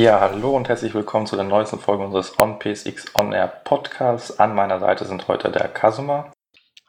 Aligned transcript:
Ja, 0.00 0.18
hallo 0.18 0.56
und 0.56 0.66
herzlich 0.70 0.94
willkommen 0.94 1.26
zu 1.26 1.36
der 1.36 1.44
neuesten 1.44 1.78
Folge 1.78 2.02
unseres 2.02 2.38
On 2.38 2.58
PSX 2.58 3.14
On 3.18 3.34
Air 3.34 3.48
Podcasts. 3.48 4.40
An 4.40 4.54
meiner 4.54 4.80
Seite 4.80 5.04
sind 5.04 5.28
heute 5.28 5.50
der 5.50 5.68
Kasuma. 5.68 6.32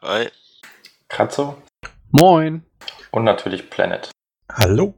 Hi. 0.02 0.30
Kratzo. 1.10 1.58
Moin. 2.12 2.66
Und 3.12 3.26
natürlich 3.26 3.70
Planet. 3.70 4.12
Hallo. 4.50 4.94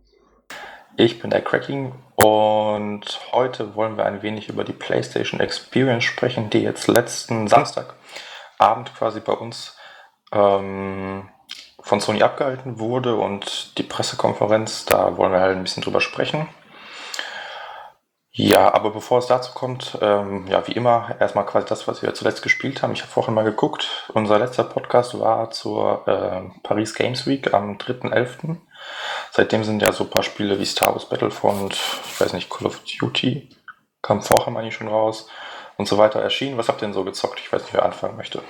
Ich 0.95 1.19
bin 1.21 1.31
der 1.31 1.41
Cracking 1.41 1.91
und 2.13 3.19
heute 3.31 3.73
wollen 3.73 3.97
wir 3.97 4.05
ein 4.05 4.21
wenig 4.21 4.47
über 4.47 4.63
die 4.63 4.73
PlayStation 4.73 5.39
Experience 5.39 6.03
sprechen, 6.03 6.51
die 6.51 6.61
jetzt 6.61 6.87
letzten 6.87 7.47
Samstagabend 7.47 8.93
quasi 8.95 9.21
bei 9.21 9.33
uns 9.33 9.75
ähm, 10.31 11.29
von 11.81 11.99
Sony 11.99 12.21
abgehalten 12.21 12.77
wurde 12.77 13.15
und 13.15 13.75
die 13.79 13.83
Pressekonferenz, 13.83 14.85
da 14.85 15.17
wollen 15.17 15.31
wir 15.31 15.39
halt 15.39 15.57
ein 15.57 15.63
bisschen 15.63 15.81
drüber 15.81 15.99
sprechen. 15.99 16.47
Ja, 18.35 18.73
aber 18.73 18.89
bevor 18.89 19.19
es 19.19 19.27
dazu 19.27 19.53
kommt, 19.53 19.95
ähm, 20.01 20.47
ja, 20.47 20.67
wie 20.67 20.71
immer, 20.71 21.15
erstmal 21.19 21.45
quasi 21.45 21.67
das, 21.67 21.87
was 21.87 22.01
wir 22.01 22.15
zuletzt 22.15 22.41
gespielt 22.41 22.81
haben. 22.81 22.93
Ich 22.93 23.01
habe 23.01 23.11
vorhin 23.11 23.35
mal 23.35 23.43
geguckt. 23.43 24.07
Unser 24.11 24.39
letzter 24.39 24.63
Podcast 24.63 25.19
war 25.19 25.51
zur 25.51 26.07
äh, 26.07 26.49
Paris 26.63 26.95
Games 26.95 27.27
Week 27.27 27.53
am 27.53 27.77
3.11. 27.77 28.57
Seitdem 29.29 29.63
sind 29.63 29.83
ja 29.83 29.91
so 29.91 30.05
ein 30.05 30.09
paar 30.09 30.23
Spiele 30.23 30.59
wie 30.59 30.65
Star 30.65 30.93
Wars 30.93 31.07
Battlefront, 31.07 31.73
ich 31.73 32.21
weiß 32.21 32.33
nicht, 32.33 32.49
Call 32.49 32.65
of 32.65 32.81
Duty, 32.99 33.49
kam 34.01 34.23
vorher 34.23 34.51
mal 34.51 34.63
nicht 34.63 34.75
schon 34.75 34.87
raus 34.87 35.29
und 35.77 35.87
so 35.87 35.99
weiter 35.99 36.19
erschienen. 36.19 36.57
Was 36.57 36.69
habt 36.69 36.81
ihr 36.81 36.87
denn 36.87 36.93
so 36.93 37.03
gezockt? 37.03 37.39
Ich 37.39 37.53
weiß 37.53 37.61
nicht, 37.61 37.73
wer 37.75 37.85
anfangen 37.85 38.17
möchte. 38.17 38.41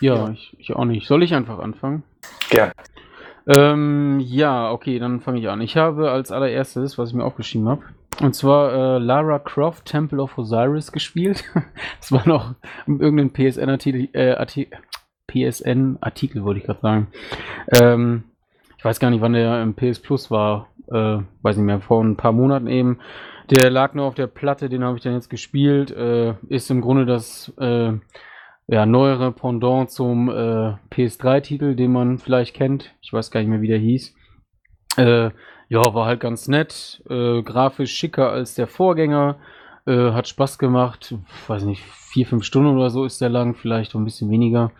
Ja, 0.00 0.16
ja. 0.16 0.30
Ich, 0.30 0.56
ich 0.58 0.74
auch 0.74 0.84
nicht. 0.84 1.06
Soll 1.06 1.22
ich 1.22 1.32
einfach 1.32 1.60
anfangen? 1.60 2.02
Gern. 2.50 2.72
Ähm, 3.48 4.20
ja, 4.20 4.70
okay, 4.70 4.98
dann 4.98 5.20
fange 5.20 5.40
ich 5.40 5.48
an. 5.48 5.62
Ich 5.62 5.76
habe 5.76 6.10
als 6.10 6.30
allererstes, 6.30 6.98
was 6.98 7.10
ich 7.10 7.14
mir 7.14 7.24
aufgeschrieben 7.24 7.68
habe, 7.68 7.82
und 8.20 8.34
zwar 8.34 8.72
äh, 8.72 8.98
Lara 8.98 9.38
Croft 9.38 9.86
Temple 9.86 10.20
of 10.20 10.36
Osiris 10.36 10.92
gespielt. 10.92 11.44
das 11.98 12.12
war 12.12 12.28
noch 12.28 12.54
irgendein 12.86 13.32
PSN-Artikel, 13.32 14.08
äh, 14.12 14.36
PSN-Artikel 15.28 16.44
wollte 16.44 16.60
ich 16.60 16.66
gerade 16.66 16.80
sagen. 16.80 17.06
Ähm, 17.72 18.24
ich 18.76 18.84
weiß 18.84 19.00
gar 19.00 19.10
nicht, 19.10 19.20
wann 19.20 19.32
der 19.32 19.62
im 19.62 19.74
PS 19.74 20.00
Plus 20.00 20.30
war. 20.30 20.68
Äh, 20.90 21.18
weiß 21.42 21.56
nicht 21.56 21.66
mehr, 21.66 21.80
vor 21.80 22.02
ein 22.02 22.16
paar 22.16 22.32
Monaten 22.32 22.66
eben. 22.66 22.98
Der 23.50 23.70
lag 23.70 23.94
nur 23.94 24.06
auf 24.06 24.14
der 24.14 24.26
Platte, 24.26 24.68
den 24.68 24.84
habe 24.84 24.96
ich 24.96 25.02
dann 25.02 25.14
jetzt 25.14 25.30
gespielt. 25.30 25.90
Äh, 25.90 26.34
ist 26.48 26.70
im 26.70 26.80
Grunde 26.80 27.06
das 27.06 27.52
äh, 27.58 27.92
ja, 28.68 28.84
neuere 28.84 29.32
Pendant 29.32 29.90
zum 29.90 30.28
äh, 30.28 30.74
PS3-Titel, 30.90 31.74
den 31.74 31.90
man 31.90 32.18
vielleicht 32.18 32.54
kennt. 32.54 32.94
Ich 33.00 33.12
weiß 33.12 33.30
gar 33.30 33.40
nicht 33.40 33.48
mehr, 33.48 33.62
wie 33.62 33.68
der 33.68 33.78
hieß. 33.78 34.14
Äh, 34.98 35.30
ja, 35.70 35.94
war 35.94 36.06
halt 36.06 36.20
ganz 36.20 36.48
nett. 36.48 37.02
Äh, 37.08 37.42
grafisch 37.42 37.92
schicker 37.92 38.30
als 38.30 38.54
der 38.54 38.66
Vorgänger. 38.66 39.38
Äh, 39.86 40.12
hat 40.12 40.28
Spaß 40.28 40.58
gemacht. 40.58 41.14
Weiß 41.46 41.64
nicht, 41.64 41.82
vier, 41.82 42.26
fünf 42.26 42.44
Stunden 42.44 42.76
oder 42.76 42.90
so 42.90 43.06
ist 43.06 43.22
der 43.22 43.30
lang, 43.30 43.54
vielleicht 43.54 43.94
ein 43.94 44.04
bisschen 44.04 44.30
weniger. 44.30 44.70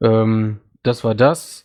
Ähm, 0.00 0.60
das 0.84 1.02
war 1.02 1.16
das. 1.16 1.64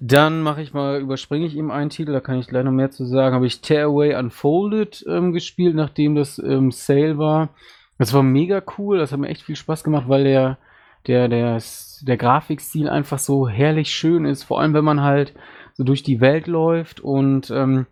Dann 0.00 0.42
mache 0.42 0.60
ich 0.60 0.74
mal, 0.74 1.00
überspringe 1.00 1.46
ich 1.46 1.54
ihm 1.54 1.70
einen 1.70 1.90
Titel, 1.90 2.12
da 2.12 2.20
kann 2.20 2.40
ich 2.40 2.48
gleich 2.48 2.64
noch 2.64 2.72
mehr 2.72 2.90
zu 2.90 3.04
sagen. 3.04 3.36
Habe 3.36 3.46
ich 3.46 3.60
Tearaway 3.60 4.16
Unfolded 4.16 5.04
ähm, 5.08 5.32
gespielt, 5.32 5.76
nachdem 5.76 6.16
das 6.16 6.40
ähm, 6.40 6.72
Sale 6.72 7.16
war. 7.16 7.50
Das 7.98 8.12
war 8.12 8.24
mega 8.24 8.60
cool, 8.76 8.98
das 8.98 9.12
hat 9.12 9.20
mir 9.20 9.28
echt 9.28 9.42
viel 9.42 9.54
Spaß 9.54 9.84
gemacht, 9.84 10.08
weil 10.08 10.24
der 10.24 10.58
der, 11.06 11.28
der, 11.28 11.60
der 12.02 12.16
Grafikstil 12.16 12.88
einfach 12.88 13.18
so 13.18 13.48
herrlich 13.48 13.92
schön 13.92 14.24
ist, 14.24 14.44
vor 14.44 14.60
allem 14.60 14.74
wenn 14.74 14.84
man 14.84 15.02
halt 15.02 15.34
so 15.74 15.84
durch 15.84 16.02
die 16.02 16.20
Welt 16.20 16.46
läuft 16.46 17.00
und 17.00 17.50
ähm, 17.50 17.86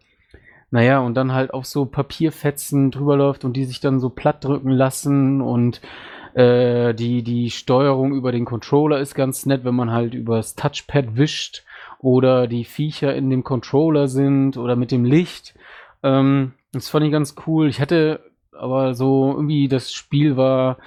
naja, 0.70 1.00
und 1.00 1.14
dann 1.14 1.32
halt 1.32 1.52
auf 1.52 1.66
so 1.66 1.84
Papierfetzen 1.84 2.90
drüber 2.90 3.16
läuft 3.16 3.44
und 3.44 3.54
die 3.56 3.64
sich 3.64 3.80
dann 3.80 3.98
so 3.98 4.08
platt 4.08 4.44
drücken 4.44 4.70
lassen 4.70 5.40
und 5.40 5.80
äh, 6.34 6.94
die, 6.94 7.22
die 7.22 7.50
Steuerung 7.50 8.14
über 8.14 8.30
den 8.30 8.44
Controller 8.44 9.00
ist 9.00 9.14
ganz 9.14 9.46
nett, 9.46 9.64
wenn 9.64 9.74
man 9.74 9.90
halt 9.90 10.14
übers 10.14 10.54
Touchpad 10.54 11.16
wischt 11.16 11.64
oder 11.98 12.46
die 12.46 12.64
Viecher 12.64 13.14
in 13.14 13.30
dem 13.30 13.42
Controller 13.42 14.06
sind 14.06 14.56
oder 14.56 14.76
mit 14.76 14.92
dem 14.92 15.04
Licht. 15.04 15.54
Ähm, 16.04 16.52
das 16.72 16.88
fand 16.88 17.04
ich 17.04 17.12
ganz 17.12 17.34
cool. 17.46 17.68
Ich 17.68 17.80
hatte 17.80 18.20
aber 18.52 18.94
so 18.94 19.32
irgendwie 19.34 19.68
das 19.68 19.92
Spiel 19.92 20.36
war 20.36 20.78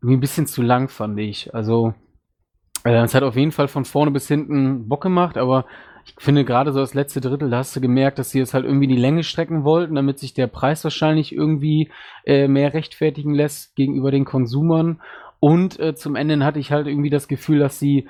irgendwie 0.00 0.16
ein 0.16 0.20
bisschen 0.20 0.46
zu 0.46 0.62
lang, 0.62 0.88
fand 0.88 1.18
ich. 1.18 1.54
Also, 1.54 1.94
äh, 2.84 3.02
es 3.02 3.14
hat 3.14 3.22
auf 3.22 3.36
jeden 3.36 3.52
Fall 3.52 3.68
von 3.68 3.84
vorne 3.84 4.10
bis 4.10 4.28
hinten 4.28 4.88
Bock 4.88 5.02
gemacht, 5.02 5.36
aber 5.36 5.66
ich 6.04 6.14
finde 6.18 6.44
gerade 6.44 6.72
so 6.72 6.80
das 6.80 6.94
letzte 6.94 7.20
Drittel, 7.20 7.50
da 7.50 7.58
hast 7.58 7.76
du 7.76 7.80
gemerkt, 7.80 8.18
dass 8.18 8.30
sie 8.30 8.38
jetzt 8.38 8.54
halt 8.54 8.64
irgendwie 8.64 8.86
die 8.86 8.96
Länge 8.96 9.22
strecken 9.22 9.64
wollten, 9.64 9.94
damit 9.94 10.18
sich 10.18 10.34
der 10.34 10.46
Preis 10.46 10.82
wahrscheinlich 10.84 11.34
irgendwie 11.34 11.90
äh, 12.24 12.48
mehr 12.48 12.72
rechtfertigen 12.72 13.34
lässt 13.34 13.76
gegenüber 13.76 14.10
den 14.10 14.24
Konsumern. 14.24 15.00
Und 15.40 15.78
äh, 15.78 15.94
zum 15.94 16.16
Ende 16.16 16.44
hatte 16.44 16.58
ich 16.58 16.72
halt 16.72 16.86
irgendwie 16.86 17.10
das 17.10 17.28
Gefühl, 17.28 17.58
dass 17.58 17.78
sie 17.78 18.08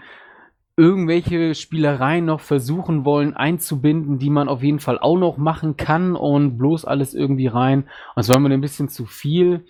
irgendwelche 0.77 1.55
Spielereien 1.55 2.25
noch 2.25 2.41
versuchen 2.41 3.05
wollen 3.05 3.35
einzubinden, 3.35 4.19
die 4.19 4.31
man 4.31 4.49
auf 4.49 4.63
jeden 4.63 4.79
Fall 4.79 4.99
auch 4.99 5.19
noch 5.19 5.37
machen 5.37 5.77
kann 5.77 6.17
und 6.17 6.57
bloß 6.59 6.85
alles 6.85 7.13
irgendwie 7.13 7.49
rein. 7.49 7.81
Und 8.15 8.21
es 8.21 8.29
war 8.29 8.39
mir 8.39 8.51
ein 8.51 8.61
bisschen 8.61 8.89
zu 8.89 9.05
viel. 9.05 9.67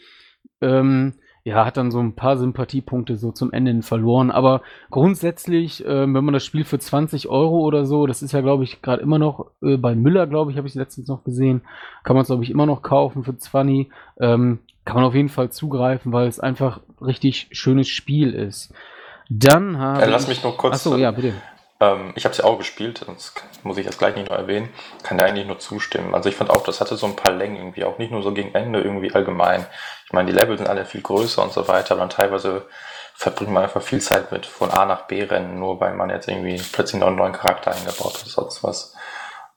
Ähm, 0.60 1.14
ja, 1.44 1.64
hat 1.64 1.76
dann 1.76 1.90
so 1.90 2.00
ein 2.00 2.14
paar 2.14 2.36
Sympathiepunkte 2.36 3.16
so 3.16 3.32
zum 3.32 3.52
Ende 3.52 3.82
verloren. 3.82 4.30
Aber 4.30 4.62
grundsätzlich, 4.90 5.84
äh, 5.84 6.00
wenn 6.02 6.24
man 6.24 6.34
das 6.34 6.44
Spiel 6.44 6.64
für 6.64 6.78
20 6.78 7.28
Euro 7.28 7.60
oder 7.60 7.86
so, 7.86 8.06
das 8.06 8.22
ist 8.22 8.32
ja, 8.32 8.40
glaube 8.40 8.64
ich, 8.64 8.82
gerade 8.82 9.02
immer 9.02 9.18
noch 9.18 9.46
äh, 9.62 9.76
bei 9.76 9.94
Müller, 9.94 10.26
glaube 10.26 10.50
ich, 10.50 10.58
habe 10.58 10.68
ich 10.68 10.74
letztens 10.74 11.08
noch 11.08 11.24
gesehen, 11.24 11.62
kann 12.04 12.14
man 12.14 12.22
es, 12.22 12.28
glaube 12.28 12.44
ich, 12.44 12.50
immer 12.50 12.66
noch 12.66 12.82
kaufen 12.82 13.24
für 13.24 13.36
20. 13.36 13.90
Ähm, 14.20 14.58
kann 14.84 14.96
man 14.96 15.04
auf 15.04 15.14
jeden 15.14 15.28
Fall 15.28 15.50
zugreifen, 15.50 16.12
weil 16.12 16.28
es 16.28 16.40
einfach 16.40 16.80
richtig 17.00 17.48
schönes 17.52 17.88
Spiel 17.88 18.32
ist. 18.34 18.74
Dann 19.30 19.78
habe 19.78 20.00
ja, 20.00 20.06
lass 20.08 20.28
mich 20.28 20.42
noch 20.42 20.56
kurz. 20.56 20.74
Achso, 20.74 20.96
ja, 20.96 21.10
bitte. 21.10 21.32
Ähm, 21.80 22.12
ich 22.14 22.24
habe 22.24 22.32
es 22.32 22.38
ja 22.38 22.44
auch 22.44 22.58
gespielt, 22.58 23.04
das 23.06 23.32
muss 23.62 23.78
ich 23.78 23.86
jetzt 23.86 23.98
gleich 23.98 24.14
nicht 24.14 24.28
nur 24.28 24.38
erwähnen, 24.38 24.72
kann 25.02 25.18
da 25.18 25.24
eigentlich 25.24 25.46
nur 25.46 25.58
zustimmen. 25.58 26.14
Also 26.14 26.28
ich 26.28 26.36
fand 26.36 26.50
auch, 26.50 26.62
das 26.62 26.80
hatte 26.80 26.96
so 26.96 27.06
ein 27.06 27.16
paar 27.16 27.32
Längen 27.32 27.56
irgendwie, 27.56 27.84
auch 27.84 27.98
nicht 27.98 28.12
nur 28.12 28.22
so 28.22 28.32
gegen 28.32 28.54
Ende, 28.54 28.80
irgendwie 28.80 29.12
allgemein. 29.12 29.66
Ich 30.06 30.12
meine, 30.12 30.30
die 30.30 30.36
Level 30.36 30.58
sind 30.58 30.68
alle 30.68 30.84
viel 30.84 31.02
größer 31.02 31.42
und 31.42 31.52
so 31.52 31.66
weiter, 31.68 31.92
aber 31.92 32.00
dann 32.00 32.10
teilweise 32.10 32.66
verbringt 33.14 33.52
man 33.52 33.64
einfach 33.64 33.82
viel 33.82 34.00
Zeit 34.00 34.32
mit 34.32 34.46
von 34.46 34.70
A 34.70 34.86
nach 34.86 35.02
B 35.02 35.22
rennen, 35.22 35.58
nur 35.58 35.80
weil 35.80 35.94
man 35.94 36.10
jetzt 36.10 36.28
irgendwie 36.28 36.62
plötzlich 36.72 37.00
noch 37.00 37.08
einen 37.08 37.16
neuen 37.16 37.32
Charakter 37.32 37.72
eingebaut 37.72 38.14
hat, 38.14 38.26
sonst 38.26 38.62
was. 38.62 38.94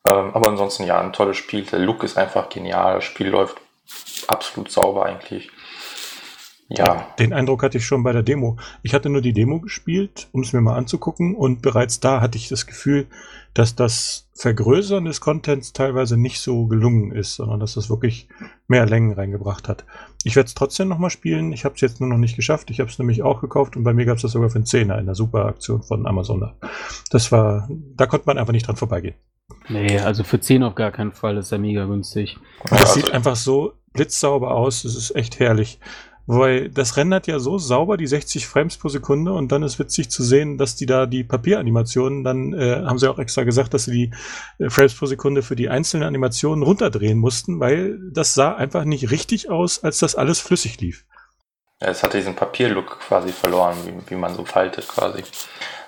Ähm, 0.05 0.31
aber 0.33 0.49
ansonsten 0.49 0.83
ja, 0.83 0.99
ein 0.99 1.13
tolles 1.13 1.37
Spiel. 1.37 1.63
Der 1.63 1.79
Look 1.79 2.03
ist 2.03 2.17
einfach 2.17 2.49
genial, 2.49 2.95
das 2.95 3.05
Spiel 3.05 3.29
läuft 3.29 3.57
absolut 4.27 4.69
sauber 4.71 5.05
eigentlich. 5.05 5.49
Ja. 6.69 7.07
Den 7.19 7.33
Eindruck 7.33 7.61
hatte 7.61 7.77
ich 7.77 7.85
schon 7.85 8.03
bei 8.03 8.13
der 8.13 8.23
Demo. 8.23 8.57
Ich 8.81 8.93
hatte 8.93 9.09
nur 9.09 9.21
die 9.21 9.33
Demo 9.33 9.59
gespielt, 9.59 10.27
um 10.31 10.41
es 10.41 10.53
mir 10.53 10.61
mal 10.61 10.75
anzugucken, 10.75 11.35
und 11.35 11.61
bereits 11.61 11.99
da 11.99 12.21
hatte 12.21 12.37
ich 12.37 12.49
das 12.49 12.65
Gefühl, 12.65 13.07
dass 13.53 13.75
das 13.75 14.27
Vergrößern 14.33 15.05
des 15.05 15.21
Contents 15.21 15.73
teilweise 15.73 16.17
nicht 16.17 16.39
so 16.39 16.65
gelungen 16.65 17.11
ist, 17.11 17.35
sondern 17.35 17.59
dass 17.59 17.75
das 17.75 17.89
wirklich 17.89 18.27
mehr 18.67 18.85
Längen 18.85 19.13
reingebracht 19.13 19.67
hat. 19.67 19.85
Ich 20.23 20.35
werde 20.35 20.47
es 20.47 20.55
trotzdem 20.55 20.87
nochmal 20.87 21.11
spielen. 21.11 21.51
Ich 21.51 21.65
habe 21.65 21.75
es 21.75 21.81
jetzt 21.81 21.99
nur 21.99 22.09
noch 22.09 22.17
nicht 22.17 22.35
geschafft. 22.35 22.71
Ich 22.71 22.79
habe 22.79 22.89
es 22.89 22.97
nämlich 22.97 23.21
auch 23.21 23.41
gekauft 23.41 23.75
und 23.75 23.83
bei 23.83 23.93
mir 23.93 24.05
gab 24.05 24.15
es 24.15 24.23
das 24.23 24.31
sogar 24.31 24.49
für 24.49 24.55
einen 24.55 24.65
Zehner 24.65 24.97
in 24.97 25.05
der 25.05 25.15
super 25.15 25.45
Aktion 25.45 25.83
von 25.83 26.07
Amazon. 26.07 26.51
Das 27.11 27.31
war, 27.31 27.69
da 27.69 28.07
konnte 28.07 28.25
man 28.25 28.39
einfach 28.39 28.53
nicht 28.53 28.67
dran 28.67 28.75
vorbeigehen. 28.75 29.15
Nee, 29.69 29.99
also 29.99 30.23
für 30.23 30.39
10 30.39 30.63
auf 30.63 30.75
gar 30.75 30.91
keinen 30.91 31.11
Fall, 31.11 31.35
das 31.35 31.45
ist 31.45 31.51
ja 31.51 31.57
mega 31.57 31.85
günstig. 31.85 32.37
Das 32.63 32.71
also 32.71 32.93
sieht 32.93 33.11
einfach 33.11 33.35
so 33.35 33.73
blitzsauber 33.93 34.51
aus, 34.51 34.83
das 34.83 34.95
ist 34.95 35.15
echt 35.15 35.39
herrlich. 35.39 35.79
Weil 36.25 36.69
das 36.69 36.95
rendert 36.95 37.27
ja 37.27 37.39
so 37.39 37.57
sauber, 37.57 37.97
die 37.97 38.07
60 38.07 38.47
Frames 38.47 38.77
pro 38.77 38.87
Sekunde, 38.87 39.33
und 39.33 39.51
dann 39.51 39.61
ist 39.61 39.77
witzig 39.77 40.09
zu 40.09 40.23
sehen, 40.23 40.57
dass 40.57 40.75
die 40.75 40.85
da 40.85 41.05
die 41.05 41.23
Papieranimationen, 41.23 42.23
dann 42.23 42.53
äh, 42.53 42.83
haben 42.85 42.97
sie 42.97 43.09
auch 43.09 43.19
extra 43.19 43.43
gesagt, 43.43 43.73
dass 43.73 43.85
sie 43.85 43.91
die 43.91 44.63
äh, 44.63 44.69
Frames 44.69 44.95
pro 44.95 45.05
Sekunde 45.05 45.41
für 45.41 45.57
die 45.57 45.67
einzelnen 45.67 46.07
Animationen 46.07 46.63
runterdrehen 46.63 47.19
mussten, 47.19 47.59
weil 47.59 47.99
das 48.11 48.33
sah 48.33 48.55
einfach 48.55 48.85
nicht 48.85 49.11
richtig 49.11 49.49
aus, 49.49 49.83
als 49.83 49.99
das 49.99 50.15
alles 50.15 50.39
flüssig 50.39 50.79
lief. 50.79 51.05
Es 51.79 52.01
hatte 52.01 52.17
diesen 52.17 52.35
Papierlook 52.35 53.01
quasi 53.01 53.33
verloren, 53.33 53.75
wie, 53.85 54.11
wie 54.11 54.15
man 54.15 54.33
so 54.33 54.45
faltet 54.45 54.87
quasi. 54.87 55.23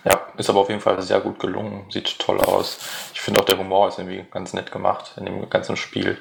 Ja, 0.03 0.21
ist 0.37 0.49
aber 0.49 0.59
auf 0.59 0.69
jeden 0.69 0.81
Fall 0.81 1.01
sehr 1.01 1.21
gut 1.21 1.39
gelungen, 1.39 1.89
sieht 1.89 2.19
toll 2.19 2.39
aus. 2.41 2.79
Ich 3.13 3.21
finde 3.21 3.39
auch 3.39 3.45
der 3.45 3.57
Humor 3.57 3.87
ist 3.87 3.97
irgendwie 3.97 4.25
ganz 4.29 4.53
nett 4.53 4.71
gemacht 4.71 5.13
in 5.17 5.25
dem 5.25 5.49
ganzen 5.49 5.77
Spiel. 5.77 6.17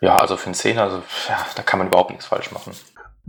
Ja, 0.00 0.16
also 0.16 0.36
für 0.36 0.46
einen 0.46 0.54
Zehner, 0.54 0.82
also, 0.82 1.02
ja, 1.28 1.46
da 1.54 1.62
kann 1.62 1.78
man 1.78 1.88
überhaupt 1.88 2.10
nichts 2.10 2.26
falsch 2.26 2.50
machen. 2.50 2.72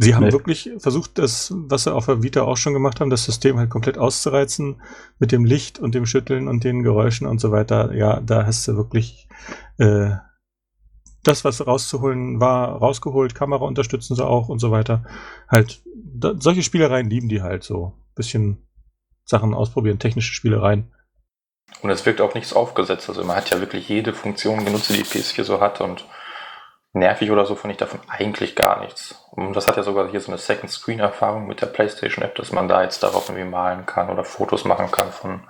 Sie 0.02 0.16
haben 0.16 0.28
nee. 0.28 0.32
wirklich 0.32 0.72
versucht, 0.78 1.18
das, 1.18 1.54
was 1.54 1.84
sie 1.84 1.94
auf 1.94 2.06
der 2.06 2.24
Vita 2.24 2.44
auch 2.44 2.56
schon 2.56 2.72
gemacht 2.74 3.02
haben, 3.02 3.10
das 3.10 3.26
System 3.26 3.58
halt 3.58 3.70
komplett 3.70 3.98
auszureizen 3.98 4.82
mit 5.20 5.34
dem 5.34 5.44
Licht 5.44 5.78
und 5.78 5.94
dem 5.94 6.06
Schütteln 6.06 6.48
und 6.48 6.64
den 6.64 6.84
Geräuschen 6.84 7.28
und 7.28 7.42
so 7.42 7.52
weiter. 7.52 7.94
Ja, 7.94 8.22
da 8.22 8.46
hast 8.46 8.66
du 8.70 8.78
wirklich 8.78 9.28
äh, 9.78 10.12
das, 11.24 11.44
was 11.44 11.68
rauszuholen 11.68 12.40
war, 12.40 12.78
rausgeholt. 12.78 13.36
Kamera 13.36 13.66
unterstützen 13.66 14.16
sie 14.16 14.26
auch 14.26 14.48
und 14.48 14.60
so 14.60 14.72
weiter. 14.72 15.04
Halt, 15.50 15.84
da, 15.94 16.34
solche 16.40 16.64
Spielereien 16.64 17.10
lieben 17.10 17.28
die 17.28 17.42
halt 17.42 17.66
so. 17.66 17.92
Bisschen 18.16 18.66
Sachen 19.26 19.54
ausprobieren, 19.54 20.00
technische 20.00 20.34
Spielereien. 20.34 20.94
Und 21.82 21.90
es 21.90 22.06
wirkt 22.06 22.22
auch 22.22 22.36
nichts 22.36 22.54
aufgesetzt. 22.54 23.10
Also 23.10 23.26
man 23.26 23.36
hat 23.36 23.50
ja 23.50 23.60
wirklich 23.60 23.90
jede 23.90 24.14
Funktion 24.14 24.64
genutzt, 24.64 24.90
die 24.90 24.94
die 24.94 25.04
PS4 25.04 25.44
so 25.44 25.60
hat 25.60 25.82
und 25.82 26.06
nervig 26.94 27.32
oder 27.32 27.46
so 27.46 27.56
fand 27.56 27.72
ich 27.72 27.78
davon 27.78 28.00
eigentlich 28.08 28.56
gar 28.56 28.82
nichts. 28.82 29.28
Und 29.32 29.56
das 29.56 29.68
hat 29.68 29.78
ja 29.78 29.84
sogar 29.84 30.10
hier 30.10 30.20
so 30.20 30.32
eine 30.32 30.38
Second-Screen-Erfahrung 30.38 31.48
mit 31.48 31.62
der 31.62 31.68
PlayStation-App, 31.68 32.36
dass 32.36 32.52
man 32.52 32.68
da 32.68 32.84
jetzt 32.84 33.04
darauf 33.04 33.30
irgendwie 33.30 33.50
malen 33.50 33.86
kann 33.86 34.10
oder 34.10 34.24
Fotos 34.24 34.66
machen 34.66 34.92
kann 34.92 35.12
von 35.12 35.42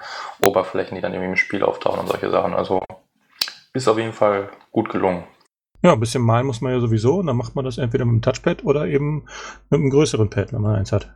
Oberflächen, 0.42 0.96
die 0.96 1.02
dann 1.02 1.14
irgendwie 1.14 1.32
im 1.32 1.38
Spiel 1.38 1.64
auftauchen 1.64 2.02
und 2.02 2.08
solche 2.08 2.30
Sachen. 2.30 2.54
Also 2.54 2.82
ist 3.74 3.88
auf 3.88 3.98
jeden 3.98 4.14
Fall 4.14 4.50
gut 4.72 4.90
gelungen. 4.90 5.24
Ja, 5.82 5.94
ein 5.94 6.00
bisschen 6.00 6.24
malen 6.24 6.46
muss 6.46 6.60
man 6.60 6.74
ja 6.74 6.80
sowieso 6.80 7.20
und 7.20 7.28
dann 7.28 7.38
macht 7.38 7.56
man 7.56 7.64
das 7.64 7.78
entweder 7.78 8.04
mit 8.04 8.16
dem 8.16 8.22
Touchpad 8.22 8.66
oder 8.66 8.86
eben 8.86 9.26
mit 9.70 9.80
einem 9.80 9.90
größeren 9.90 10.30
Pad, 10.30 10.52
wenn 10.52 10.62
man 10.62 10.76
eins 10.76 10.92
hat. 10.92 11.16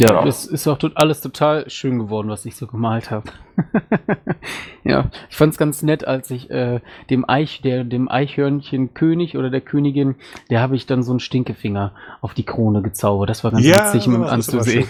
Ja, 0.00 0.24
das 0.24 0.46
ist 0.46 0.68
auch 0.68 0.78
alles 0.94 1.20
total 1.20 1.68
schön 1.68 1.98
geworden, 1.98 2.28
was 2.28 2.44
ich 2.44 2.54
so 2.54 2.68
gemalt 2.68 3.10
habe. 3.10 3.32
ja, 4.84 5.10
ich 5.28 5.36
fand 5.36 5.52
es 5.52 5.58
ganz 5.58 5.82
nett, 5.82 6.06
als 6.06 6.30
ich 6.30 6.48
äh, 6.50 6.80
dem 7.10 7.28
Eich, 7.28 7.62
der, 7.62 7.82
dem 7.82 8.08
Eichhörnchen 8.08 8.94
König 8.94 9.36
oder 9.36 9.50
der 9.50 9.60
Königin, 9.60 10.14
der 10.50 10.60
habe 10.60 10.76
ich 10.76 10.86
dann 10.86 11.02
so 11.02 11.10
einen 11.10 11.18
Stinkefinger 11.18 11.94
auf 12.20 12.32
die 12.32 12.44
Krone 12.44 12.80
gezaubert. 12.80 13.28
Das 13.28 13.42
war 13.42 13.50
ganz 13.50 13.66
ja, 13.66 13.92
witzig 13.92 14.06
mit 14.06 14.22
anzusehen. 14.22 14.88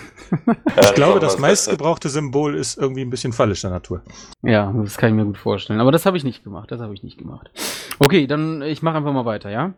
ich 0.79 0.95
glaube, 0.95 1.21
das 1.21 1.39
meistgebrauchte 1.39 2.11
Symbol 2.11 2.55
ist 2.55 2.77
irgendwie 2.77 3.01
ein 3.01 3.11
bisschen 3.11 3.33
fallischer 3.33 3.71
Natur. 3.71 4.03
Ja, 4.43 4.71
das 4.77 4.99
kann 4.99 5.09
ich 5.09 5.17
mir 5.17 5.25
gut 5.25 5.39
vorstellen. 5.39 5.81
Aber 5.81 5.91
das 5.91 6.05
habe 6.05 6.19
ich 6.19 6.25
nicht 6.25 6.45
gemacht. 6.45 6.71
Das 6.71 6.83
habe 6.83 6.93
ich 6.93 7.03
nicht 7.03 7.17
gemacht. 7.17 7.51
Okay, 7.99 8.27
dann 8.27 8.61
ich 8.61 8.83
mache 8.83 8.99
einfach 8.99 9.15
mal 9.15 9.25
weiter, 9.25 9.49
ja. 9.49 9.73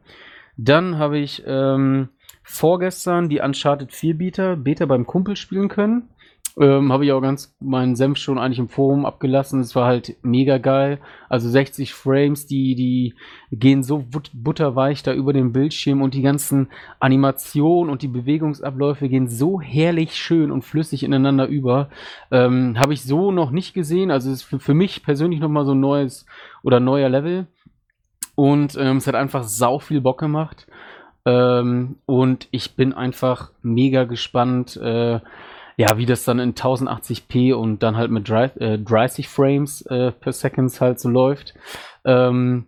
Dann 0.56 0.98
habe 0.98 1.18
ich 1.18 1.44
ähm, 1.46 2.08
vorgestern 2.42 3.28
die 3.28 3.40
Uncharted 3.40 3.92
4 3.92 4.18
Beta, 4.18 4.54
Beta 4.54 4.86
beim 4.86 5.06
Kumpel 5.06 5.36
spielen 5.36 5.68
können. 5.68 6.08
Ähm, 6.58 6.92
Habe 6.92 7.04
ich 7.04 7.12
auch 7.12 7.20
ganz 7.20 7.54
meinen 7.60 7.94
Senf 7.94 8.18
schon 8.18 8.38
eigentlich 8.38 8.58
im 8.58 8.68
Forum 8.68 9.06
abgelassen. 9.06 9.60
Es 9.60 9.76
war 9.76 9.86
halt 9.86 10.16
mega 10.22 10.58
geil. 10.58 10.98
Also 11.28 11.48
60 11.48 11.94
Frames, 11.94 12.46
die, 12.46 12.74
die 12.74 13.14
gehen 13.52 13.82
so 13.82 13.98
but 13.98 14.30
butterweich 14.34 15.02
da 15.02 15.14
über 15.14 15.32
den 15.32 15.52
Bildschirm 15.52 16.02
und 16.02 16.12
die 16.14 16.22
ganzen 16.22 16.68
Animationen 16.98 17.90
und 17.90 18.02
die 18.02 18.08
Bewegungsabläufe 18.08 19.08
gehen 19.08 19.28
so 19.28 19.60
herrlich 19.60 20.16
schön 20.16 20.50
und 20.50 20.62
flüssig 20.62 21.04
ineinander 21.04 21.46
über. 21.46 21.88
Ähm, 22.32 22.76
Habe 22.78 22.94
ich 22.94 23.04
so 23.04 23.30
noch 23.30 23.52
nicht 23.52 23.72
gesehen. 23.72 24.10
Also 24.10 24.30
es 24.30 24.38
ist 24.38 24.42
für, 24.42 24.58
für 24.58 24.74
mich 24.74 25.04
persönlich 25.04 25.40
nochmal 25.40 25.64
so 25.64 25.72
ein 25.72 25.80
neues 25.80 26.26
oder 26.64 26.80
neuer 26.80 27.08
Level. 27.08 27.46
Und 28.34 28.76
ähm, 28.76 28.96
es 28.96 29.06
hat 29.06 29.14
einfach 29.14 29.44
sau 29.44 29.78
viel 29.78 30.00
Bock 30.00 30.18
gemacht. 30.18 30.66
Ähm, 31.24 31.96
und 32.06 32.48
ich 32.50 32.76
bin 32.76 32.92
einfach 32.92 33.50
mega 33.62 34.04
gespannt, 34.04 34.76
äh, 34.76 35.20
ja, 35.76 35.96
wie 35.96 36.06
das 36.06 36.24
dann 36.24 36.38
in 36.38 36.54
1080p 36.54 37.54
und 37.54 37.82
dann 37.82 37.96
halt 37.96 38.10
mit 38.10 38.28
30, 38.28 38.60
äh, 38.60 38.78
30 38.78 39.28
Frames 39.28 39.82
äh, 39.82 40.12
per 40.12 40.32
Second 40.32 40.78
halt 40.80 41.00
so 41.00 41.08
läuft. 41.08 41.54
Ähm, 42.04 42.66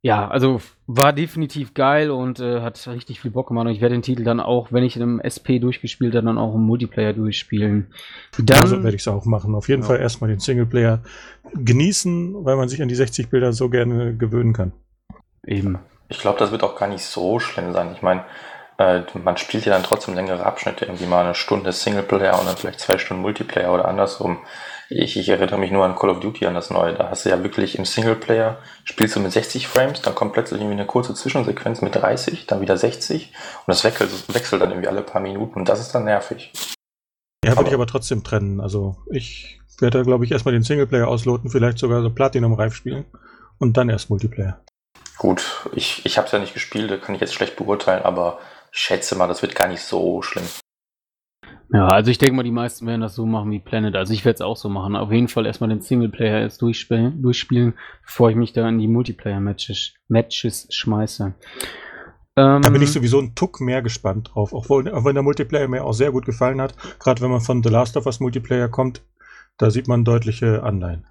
ja, 0.00 0.28
also 0.28 0.60
war 0.86 1.12
definitiv 1.12 1.74
geil 1.74 2.10
und 2.10 2.38
äh, 2.38 2.60
hat 2.60 2.86
richtig 2.86 3.20
viel 3.20 3.32
Bock 3.32 3.48
gemacht. 3.48 3.66
Und 3.66 3.72
ich 3.72 3.80
werde 3.80 3.96
den 3.96 4.02
Titel 4.02 4.22
dann 4.22 4.38
auch, 4.38 4.72
wenn 4.72 4.84
ich 4.84 4.96
in 4.96 5.02
einem 5.02 5.20
SP 5.20 5.58
durchgespielt 5.58 6.14
habe, 6.14 6.26
dann 6.26 6.38
auch 6.38 6.54
im 6.54 6.62
Multiplayer 6.62 7.12
durchspielen. 7.12 7.88
Dann 8.38 8.60
also 8.60 8.82
werde 8.82 8.94
ich 8.94 9.02
es 9.02 9.08
auch 9.08 9.24
machen. 9.24 9.54
Auf 9.54 9.68
jeden 9.68 9.82
ja. 9.82 9.88
Fall 9.88 9.98
erstmal 9.98 10.30
den 10.30 10.38
Singleplayer 10.38 11.02
genießen, 11.54 12.44
weil 12.44 12.56
man 12.56 12.68
sich 12.68 12.80
an 12.80 12.88
die 12.88 12.94
60 12.94 13.28
Bilder 13.28 13.52
so 13.52 13.68
gerne 13.68 14.16
gewöhnen 14.16 14.52
kann. 14.52 14.72
Eben. 15.44 15.78
Ich 16.08 16.18
glaube, 16.18 16.38
das 16.38 16.50
wird 16.50 16.62
auch 16.62 16.76
gar 16.76 16.88
nicht 16.88 17.04
so 17.04 17.38
schlimm 17.38 17.72
sein. 17.72 17.92
Ich 17.94 18.02
meine, 18.02 18.24
äh, 18.78 19.02
man 19.22 19.36
spielt 19.36 19.66
ja 19.66 19.72
dann 19.72 19.82
trotzdem 19.82 20.14
längere 20.14 20.46
Abschnitte, 20.46 20.86
irgendwie 20.86 21.06
mal 21.06 21.24
eine 21.24 21.34
Stunde 21.34 21.72
Singleplayer 21.72 22.38
und 22.38 22.46
dann 22.46 22.56
vielleicht 22.56 22.80
zwei 22.80 22.96
Stunden 22.96 23.22
Multiplayer 23.22 23.72
oder 23.72 23.86
andersrum. 23.86 24.38
Ich, 24.88 25.18
ich 25.18 25.28
erinnere 25.28 25.58
mich 25.58 25.70
nur 25.70 25.84
an 25.84 25.96
Call 25.96 26.08
of 26.08 26.20
Duty, 26.20 26.46
an 26.46 26.54
das 26.54 26.70
neue. 26.70 26.94
Da 26.94 27.10
hast 27.10 27.26
du 27.26 27.28
ja 27.28 27.42
wirklich 27.42 27.76
im 27.76 27.84
Singleplayer, 27.84 28.56
spielst 28.84 29.16
du 29.16 29.20
mit 29.20 29.32
60 29.32 29.68
Frames, 29.68 30.00
dann 30.00 30.14
kommt 30.14 30.32
plötzlich 30.32 30.60
irgendwie 30.60 30.78
eine 30.78 30.86
kurze 30.86 31.12
Zwischensequenz 31.12 31.82
mit 31.82 31.94
30, 31.94 32.46
dann 32.46 32.62
wieder 32.62 32.78
60 32.78 33.32
und 33.66 33.68
das 33.68 33.84
wechselt, 33.84 34.10
wechselt 34.32 34.62
dann 34.62 34.70
irgendwie 34.70 34.88
alle 34.88 35.02
paar 35.02 35.20
Minuten 35.20 35.58
und 35.58 35.68
das 35.68 35.80
ist 35.80 35.94
dann 35.94 36.04
nervig. 36.04 36.52
Ja, 37.44 37.56
würde 37.56 37.68
ich 37.68 37.74
aber 37.74 37.86
trotzdem 37.86 38.24
trennen. 38.24 38.60
Also 38.60 38.96
ich 39.10 39.60
werde 39.80 39.98
da, 39.98 40.04
glaube 40.04 40.24
ich, 40.24 40.32
erstmal 40.32 40.52
den 40.52 40.62
Singleplayer 40.62 41.06
ausloten, 41.06 41.50
vielleicht 41.50 41.78
sogar 41.78 42.00
so 42.00 42.10
Platinum-Reif 42.10 42.74
spielen 42.74 43.04
und 43.58 43.76
dann 43.76 43.90
erst 43.90 44.08
Multiplayer. 44.08 44.60
Gut, 45.18 45.68
ich, 45.74 46.06
ich 46.06 46.16
habe 46.16 46.26
es 46.26 46.32
ja 46.32 46.38
nicht 46.38 46.54
gespielt, 46.54 46.90
da 46.90 46.96
kann 46.96 47.14
ich 47.14 47.20
jetzt 47.20 47.34
schlecht 47.34 47.56
beurteilen, 47.56 48.04
aber 48.04 48.38
ich 48.72 48.78
schätze 48.78 49.16
mal, 49.16 49.26
das 49.26 49.42
wird 49.42 49.56
gar 49.56 49.66
nicht 49.66 49.82
so 49.82 50.22
schlimm. 50.22 50.44
Ja, 51.70 51.88
also 51.88 52.10
ich 52.10 52.18
denke 52.18 52.36
mal, 52.36 52.44
die 52.44 52.50
meisten 52.50 52.86
werden 52.86 53.02
das 53.02 53.14
so 53.14 53.26
machen 53.26 53.50
wie 53.50 53.58
Planet. 53.58 53.94
Also 53.96 54.14
ich 54.14 54.24
werde 54.24 54.36
es 54.36 54.40
auch 54.40 54.56
so 54.56 54.70
machen. 54.70 54.96
Auf 54.96 55.12
jeden 55.12 55.28
Fall 55.28 55.44
erstmal 55.44 55.68
den 55.68 55.82
Singleplayer 55.82 56.40
erst 56.40 56.62
durchspielen, 56.62 57.20
durchspielen 57.20 57.74
bevor 58.02 58.30
ich 58.30 58.36
mich 58.36 58.54
da 58.54 58.66
in 58.68 58.78
die 58.78 58.88
Multiplayer-Matches 58.88 59.92
Matches 60.08 60.66
schmeiße. 60.70 61.34
Ähm, 62.36 62.62
da 62.62 62.70
bin 62.70 62.80
ich 62.80 62.92
sowieso 62.92 63.20
ein 63.20 63.34
Tuck 63.34 63.60
mehr 63.60 63.82
gespannt 63.82 64.30
drauf. 64.32 64.54
Auch, 64.54 64.70
auch 64.70 65.04
wenn 65.04 65.14
der 65.14 65.22
Multiplayer 65.22 65.68
mir 65.68 65.84
auch 65.84 65.92
sehr 65.92 66.10
gut 66.10 66.24
gefallen 66.24 66.60
hat. 66.60 66.74
Gerade 67.00 67.20
wenn 67.20 67.30
man 67.30 67.42
von 67.42 67.62
The 67.62 67.68
Last 67.68 67.98
of 67.98 68.06
Us 68.06 68.20
Multiplayer 68.20 68.68
kommt, 68.68 69.02
da 69.58 69.70
sieht 69.70 69.88
man 69.88 70.04
deutliche 70.04 70.62
Anleihen. 70.62 71.06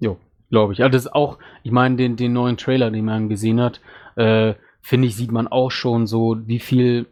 Jo, 0.00 0.18
glaube 0.50 0.72
ich. 0.72 0.82
Also 0.82 0.92
das 0.92 1.06
ist 1.06 1.14
auch, 1.14 1.38
ich 1.62 1.72
meine, 1.72 1.96
den, 1.96 2.16
den 2.16 2.32
neuen 2.32 2.56
Trailer, 2.56 2.90
den 2.90 3.04
man 3.04 3.28
gesehen 3.28 3.60
hat, 3.60 3.80
äh, 4.16 4.54
finde 4.80 5.08
ich, 5.08 5.16
sieht 5.16 5.32
man 5.32 5.48
auch 5.48 5.70
schon 5.70 6.06
so, 6.06 6.36
wie 6.46 6.58
viel 6.58 7.06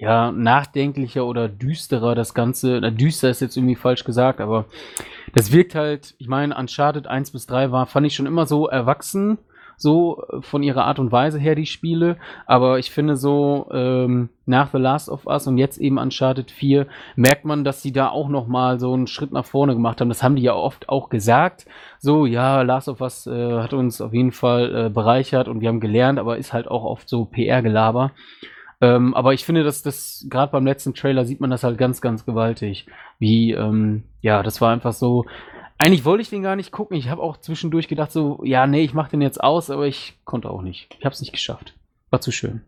ja, 0.00 0.32
nachdenklicher 0.32 1.26
oder 1.26 1.48
düsterer 1.48 2.14
das 2.14 2.32
Ganze, 2.32 2.78
na, 2.80 2.90
düster 2.90 3.28
ist 3.28 3.40
jetzt 3.40 3.56
irgendwie 3.56 3.76
falsch 3.76 4.04
gesagt, 4.04 4.40
aber 4.40 4.64
das 5.34 5.52
wirkt 5.52 5.74
halt, 5.74 6.14
ich 6.18 6.26
meine, 6.26 6.56
Uncharted 6.56 7.06
1 7.06 7.32
bis 7.32 7.46
3 7.46 7.70
war, 7.70 7.86
fand 7.86 8.06
ich 8.06 8.14
schon 8.14 8.26
immer 8.26 8.46
so 8.46 8.66
erwachsen, 8.66 9.36
so 9.80 10.22
äh, 10.28 10.42
von 10.42 10.62
ihrer 10.62 10.84
Art 10.84 10.98
und 10.98 11.12
Weise 11.12 11.38
her, 11.38 11.54
die 11.54 11.66
Spiele. 11.66 12.16
Aber 12.46 12.78
ich 12.78 12.90
finde 12.90 13.16
so, 13.16 13.68
ähm, 13.72 14.28
nach 14.46 14.70
The 14.72 14.78
Last 14.78 15.08
of 15.08 15.26
Us 15.26 15.46
und 15.46 15.58
jetzt 15.58 15.78
eben 15.78 15.98
Uncharted 15.98 16.50
4, 16.50 16.86
merkt 17.16 17.44
man, 17.44 17.64
dass 17.64 17.82
sie 17.82 17.92
da 17.92 18.08
auch 18.08 18.28
noch 18.28 18.46
mal 18.46 18.78
so 18.78 18.92
einen 18.92 19.06
Schritt 19.06 19.32
nach 19.32 19.46
vorne 19.46 19.74
gemacht 19.74 20.00
haben. 20.00 20.08
Das 20.08 20.22
haben 20.22 20.36
die 20.36 20.42
ja 20.42 20.54
oft 20.54 20.88
auch 20.88 21.08
gesagt. 21.08 21.66
So, 21.98 22.26
ja, 22.26 22.62
Last 22.62 22.88
of 22.88 23.00
Us 23.00 23.26
äh, 23.26 23.58
hat 23.60 23.72
uns 23.72 24.00
auf 24.00 24.12
jeden 24.12 24.32
Fall 24.32 24.86
äh, 24.86 24.90
bereichert 24.90 25.48
und 25.48 25.60
wir 25.60 25.68
haben 25.68 25.80
gelernt, 25.80 26.18
aber 26.18 26.36
ist 26.36 26.52
halt 26.52 26.68
auch 26.68 26.84
oft 26.84 27.08
so 27.08 27.24
PR-Gelaber. 27.24 28.12
Ähm, 28.82 29.14
aber 29.14 29.34
ich 29.34 29.44
finde, 29.44 29.62
dass 29.62 29.82
das 29.82 30.26
gerade 30.30 30.52
beim 30.52 30.66
letzten 30.66 30.94
Trailer 30.94 31.24
sieht 31.24 31.40
man 31.40 31.50
das 31.50 31.64
halt 31.64 31.78
ganz, 31.78 32.00
ganz 32.00 32.24
gewaltig. 32.24 32.86
Wie, 33.18 33.52
ähm, 33.52 34.04
ja, 34.22 34.42
das 34.42 34.60
war 34.60 34.72
einfach 34.72 34.94
so, 34.94 35.26
eigentlich 35.80 36.04
wollte 36.04 36.20
ich 36.20 36.28
den 36.28 36.42
gar 36.42 36.56
nicht 36.56 36.72
gucken. 36.72 36.96
Ich 36.96 37.08
habe 37.08 37.22
auch 37.22 37.38
zwischendurch 37.38 37.88
gedacht, 37.88 38.12
so, 38.12 38.40
ja, 38.44 38.66
nee, 38.66 38.84
ich 38.84 38.92
mache 38.92 39.10
den 39.10 39.22
jetzt 39.22 39.42
aus, 39.42 39.70
aber 39.70 39.86
ich 39.86 40.18
konnte 40.24 40.50
auch 40.50 40.60
nicht. 40.60 40.94
Ich 40.98 41.04
habe 41.06 41.14
es 41.14 41.20
nicht 41.20 41.32
geschafft. 41.32 41.72
War 42.10 42.20
zu 42.20 42.32
schön. 42.32 42.60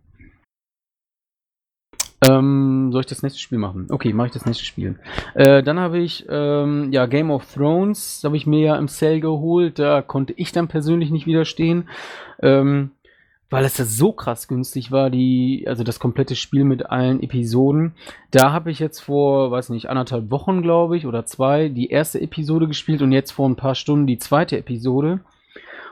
Ähm, 2.24 2.90
soll 2.90 3.00
ich 3.00 3.06
das 3.06 3.22
nächste 3.22 3.40
Spiel 3.40 3.58
machen? 3.58 3.88
Okay, 3.90 4.14
mache 4.14 4.28
ich 4.28 4.32
das 4.32 4.46
nächste 4.46 4.64
Spiel. 4.64 4.98
Äh, 5.34 5.62
dann 5.62 5.78
habe 5.78 5.98
ich, 5.98 6.24
ähm, 6.30 6.90
ja, 6.90 7.04
Game 7.04 7.30
of 7.30 7.52
Thrones, 7.52 8.22
habe 8.24 8.36
ich 8.36 8.46
mir 8.46 8.60
ja 8.60 8.76
im 8.76 8.88
Sale 8.88 9.20
geholt. 9.20 9.78
Da 9.78 10.00
konnte 10.00 10.32
ich 10.36 10.52
dann 10.52 10.68
persönlich 10.68 11.10
nicht 11.10 11.26
widerstehen. 11.26 11.88
Ähm, 12.40 12.92
weil 13.52 13.66
es 13.66 13.76
ja 13.76 13.84
so 13.84 14.12
krass 14.12 14.48
günstig 14.48 14.90
war, 14.90 15.10
die, 15.10 15.64
also 15.66 15.84
das 15.84 16.00
komplette 16.00 16.36
Spiel 16.36 16.64
mit 16.64 16.86
allen 16.86 17.22
Episoden. 17.22 17.92
Da 18.30 18.50
habe 18.50 18.70
ich 18.70 18.78
jetzt 18.78 19.00
vor, 19.00 19.50
weiß 19.50 19.68
nicht, 19.68 19.90
anderthalb 19.90 20.30
Wochen, 20.30 20.62
glaube 20.62 20.96
ich, 20.96 21.06
oder 21.06 21.26
zwei, 21.26 21.68
die 21.68 21.90
erste 21.90 22.20
Episode 22.20 22.66
gespielt 22.66 23.02
und 23.02 23.12
jetzt 23.12 23.30
vor 23.30 23.48
ein 23.48 23.56
paar 23.56 23.74
Stunden 23.74 24.06
die 24.06 24.16
zweite 24.16 24.56
Episode. 24.56 25.20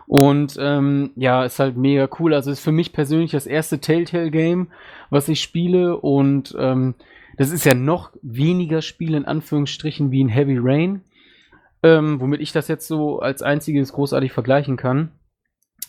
Und 0.07 0.57
ähm, 0.59 1.11
ja, 1.17 1.45
ist 1.45 1.59
halt 1.59 1.77
mega 1.77 2.09
cool. 2.19 2.33
Also 2.33 2.51
ist 2.51 2.61
für 2.61 2.73
mich 2.73 2.93
persönlich 2.93 3.31
das 3.31 3.47
erste 3.47 3.79
Telltale-Game, 3.79 4.69
was 5.11 5.29
ich 5.29 5.43
spiele. 5.43 5.99
Und 5.99 6.57
ähm, 6.59 6.95
das 7.37 7.51
ist 7.51 7.67
ja 7.67 7.75
noch 7.75 8.11
weniger 8.23 8.81
Spiel 8.81 9.15
in 9.15 9.27
Anführungsstrichen 9.27 10.11
wie 10.11 10.25
ein 10.25 10.29
Heavy 10.29 10.57
Rain. 10.59 11.03
Ähm, 11.83 12.21
womit 12.21 12.41
ich 12.41 12.53
das 12.53 12.69
jetzt 12.69 12.89
so 12.89 13.21
als 13.21 13.43
einziges 13.43 13.93
großartig 13.93 14.33
vergleichen 14.33 14.77
kann. 14.77 15.13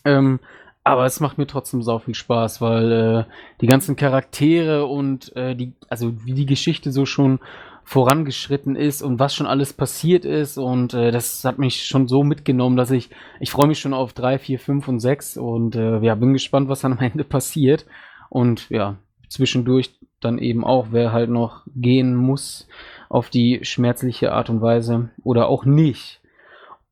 Ähm, 0.06 0.40
aber 0.84 1.06
es 1.06 1.20
macht 1.20 1.38
mir 1.38 1.48
trotzdem 1.48 1.82
sau 1.82 2.00
viel 2.00 2.16
Spaß, 2.16 2.62
weil 2.62 2.92
äh, 2.92 3.24
die 3.62 3.68
ganzen 3.68 3.96
Charaktere 3.96 4.86
und 4.86 5.36
äh, 5.36 5.56
die, 5.56 5.74
also 5.90 6.26
wie 6.26 6.34
die 6.34 6.46
Geschichte 6.46 6.92
so 6.92 7.06
schon 7.06 7.40
vorangeschritten 7.84 8.76
ist 8.76 9.02
und 9.02 9.20
was 9.20 9.36
schon 9.36 9.48
alles 9.48 9.74
passiert 9.74 10.24
ist 10.24 10.58
und 10.58 10.94
äh, 10.94 11.12
das 11.12 11.44
hat 11.44 11.60
mich 11.60 11.84
schon 11.84 12.08
so 12.08 12.24
mitgenommen, 12.24 12.78
dass 12.78 12.92
ich, 12.92 13.10
ich 13.40 13.52
freue 13.52 13.68
mich 13.68 13.80
schon 13.80 13.94
auf 13.94 14.14
3, 14.14 14.40
4, 14.40 14.60
5 14.60 14.88
und 14.88 15.00
6 15.00 15.38
und 15.38 15.76
äh, 15.76 16.00
ja, 16.00 16.16
bin 16.16 16.34
gespannt, 16.34 16.70
was 16.70 16.82
dann 16.82 16.94
am 16.94 17.00
Ende 17.00 17.24
passiert 17.24 17.86
und 18.30 18.70
ja, 18.70 18.98
zwischendurch 19.30 19.92
dann 20.20 20.38
eben 20.38 20.64
auch, 20.64 20.88
wer 20.92 21.12
halt 21.12 21.30
noch 21.30 21.64
gehen 21.76 22.16
muss 22.16 22.68
auf 23.10 23.30
die 23.30 23.60
schmerzliche 23.64 24.32
Art 24.32 24.50
und 24.50 24.62
Weise 24.62 25.10
oder 25.24 25.48
auch 25.48 25.66
nicht. 25.66 26.21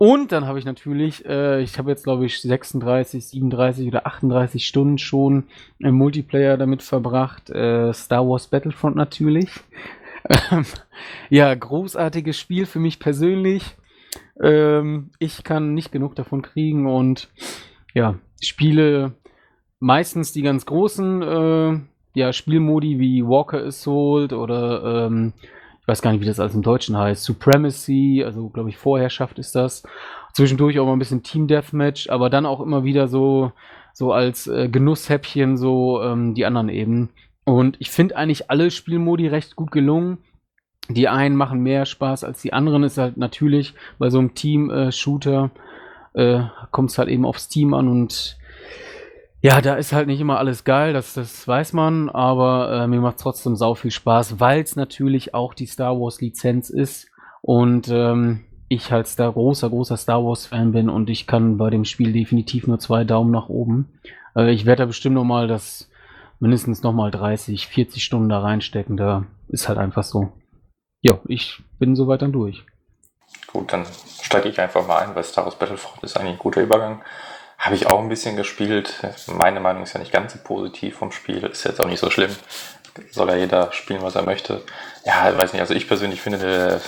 Und 0.01 0.31
dann 0.31 0.47
habe 0.47 0.59
ich 0.59 0.65
natürlich, 0.65 1.25
äh, 1.25 1.61
ich 1.61 1.77
habe 1.77 1.91
jetzt 1.91 2.05
glaube 2.05 2.25
ich 2.25 2.41
36, 2.41 3.27
37 3.27 3.85
oder 3.89 4.07
38 4.07 4.65
Stunden 4.65 4.97
schon 4.97 5.43
im 5.77 5.95
Multiplayer 5.95 6.55
damit 6.55 6.81
verbracht. 6.81 7.49
Äh, 7.49 7.91
Star 7.93 8.25
Wars 8.27 8.47
Battlefront 8.47 8.95
natürlich. 8.95 9.51
Ähm, 10.51 10.65
ja, 11.29 11.53
großartiges 11.53 12.37
Spiel 12.37 12.65
für 12.65 12.79
mich 12.79 12.99
persönlich. 12.99 13.75
Ähm, 14.41 15.11
ich 15.19 15.43
kann 15.43 15.73
nicht 15.73 15.91
genug 15.91 16.15
davon 16.15 16.41
kriegen 16.41 16.87
und 16.87 17.29
ja, 17.93 18.15
spiele 18.41 19.13
meistens 19.79 20.31
die 20.31 20.43
ganz 20.43 20.65
großen 20.65 21.21
äh, 21.21 21.79
ja, 22.13 22.33
Spielmodi 22.33 22.99
wie 22.99 23.25
Walker 23.25 23.65
Assault 23.65 24.33
oder 24.33 25.07
ähm, 25.07 25.33
weiß 25.89 26.01
gar 26.01 26.11
nicht, 26.11 26.21
wie 26.21 26.25
das 26.25 26.39
alles 26.39 26.55
im 26.55 26.61
Deutschen 26.61 26.95
heißt, 26.95 27.23
Supremacy, 27.23 28.23
also 28.25 28.49
glaube 28.49 28.69
ich 28.69 28.77
Vorherrschaft 28.77 29.39
ist 29.39 29.55
das. 29.55 29.83
Zwischendurch 30.33 30.79
auch 30.79 30.85
mal 30.85 30.93
ein 30.93 30.99
bisschen 30.99 31.23
Team 31.23 31.47
Deathmatch, 31.47 32.09
aber 32.09 32.29
dann 32.29 32.45
auch 32.45 32.61
immer 32.61 32.83
wieder 32.83 33.07
so, 33.07 33.51
so 33.93 34.13
als 34.13 34.47
äh, 34.47 34.69
Genusshäppchen 34.69 35.57
so 35.57 36.01
ähm, 36.01 36.35
die 36.35 36.45
anderen 36.45 36.69
eben. 36.69 37.09
Und 37.43 37.75
ich 37.79 37.89
finde 37.89 38.15
eigentlich 38.15 38.49
alle 38.49 38.71
Spielmodi 38.71 39.27
recht 39.27 39.55
gut 39.55 39.71
gelungen. 39.71 40.19
Die 40.87 41.07
einen 41.07 41.35
machen 41.35 41.61
mehr 41.61 41.85
Spaß 41.85 42.23
als 42.23 42.41
die 42.41 42.53
anderen, 42.53 42.83
ist 42.83 42.97
halt 42.97 43.17
natürlich 43.17 43.73
bei 43.97 44.09
so 44.09 44.19
einem 44.19 44.33
Team-Shooter 44.33 45.51
äh, 46.13 46.41
kommt 46.71 46.91
es 46.91 46.97
halt 46.97 47.09
eben 47.09 47.25
aufs 47.25 47.49
Team 47.49 47.73
an 47.73 47.87
und 47.87 48.38
ja, 49.41 49.61
da 49.61 49.75
ist 49.75 49.93
halt 49.93 50.07
nicht 50.07 50.19
immer 50.19 50.37
alles 50.37 50.63
geil, 50.63 50.93
das, 50.93 51.13
das 51.13 51.47
weiß 51.47 51.73
man, 51.73 52.09
aber 52.09 52.71
äh, 52.71 52.87
mir 52.87 52.99
macht 52.99 53.19
trotzdem 53.19 53.55
sau 53.55 53.73
viel 53.73 53.91
Spaß, 53.91 54.39
weil 54.39 54.61
es 54.61 54.75
natürlich 54.75 55.33
auch 55.33 55.53
die 55.53 55.65
Star 55.65 55.99
Wars 55.99 56.19
Lizenz 56.19 56.69
ist 56.69 57.07
und 57.41 57.87
ähm, 57.89 58.45
ich 58.67 58.91
halt 58.91 59.07
da 59.17 59.29
großer, 59.29 59.69
großer 59.69 59.97
Star 59.97 60.23
Wars 60.23 60.45
Fan 60.45 60.73
bin 60.73 60.89
und 60.89 61.09
ich 61.09 61.25
kann 61.25 61.57
bei 61.57 61.69
dem 61.69 61.85
Spiel 61.85 62.11
definitiv 62.11 62.67
nur 62.67 62.79
zwei 62.79 63.03
Daumen 63.03 63.31
nach 63.31 63.49
oben. 63.49 63.89
Äh, 64.35 64.51
ich 64.51 64.65
werde 64.65 64.83
da 64.83 64.85
bestimmt 64.87 65.15
noch 65.15 65.23
mal 65.23 65.47
das 65.47 65.89
mindestens 66.39 66.83
noch 66.83 66.93
mal 66.93 67.11
30, 67.11 67.67
40 67.67 68.03
Stunden 68.03 68.29
da 68.29 68.39
reinstecken, 68.39 68.97
da 68.97 69.25
ist 69.47 69.69
halt 69.69 69.77
einfach 69.77 70.03
so. 70.03 70.31
Ja, 71.01 71.17
ich 71.27 71.61
bin 71.79 71.95
soweit 71.95 72.21
dann 72.21 72.33
durch. 72.33 72.65
Gut, 73.47 73.71
dann 73.71 73.85
steige 74.21 74.49
ich 74.49 74.59
einfach 74.59 74.85
mal 74.85 74.99
ein, 74.99 75.15
weil 75.15 75.23
Star 75.23 75.45
Wars 75.45 75.57
Battlefront 75.57 76.03
ist 76.03 76.17
eigentlich 76.17 76.33
ein 76.33 76.39
guter 76.39 76.61
Übergang. 76.61 77.01
Habe 77.59 77.75
ich 77.75 77.87
auch 77.87 77.99
ein 77.99 78.07
bisschen 78.07 78.37
gespielt. 78.37 78.93
Meine 79.27 79.59
Meinung 79.59 79.83
ist 79.83 79.93
ja 79.93 79.99
nicht 79.99 80.13
ganz 80.13 80.31
so 80.31 80.39
positiv 80.41 80.97
vom 80.97 81.11
Spiel. 81.11 81.43
Ist 81.43 81.65
jetzt 81.65 81.81
auch 81.81 81.87
nicht 81.87 81.99
so 81.99 82.09
schlimm. 82.09 82.33
Soll 83.11 83.27
ja 83.29 83.35
jeder 83.35 83.73
spielen, 83.73 84.01
was 84.01 84.15
er 84.15 84.23
möchte. 84.23 84.63
Ja, 85.03 85.37
weiß 85.37 85.51
nicht. 85.51 85.61
Also 85.61 85.73
ich 85.73 85.85
persönlich 85.85 86.21
finde, 86.21 86.37
der, 86.39 86.81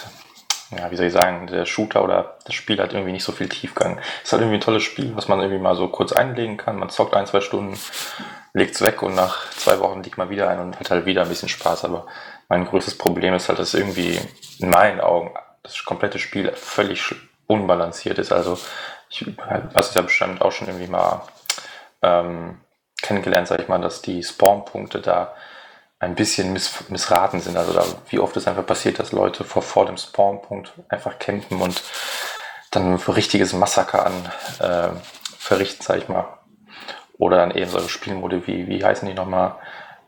ja, 0.80 0.90
wie 0.90 0.96
soll 0.96 1.08
ich 1.08 1.14
sagen, 1.14 1.48
der 1.48 1.66
Shooter 1.66 2.02
oder 2.02 2.38
das 2.46 2.56
Spiel 2.56 2.82
hat 2.82 2.94
irgendwie 2.94 3.12
nicht 3.12 3.26
so 3.26 3.34
viel 3.34 3.50
Tiefgang. 3.50 4.00
Ist 4.24 4.32
halt 4.32 4.42
irgendwie 4.42 4.60
ein 4.60 4.62
tolles 4.62 4.84
Spiel, 4.84 5.14
was 5.14 5.28
man 5.28 5.42
irgendwie 5.42 5.62
mal 5.62 5.76
so 5.76 5.90
kurz 5.90 6.14
einlegen 6.14 6.56
kann. 6.56 6.80
Man 6.80 6.90
zockt 6.90 7.16
ein, 7.16 7.28
zwei 7.28 7.42
Stunden, 7.42 7.78
legt 8.54 8.76
es 8.76 8.82
weg 8.82 9.02
und 9.02 9.14
nach 9.14 9.50
zwei 9.52 9.78
Wochen 9.80 10.04
liegt 10.04 10.18
man 10.18 10.30
wieder 10.30 10.50
ein 10.50 10.60
und 10.60 10.80
hat 10.80 10.90
halt 10.90 11.06
wieder 11.06 11.24
ein 11.24 11.30
bisschen 11.30 11.50
Spaß. 11.50 11.84
Aber 11.84 12.08
mein 12.48 12.66
größtes 12.66 12.98
Problem 12.98 13.34
ist 13.34 13.50
halt, 13.50 13.60
dass 13.60 13.74
irgendwie 13.74 14.18
in 14.60 14.70
meinen 14.70 15.02
Augen 15.02 15.32
das 15.64 15.84
komplette 15.84 16.18
Spiel 16.18 16.50
völlig 16.54 17.14
unbalanciert 17.48 18.18
ist. 18.20 18.32
Also 18.32 18.58
ich 19.12 19.26
hast 19.76 19.96
ja 19.96 20.02
bestimmt 20.02 20.42
auch 20.42 20.52
schon 20.52 20.68
irgendwie 20.68 20.88
mal 20.88 21.24
ähm, 22.02 22.60
kennengelernt, 23.02 23.48
sag 23.48 23.60
ich 23.60 23.68
mal, 23.68 23.82
dass 23.82 24.02
die 24.02 24.24
Spawnpunkte 24.24 25.02
da 25.02 25.36
ein 26.00 26.16
bisschen 26.16 26.54
miss 26.54 26.90
missraten 26.90 27.42
sind. 27.42 27.58
Also 27.58 27.74
da, 27.74 27.84
wie 28.10 28.20
oft 28.20 28.36
es 28.38 28.48
einfach 28.48 28.66
passiert, 28.66 29.00
dass 29.00 29.12
Leute 29.12 29.44
vor, 29.44 29.62
vor 29.62 29.86
dem 29.86 29.98
Spawnpunkt 29.98 30.74
einfach 30.90 31.20
campen 31.20 31.62
und 31.62 31.84
dann 32.72 32.94
ein 32.94 32.96
richtiges 32.96 33.54
Massaker 33.54 34.06
an 34.06 34.32
äh, 34.60 34.90
verrichten, 35.38 35.84
sag 35.84 35.98
ich 35.98 36.08
mal. 36.08 36.26
Oder 37.18 37.38
dann 37.38 37.52
eben 37.52 37.70
solche 37.70 37.90
Spielmode 37.90 38.48
wie, 38.48 38.68
wie 38.68 38.84
heißen 38.84 39.08
die 39.08 39.14
nochmal? 39.14 39.56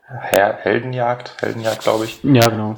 Her 0.08 0.58
Heldenjagd, 0.62 1.36
Heldenjagd, 1.40 1.82
glaube 1.82 2.06
ich. 2.06 2.22
Ja, 2.24 2.48
genau 2.48 2.76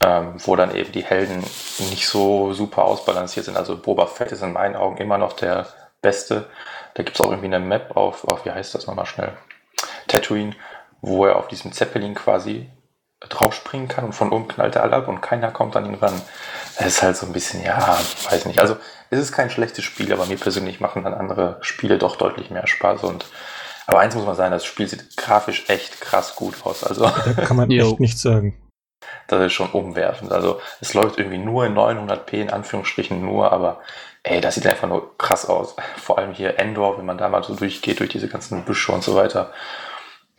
ähm, 0.00 0.34
wo 0.38 0.56
dann 0.56 0.74
eben 0.74 0.92
die 0.92 1.04
Helden 1.04 1.42
nicht 1.90 2.06
so 2.06 2.52
super 2.52 2.84
ausbalanciert 2.84 3.46
sind. 3.46 3.56
Also 3.56 3.76
Boba 3.76 4.06
Fett 4.06 4.32
ist 4.32 4.42
in 4.42 4.52
meinen 4.52 4.76
Augen 4.76 4.98
immer 4.98 5.18
noch 5.18 5.32
der 5.32 5.66
Beste. 6.02 6.46
Da 6.94 7.02
gibt 7.02 7.18
es 7.18 7.24
auch 7.24 7.30
irgendwie 7.30 7.46
eine 7.46 7.60
Map 7.60 7.96
auf, 7.96 8.24
auf, 8.24 8.44
wie 8.44 8.50
heißt 8.50 8.74
das 8.74 8.86
nochmal 8.86 9.06
schnell? 9.06 9.32
Tatooine, 10.06 10.54
wo 11.00 11.26
er 11.26 11.36
auf 11.36 11.48
diesem 11.48 11.72
Zeppelin 11.72 12.14
quasi 12.14 12.70
draufspringen 13.20 13.88
kann 13.88 14.04
und 14.04 14.12
von 14.12 14.30
oben 14.30 14.46
knallt 14.46 14.76
er 14.76 14.82
alle 14.82 14.96
ab 14.96 15.08
und 15.08 15.22
keiner 15.22 15.50
kommt 15.50 15.74
an 15.76 15.86
ihn 15.86 15.94
ran. 15.94 16.20
Das 16.76 16.86
ist 16.86 17.02
halt 17.02 17.16
so 17.16 17.26
ein 17.26 17.32
bisschen, 17.32 17.64
ja, 17.64 17.98
weiß 18.30 18.44
nicht. 18.44 18.60
Also 18.60 18.76
es 19.08 19.18
ist 19.18 19.32
kein 19.32 19.48
schlechtes 19.48 19.84
Spiel, 19.84 20.12
aber 20.12 20.26
mir 20.26 20.36
persönlich 20.36 20.80
machen 20.80 21.04
dann 21.04 21.14
andere 21.14 21.56
Spiele 21.62 21.96
doch 21.96 22.16
deutlich 22.16 22.50
mehr 22.50 22.66
Spaß 22.66 23.04
und 23.04 23.26
aber 23.88 24.00
eins 24.00 24.16
muss 24.16 24.26
man 24.26 24.34
sagen, 24.34 24.50
das 24.50 24.64
Spiel 24.64 24.88
sieht 24.88 25.16
grafisch 25.16 25.68
echt 25.68 26.00
krass 26.00 26.34
gut 26.34 26.54
aus. 26.64 26.82
Also 26.82 27.04
da 27.04 27.44
kann 27.44 27.56
man 27.56 27.70
echt 27.70 28.00
nichts 28.00 28.20
sagen 28.20 28.56
das 29.28 29.46
ist 29.46 29.52
schon 29.52 29.70
umwerfend. 29.70 30.32
Also 30.32 30.60
es 30.80 30.94
läuft 30.94 31.18
irgendwie 31.18 31.38
nur 31.38 31.66
in 31.66 31.74
900p, 31.74 32.32
in 32.34 32.50
Anführungsstrichen 32.50 33.24
nur, 33.24 33.52
aber 33.52 33.80
ey, 34.22 34.40
das 34.40 34.54
sieht 34.54 34.66
einfach 34.66 34.88
nur 34.88 35.16
krass 35.18 35.46
aus. 35.46 35.76
Vor 35.96 36.18
allem 36.18 36.32
hier 36.32 36.58
Endor, 36.58 36.98
wenn 36.98 37.06
man 37.06 37.18
da 37.18 37.28
mal 37.28 37.42
so 37.42 37.54
durchgeht, 37.54 38.00
durch 38.00 38.10
diese 38.10 38.28
ganzen 38.28 38.64
Büsche 38.64 38.92
und 38.92 39.02
so 39.02 39.14
weiter. 39.14 39.52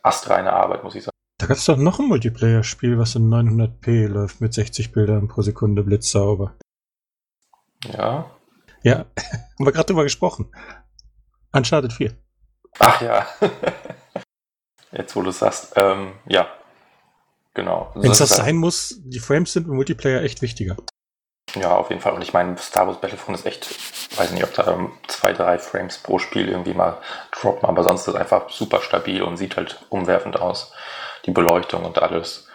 Astreine 0.04 0.54
Arbeit, 0.54 0.84
muss 0.84 0.96
ich 0.96 1.04
sagen. 1.04 1.12
Da 1.40 1.46
gab 1.46 1.58
es 1.58 1.66
doch 1.66 1.78
noch 1.78 2.00
ein 2.00 2.08
Multiplayer-Spiel, 2.08 2.98
was 2.98 3.16
in 3.16 3.30
900p 3.30 4.08
läuft, 4.08 4.42
mit 4.42 4.54
60 4.54 4.92
Bildern 4.92 5.28
pro 5.28 5.42
Sekunde 5.42 5.84
blitzsauber. 5.84 6.56
Ja. 7.96 8.32
Ja, 8.84 8.96
haben 9.60 9.66
wir 9.66 9.72
gerade 9.72 9.86
drüber 9.86 10.04
gesprochen. 10.04 10.52
Uncharted 11.52 11.94
4. 11.94 12.14
Ach 12.80 13.02
ja. 13.02 13.28
Jetzt, 14.92 15.16
wo 15.16 15.22
du 15.22 15.30
es 15.30 15.40
sagst. 15.40 15.74
Ähm, 15.76 16.14
ja, 16.26 16.48
Genau. 17.58 17.92
Wenn 17.96 18.12
es 18.12 18.20
das, 18.20 18.36
sein 18.36 18.56
muss, 18.56 19.02
die 19.04 19.18
Frames 19.18 19.52
sind 19.52 19.68
im 19.68 19.74
Multiplayer 19.74 20.22
echt 20.22 20.44
wichtiger. 20.44 20.78
Ja, 21.56 21.76
auf 21.76 21.90
jeden 21.90 22.02
Fall. 22.02 22.14
Und 22.14 22.22
ich 22.22 22.32
meine, 22.32 22.56
Star 22.60 22.86
Wars 22.86 23.02
Battlefront 23.02 23.36
ist 23.36 23.48
echt, 23.48 23.68
weiß 24.16 24.30
nicht, 24.30 24.44
ob 24.44 24.54
da 24.54 24.78
zwei, 25.08 25.34
drei 25.34 25.58
Frames 25.58 25.98
pro 25.98 26.20
Spiel 26.20 26.50
irgendwie 26.50 26.76
mal 26.76 27.00
droppen, 27.32 27.68
aber 27.68 27.82
sonst 27.82 28.02
ist 28.02 28.10
es 28.10 28.16
einfach 28.16 28.52
super 28.52 28.80
stabil 28.82 29.24
und 29.24 29.38
sieht 29.38 29.58
halt 29.58 29.84
umwerfend 29.90 30.40
aus. 30.40 30.72
Die 31.26 31.32
Beleuchtung 31.32 31.84
und 31.84 31.98
alles. 31.98 32.48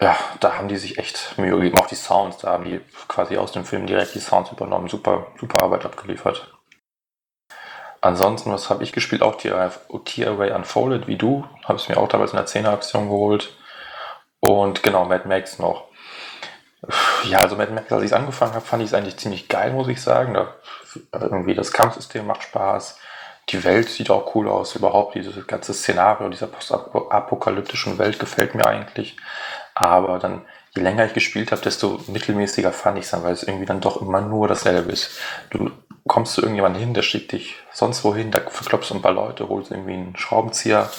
Ja, 0.00 0.16
da 0.40 0.56
haben 0.56 0.68
die 0.68 0.78
sich 0.78 0.96
echt 0.96 1.36
Mühe 1.36 1.54
gegeben. 1.54 1.78
Auch 1.78 1.86
die 1.86 1.94
Sounds, 1.94 2.38
da 2.38 2.52
haben 2.52 2.64
die 2.64 2.80
quasi 3.08 3.36
aus 3.36 3.52
dem 3.52 3.66
Film 3.66 3.86
direkt 3.86 4.14
die 4.14 4.20
Sounds 4.20 4.50
übernommen. 4.50 4.88
Super, 4.88 5.26
super 5.38 5.62
Arbeit 5.62 5.84
abgeliefert. 5.84 6.50
Ansonsten, 8.00 8.50
was 8.50 8.70
habe 8.70 8.82
ich 8.82 8.92
gespielt? 8.92 9.20
Auch 9.20 9.36
T-Array 9.36 10.52
Unfolded, 10.52 11.06
wie 11.06 11.16
du. 11.16 11.44
Habe 11.64 11.76
es 11.76 11.90
mir 11.90 11.98
auch 11.98 12.08
damals 12.08 12.32
in 12.32 12.38
der 12.38 12.46
10er-Aktion 12.46 13.10
geholt. 13.10 13.54
Und 14.44 14.82
genau, 14.82 15.04
Mad 15.04 15.28
Max 15.28 15.58
noch. 15.58 15.84
Ja, 17.24 17.38
also 17.38 17.54
Mad 17.54 17.72
Max, 17.72 17.92
als 17.92 18.02
ich 18.02 18.10
es 18.10 18.12
angefangen 18.12 18.54
habe, 18.54 18.64
fand 18.64 18.82
ich 18.82 18.88
es 18.88 18.94
eigentlich 18.94 19.16
ziemlich 19.16 19.48
geil, 19.48 19.72
muss 19.72 19.86
ich 19.86 20.02
sagen. 20.02 20.34
Da, 20.34 20.54
irgendwie 21.12 21.54
das 21.54 21.72
Kampfsystem 21.72 22.26
macht 22.26 22.42
Spaß. 22.42 22.98
Die 23.50 23.62
Welt 23.62 23.88
sieht 23.88 24.10
auch 24.10 24.34
cool 24.34 24.48
aus. 24.48 24.74
Überhaupt 24.74 25.14
dieses 25.14 25.46
ganze 25.46 25.72
Szenario 25.72 26.28
dieser 26.28 26.48
postapokalyptischen 26.48 27.98
Welt 27.98 28.18
gefällt 28.18 28.56
mir 28.56 28.66
eigentlich. 28.66 29.16
Aber 29.74 30.18
dann, 30.18 30.42
je 30.74 30.82
länger 30.82 31.06
ich 31.06 31.14
gespielt 31.14 31.52
habe, 31.52 31.62
desto 31.62 32.00
mittelmäßiger 32.08 32.72
fand 32.72 32.98
ich 32.98 33.04
es 33.04 33.12
dann, 33.12 33.22
weil 33.22 33.34
es 33.34 33.44
irgendwie 33.44 33.66
dann 33.66 33.80
doch 33.80 34.02
immer 34.02 34.20
nur 34.20 34.48
dasselbe 34.48 34.90
ist. 34.90 35.12
Du 35.50 35.70
kommst 36.08 36.34
zu 36.34 36.40
irgendjemandem 36.40 36.82
hin, 36.82 36.94
der 36.94 37.02
schickt 37.02 37.30
dich 37.30 37.54
sonst 37.72 38.02
wohin, 38.02 38.32
da 38.32 38.40
verklopfst 38.40 38.90
du 38.90 38.94
ein 38.94 39.02
paar 39.02 39.12
Leute, 39.12 39.48
holst 39.48 39.70
irgendwie 39.70 39.94
einen 39.94 40.16
Schraubenzieher 40.16 40.90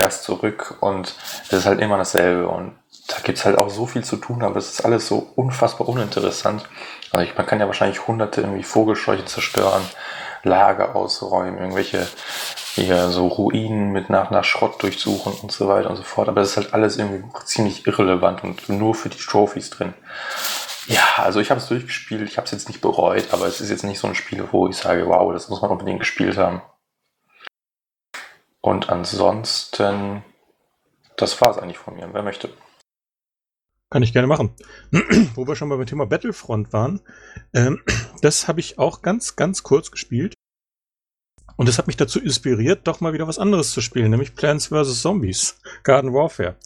fährst 0.00 0.24
zurück 0.24 0.76
und 0.80 1.14
es 1.48 1.52
ist 1.52 1.66
halt 1.66 1.80
immer 1.80 1.98
dasselbe. 1.98 2.48
Und 2.48 2.72
da 3.08 3.16
gibt 3.22 3.36
es 3.36 3.44
halt 3.44 3.58
auch 3.58 3.68
so 3.68 3.84
viel 3.86 4.02
zu 4.02 4.16
tun, 4.16 4.42
aber 4.42 4.56
es 4.56 4.70
ist 4.70 4.84
alles 4.84 5.06
so 5.06 5.30
unfassbar 5.36 5.88
uninteressant. 5.88 6.64
Also 7.12 7.24
ich, 7.24 7.36
man 7.36 7.46
kann 7.46 7.60
ja 7.60 7.66
wahrscheinlich 7.66 8.06
hunderte 8.06 8.40
irgendwie 8.40 8.62
Vogelscheuche 8.62 9.26
zerstören, 9.26 9.82
Lager 10.42 10.96
ausräumen, 10.96 11.58
irgendwelche 11.58 12.06
hier 12.74 13.10
so 13.10 13.26
Ruinen 13.26 13.90
mit 13.92 14.08
nach, 14.08 14.30
nach 14.30 14.44
Schrott 14.44 14.82
durchsuchen 14.82 15.34
und 15.42 15.52
so 15.52 15.68
weiter 15.68 15.90
und 15.90 15.96
so 15.96 16.02
fort. 16.02 16.30
Aber 16.30 16.40
es 16.40 16.50
ist 16.50 16.56
halt 16.56 16.72
alles 16.72 16.96
irgendwie 16.96 17.22
ziemlich 17.44 17.86
irrelevant 17.86 18.42
und 18.42 18.70
nur 18.70 18.94
für 18.94 19.10
die 19.10 19.18
Trophys 19.18 19.68
drin. 19.68 19.92
Ja, 20.86 21.02
also 21.18 21.40
ich 21.40 21.50
habe 21.50 21.60
es 21.60 21.68
durchgespielt, 21.68 22.22
ich 22.22 22.38
habe 22.38 22.46
es 22.46 22.52
jetzt 22.52 22.68
nicht 22.68 22.80
bereut, 22.80 23.28
aber 23.32 23.46
es 23.46 23.60
ist 23.60 23.68
jetzt 23.68 23.84
nicht 23.84 23.98
so 23.98 24.08
ein 24.08 24.14
Spiel, 24.14 24.48
wo 24.50 24.66
ich 24.66 24.76
sage, 24.76 25.06
wow, 25.06 25.30
das 25.30 25.50
muss 25.50 25.60
man 25.60 25.70
unbedingt 25.70 26.00
gespielt 26.00 26.38
haben. 26.38 26.62
Und 28.60 28.90
ansonsten, 28.90 30.22
das 31.16 31.40
war 31.40 31.50
es 31.50 31.58
eigentlich 31.58 31.78
von 31.78 31.94
mir. 31.94 32.08
Wer 32.12 32.22
möchte? 32.22 32.50
Kann 33.90 34.02
ich 34.02 34.12
gerne 34.12 34.28
machen. 34.28 34.50
Wo 35.34 35.46
wir 35.46 35.56
schon 35.56 35.68
beim 35.68 35.84
Thema 35.86 36.06
Battlefront 36.06 36.72
waren, 36.72 37.00
ähm, 37.54 37.82
das 38.22 38.48
habe 38.48 38.60
ich 38.60 38.78
auch 38.78 39.02
ganz, 39.02 39.36
ganz 39.36 39.62
kurz 39.62 39.90
gespielt. 39.90 40.34
Und 41.56 41.68
das 41.68 41.78
hat 41.78 41.88
mich 41.88 41.96
dazu 41.96 42.20
inspiriert, 42.20 42.86
doch 42.86 43.00
mal 43.00 43.12
wieder 43.12 43.28
was 43.28 43.38
anderes 43.38 43.72
zu 43.72 43.80
spielen, 43.80 44.10
nämlich 44.10 44.34
Plants 44.34 44.68
vs. 44.68 45.02
Zombies, 45.02 45.60
Garden 45.82 46.14
Warfare. 46.14 46.56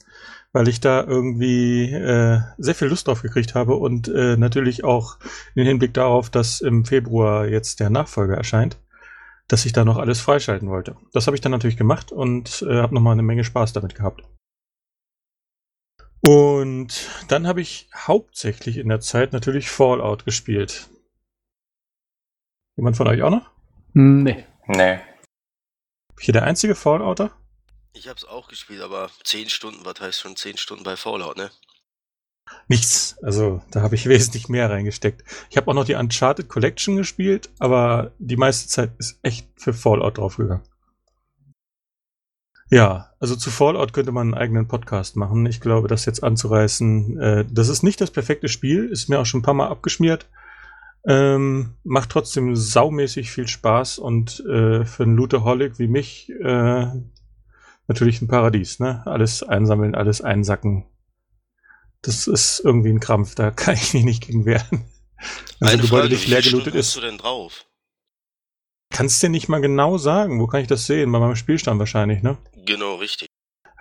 Weil 0.53 0.69
ich 0.69 0.79
da 0.79 1.03
irgendwie 1.03 1.93
äh, 1.93 2.41
sehr 2.59 2.77
viel 2.77 2.89
Lust 2.89 3.09
drauf 3.09 3.23
gekriegt 3.23 3.57
habe 3.57 3.75
und 3.75 4.07
äh, 4.07 4.37
natürlich 4.37 4.85
auch 4.85 5.19
im 5.57 5.67
Hinblick 5.67 5.95
darauf, 5.95 6.31
dass 6.31 6.61
im 6.61 6.85
Februar 6.85 7.49
jetzt 7.49 7.81
der 7.81 7.91
Nachfolger 7.91 8.37
erscheint 8.37 8.77
dass 9.49 9.67
ich 9.67 9.73
da 9.73 9.85
noch 9.85 9.99
alles 9.99 10.21
freischalten 10.21 10.69
wollte. 10.69 10.97
Das 11.13 11.27
habe 11.27 11.37
ich 11.37 11.41
dann 11.41 11.53
natürlich 11.53 11.77
gemacht 11.77 12.13
und 12.13 12.63
äh, 12.63 12.81
habe 12.81 12.95
nochmal 12.95 13.13
eine 13.13 13.23
Menge 13.23 13.45
Spaß 13.45 13.73
damit 13.73 13.95
gehabt. 13.95 14.23
Und 16.27 17.09
dann 17.29 17.47
habe 17.47 17.61
ich 17.61 17.89
hauptsächlich 17.95 18.79
in 18.79 18.89
der 18.89 19.01
Zeit 19.01 19.33
natürlich 19.33 19.69
Fallout 19.69 20.25
gespielt. 20.25 20.89
Jemand 22.77 22.97
von 22.97 23.07
euch 23.09 23.23
auch 23.23 23.31
noch? 23.31 23.51
Nee. 23.93 24.47
Nee. 24.67 25.01
Hier 26.19 26.33
der 26.33 26.45
einzige 26.45 26.75
Fallouter? 26.75 27.37
Ich 27.93 28.09
habe 28.09 28.17
es 28.17 28.25
auch 28.25 28.49
gespielt, 28.49 28.81
aber 28.81 29.11
10 29.23 29.51
Stunden, 29.51 29.85
was 29.85 30.01
heißt 30.01 30.21
schon 30.21 30.37
10 30.37 30.57
Stunden 30.57 30.83
bei 30.83 30.97
Fallout, 30.97 31.37
ne? 31.37 31.51
Nichts. 32.69 33.17
Also 33.23 33.63
da 33.71 33.83
habe 33.83 33.95
ich 33.95 34.07
wesentlich 34.09 34.49
mehr 34.49 34.71
reingesteckt. 34.71 35.25
Ich 35.51 35.57
habe 35.57 35.71
auch 35.71 35.75
noch 35.75 35.85
die 35.85 35.95
Uncharted 35.95 36.49
Collection 36.49 36.97
gespielt, 36.97 37.51
aber 37.59 38.13
die 38.19 38.37
meiste 38.37 38.69
Zeit 38.69 38.93
ist 38.99 39.19
echt 39.23 39.49
für 39.57 39.73
Fallout 39.73 40.19
draufgegangen. 40.19 40.65
Ja, 42.71 43.11
also 43.21 43.37
zu 43.37 43.51
Fallout 43.51 43.93
könnte 43.93 44.11
man 44.11 44.29
einen 44.29 44.35
eigenen 44.35 44.67
Podcast 44.67 45.17
machen. 45.17 45.47
Ich 45.47 45.61
glaube, 45.61 45.87
das 45.87 46.07
jetzt 46.07 46.25
anzureißen, 46.25 47.21
äh, 47.21 47.45
das 47.51 47.69
ist 47.69 47.83
nicht 47.83 48.01
das 48.01 48.11
perfekte 48.11 48.49
Spiel, 48.49 48.87
ist 48.87 49.09
mir 49.09 49.21
auch 49.21 49.27
schon 49.27 49.41
ein 49.41 49.45
paar 49.45 49.55
Mal 49.55 49.69
abgeschmiert. 49.69 50.29
Ähm, 51.07 51.75
macht 51.85 52.11
trotzdem 52.11 52.57
saumäßig 52.57 53.31
viel 53.31 53.47
Spaß 53.47 53.99
und 53.99 54.41
äh, 54.47 54.87
für 54.87 55.03
einen 55.03 55.17
Looterholic 55.17 55.79
wie 55.79 55.89
mich 55.89 56.33
äh, 56.43 56.87
natürlich 57.87 58.23
ein 58.23 58.29
Paradies, 58.29 58.81
ne? 58.81 59.03
Alles 59.07 59.43
einsammeln, 59.43 59.95
alles 59.95 60.23
einsacken. 60.23 60.87
Das 62.05 62.27
ist 62.27 62.61
irgendwie 62.61 62.91
ein 62.91 63.01
Krampf, 63.01 63.35
da 63.35 63.51
kann 63.51 63.75
ich 63.75 63.95
mich 63.95 64.05
nicht 64.05 64.27
gegen 64.27 64.45
wehren. 64.45 64.85
Also 65.61 65.73
Eine 65.73 65.83
Gebäude 65.83 66.03
Frage, 66.03 66.15
nicht 66.15 66.29
leer 66.29 66.43
gelootet 66.43 66.75
ist. 66.75 66.97
du 66.97 67.01
denn 67.01 67.19
drauf? 67.19 67.65
Kannst 68.91 69.23
dir 69.23 69.29
nicht 69.29 69.49
mal 69.49 69.61
genau 69.61 69.99
sagen, 69.99 70.41
wo 70.41 70.47
kann 70.47 70.61
ich 70.61 70.69
das 70.69 70.87
sehen? 70.87 71.11
Bei 71.11 71.19
meinem 71.19 71.37
Spielstand 71.37 71.81
wahrscheinlich, 71.81 72.23
ne? 72.23 72.37
Genau, 72.65 72.97
richtig. 72.97 73.29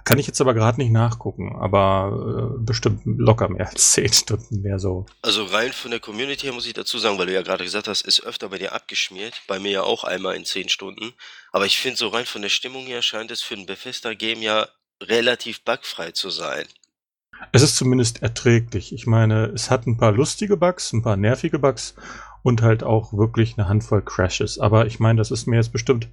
Kann 0.05 0.19
ich 0.19 0.27
jetzt 0.27 0.41
aber 0.41 0.53
gerade 0.53 0.81
nicht 0.81 0.91
nachgucken, 0.91 1.55
aber 1.55 2.55
äh, 2.57 2.65
bestimmt 2.65 3.01
locker 3.05 3.47
mehr 3.49 3.69
als 3.69 3.91
10 3.93 4.11
Stunden 4.11 4.61
mehr 4.61 4.79
so. 4.79 5.05
Also 5.21 5.45
rein 5.45 5.71
von 5.71 5.91
der 5.91 5.99
Community 5.99 6.45
her 6.47 6.53
muss 6.53 6.65
ich 6.65 6.73
dazu 6.73 6.97
sagen, 6.97 7.17
weil 7.17 7.27
du 7.27 7.33
ja 7.33 7.41
gerade 7.41 7.63
gesagt 7.63 7.87
hast, 7.87 8.01
ist 8.01 8.21
öfter 8.21 8.49
bei 8.49 8.57
dir 8.57 8.73
abgeschmiert. 8.73 9.41
Bei 9.47 9.59
mir 9.59 9.71
ja 9.71 9.83
auch 9.83 10.03
einmal 10.03 10.35
in 10.35 10.45
10 10.45 10.69
Stunden. 10.69 11.13
Aber 11.51 11.65
ich 11.65 11.77
finde 11.77 11.97
so 11.97 12.07
rein 12.07 12.25
von 12.25 12.41
der 12.41 12.49
Stimmung 12.49 12.85
her 12.85 13.01
scheint 13.01 13.31
es 13.31 13.41
für 13.41 13.55
ein 13.55 13.65
Bethesda-Game 13.65 14.41
ja 14.41 14.67
relativ 15.01 15.63
bugfrei 15.63 16.11
zu 16.11 16.29
sein. 16.29 16.65
Es 17.51 17.61
ist 17.61 17.75
zumindest 17.75 18.21
erträglich. 18.21 18.93
Ich 18.93 19.07
meine, 19.07 19.45
es 19.47 19.69
hat 19.69 19.85
ein 19.85 19.97
paar 19.97 20.11
lustige 20.11 20.57
Bugs, 20.57 20.93
ein 20.93 21.03
paar 21.03 21.17
nervige 21.17 21.59
Bugs 21.59 21.95
und 22.43 22.61
halt 22.61 22.83
auch 22.83 23.13
wirklich 23.13 23.57
eine 23.57 23.67
Handvoll 23.67 24.01
Crashes. 24.01 24.59
Aber 24.59 24.85
ich 24.85 24.99
meine, 24.99 25.17
das 25.17 25.31
ist 25.31 25.47
mir 25.47 25.57
jetzt 25.57 25.71
bestimmt 25.71 26.09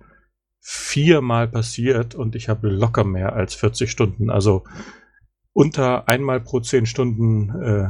viermal 0.61 1.49
passiert 1.49 2.15
und 2.15 2.35
ich 2.35 2.49
habe 2.49 2.69
locker 2.69 3.05
mehr 3.05 3.33
als 3.33 3.55
40 3.55 3.91
Stunden. 3.91 4.31
Also 4.31 4.65
unter 5.53 6.09
einmal 6.09 6.41
pro 6.41 6.61
10 6.61 6.87
Stunden, 6.87 7.51
äh, 7.63 7.89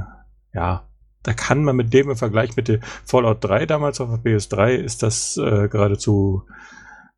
ja, 0.54 0.88
da 1.22 1.34
kann 1.34 1.64
man 1.64 1.76
mit 1.76 1.92
dem 1.92 2.10
im 2.10 2.16
Vergleich 2.16 2.56
mit 2.56 2.68
der 2.68 2.80
Fallout 3.04 3.44
3 3.44 3.66
damals 3.66 4.00
auf 4.00 4.08
der 4.08 4.18
PS3 4.18 4.74
ist 4.74 5.02
das 5.02 5.36
äh, 5.36 5.68
geradezu 5.68 6.46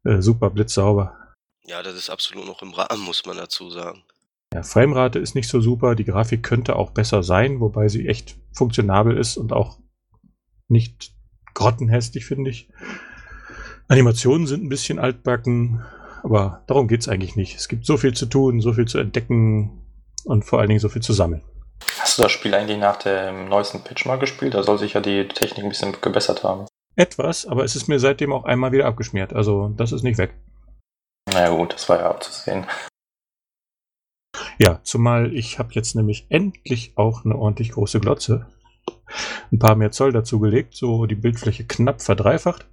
äh, 0.04 0.20
super 0.20 0.50
blitzsauber. 0.50 1.16
Ja, 1.64 1.82
das 1.82 1.94
ist 1.94 2.10
absolut 2.10 2.46
noch 2.46 2.62
im 2.62 2.72
Rahmen, 2.72 3.02
muss 3.02 3.24
man 3.24 3.36
dazu 3.36 3.70
sagen. 3.70 4.02
Ja, 4.52 4.62
Framerate 4.62 5.18
ist 5.18 5.34
nicht 5.34 5.48
so 5.48 5.60
super, 5.60 5.94
die 5.94 6.04
Grafik 6.04 6.42
könnte 6.42 6.76
auch 6.76 6.90
besser 6.90 7.22
sein, 7.22 7.60
wobei 7.60 7.88
sie 7.88 8.06
echt 8.06 8.36
funktionabel 8.52 9.16
ist 9.16 9.38
und 9.38 9.52
auch 9.52 9.78
nicht 10.68 11.14
grottenhässlich, 11.54 12.26
finde 12.26 12.50
ich. 12.50 12.68
Animationen 13.88 14.46
sind 14.46 14.62
ein 14.62 14.68
bisschen 14.68 14.98
altbacken, 14.98 15.82
aber 16.22 16.64
darum 16.66 16.86
geht 16.86 17.00
es 17.00 17.08
eigentlich 17.08 17.34
nicht. 17.34 17.56
Es 17.56 17.68
gibt 17.68 17.86
so 17.86 17.96
viel 17.96 18.12
zu 18.12 18.26
tun, 18.26 18.60
so 18.60 18.74
viel 18.74 18.86
zu 18.86 18.98
entdecken 18.98 19.86
und 20.24 20.44
vor 20.44 20.58
allen 20.58 20.68
Dingen 20.68 20.80
so 20.80 20.88
viel 20.90 21.02
zu 21.02 21.14
sammeln. 21.14 21.42
Hast 21.98 22.18
du 22.18 22.22
das 22.22 22.32
Spiel 22.32 22.54
eigentlich 22.54 22.78
nach 22.78 22.96
dem 22.96 23.48
neuesten 23.48 23.82
Pitch 23.82 24.04
mal 24.06 24.18
gespielt? 24.18 24.54
Da 24.54 24.62
soll 24.62 24.78
sich 24.78 24.92
ja 24.92 25.00
die 25.00 25.28
Technik 25.28 25.64
ein 25.64 25.70
bisschen 25.70 25.96
gebessert 26.00 26.44
haben. 26.44 26.66
Etwas, 26.94 27.46
aber 27.46 27.64
es 27.64 27.74
ist 27.74 27.88
mir 27.88 27.98
seitdem 27.98 28.32
auch 28.32 28.44
einmal 28.44 28.72
wieder 28.72 28.86
abgeschmiert. 28.86 29.32
Also 29.32 29.68
das 29.76 29.92
ist 29.92 30.02
nicht 30.02 30.18
weg. 30.18 30.34
Na 31.28 31.40
naja, 31.40 31.56
gut, 31.56 31.72
das 31.72 31.88
war 31.88 31.98
ja 31.98 32.10
abzusehen. 32.10 32.66
Ja, 34.62 34.78
zumal 34.84 35.34
ich 35.34 35.58
habe 35.58 35.70
jetzt 35.72 35.96
nämlich 35.96 36.26
endlich 36.28 36.92
auch 36.94 37.24
eine 37.24 37.34
ordentlich 37.34 37.72
große 37.72 37.98
Glotze. 37.98 38.46
Ein 39.50 39.58
paar 39.58 39.74
mehr 39.74 39.90
Zoll 39.90 40.12
dazugelegt, 40.12 40.76
so 40.76 41.06
die 41.06 41.16
Bildfläche 41.16 41.64
knapp 41.64 42.00
verdreifacht. 42.00 42.68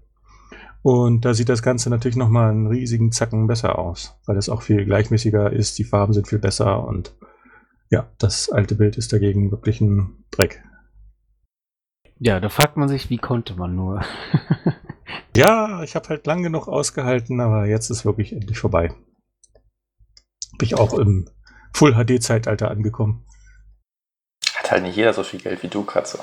Und 0.84 1.25
da 1.25 1.34
sieht 1.34 1.49
das 1.49 1.63
Ganze 1.63 1.89
natürlich 1.89 2.15
nochmal 2.15 2.52
einen 2.52 2.67
riesigen 2.67 3.12
Zacken 3.12 3.47
besser 3.47 3.80
aus, 3.80 4.15
weil 4.28 4.38
es 4.38 4.49
auch 4.49 4.62
viel 4.62 4.86
gleichmäßiger 4.86 5.52
ist, 5.52 5.80
die 5.80 5.84
Farben 5.84 6.13
sind 6.13 6.28
viel 6.28 6.38
besser 6.38 6.88
und 6.88 7.15
ja, 7.89 8.08
das 8.19 8.52
alte 8.52 8.75
Bild 8.75 8.95
ist 8.95 9.12
dagegen 9.12 9.49
wirklich 9.49 9.82
ein 9.82 10.23
Dreck. 10.30 10.63
Ja, 12.19 12.39
da 12.39 12.49
fragt 12.49 12.78
man 12.78 12.88
sich, 12.88 13.10
wie 13.10 13.17
konnte 13.17 13.56
man 13.56 13.75
nur? 13.75 14.02
ja, 15.36 15.82
ich 15.82 15.95
habe 15.95 16.08
halt 16.10 16.28
lang 16.28 16.43
genug 16.43 16.67
ausgehalten, 16.67 17.41
aber 17.41 17.65
jetzt 17.65 17.89
ist 17.89 18.06
wirklich 18.06 18.32
endlich 18.32 18.60
vorbei. 18.60 18.93
Bin 20.60 20.67
ich 20.67 20.75
auch 20.78 20.93
im 20.93 21.25
Full-HD-Zeitalter 21.74 22.70
angekommen. 22.70 23.26
Hat 24.56 24.72
halt 24.72 24.84
nicht 24.84 24.96
jeder 24.96 25.14
so 25.14 25.24
viel 25.24 25.40
Geld 25.40 25.64
wie 25.64 25.68
du, 25.68 25.84
Katze. 25.84 26.20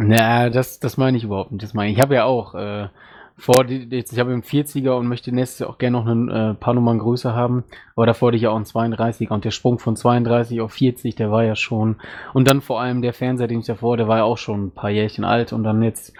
Na, 0.00 0.48
das, 0.50 0.78
das 0.78 0.96
meine 0.96 1.16
ich 1.16 1.24
überhaupt 1.24 1.52
nicht. 1.52 1.62
Das 1.62 1.74
meine 1.74 1.90
ich. 1.90 1.96
Ich 1.96 2.02
habe 2.02 2.14
ja 2.14 2.24
auch 2.24 2.54
äh, 2.54 2.88
vor, 3.36 3.66
jetzt, 3.66 4.12
ich 4.12 4.18
habe 4.18 4.32
einen 4.32 4.42
40er 4.42 4.92
und 4.92 5.06
möchte 5.06 5.32
nächstes 5.32 5.60
Jahr 5.60 5.70
auch 5.70 5.78
gerne 5.78 5.98
noch 5.98 6.06
ein 6.06 6.28
äh, 6.28 6.54
paar 6.54 6.74
Nummern 6.74 6.98
größer 6.98 7.34
haben. 7.34 7.64
Aber 7.94 8.06
davor 8.06 8.28
hatte 8.28 8.36
ich 8.36 8.42
ja 8.42 8.50
auch 8.50 8.56
einen 8.56 8.64
32er 8.64 9.32
und 9.32 9.44
der 9.44 9.52
Sprung 9.52 9.78
von 9.78 9.96
32 9.96 10.60
auf 10.60 10.72
40, 10.72 11.14
der 11.14 11.30
war 11.30 11.44
ja 11.44 11.54
schon. 11.54 11.96
Und 12.34 12.48
dann 12.48 12.60
vor 12.60 12.80
allem 12.80 13.00
der 13.02 13.12
Fernseher, 13.12 13.46
den 13.46 13.60
ich 13.60 13.66
davor, 13.66 13.96
der 13.96 14.08
war 14.08 14.18
ja 14.18 14.24
auch 14.24 14.38
schon 14.38 14.66
ein 14.66 14.70
paar 14.74 14.90
Jährchen 14.90 15.24
alt 15.24 15.52
und 15.52 15.62
dann 15.62 15.82
jetzt 15.82 16.12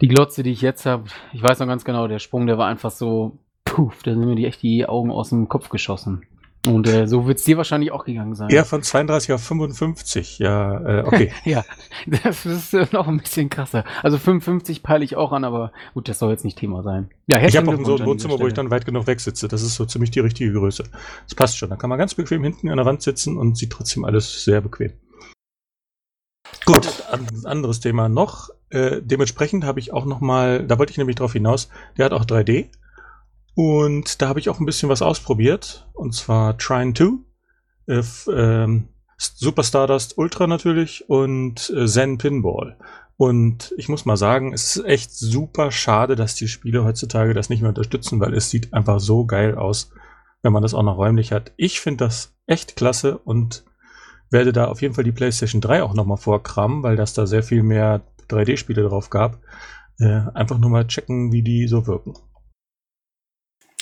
die 0.00 0.08
Glotze, 0.08 0.42
die 0.42 0.52
ich 0.52 0.62
jetzt 0.62 0.86
habe, 0.86 1.04
ich 1.32 1.42
weiß 1.42 1.58
noch 1.60 1.66
ganz 1.66 1.84
genau, 1.84 2.08
der 2.08 2.18
Sprung, 2.18 2.46
der 2.46 2.58
war 2.58 2.68
einfach 2.68 2.90
so, 2.90 3.38
puff, 3.64 4.02
da 4.02 4.12
sind 4.12 4.24
mir 4.24 4.34
die 4.34 4.46
echt 4.46 4.62
die 4.62 4.86
Augen 4.86 5.10
aus 5.10 5.30
dem 5.30 5.48
Kopf 5.48 5.68
geschossen. 5.68 6.26
Und 6.66 6.86
äh, 6.88 7.06
so 7.06 7.26
wird 7.26 7.38
es 7.38 7.44
dir 7.44 7.56
wahrscheinlich 7.56 7.90
auch 7.90 8.04
gegangen 8.04 8.34
sein. 8.34 8.50
Ja, 8.50 8.64
von 8.64 8.82
32 8.82 9.32
auf 9.32 9.42
55. 9.42 10.38
Ja, 10.40 11.00
äh, 11.00 11.04
okay. 11.06 11.32
ja, 11.44 11.64
das 12.06 12.44
ist 12.44 12.74
äh, 12.74 12.86
noch 12.92 13.08
ein 13.08 13.16
bisschen 13.16 13.48
krasser. 13.48 13.84
Also 14.02 14.18
55 14.18 14.82
peile 14.82 15.02
ich 15.02 15.16
auch 15.16 15.32
an, 15.32 15.44
aber 15.44 15.72
gut, 15.94 16.08
das 16.08 16.18
soll 16.18 16.30
jetzt 16.30 16.44
nicht 16.44 16.58
Thema 16.58 16.82
sein. 16.82 17.08
Ja, 17.28 17.42
ich 17.42 17.56
habe 17.56 17.70
auch 17.70 17.84
so 17.84 17.96
ein 17.96 18.04
Wohnzimmer, 18.04 18.38
wo 18.38 18.46
ich 18.46 18.52
dann 18.52 18.70
weit 18.70 18.84
genug 18.84 19.06
wegsitze. 19.06 19.48
Das 19.48 19.62
ist 19.62 19.74
so 19.74 19.86
ziemlich 19.86 20.10
die 20.10 20.20
richtige 20.20 20.52
Größe. 20.52 20.84
Das 21.24 21.34
passt 21.34 21.56
schon. 21.56 21.70
Da 21.70 21.76
kann 21.76 21.88
man 21.88 21.98
ganz 21.98 22.14
bequem 22.14 22.44
hinten 22.44 22.68
an 22.68 22.76
der 22.76 22.84
Wand 22.84 23.00
sitzen 23.00 23.38
und 23.38 23.56
sieht 23.56 23.70
trotzdem 23.70 24.04
alles 24.04 24.44
sehr 24.44 24.60
bequem. 24.60 24.92
Gut, 26.66 27.04
an, 27.10 27.26
anderes 27.44 27.80
Thema 27.80 28.10
noch. 28.10 28.50
Äh, 28.68 29.00
dementsprechend 29.02 29.64
habe 29.64 29.80
ich 29.80 29.92
auch 29.92 30.04
noch 30.04 30.20
mal, 30.20 30.66
da 30.66 30.78
wollte 30.78 30.90
ich 30.90 30.98
nämlich 30.98 31.16
drauf 31.16 31.32
hinaus, 31.32 31.70
der 31.96 32.04
hat 32.04 32.12
auch 32.12 32.24
3D. 32.24 32.68
Und 33.54 34.22
da 34.22 34.28
habe 34.28 34.40
ich 34.40 34.48
auch 34.48 34.60
ein 34.60 34.66
bisschen 34.66 34.88
was 34.88 35.02
ausprobiert. 35.02 35.88
Und 35.94 36.14
zwar 36.14 36.56
Trine 36.56 36.94
2. 36.94 37.04
Äh, 37.86 38.02
ähm, 38.32 38.88
Super 39.18 39.64
Stardust 39.64 40.16
Ultra 40.16 40.46
natürlich 40.46 41.08
und 41.10 41.70
äh, 41.76 41.86
Zen 41.86 42.16
Pinball. 42.16 42.78
Und 43.18 43.74
ich 43.76 43.90
muss 43.90 44.06
mal 44.06 44.16
sagen, 44.16 44.54
es 44.54 44.76
ist 44.76 44.84
echt 44.86 45.12
super 45.12 45.70
schade, 45.70 46.16
dass 46.16 46.36
die 46.36 46.48
Spiele 46.48 46.84
heutzutage 46.84 47.34
das 47.34 47.50
nicht 47.50 47.60
mehr 47.60 47.68
unterstützen, 47.68 48.18
weil 48.18 48.32
es 48.32 48.48
sieht 48.48 48.72
einfach 48.72 48.98
so 48.98 49.26
geil 49.26 49.56
aus, 49.56 49.92
wenn 50.40 50.54
man 50.54 50.62
das 50.62 50.72
auch 50.72 50.82
noch 50.82 50.96
räumlich 50.96 51.32
hat. 51.32 51.52
Ich 51.58 51.82
finde 51.82 52.06
das 52.06 52.34
echt 52.46 52.76
klasse 52.76 53.18
und 53.18 53.64
werde 54.30 54.54
da 54.54 54.68
auf 54.68 54.80
jeden 54.80 54.94
Fall 54.94 55.04
die 55.04 55.12
PlayStation 55.12 55.60
3 55.60 55.82
auch 55.82 55.92
nochmal 55.92 56.16
vorkramen, 56.16 56.82
weil 56.82 56.96
das 56.96 57.12
da 57.12 57.26
sehr 57.26 57.42
viel 57.42 57.62
mehr 57.62 58.00
3D-Spiele 58.30 58.88
drauf 58.88 59.10
gab. 59.10 59.38
Äh, 59.98 60.22
einfach 60.32 60.56
nur 60.56 60.70
mal 60.70 60.86
checken, 60.86 61.30
wie 61.30 61.42
die 61.42 61.68
so 61.68 61.86
wirken. 61.86 62.14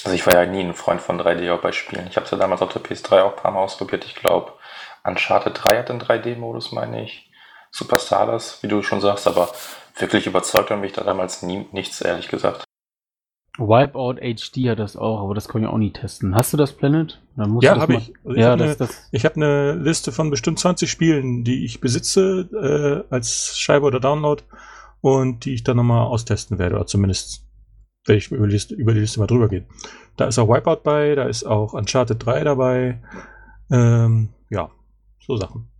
Also 0.09 0.17
ich 0.17 0.27
war 0.27 0.43
ja 0.43 0.51
nie 0.51 0.65
ein 0.65 0.73
Freund 0.73 1.03
von 1.03 1.21
3D 1.21 1.53
auch 1.53 1.61
bei 1.61 1.71
Spielen. 1.71 2.07
Ich 2.09 2.17
habe 2.17 2.25
es 2.25 2.31
ja 2.31 2.39
damals 2.39 2.63
auf 2.63 2.73
der 2.73 2.83
PS3 2.83 3.21
auch 3.21 3.37
ein 3.37 3.43
paar 3.43 3.53
Mal 3.53 3.61
ausprobiert. 3.61 4.07
Ich 4.07 4.15
glaube, 4.15 4.55
Uncharted 5.05 5.53
3 5.63 5.81
hat 5.81 5.91
den 5.91 6.01
3D-Modus, 6.01 6.73
meine 6.73 7.05
ich. 7.05 7.31
Super 7.71 7.99
Stardust, 7.99 8.63
wie 8.63 8.69
du 8.69 8.81
schon 8.81 9.03
sagst, 9.03 9.27
aber 9.27 9.51
wirklich 9.99 10.27
überzeugt 10.27 10.71
hat 10.71 10.81
mich 10.81 10.95
da 10.95 11.05
damals 11.05 11.43
nie, 11.43 11.67
nichts, 11.73 12.01
ehrlich 12.01 12.29
gesagt. 12.29 12.65
Wipeout 13.59 14.15
HD 14.15 14.71
hat 14.71 14.79
das 14.79 14.97
auch, 14.97 15.21
aber 15.21 15.35
das 15.35 15.47
kann 15.47 15.63
ich 15.63 15.69
auch 15.69 15.77
nie 15.77 15.93
testen. 15.93 16.35
Hast 16.35 16.55
du 16.55 16.57
das 16.57 16.73
Planet? 16.73 17.21
ja, 17.61 17.79
habe 17.79 17.97
ich. 17.97 18.15
Also 18.25 18.35
ich 18.35 18.39
ja, 18.39 18.53
habe 18.53 18.65
eine, 18.65 18.77
hab 18.79 19.37
eine 19.37 19.73
Liste 19.75 20.11
von 20.11 20.31
bestimmt 20.31 20.59
20 20.59 20.91
Spielen, 20.91 21.45
die 21.45 21.67
ich 21.67 21.83
besitze 21.83 23.05
äh, 23.11 23.15
als 23.15 23.59
Scheibe 23.59 23.85
oder 23.85 24.01
Download 24.01 24.43
und 25.03 25.45
die 25.45 25.53
ich 25.53 25.65
dann 25.65 25.77
nochmal 25.77 26.07
austesten 26.07 26.59
werde, 26.59 26.77
oder 26.77 26.87
zumindest 26.87 27.48
werde 28.09 28.19
ich 28.19 28.31
über 28.31 28.47
die, 28.47 28.53
Liste, 28.53 28.75
über 28.75 28.95
die 28.95 29.01
Liste 29.01 29.21
mal 29.21 29.27
drüber 29.27 29.49
gehen. 29.49 29.67
Da 30.17 30.27
ist 30.27 30.39
auch 30.39 30.49
Wipeout 30.49 30.83
bei, 30.83 31.15
da 31.15 31.25
ist 31.25 31.45
auch 31.45 31.75
Uncharted 31.75 32.25
3 32.25 32.45
dabei. 32.45 33.03
Ähm, 33.71 34.31
ja, 34.51 34.71
so 35.21 35.37
Sachen. 35.37 35.71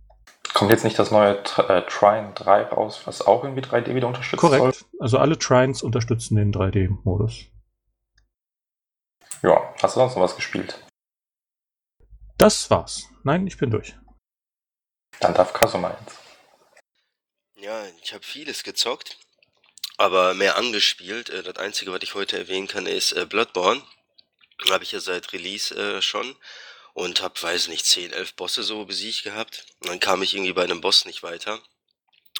Kommt 0.53 0.71
jetzt 0.71 0.83
nicht 0.83 0.97
das 0.97 1.11
neue 1.11 1.37
äh, 1.57 1.81
Trine 1.87 2.31
3 2.35 2.63
raus, 2.63 3.01
was 3.05 3.21
auch 3.21 3.43
irgendwie 3.43 3.61
3D 3.61 3.95
wieder 3.95 4.07
unterstützt? 4.07 4.39
Korrekt. 4.39 4.75
Soll? 4.75 4.87
Also 4.99 5.17
alle 5.17 5.37
Trines 5.37 5.83
unterstützen 5.83 6.35
den 6.35 6.53
3D-Modus. 6.53 7.45
Ja, 9.41 9.73
hast 9.81 9.95
du 9.95 9.99
sonst 9.99 10.15
noch 10.15 10.23
was 10.23 10.35
gespielt? 10.35 10.83
Das 12.37 12.69
war's. 12.69 13.09
Nein, 13.23 13.47
ich 13.47 13.57
bin 13.57 13.69
durch. 13.69 13.95
Dann 15.19 15.33
darf 15.33 15.53
Kasuma 15.53 15.95
jetzt. 15.99 16.19
Ja, 17.55 17.83
ich 18.01 18.13
habe 18.13 18.23
vieles 18.23 18.63
gezockt 18.63 19.17
aber 19.99 20.33
mehr 20.33 20.55
angespielt. 20.57 21.29
Äh, 21.29 21.43
das 21.43 21.57
Einzige, 21.57 21.91
was 21.91 22.01
ich 22.01 22.15
heute 22.15 22.37
erwähnen 22.37 22.67
kann, 22.67 22.87
ist 22.87 23.11
äh, 23.11 23.25
Bloodborne. 23.25 23.83
Habe 24.69 24.83
ich 24.83 24.91
ja 24.93 24.99
seit 24.99 25.33
Release 25.33 25.75
äh, 25.75 26.01
schon. 26.01 26.35
und 26.93 27.21
habe, 27.21 27.41
weiß 27.41 27.67
nicht, 27.67 27.85
10, 27.85 28.13
11 28.13 28.35
Bosse 28.35 28.63
so 28.63 28.85
besiegt 28.85 29.23
gehabt. 29.23 29.65
Und 29.81 29.89
dann 29.89 29.99
kam 29.99 30.23
ich 30.23 30.33
irgendwie 30.33 30.53
bei 30.53 30.63
einem 30.63 30.81
Boss 30.81 31.05
nicht 31.05 31.21
weiter 31.23 31.61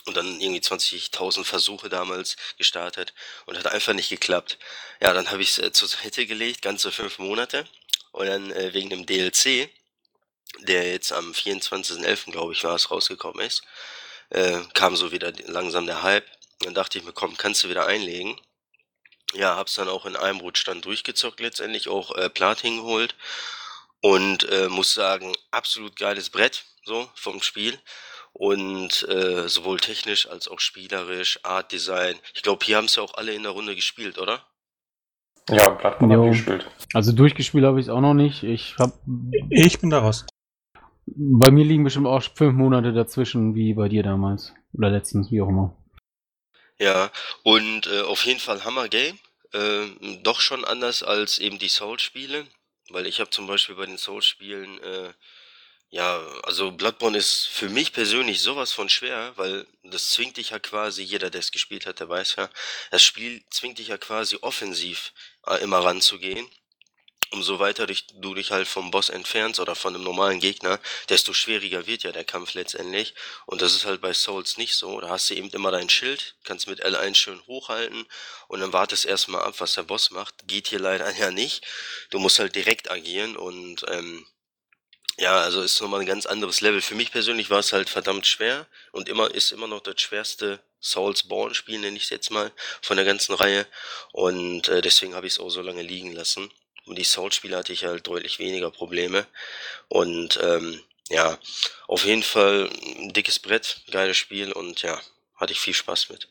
und 0.05 0.15
dann 0.17 0.39
irgendwie 0.39 0.61
20.000 0.61 1.43
Versuche 1.43 1.89
damals 1.89 2.37
gestartet 2.57 3.13
und 3.45 3.57
hat 3.57 3.67
einfach 3.67 3.93
nicht 3.93 4.09
geklappt. 4.09 4.57
Ja, 5.01 5.13
dann 5.13 5.29
habe 5.31 5.41
ich 5.41 5.51
es 5.51 5.57
äh, 5.59 5.71
zur 5.71 5.87
Seite 5.87 6.25
gelegt, 6.25 6.61
ganze 6.61 6.91
fünf 6.91 7.19
Monate 7.19 7.67
und 8.11 8.27
dann 8.27 8.51
äh, 8.51 8.73
wegen 8.73 8.89
dem 8.89 9.05
DLC, 9.05 9.69
der 10.59 10.91
jetzt 10.91 11.11
am 11.11 11.31
24.11. 11.31 12.31
glaube 12.31 12.53
ich 12.53 12.63
war 12.63 12.75
es 12.75 12.89
rausgekommen 12.89 13.45
ist, 13.45 13.63
äh, 14.29 14.59
kam 14.73 14.95
so 14.95 15.11
wieder 15.11 15.33
langsam 15.47 15.85
der 15.85 16.03
Hype. 16.03 16.25
Dann 16.61 16.73
dachte 16.73 16.97
ich 16.97 17.05
mir, 17.05 17.13
komm, 17.13 17.37
kannst 17.37 17.63
du 17.63 17.69
wieder 17.69 17.85
einlegen. 17.87 18.35
Ja, 19.33 19.55
hab's 19.55 19.75
dann 19.75 19.89
auch 19.89 20.05
in 20.05 20.15
einem 20.15 20.39
Rutsch 20.39 20.67
dann 20.67 20.81
durchgezockt 20.81 21.39
letztendlich, 21.39 21.87
auch 21.87 22.15
äh, 22.15 22.29
Platin 22.29 22.77
geholt 22.77 23.15
und 24.01 24.49
äh, 24.49 24.67
muss 24.69 24.93
sagen, 24.93 25.33
absolut 25.51 25.95
geiles 25.95 26.29
Brett 26.29 26.65
so 26.83 27.07
vom 27.15 27.41
Spiel 27.41 27.77
und 28.33 29.07
äh, 29.07 29.47
sowohl 29.47 29.79
technisch 29.79 30.27
als 30.27 30.47
auch 30.47 30.59
spielerisch, 30.59 31.39
Art 31.43 31.71
Design. 31.71 32.15
Ich 32.33 32.41
glaube, 32.41 32.65
hier 32.65 32.77
haben 32.77 32.87
sie 32.87 33.01
auch 33.01 33.13
alle 33.15 33.33
in 33.33 33.43
der 33.43 33.51
Runde 33.51 33.75
gespielt, 33.75 34.17
oder? 34.17 34.43
Ja, 35.49 35.69
Bloodborne 35.69 36.15
habe 36.15 36.29
gespielt. 36.29 36.69
Also 36.93 37.11
durchgespielt 37.11 37.65
habe 37.65 37.79
ich 37.79 37.87
es 37.87 37.89
auch 37.89 38.01
noch 38.01 38.13
nicht. 38.13 38.43
Ich 38.43 38.75
hab, 38.77 38.99
Ich 39.49 39.79
bin 39.79 39.89
da 39.89 39.99
raus. 39.99 40.25
bei 41.05 41.51
mir 41.51 41.65
liegen 41.65 41.83
bestimmt 41.83 42.07
auch 42.07 42.21
fünf 42.21 42.53
Monate 42.53 42.93
dazwischen, 42.93 43.55
wie 43.55 43.73
bei 43.73 43.89
dir 43.89 44.03
damals. 44.03 44.53
Oder 44.73 44.91
letztens, 44.91 45.31
wie 45.31 45.41
auch 45.41 45.49
immer. 45.49 45.75
Ja, 46.79 47.11
und 47.43 47.87
äh, 47.87 48.01
auf 48.01 48.25
jeden 48.25 48.39
Fall 48.39 48.63
Hammer 48.63 48.87
Game. 48.89 49.19
Äh, 49.53 49.87
doch 50.23 50.39
schon 50.41 50.63
anders 50.65 51.03
als 51.03 51.39
eben 51.39 51.59
die 51.59 51.69
Souls-Spiele. 51.69 52.47
Weil 52.89 53.05
ich 53.07 53.19
habe 53.19 53.29
zum 53.29 53.47
Beispiel 53.47 53.75
bei 53.75 53.85
den 53.85 53.97
Souls-Spielen, 53.97 54.81
äh, 54.81 55.13
ja, 55.91 56.19
also 56.43 56.71
Bloodborne 56.71 57.17
ist 57.17 57.47
für 57.47 57.69
mich 57.69 57.93
persönlich 57.93 58.41
sowas 58.41 58.73
von 58.73 58.89
schwer, 58.89 59.33
weil 59.37 59.67
das 59.83 60.11
zwingt 60.11 60.37
dich 60.37 60.51
ja 60.51 60.59
quasi, 60.59 61.03
jeder, 61.03 61.29
der 61.31 61.39
es 61.39 61.51
gespielt 61.51 61.85
hat, 61.87 61.99
der 61.99 62.09
weiß 62.09 62.35
ja, 62.37 62.49
das 62.91 63.03
Spiel 63.03 63.43
zwingt 63.51 63.79
dich 63.79 63.89
ja 63.89 63.97
quasi 63.97 64.37
offensiv 64.41 65.13
äh, 65.47 65.57
immer 65.63 65.79
ranzugehen. 65.79 66.47
Umso 67.31 67.59
weiter 67.59 67.85
dich, 67.85 68.07
du 68.15 68.33
dich 68.33 68.49
halt 68.49 68.67
vom 68.67 68.89
Boss 68.89 69.09
entfernst 69.09 69.59
oder 69.59 69.75
von 69.75 69.93
einem 69.93 70.03
normalen 70.03 70.39
Gegner, 70.39 70.79
desto 71.09 71.33
schwieriger 71.33 71.85
wird 71.85 72.01
ja 72.01 72.11
der 72.11 72.23
Kampf 72.23 72.55
letztendlich. 72.55 73.13
Und 73.45 73.61
das 73.61 73.75
ist 73.75 73.85
halt 73.85 74.01
bei 74.01 74.13
Souls 74.13 74.57
nicht 74.57 74.75
so. 74.75 74.99
Da 74.99 75.09
hast 75.09 75.29
du 75.29 75.35
eben 75.35 75.49
immer 75.51 75.69
dein 75.69 75.89
Schild, 75.89 76.35
kannst 76.43 76.67
mit 76.67 76.83
L1 76.83 77.15
schön 77.15 77.41
hochhalten 77.45 78.05
und 78.47 78.61
dann 78.61 78.73
wartest 78.73 79.05
erstmal 79.05 79.43
ab, 79.43 79.55
was 79.59 79.75
der 79.75 79.83
Boss 79.83 80.09
macht. 80.09 80.47
Geht 80.47 80.69
hier 80.69 80.79
leider 80.79 81.09
ja 81.17 81.29
nicht. 81.29 81.63
Du 82.09 82.17
musst 82.17 82.39
halt 82.39 82.55
direkt 82.55 82.89
agieren 82.89 83.37
und 83.37 83.85
ähm, 83.89 84.25
ja, 85.19 85.41
also 85.41 85.61
ist 85.61 85.81
nochmal 85.81 85.99
ein 85.99 86.05
ganz 86.05 86.25
anderes 86.25 86.61
Level. 86.61 86.81
Für 86.81 86.95
mich 86.95 87.11
persönlich 87.11 87.49
war 87.49 87.59
es 87.59 87.73
halt 87.73 87.89
verdammt 87.89 88.25
schwer 88.25 88.65
und 88.91 89.09
immer 89.09 89.29
ist 89.35 89.51
immer 89.51 89.67
noch 89.67 89.81
das 89.81 89.99
schwerste 90.01 90.61
Souls-Born-Spiel, 90.81 91.79
nenne 91.79 91.97
ich 91.97 92.03
es 92.03 92.09
jetzt 92.09 92.31
mal, 92.31 92.51
von 92.81 92.97
der 92.97 93.05
ganzen 93.05 93.33
Reihe. 93.33 93.67
Und 94.13 94.69
äh, 94.69 94.81
deswegen 94.81 95.15
habe 95.15 95.27
ich 95.27 95.33
es 95.33 95.39
auch 95.39 95.49
so 95.49 95.61
lange 95.61 95.81
liegen 95.81 96.13
lassen. 96.13 96.49
Und 96.89 96.97
die 96.97 97.03
Souls-Spiele 97.03 97.55
hatte 97.55 97.71
ich 97.71 97.85
halt 97.85 98.07
deutlich 98.07 98.39
weniger 98.39 98.71
Probleme. 98.71 99.27
Und 99.89 100.39
ähm, 100.41 100.81
ja, 101.09 101.37
auf 101.87 102.03
jeden 102.03 102.23
Fall 102.23 102.67
ein 102.97 103.13
dickes 103.13 103.37
Brett, 103.37 103.81
geiles 103.91 104.17
Spiel 104.17 104.51
und 104.51 104.81
ja, 104.81 104.99
hatte 105.35 105.53
ich 105.53 105.59
viel 105.59 105.75
Spaß 105.75 106.09
mit. 106.09 106.27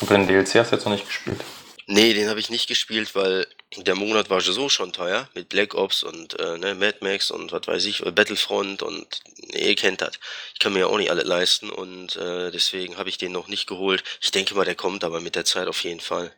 Und 0.00 0.10
den 0.10 0.26
DLC 0.26 0.54
hast 0.54 0.72
du 0.72 0.76
jetzt 0.76 0.84
noch 0.86 0.92
nicht 0.92 1.06
gespielt? 1.06 1.44
Nee, 1.86 2.14
den 2.14 2.30
habe 2.30 2.40
ich 2.40 2.48
nicht 2.48 2.68
gespielt, 2.68 3.14
weil 3.14 3.46
der 3.76 3.94
Monat 3.94 4.30
war 4.30 4.40
so 4.40 4.70
schon 4.70 4.94
teuer 4.94 5.28
mit 5.34 5.50
Black 5.50 5.74
Ops 5.74 6.02
und 6.02 6.38
äh, 6.40 6.56
ne, 6.56 6.74
Mad 6.74 6.98
Max 7.00 7.30
und 7.30 7.52
was 7.52 7.66
weiß 7.66 7.84
ich, 7.84 8.02
Battlefront 8.14 8.82
und 8.82 9.20
ihr 9.52 9.74
kennt 9.74 10.00
das. 10.00 10.18
Ich 10.54 10.58
kann 10.58 10.72
mir 10.72 10.80
ja 10.80 10.86
auch 10.86 10.96
nicht 10.96 11.10
alle 11.10 11.22
leisten 11.22 11.68
und 11.68 12.16
äh, 12.16 12.50
deswegen 12.50 12.96
habe 12.96 13.10
ich 13.10 13.18
den 13.18 13.32
noch 13.32 13.48
nicht 13.48 13.66
geholt. 13.66 14.04
Ich 14.22 14.30
denke 14.30 14.54
mal, 14.54 14.64
der 14.64 14.74
kommt 14.74 15.04
aber 15.04 15.20
mit 15.20 15.34
der 15.34 15.44
Zeit 15.44 15.68
auf 15.68 15.84
jeden 15.84 16.00
Fall. 16.00 16.34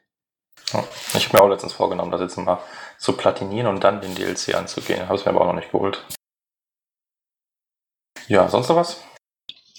Ja, 0.73 0.85
ich 1.15 1.27
habe 1.27 1.39
mir 1.39 1.43
auch 1.43 1.49
letztens 1.49 1.73
vorgenommen, 1.73 2.11
das 2.11 2.21
jetzt 2.21 2.37
mal 2.37 2.63
zu 2.99 3.15
platinieren 3.15 3.67
und 3.67 3.83
dann 3.83 4.01
den 4.01 4.15
DLC 4.15 4.55
anzugehen. 4.55 5.09
Habe 5.09 5.17
es 5.17 5.25
mir 5.25 5.31
aber 5.31 5.43
auch 5.43 5.47
noch 5.47 5.55
nicht 5.55 5.73
geholt. 5.73 6.05
Ja, 8.29 8.49
sonst 8.49 8.69
noch 8.69 8.77
was? 8.77 9.03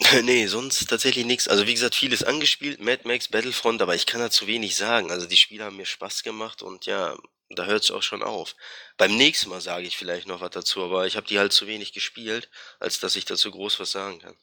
nee, 0.23 0.47
sonst 0.47 0.89
tatsächlich 0.89 1.25
nichts. 1.25 1.47
Also 1.47 1.67
wie 1.67 1.73
gesagt, 1.73 1.95
vieles 1.95 2.23
angespielt, 2.23 2.81
Mad 2.81 3.01
Max, 3.05 3.27
Battlefront, 3.27 3.81
aber 3.81 3.95
ich 3.95 4.05
kann 4.05 4.19
dazu 4.19 4.47
wenig 4.47 4.75
sagen. 4.75 5.11
Also 5.11 5.27
die 5.27 5.37
Spiele 5.37 5.63
haben 5.63 5.77
mir 5.77 5.85
Spaß 5.85 6.23
gemacht 6.23 6.61
und 6.61 6.85
ja, 6.85 7.15
da 7.49 7.65
hört 7.65 7.83
es 7.83 7.91
auch 7.91 8.03
schon 8.03 8.23
auf. 8.23 8.55
Beim 8.97 9.15
nächsten 9.15 9.49
Mal 9.49 9.61
sage 9.61 9.85
ich 9.85 9.97
vielleicht 9.97 10.27
noch 10.27 10.41
was 10.41 10.51
dazu, 10.51 10.83
aber 10.83 11.05
ich 11.05 11.15
habe 11.15 11.27
die 11.27 11.39
halt 11.39 11.53
zu 11.53 11.67
wenig 11.67 11.93
gespielt, 11.93 12.49
als 12.79 12.99
dass 12.99 13.15
ich 13.15 13.25
dazu 13.25 13.51
groß 13.51 13.79
was 13.79 13.91
sagen 13.91 14.19
kann. 14.19 14.35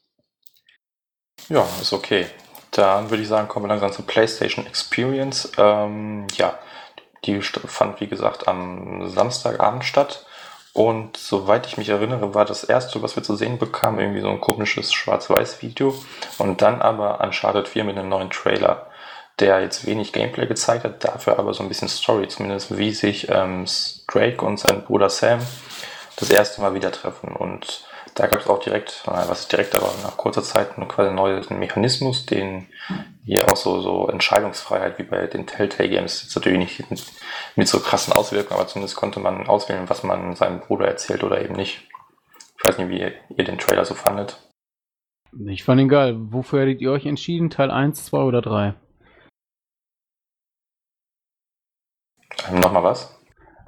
Ja, 1.49 1.67
ist 1.81 1.93
okay. 1.93 2.29
Dann 2.71 3.09
würde 3.09 3.23
ich 3.23 3.29
sagen, 3.29 3.47
kommen 3.47 3.65
wir 3.65 3.69
langsam 3.69 3.91
zur 3.91 4.05
PlayStation 4.05 4.65
Experience. 4.65 5.51
Ähm, 5.57 6.27
ja, 6.35 6.57
die 7.25 7.41
fand 7.41 7.99
wie 7.99 8.07
gesagt 8.07 8.47
am 8.47 9.09
Samstagabend 9.09 9.83
statt. 9.83 10.25
Und 10.73 11.17
soweit 11.17 11.65
ich 11.65 11.77
mich 11.77 11.89
erinnere, 11.89 12.35
war 12.35 12.45
das 12.45 12.63
erste, 12.63 13.01
was 13.01 13.15
wir 13.15 13.23
zu 13.23 13.35
sehen 13.35 13.57
bekamen, 13.57 13.99
irgendwie 13.99 14.21
so 14.21 14.29
ein 14.29 14.39
komisches 14.39 14.93
Schwarz-Weiß-Video. 14.93 15.95
Und 16.37 16.61
dann 16.61 16.81
aber 16.81 17.21
Uncharted 17.21 17.67
4 17.67 17.83
mit 17.83 17.97
einem 17.97 18.09
neuen 18.09 18.29
Trailer, 18.29 18.87
der 19.39 19.61
jetzt 19.61 19.85
wenig 19.85 20.13
Gameplay 20.13 20.45
gezeigt 20.45 20.83
hat, 20.83 21.03
dafür 21.03 21.39
aber 21.39 21.53
so 21.53 21.63
ein 21.63 21.69
bisschen 21.69 21.87
Story, 21.87 22.27
zumindest 22.27 22.77
wie 22.77 22.93
sich 22.93 23.29
ähm, 23.29 23.65
Drake 24.07 24.45
und 24.45 24.59
sein 24.59 24.83
Bruder 24.83 25.09
Sam 25.09 25.39
das 26.17 26.29
erste 26.29 26.61
Mal 26.61 26.73
wieder 26.75 26.91
treffen. 26.91 27.35
Und 27.35 27.83
da 28.19 28.27
gab 28.27 28.41
es 28.41 28.47
auch 28.47 28.59
direkt, 28.59 29.03
was 29.05 29.47
direkt, 29.47 29.75
aber 29.77 29.93
nach 30.03 30.17
kurzer 30.17 30.43
Zeit 30.43 30.77
einen 30.77 30.89
quasi 30.89 31.09
neuen 31.09 31.57
Mechanismus, 31.57 32.25
den 32.25 32.67
hier 33.23 33.49
auch 33.49 33.55
so, 33.55 33.79
so 33.79 34.09
Entscheidungsfreiheit 34.09 34.99
wie 34.99 35.03
bei 35.03 35.25
den 35.27 35.47
Telltale 35.47 35.87
Games, 35.87 36.23
jetzt 36.23 36.35
natürlich 36.35 36.59
nicht 36.59 36.91
mit, 36.91 37.01
mit 37.55 37.67
so 37.69 37.79
krassen 37.79 38.11
Auswirkungen, 38.11 38.59
aber 38.59 38.67
zumindest 38.67 38.97
konnte 38.97 39.21
man 39.21 39.47
auswählen, 39.47 39.89
was 39.89 40.03
man 40.03 40.35
seinem 40.35 40.59
Bruder 40.59 40.85
erzählt 40.85 41.23
oder 41.23 41.41
eben 41.41 41.55
nicht. 41.55 41.87
Ich 42.57 42.65
weiß 42.65 42.77
nicht, 42.77 42.89
wie 42.89 42.99
ihr, 42.99 43.13
ihr 43.37 43.45
den 43.45 43.57
Trailer 43.57 43.85
so 43.85 43.95
fandet. 43.95 44.37
Ich 45.47 45.63
fand 45.63 45.79
ihn 45.79 45.87
geil. 45.87 46.15
Wofür 46.17 46.63
hättet 46.63 46.81
ihr 46.81 46.91
euch 46.91 47.05
entschieden? 47.05 47.49
Teil 47.49 47.71
1, 47.71 48.03
2 48.07 48.17
oder 48.17 48.41
3? 48.41 48.73
Ähm, 52.49 52.59
Nochmal 52.59 52.83
was? 52.83 53.18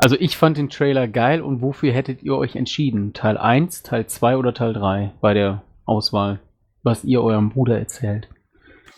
Also 0.02 0.16
ich 0.20 0.36
fand 0.36 0.58
den 0.58 0.70
Trailer 0.70 1.08
geil 1.08 1.42
und 1.44 1.62
wofür 1.62 1.94
hättet 1.94 2.24
ihr 2.24 2.36
euch 2.36 2.56
entschieden? 2.56 3.14
Teil 3.14 3.38
1, 3.38 3.84
Teil 3.84 4.08
2 4.08 4.36
oder 4.36 4.52
Teil 4.52 4.74
3 4.74 5.12
bei 5.22 5.36
der 5.36 5.62
Auswahl, 5.86 6.40
was 6.82 7.04
ihr 7.04 7.22
eurem 7.22 7.52
Bruder 7.52 7.78
erzählt? 7.78 8.28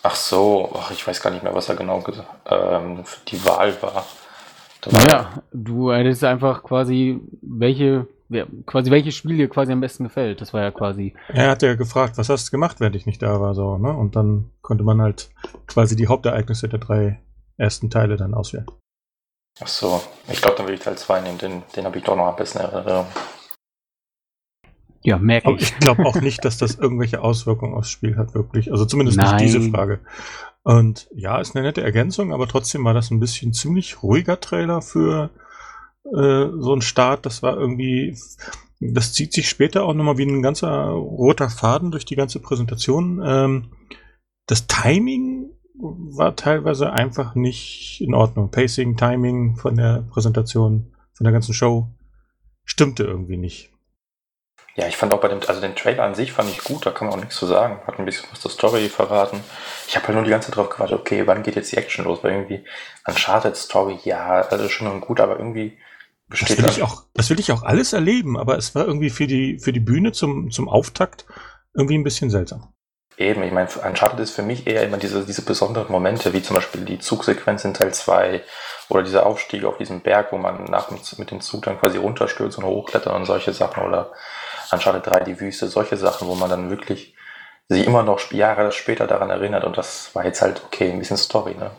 Ach 0.02 0.16
so, 0.16 0.72
ach, 0.74 0.90
ich 0.90 1.06
weiß 1.06 1.22
gar 1.22 1.30
nicht 1.30 1.42
mehr, 1.42 1.54
was 1.54 1.68
er 1.68 1.76
genau 1.76 2.00
gesagt 2.00 2.28
ähm, 2.50 3.04
die 3.28 3.44
Wahl 3.44 3.74
war. 3.82 4.06
Naja, 4.90 5.42
du 5.52 5.92
hättest 5.92 6.24
einfach 6.24 6.62
quasi, 6.62 7.20
welche, 7.42 8.06
quasi 8.64 8.90
welches 8.90 9.14
Spiel 9.14 9.36
dir 9.36 9.48
quasi 9.48 9.72
am 9.72 9.80
besten 9.80 10.04
gefällt. 10.04 10.40
Das 10.40 10.54
war 10.54 10.62
ja 10.62 10.70
quasi. 10.70 11.14
Er 11.28 11.50
hat 11.50 11.62
ja 11.62 11.74
gefragt, 11.74 12.16
was 12.16 12.30
hast 12.30 12.48
du 12.48 12.50
gemacht, 12.50 12.80
während 12.80 12.96
ich 12.96 13.04
nicht 13.04 13.22
da 13.22 13.40
war, 13.40 13.54
so, 13.54 13.76
ne? 13.76 13.92
Und 13.94 14.16
dann 14.16 14.50
konnte 14.62 14.84
man 14.84 15.02
halt 15.02 15.30
quasi 15.66 15.96
die 15.96 16.08
Hauptereignisse 16.08 16.68
der 16.68 16.80
drei 16.80 17.20
ersten 17.58 17.90
Teile 17.90 18.16
dann 18.16 18.34
auswählen. 18.34 18.66
Ach 19.60 19.68
so, 19.68 20.02
ich 20.28 20.40
glaube, 20.40 20.56
dann 20.56 20.66
würde 20.66 20.74
ich 20.74 20.80
Teil 20.80 20.98
2 20.98 21.20
nehmen, 21.20 21.38
den, 21.38 21.62
den 21.76 21.84
habe 21.84 21.98
ich 21.98 22.04
doch 22.04 22.16
noch 22.16 22.28
ein 22.28 22.36
bisschen 22.36 22.60
Erinnerung. 22.60 23.06
Ja, 25.02 25.18
merke 25.18 25.52
ich. 25.52 25.62
ich 25.62 25.78
glaube 25.78 26.04
auch 26.06 26.16
nicht, 26.16 26.44
dass 26.44 26.58
das 26.58 26.74
irgendwelche 26.76 27.20
Auswirkungen 27.20 27.74
aufs 27.74 27.90
Spiel 27.90 28.16
hat, 28.16 28.34
wirklich. 28.34 28.72
Also 28.72 28.84
zumindest 28.84 29.18
Nein. 29.18 29.36
nicht 29.36 29.44
diese 29.44 29.70
Frage. 29.70 30.00
Und 30.64 31.08
ja, 31.14 31.38
ist 31.40 31.54
eine 31.54 31.64
nette 31.64 31.82
Ergänzung, 31.82 32.32
aber 32.32 32.48
trotzdem 32.48 32.84
war 32.84 32.94
das 32.94 33.10
ein 33.10 33.20
bisschen 33.20 33.52
ziemlich 33.52 34.02
ruhiger 34.02 34.40
Trailer 34.40 34.80
für 34.80 35.30
äh, 36.06 36.48
so 36.58 36.72
einen 36.72 36.82
Start. 36.82 37.26
Das 37.26 37.42
war 37.42 37.56
irgendwie, 37.56 38.16
das 38.80 39.12
zieht 39.12 39.34
sich 39.34 39.48
später 39.48 39.84
auch 39.84 39.92
nochmal 39.92 40.16
wie 40.16 40.24
ein 40.24 40.42
ganzer 40.42 40.88
roter 40.88 41.50
Faden 41.50 41.90
durch 41.90 42.06
die 42.06 42.16
ganze 42.16 42.40
Präsentation. 42.40 43.22
Ähm, 43.24 43.72
das 44.46 44.66
Timing 44.66 45.50
war 45.74 46.36
teilweise 46.36 46.92
einfach 46.92 47.34
nicht 47.34 48.00
in 48.00 48.14
Ordnung. 48.14 48.50
Pacing, 48.50 48.96
Timing 48.96 49.56
von 49.56 49.76
der 49.76 50.04
Präsentation, 50.10 50.92
von 51.12 51.24
der 51.24 51.32
ganzen 51.32 51.54
Show 51.54 51.88
stimmte 52.64 53.04
irgendwie 53.04 53.36
nicht. 53.36 53.70
Ja, 54.76 54.88
ich 54.88 54.96
fand 54.96 55.12
auch 55.12 55.20
bei 55.20 55.28
dem, 55.28 55.38
also 55.46 55.60
den 55.60 55.76
Trailer 55.76 56.02
an 56.02 56.16
sich 56.16 56.32
fand 56.32 56.50
ich 56.50 56.64
gut, 56.64 56.84
da 56.84 56.90
kann 56.90 57.06
man 57.06 57.14
auch 57.14 57.20
nichts 57.20 57.36
zu 57.36 57.46
sagen. 57.46 57.80
Hat 57.86 57.98
ein 57.98 58.04
bisschen 58.04 58.28
was 58.32 58.40
zur 58.40 58.50
Story 58.50 58.88
verraten. 58.88 59.40
Ich 59.86 59.94
habe 59.94 60.08
halt 60.08 60.16
nur 60.16 60.24
die 60.24 60.30
ganze 60.30 60.48
Zeit 60.48 60.56
drauf 60.56 60.68
gewartet, 60.68 60.98
okay, 60.98 61.26
wann 61.26 61.44
geht 61.44 61.54
jetzt 61.54 61.70
die 61.70 61.76
Action 61.76 62.04
los? 62.04 62.24
Weil 62.24 62.32
irgendwie 62.32 62.64
Uncharted 63.06 63.56
Story, 63.56 63.98
ja, 64.02 64.40
also 64.42 64.68
schon 64.68 65.00
gut, 65.00 65.20
aber 65.20 65.38
irgendwie 65.38 65.78
besteht 66.28 66.58
das 66.58 66.64
will 66.64 66.70
ich 66.70 66.82
auch, 66.82 67.04
das 67.14 67.30
will 67.30 67.38
ich 67.38 67.52
auch 67.52 67.62
alles 67.62 67.92
erleben, 67.92 68.36
aber 68.36 68.56
es 68.56 68.74
war 68.74 68.84
irgendwie 68.84 69.10
für 69.10 69.28
die, 69.28 69.60
für 69.60 69.72
die 69.72 69.80
Bühne 69.80 70.10
zum, 70.10 70.50
zum 70.50 70.68
Auftakt 70.68 71.26
irgendwie 71.74 71.96
ein 71.96 72.04
bisschen 72.04 72.30
seltsam. 72.30 72.73
Eben, 73.16 73.42
ich 73.44 73.52
meine, 73.52 73.68
Uncharted 73.68 74.18
ist 74.20 74.32
für 74.34 74.42
mich 74.42 74.66
eher 74.66 74.82
immer 74.82 74.96
diese, 74.96 75.24
diese 75.24 75.42
besonderen 75.42 75.90
Momente, 75.90 76.32
wie 76.32 76.42
zum 76.42 76.56
Beispiel 76.56 76.84
die 76.84 76.98
Zugsequenz 76.98 77.64
in 77.64 77.74
Teil 77.74 77.94
2 77.94 78.42
oder 78.88 79.02
dieser 79.04 79.26
Aufstieg 79.26 79.64
auf 79.64 79.78
diesem 79.78 80.00
Berg, 80.00 80.32
wo 80.32 80.38
man 80.38 80.64
nach, 80.64 80.90
mit 80.90 81.30
dem 81.30 81.40
Zug 81.40 81.62
dann 81.64 81.78
quasi 81.78 81.98
runterstürzt 81.98 82.58
und 82.58 82.64
hochklettert 82.64 83.14
und 83.14 83.24
solche 83.24 83.52
Sachen 83.52 83.84
oder 83.84 84.12
Uncharted 84.72 85.06
3 85.06 85.20
die 85.20 85.40
Wüste, 85.40 85.68
solche 85.68 85.96
Sachen, 85.96 86.26
wo 86.26 86.34
man 86.34 86.50
dann 86.50 86.70
wirklich 86.70 87.14
sich 87.68 87.86
immer 87.86 88.02
noch 88.02 88.32
Jahre 88.32 88.72
später 88.72 89.06
daran 89.06 89.30
erinnert 89.30 89.64
und 89.64 89.78
das 89.78 90.14
war 90.14 90.24
jetzt 90.24 90.42
halt 90.42 90.62
okay, 90.66 90.90
ein 90.90 90.98
bisschen 90.98 91.16
Story, 91.16 91.54
ne? 91.54 91.70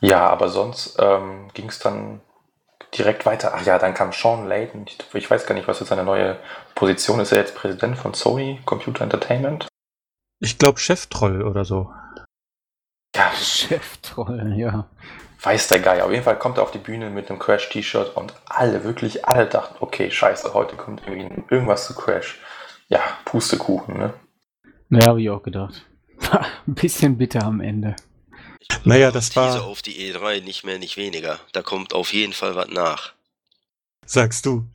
Ja, 0.00 0.28
aber 0.28 0.48
sonst 0.50 0.98
ähm, 1.00 1.48
ging 1.54 1.68
es 1.68 1.78
dann 1.78 2.20
direkt 2.96 3.26
weiter. 3.26 3.52
Ach 3.54 3.64
ja, 3.64 3.78
dann 3.78 3.94
kam 3.94 4.12
Sean 4.12 4.46
Layton. 4.46 4.86
Ich 5.14 5.30
weiß 5.30 5.46
gar 5.46 5.54
nicht, 5.54 5.68
was 5.68 5.80
jetzt 5.80 5.88
seine 5.88 6.04
neue 6.04 6.38
Position 6.74 7.20
ist. 7.20 7.28
Ist 7.28 7.32
er 7.32 7.38
jetzt 7.38 7.54
Präsident 7.54 7.98
von 7.98 8.14
Sony 8.14 8.60
Computer 8.64 9.02
Entertainment? 9.02 9.66
Ich 10.40 10.58
glaube 10.58 10.78
Cheftroll 10.78 11.42
oder 11.42 11.64
so. 11.64 11.90
Ja, 13.16 13.30
Cheftroll, 13.32 14.54
ja. 14.56 14.88
Weiß 15.42 15.68
der 15.68 15.80
Geier. 15.80 16.06
Auf 16.06 16.10
jeden 16.10 16.24
Fall 16.24 16.38
kommt 16.38 16.58
er 16.58 16.62
auf 16.62 16.70
die 16.70 16.78
Bühne 16.78 17.10
mit 17.10 17.30
einem 17.30 17.38
Crash-T-Shirt 17.38 18.16
und 18.16 18.34
alle, 18.46 18.82
wirklich 18.82 19.26
alle 19.26 19.46
dachten, 19.46 19.76
okay, 19.80 20.10
scheiße, 20.10 20.54
heute 20.54 20.76
kommt 20.76 21.02
irgendwie 21.06 21.44
irgendwas 21.50 21.86
zu 21.86 21.94
Crash. 21.94 22.40
Ja, 22.88 23.00
Pustekuchen, 23.24 23.98
ne? 23.98 24.14
Naja, 24.88 25.08
habe 25.08 25.22
ich 25.22 25.30
auch 25.30 25.42
gedacht. 25.42 25.86
Ein 26.66 26.74
bisschen 26.74 27.18
bitter 27.18 27.44
am 27.44 27.60
Ende. 27.60 27.94
Naja, 28.84 29.10
das 29.10 29.34
war. 29.36 29.64
auf 29.64 29.82
die 29.82 30.12
E3 30.12 30.42
nicht 30.42 30.64
mehr, 30.64 30.78
nicht 30.78 30.96
weniger. 30.96 31.38
Da 31.52 31.62
kommt 31.62 31.94
auf 31.94 32.12
jeden 32.12 32.32
Fall 32.32 32.54
was 32.54 32.68
nach. 32.68 33.12
Sagst 34.06 34.46
du. 34.46 34.66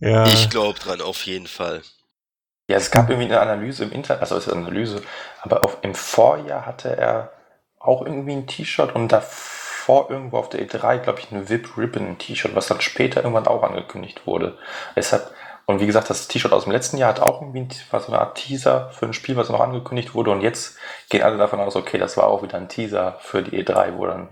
Ja. 0.00 0.26
Ich 0.26 0.50
glaube 0.50 0.78
dran, 0.78 1.00
auf 1.00 1.26
jeden 1.26 1.46
Fall. 1.46 1.82
Ja, 2.68 2.76
es 2.76 2.90
gab 2.90 3.10
irgendwie 3.10 3.26
eine 3.26 3.40
Analyse 3.40 3.84
im 3.84 3.92
Internet, 3.92 4.22
also 4.22 4.36
es 4.36 4.46
ist 4.46 4.52
eine 4.52 4.66
Analyse, 4.66 5.02
aber 5.42 5.64
auf, 5.64 5.78
im 5.82 5.94
Vorjahr 5.94 6.64
hatte 6.64 6.96
er 6.96 7.32
auch 7.78 8.02
irgendwie 8.06 8.32
ein 8.32 8.46
T-Shirt 8.46 8.94
und 8.94 9.08
davor 9.08 10.10
irgendwo 10.10 10.38
auf 10.38 10.48
der 10.48 10.66
E3, 10.66 10.98
glaube 10.98 11.20
ich, 11.20 11.30
ein 11.32 11.48
VIP 11.48 11.76
Ribbon 11.76 12.18
T-Shirt, 12.18 12.54
was 12.54 12.68
dann 12.68 12.80
später 12.80 13.22
irgendwann 13.22 13.46
auch 13.46 13.62
angekündigt 13.62 14.26
wurde. 14.26 14.56
Es 14.94 15.12
hat 15.12 15.32
und 15.72 15.80
wie 15.80 15.86
gesagt, 15.86 16.10
das 16.10 16.28
T-Shirt 16.28 16.52
aus 16.52 16.64
dem 16.64 16.72
letzten 16.72 16.98
Jahr 16.98 17.10
hat 17.10 17.20
auch 17.20 17.40
irgendwie 17.40 17.68
war 17.90 18.00
so 18.00 18.08
eine 18.08 18.20
Art 18.20 18.36
Teaser 18.36 18.90
für 18.90 19.06
ein 19.06 19.12
Spiel, 19.12 19.36
was 19.36 19.48
noch 19.48 19.60
angekündigt 19.60 20.14
wurde. 20.14 20.30
Und 20.30 20.40
jetzt 20.40 20.76
gehen 21.08 21.22
alle 21.22 21.38
davon 21.38 21.60
aus, 21.60 21.76
okay, 21.76 21.98
das 21.98 22.16
war 22.16 22.28
auch 22.28 22.42
wieder 22.42 22.56
ein 22.56 22.68
Teaser 22.68 23.18
für 23.20 23.42
die 23.42 23.64
E3, 23.64 23.96
wo 23.96 24.06
dann 24.06 24.28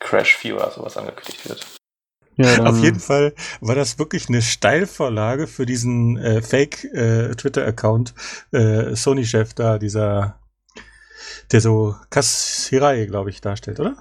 Crash 0.00 0.36
4 0.36 0.56
oder 0.56 0.70
sowas 0.70 0.96
angekündigt 0.96 1.48
wird. 1.48 1.66
Ja, 2.36 2.64
Auf 2.64 2.78
jeden 2.78 2.98
Fall 2.98 3.34
war 3.60 3.74
das 3.74 3.98
wirklich 3.98 4.28
eine 4.28 4.40
Steilvorlage 4.40 5.46
für 5.46 5.66
diesen 5.66 6.16
äh, 6.16 6.40
Fake-Twitter-Account 6.40 8.14
äh, 8.52 8.96
Sony-Chef 8.96 9.52
da, 9.52 9.78
dieser, 9.78 10.40
der 11.52 11.60
so 11.60 11.94
Kassirei, 12.08 13.04
glaube 13.04 13.30
ich, 13.30 13.42
darstellt, 13.42 13.80
oder? 13.80 13.96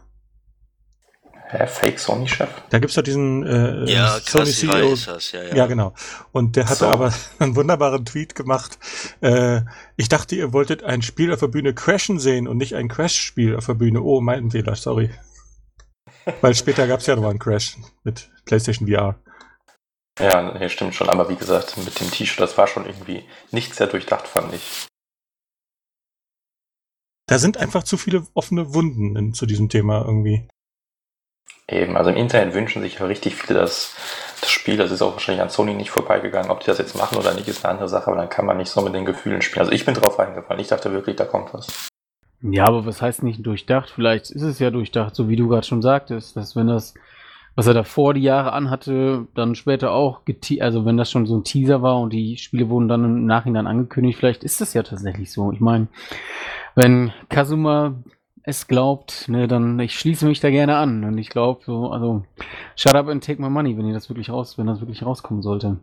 Hä, 1.52 1.68
Fake 1.68 2.00
Sony-Chef? 2.00 2.50
Da 2.70 2.80
gibt 2.80 2.92
es 2.92 2.96
doch 2.96 3.02
diesen 3.02 3.46
äh, 3.46 3.84
ja, 3.92 4.20
Sony 4.22 4.52
CEO. 4.52 4.92
Das, 4.92 5.34
ja, 5.34 5.44
ja. 5.44 5.56
ja, 5.56 5.66
genau. 5.66 5.94
Und 6.32 6.56
der 6.56 6.66
hatte 6.70 6.76
so. 6.76 6.88
aber 6.88 7.14
einen 7.40 7.58
wunderbaren 7.58 8.06
Tweet 8.06 8.36
gemacht. 8.36 8.80
Äh, 9.20 9.62
ich 9.98 10.08
dachte, 10.08 10.36
ihr 10.36 10.54
wolltet 10.54 10.84
ein 10.84 11.02
Spiel 11.02 11.34
auf 11.34 11.42
der 11.42 11.50
Bühne 11.50 11.74
crashen 11.74 12.20
sehen 12.20 12.48
und 12.48 12.56
nicht 12.56 12.76
ein 12.76 12.88
Crash-Spiel 12.88 13.58
auf 13.58 13.66
der 13.66 13.74
Bühne. 13.74 14.02
Oh, 14.02 14.22
mein 14.22 14.50
Fehler, 14.50 14.78
sorry. 14.78 15.10
Weil 16.40 16.56
später 16.56 16.88
gab 16.88 17.02
es 17.02 17.08
ja 17.08 17.18
noch 17.18 17.30
einen 17.30 17.40
Crash 17.40 17.76
mit 18.04 18.30
PlayStation 18.46 18.88
VR. 18.88 19.20
Ja, 20.20 20.58
nee, 20.58 20.70
stimmt 20.70 20.96
schon. 20.96 21.10
Aber 21.10 21.28
wie 21.28 21.36
gesagt, 21.36 21.76
mit 21.78 22.00
dem 22.00 22.12
T-Shirt, 22.12 22.40
das 22.40 22.58
war 22.58 22.68
schon 22.68 22.86
irgendwie 22.86 23.26
nicht 23.52 23.76
sehr 23.76 23.88
durchdacht, 23.88 24.26
fand 24.26 24.54
ich. 24.54 24.88
Da 27.28 27.40
sind 27.40 27.58
einfach 27.58 27.84
zu 27.84 27.98
viele 27.98 28.26
offene 28.36 28.74
Wunden 28.74 29.18
in, 29.18 29.34
zu 29.34 29.46
diesem 29.46 29.68
Thema 29.68 30.06
irgendwie. 30.06 30.48
Eben, 31.72 31.96
also 31.96 32.10
im 32.10 32.18
Internet 32.18 32.54
wünschen 32.54 32.82
sich 32.82 33.00
ja 33.00 33.06
richtig 33.06 33.36
viele 33.36 33.60
das, 33.60 33.96
das 34.42 34.50
Spiel, 34.52 34.76
das 34.76 34.92
ist 34.92 35.02
auch 35.02 35.14
wahrscheinlich 35.14 35.42
an 35.42 35.50
Sony 35.50 35.74
nicht 35.74 35.90
vorbeigegangen. 35.90 36.52
Ob 36.52 36.60
die 36.60 36.66
das 36.66 36.78
jetzt 36.78 36.98
machen 36.98 37.18
oder 37.18 37.34
nicht, 37.34 37.48
ist 37.48 37.64
eine 37.64 37.74
andere 37.74 37.88
Sache, 37.88 38.08
aber 38.08 38.18
dann 38.18 38.30
kann 38.30 38.46
man 38.46 38.58
nicht 38.58 38.70
so 38.70 38.82
mit 38.82 38.94
den 38.94 39.06
Gefühlen 39.06 39.42
spielen. 39.42 39.62
Also 39.62 39.72
ich 39.72 39.86
bin 39.86 39.94
drauf 39.94 40.20
eingefallen, 40.20 40.60
ich 40.60 40.68
dachte 40.68 40.92
wirklich, 40.92 41.16
da 41.16 41.24
kommt 41.24 41.54
was. 41.54 41.90
Ja, 42.42 42.66
aber 42.66 42.86
was 42.86 43.02
heißt 43.02 43.24
nicht 43.24 43.46
durchdacht? 43.46 43.90
Vielleicht 43.90 44.32
ist 44.32 44.42
es 44.42 44.60
ja 44.60 44.70
durchdacht, 44.72 45.16
so 45.16 45.30
wie 45.30 45.36
du 45.36 45.48
gerade 45.48 45.66
schon 45.66 45.82
sagtest, 45.82 46.36
dass 46.36 46.56
wenn 46.56 46.68
das, 46.68 46.94
was 47.56 47.68
er 47.68 47.74
davor 47.74 48.16
die 48.16 48.24
Jahre 48.24 48.52
anhatte, 48.52 49.28
dann 49.36 49.56
später 49.56 49.92
auch, 49.92 50.22
also 50.60 50.86
wenn 50.86 50.98
das 50.98 51.10
schon 51.10 51.26
so 51.26 51.38
ein 51.38 51.44
Teaser 51.44 51.82
war 51.82 52.00
und 52.00 52.12
die 52.12 52.36
Spiele 52.38 52.68
wurden 52.68 52.90
dann 52.90 53.06
im 53.06 53.26
Nachhinein 53.28 53.68
angekündigt, 53.68 54.18
vielleicht 54.18 54.44
ist 54.44 54.60
das 54.60 54.74
ja 54.74 54.84
tatsächlich 54.84 55.32
so. 55.32 55.52
Ich 55.52 55.60
meine, 55.60 55.88
wenn 56.76 57.14
Kazuma 57.30 57.96
es 58.44 58.68
glaubt, 58.68 59.28
ne, 59.28 59.48
dann 59.48 59.80
ich 59.80 59.98
schließe 59.98 60.26
mich 60.26 60.40
da 60.40 60.50
gerne 60.50 60.78
an. 60.78 61.04
Und 61.04 61.18
ich 61.18 61.30
glaube, 61.30 61.62
so, 61.66 61.90
also 61.92 62.24
shut 62.76 62.96
up 62.96 63.08
and 63.08 63.24
take 63.24 63.42
my 63.42 63.50
money, 63.50 63.78
wenn 63.78 63.88
ihr 63.88 63.94
das 63.94 64.10
wirklich 64.10 64.30
raus, 64.30 64.58
wenn 64.58 64.68
das 64.68 64.82
wirklich 64.82 65.06
rauskommen 65.06 65.44
sollte. 65.44 65.78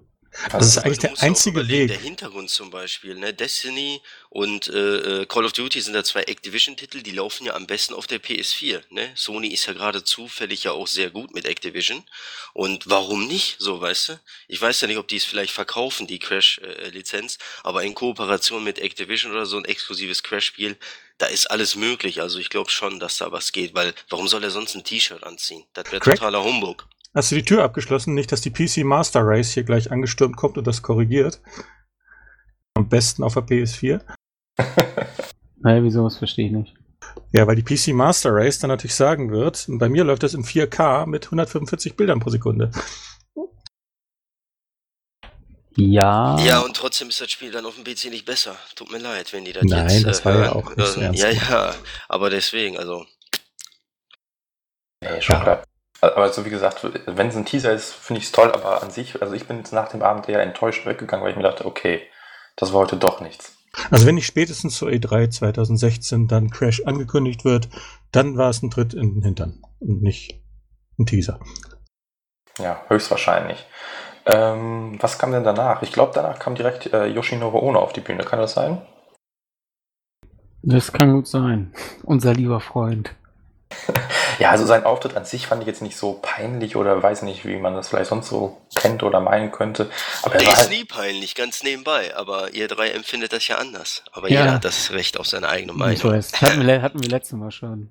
Das, 0.44 0.52
das 0.52 0.66
ist 0.66 0.78
eigentlich 0.78 0.98
der 0.98 1.20
einzige 1.20 1.68
Weg. 1.68 1.88
Der 1.88 1.98
Hintergrund 1.98 2.50
zum 2.50 2.70
Beispiel, 2.70 3.14
ne? 3.14 3.34
Destiny 3.34 4.00
und 4.30 4.68
äh, 4.68 5.22
äh, 5.22 5.26
Call 5.26 5.44
of 5.44 5.52
Duty 5.52 5.80
sind 5.80 5.94
da 5.94 6.04
zwei 6.04 6.22
Activision-Titel, 6.22 7.02
die 7.02 7.10
laufen 7.10 7.46
ja 7.46 7.54
am 7.54 7.66
besten 7.66 7.94
auf 7.94 8.06
der 8.06 8.22
PS4. 8.22 8.82
Ne? 8.90 9.10
Sony 9.14 9.48
ist 9.48 9.66
ja 9.66 9.72
gerade 9.72 10.04
zufällig 10.04 10.64
ja 10.64 10.72
auch 10.72 10.86
sehr 10.86 11.10
gut 11.10 11.34
mit 11.34 11.44
Activision. 11.44 12.04
Und 12.52 12.88
warum 12.88 13.26
nicht, 13.26 13.56
so 13.58 13.80
weißt 13.80 14.10
du? 14.10 14.20
Ich 14.46 14.60
weiß 14.60 14.80
ja 14.80 14.88
nicht, 14.88 14.98
ob 14.98 15.08
die 15.08 15.16
es 15.16 15.24
vielleicht 15.24 15.52
verkaufen, 15.52 16.06
die 16.06 16.18
Crash-Lizenz, 16.18 17.36
äh, 17.36 17.38
aber 17.64 17.82
in 17.82 17.94
Kooperation 17.94 18.62
mit 18.62 18.78
Activision 18.78 19.32
oder 19.32 19.46
so 19.46 19.56
ein 19.56 19.64
exklusives 19.64 20.22
Crash-Spiel, 20.22 20.76
da 21.18 21.26
ist 21.26 21.50
alles 21.50 21.74
möglich. 21.74 22.20
Also 22.20 22.38
ich 22.38 22.48
glaube 22.48 22.70
schon, 22.70 23.00
dass 23.00 23.16
da 23.16 23.32
was 23.32 23.52
geht, 23.52 23.74
weil 23.74 23.94
warum 24.08 24.28
soll 24.28 24.44
er 24.44 24.50
sonst 24.50 24.74
ein 24.74 24.84
T-Shirt 24.84 25.24
anziehen? 25.24 25.64
Das 25.72 25.90
wäre 25.90 26.00
totaler 26.00 26.44
Humbug. 26.44 26.86
Hast 27.14 27.30
du 27.30 27.36
die 27.36 27.44
Tür 27.44 27.64
abgeschlossen? 27.64 28.14
Nicht, 28.14 28.32
dass 28.32 28.40
die 28.40 28.50
PC 28.50 28.84
Master 28.84 29.22
Race 29.24 29.52
hier 29.52 29.64
gleich 29.64 29.90
angestürmt 29.90 30.36
kommt 30.36 30.58
und 30.58 30.66
das 30.66 30.82
korrigiert. 30.82 31.40
Am 32.74 32.88
besten 32.88 33.22
auf 33.22 33.34
der 33.34 33.44
PS4. 33.44 34.00
naja, 35.56 35.82
wieso, 35.82 36.04
das 36.04 36.18
verstehe 36.18 36.46
ich 36.46 36.52
nicht. 36.52 36.74
Ja, 37.32 37.46
weil 37.46 37.56
die 37.56 37.62
PC 37.62 37.94
Master 37.94 38.30
Race 38.32 38.58
dann 38.58 38.68
natürlich 38.68 38.94
sagen 38.94 39.30
wird, 39.30 39.66
bei 39.68 39.88
mir 39.88 40.04
läuft 40.04 40.22
das 40.22 40.34
in 40.34 40.44
4K 40.44 41.06
mit 41.06 41.26
145 41.26 41.96
Bildern 41.96 42.20
pro 42.20 42.30
Sekunde. 42.30 42.70
Ja. 45.76 46.38
Ja, 46.40 46.60
und 46.60 46.74
trotzdem 46.76 47.08
ist 47.08 47.20
das 47.20 47.30
Spiel 47.30 47.52
dann 47.52 47.64
auf 47.64 47.76
dem 47.76 47.84
PC 47.84 48.10
nicht 48.10 48.24
besser. 48.24 48.56
Tut 48.74 48.90
mir 48.90 48.98
leid, 48.98 49.32
wenn 49.32 49.44
die 49.44 49.52
das 49.52 49.62
Nein, 49.64 49.84
jetzt. 49.84 49.94
Nein, 49.94 50.04
das 50.04 50.24
war 50.24 50.34
äh, 50.34 50.42
ja 50.42 50.52
auch 50.52 50.74
nicht 50.74 50.88
so 50.88 51.00
ernst. 51.00 51.22
Ja, 51.22 51.30
ja, 51.30 51.74
aber 52.08 52.30
deswegen, 52.30 52.76
also. 52.76 53.06
Nee, 55.00 55.22
schon 55.22 55.36
ja. 55.36 55.42
klar. 55.42 55.64
Aber 56.00 56.32
so 56.32 56.44
wie 56.44 56.50
gesagt, 56.50 56.86
wenn 57.06 57.28
es 57.28 57.36
ein 57.36 57.44
Teaser 57.44 57.72
ist, 57.72 57.92
finde 57.92 58.20
ich 58.20 58.26
es 58.26 58.32
toll, 58.32 58.52
aber 58.52 58.82
an 58.82 58.90
sich, 58.90 59.20
also 59.20 59.34
ich 59.34 59.46
bin 59.46 59.58
jetzt 59.58 59.72
nach 59.72 59.88
dem 59.88 60.02
Abend 60.02 60.28
eher 60.28 60.42
enttäuscht 60.42 60.86
weggegangen, 60.86 61.24
weil 61.24 61.32
ich 61.32 61.36
mir 61.36 61.42
dachte, 61.42 61.66
okay, 61.66 62.02
das 62.56 62.72
war 62.72 62.80
heute 62.80 62.96
doch 62.96 63.20
nichts. 63.20 63.56
Also 63.90 64.06
wenn 64.06 64.14
nicht 64.14 64.26
spätestens 64.26 64.76
zur 64.76 64.88
E3 64.88 65.30
2016 65.30 66.28
dann 66.28 66.50
Crash 66.50 66.82
angekündigt 66.84 67.44
wird, 67.44 67.68
dann 68.12 68.36
war 68.36 68.50
es 68.50 68.62
ein 68.62 68.70
Tritt 68.70 68.94
in 68.94 69.14
den 69.14 69.22
Hintern 69.22 69.62
und 69.80 70.02
nicht 70.02 70.40
ein 70.98 71.06
Teaser. 71.06 71.40
Ja, 72.58 72.82
höchstwahrscheinlich. 72.88 73.66
Ähm, 74.26 74.98
was 75.00 75.18
kam 75.18 75.32
denn 75.32 75.44
danach? 75.44 75.82
Ich 75.82 75.92
glaube, 75.92 76.12
danach 76.14 76.38
kam 76.38 76.54
direkt 76.54 76.92
äh, 76.92 77.06
Yoshinoro 77.06 77.60
Ono 77.60 77.78
auf 77.78 77.92
die 77.92 78.00
Bühne. 78.00 78.24
Kann 78.24 78.38
das 78.38 78.52
sein? 78.52 78.82
Das 80.62 80.92
kann 80.92 81.12
gut 81.12 81.28
sein. 81.28 81.72
Unser 82.02 82.34
lieber 82.34 82.60
Freund. 82.60 83.14
ja, 84.38 84.50
also 84.50 84.64
sein 84.66 84.84
Auftritt 84.84 85.16
an 85.16 85.24
sich 85.24 85.46
fand 85.46 85.62
ich 85.62 85.66
jetzt 85.66 85.82
nicht 85.82 85.96
so 85.96 86.18
peinlich 86.20 86.76
oder 86.76 87.02
weiß 87.02 87.22
nicht, 87.22 87.44
wie 87.44 87.56
man 87.56 87.74
das 87.74 87.88
vielleicht 87.88 88.08
sonst 88.08 88.28
so 88.28 88.58
kennt 88.74 89.02
oder 89.02 89.20
meinen 89.20 89.50
könnte. 89.50 89.90
Aber 90.22 90.36
er 90.36 90.42
ist 90.42 90.56
halt 90.56 90.70
nie 90.70 90.84
peinlich, 90.84 91.34
ganz 91.34 91.62
nebenbei. 91.62 92.16
Aber 92.16 92.54
ihr 92.54 92.68
drei 92.68 92.90
empfindet 92.90 93.32
das 93.32 93.46
ja 93.48 93.56
anders. 93.56 94.02
Aber 94.12 94.30
ja. 94.30 94.40
jeder 94.40 94.54
hat 94.54 94.64
das 94.64 94.92
Recht 94.92 95.18
auf 95.18 95.26
seine 95.26 95.48
eigene 95.48 95.72
Meinung. 95.72 95.94
Ich 95.94 96.04
weiß, 96.04 96.40
hatten 96.40 96.66
wir, 96.66 96.82
hatten 96.82 97.02
wir 97.02 97.08
letztes 97.08 97.38
Mal 97.38 97.50
schon. 97.50 97.90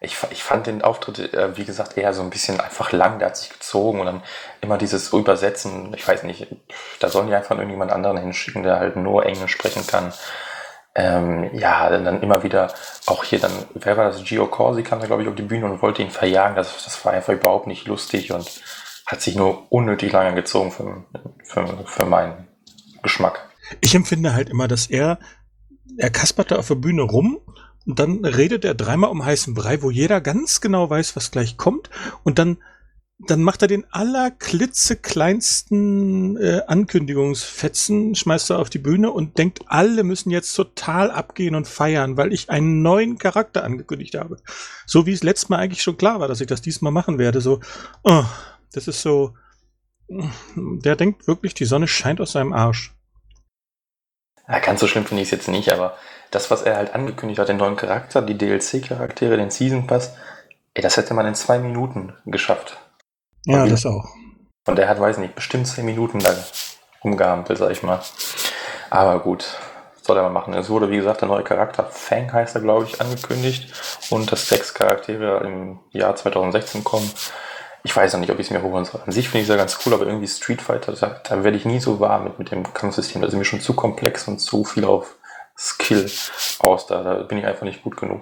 Ich, 0.00 0.16
ich 0.30 0.42
fand 0.42 0.66
den 0.66 0.82
Auftritt, 0.82 1.32
äh, 1.32 1.56
wie 1.56 1.64
gesagt, 1.64 1.96
eher 1.96 2.12
so 2.12 2.22
ein 2.22 2.30
bisschen 2.30 2.60
einfach 2.60 2.92
lang. 2.92 3.18
Der 3.18 3.28
hat 3.28 3.36
sich 3.36 3.50
gezogen 3.50 4.00
und 4.00 4.06
dann 4.06 4.22
immer 4.60 4.78
dieses 4.78 5.12
Übersetzen. 5.12 5.94
Ich 5.94 6.06
weiß 6.06 6.24
nicht, 6.24 6.46
da 7.00 7.08
sollen 7.08 7.28
die 7.28 7.34
einfach 7.34 7.56
irgendjemand 7.56 7.90
anderen 7.90 8.18
hinschicken, 8.18 8.62
der 8.62 8.78
halt 8.78 8.96
nur 8.96 9.24
Englisch 9.24 9.52
sprechen 9.52 9.86
kann. 9.86 10.12
Ähm, 10.94 11.50
ja, 11.54 11.90
dann 11.90 12.22
immer 12.22 12.42
wieder, 12.42 12.72
auch 13.06 13.22
hier 13.22 13.38
dann, 13.38 13.52
wer 13.74 13.96
war 13.96 14.06
das? 14.06 14.24
Gio 14.24 14.46
Corsi 14.46 14.82
kam 14.82 15.00
da, 15.00 15.06
glaube 15.06 15.22
ich, 15.22 15.28
auf 15.28 15.34
die 15.34 15.42
Bühne 15.42 15.66
und 15.66 15.82
wollte 15.82 16.02
ihn 16.02 16.10
verjagen. 16.10 16.56
Das, 16.56 16.84
das 16.84 17.04
war 17.04 17.12
einfach 17.12 17.32
überhaupt 17.32 17.66
nicht 17.66 17.86
lustig 17.86 18.32
und 18.32 18.60
hat 19.06 19.22
sich 19.22 19.36
nur 19.36 19.70
unnötig 19.70 20.12
lange 20.12 20.34
gezogen 20.34 20.70
für, 20.70 21.04
für, 21.44 21.84
für 21.86 22.04
meinen 22.04 22.48
Geschmack. 23.02 23.48
Ich 23.80 23.94
empfinde 23.94 24.34
halt 24.34 24.50
immer, 24.50 24.68
dass 24.68 24.86
er, 24.86 25.18
er 25.96 26.10
kasperte 26.10 26.58
auf 26.58 26.68
der 26.68 26.74
Bühne 26.74 27.02
rum 27.02 27.38
und 27.86 27.98
dann 27.98 28.24
redet 28.24 28.64
er 28.64 28.74
dreimal 28.74 29.10
um 29.10 29.24
heißen 29.24 29.54
Brei, 29.54 29.82
wo 29.82 29.90
jeder 29.90 30.20
ganz 30.20 30.60
genau 30.60 30.90
weiß, 30.90 31.16
was 31.16 31.30
gleich 31.30 31.56
kommt 31.56 31.90
und 32.22 32.38
dann 32.38 32.58
dann 33.20 33.42
macht 33.42 33.62
er 33.62 33.68
den 33.68 33.84
allerklitzekleinsten 33.90 36.36
äh, 36.36 36.62
Ankündigungsfetzen, 36.68 38.14
schmeißt 38.14 38.50
er 38.50 38.60
auf 38.60 38.70
die 38.70 38.78
Bühne 38.78 39.10
und 39.10 39.38
denkt, 39.38 39.58
alle 39.66 40.04
müssen 40.04 40.30
jetzt 40.30 40.54
total 40.54 41.10
abgehen 41.10 41.56
und 41.56 41.66
feiern, 41.66 42.16
weil 42.16 42.32
ich 42.32 42.48
einen 42.48 42.80
neuen 42.82 43.18
Charakter 43.18 43.64
angekündigt 43.64 44.14
habe. 44.14 44.36
So 44.86 45.06
wie 45.06 45.12
es 45.12 45.24
letztes 45.24 45.48
Mal 45.48 45.58
eigentlich 45.58 45.82
schon 45.82 45.96
klar 45.96 46.20
war, 46.20 46.28
dass 46.28 46.40
ich 46.40 46.46
das 46.46 46.62
diesmal 46.62 46.92
machen 46.92 47.18
werde. 47.18 47.40
So, 47.40 47.58
oh, 48.04 48.24
das 48.72 48.86
ist 48.86 49.02
so, 49.02 49.34
der 50.08 50.94
denkt 50.94 51.26
wirklich, 51.26 51.54
die 51.54 51.64
Sonne 51.64 51.88
scheint 51.88 52.20
aus 52.20 52.30
seinem 52.32 52.52
Arsch. 52.52 52.94
Ja, 54.46 54.60
ganz 54.60 54.78
so 54.78 54.86
schlimm 54.86 55.06
finde 55.06 55.22
ich 55.22 55.28
es 55.28 55.32
jetzt 55.32 55.48
nicht, 55.48 55.72
aber 55.72 55.96
das, 56.30 56.52
was 56.52 56.62
er 56.62 56.76
halt 56.76 56.94
angekündigt 56.94 57.40
hat, 57.40 57.48
den 57.48 57.56
neuen 57.56 57.74
Charakter, 57.76 58.22
die 58.22 58.38
DLC-Charaktere, 58.38 59.36
den 59.36 59.50
Season 59.50 59.88
Pass, 59.88 60.14
ey, 60.74 60.82
das 60.82 60.96
hätte 60.96 61.14
man 61.14 61.26
in 61.26 61.34
zwei 61.34 61.58
Minuten 61.58 62.12
geschafft. 62.24 62.78
Ja, 63.48 63.66
das 63.66 63.86
auch. 63.86 64.04
Und 64.66 64.76
der 64.76 64.88
hat, 64.88 65.00
weiß 65.00 65.18
nicht, 65.18 65.34
bestimmt 65.34 65.66
zehn 65.66 65.86
Minuten 65.86 66.20
lang 66.20 66.36
rumgehampelt, 67.02 67.58
sag 67.58 67.70
ich 67.70 67.82
mal. 67.82 68.00
Aber 68.90 69.20
gut, 69.20 69.58
soll 70.02 70.18
er 70.18 70.22
mal 70.24 70.30
machen. 70.30 70.52
Es 70.52 70.68
wurde, 70.68 70.90
wie 70.90 70.96
gesagt, 70.96 71.22
der 71.22 71.28
neue 71.28 71.44
Charakter, 71.44 71.84
Fang 71.84 72.30
heißt 72.30 72.54
er, 72.54 72.60
glaube 72.60 72.84
ich, 72.84 73.00
angekündigt. 73.00 73.72
Und 74.10 74.30
dass 74.30 74.48
sechs 74.48 74.74
Charaktere 74.74 75.46
im 75.46 75.78
Jahr 75.92 76.14
2016 76.14 76.84
kommen. 76.84 77.10
Ich 77.84 77.96
weiß 77.96 78.12
noch 78.12 78.20
nicht, 78.20 78.30
ob 78.30 78.38
ich 78.38 78.48
es 78.48 78.50
mir 78.50 78.62
holen 78.62 78.84
soll. 78.84 79.00
An 79.06 79.12
sich 79.12 79.30
finde 79.30 79.42
ich 79.42 79.44
es 79.44 79.50
ja 79.50 79.56
ganz 79.56 79.78
cool, 79.86 79.94
aber 79.94 80.06
irgendwie 80.06 80.28
Street 80.28 80.60
Fighter, 80.60 80.92
da, 80.92 81.20
da 81.26 81.42
werde 81.42 81.56
ich 81.56 81.64
nie 81.64 81.80
so 81.80 82.00
warm 82.00 82.24
mit, 82.24 82.38
mit 82.38 82.50
dem 82.50 82.70
Kampfsystem. 82.74 83.22
Das 83.22 83.32
ist 83.32 83.38
mir 83.38 83.46
schon 83.46 83.60
zu 83.60 83.72
komplex 83.72 84.28
und 84.28 84.40
zu 84.40 84.64
viel 84.64 84.84
auf 84.84 85.16
Skill 85.56 86.10
aus. 86.58 86.86
Da, 86.86 87.02
da 87.02 87.22
bin 87.22 87.38
ich 87.38 87.46
einfach 87.46 87.62
nicht 87.62 87.82
gut 87.82 87.96
genug. 87.96 88.20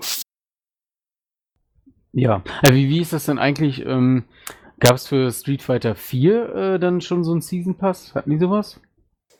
Ja, 2.13 2.43
äh, 2.63 2.73
wie, 2.73 2.89
wie 2.89 3.01
ist 3.01 3.13
das 3.13 3.27
denn 3.27 3.41
eigentlich? 3.41 3.85
Ähm, 3.85 4.25
Gab 4.79 4.97
es 4.97 5.07
für 5.07 5.33
Street 5.33 5.63
Fighter 5.63 5.95
4 5.95 6.55
äh, 6.55 6.79
dann 6.79 7.01
schon 7.01 7.25
so 7.25 7.33
einen 7.33 7.41
Season 7.41 7.77
Pass? 7.77 8.15
Hatten 8.15 8.31
die 8.31 8.39
sowas? 8.39 8.81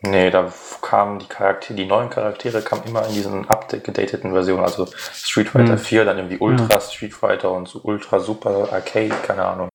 Nee, 0.03 0.31
da 0.31 0.53
kamen 0.83 1.19
die 1.19 1.27
Charaktere, 1.27 1.77
die 1.77 1.87
neuen 1.87 2.11
Charaktere 2.11 2.63
kamen 2.63 2.83
immer 2.87 3.07
in 3.07 3.15
diesen 3.15 3.49
updateten 3.49 4.33
Versionen, 4.33 4.63
also 4.63 4.87
Street 4.87 5.49
Fighter 5.49 5.73
hm. 5.73 5.79
4, 5.79 6.05
dann 6.05 6.19
irgendwie 6.19 6.39
Ultra 6.39 6.69
ja. 6.71 6.81
Street 6.81 7.15
Fighter 7.15 7.53
und 7.53 7.67
so 7.67 7.81
Ultra 7.83 8.21
Super 8.21 8.73
Arcade, 8.73 9.15
keine 9.23 9.45
Ahnung. 9.45 9.69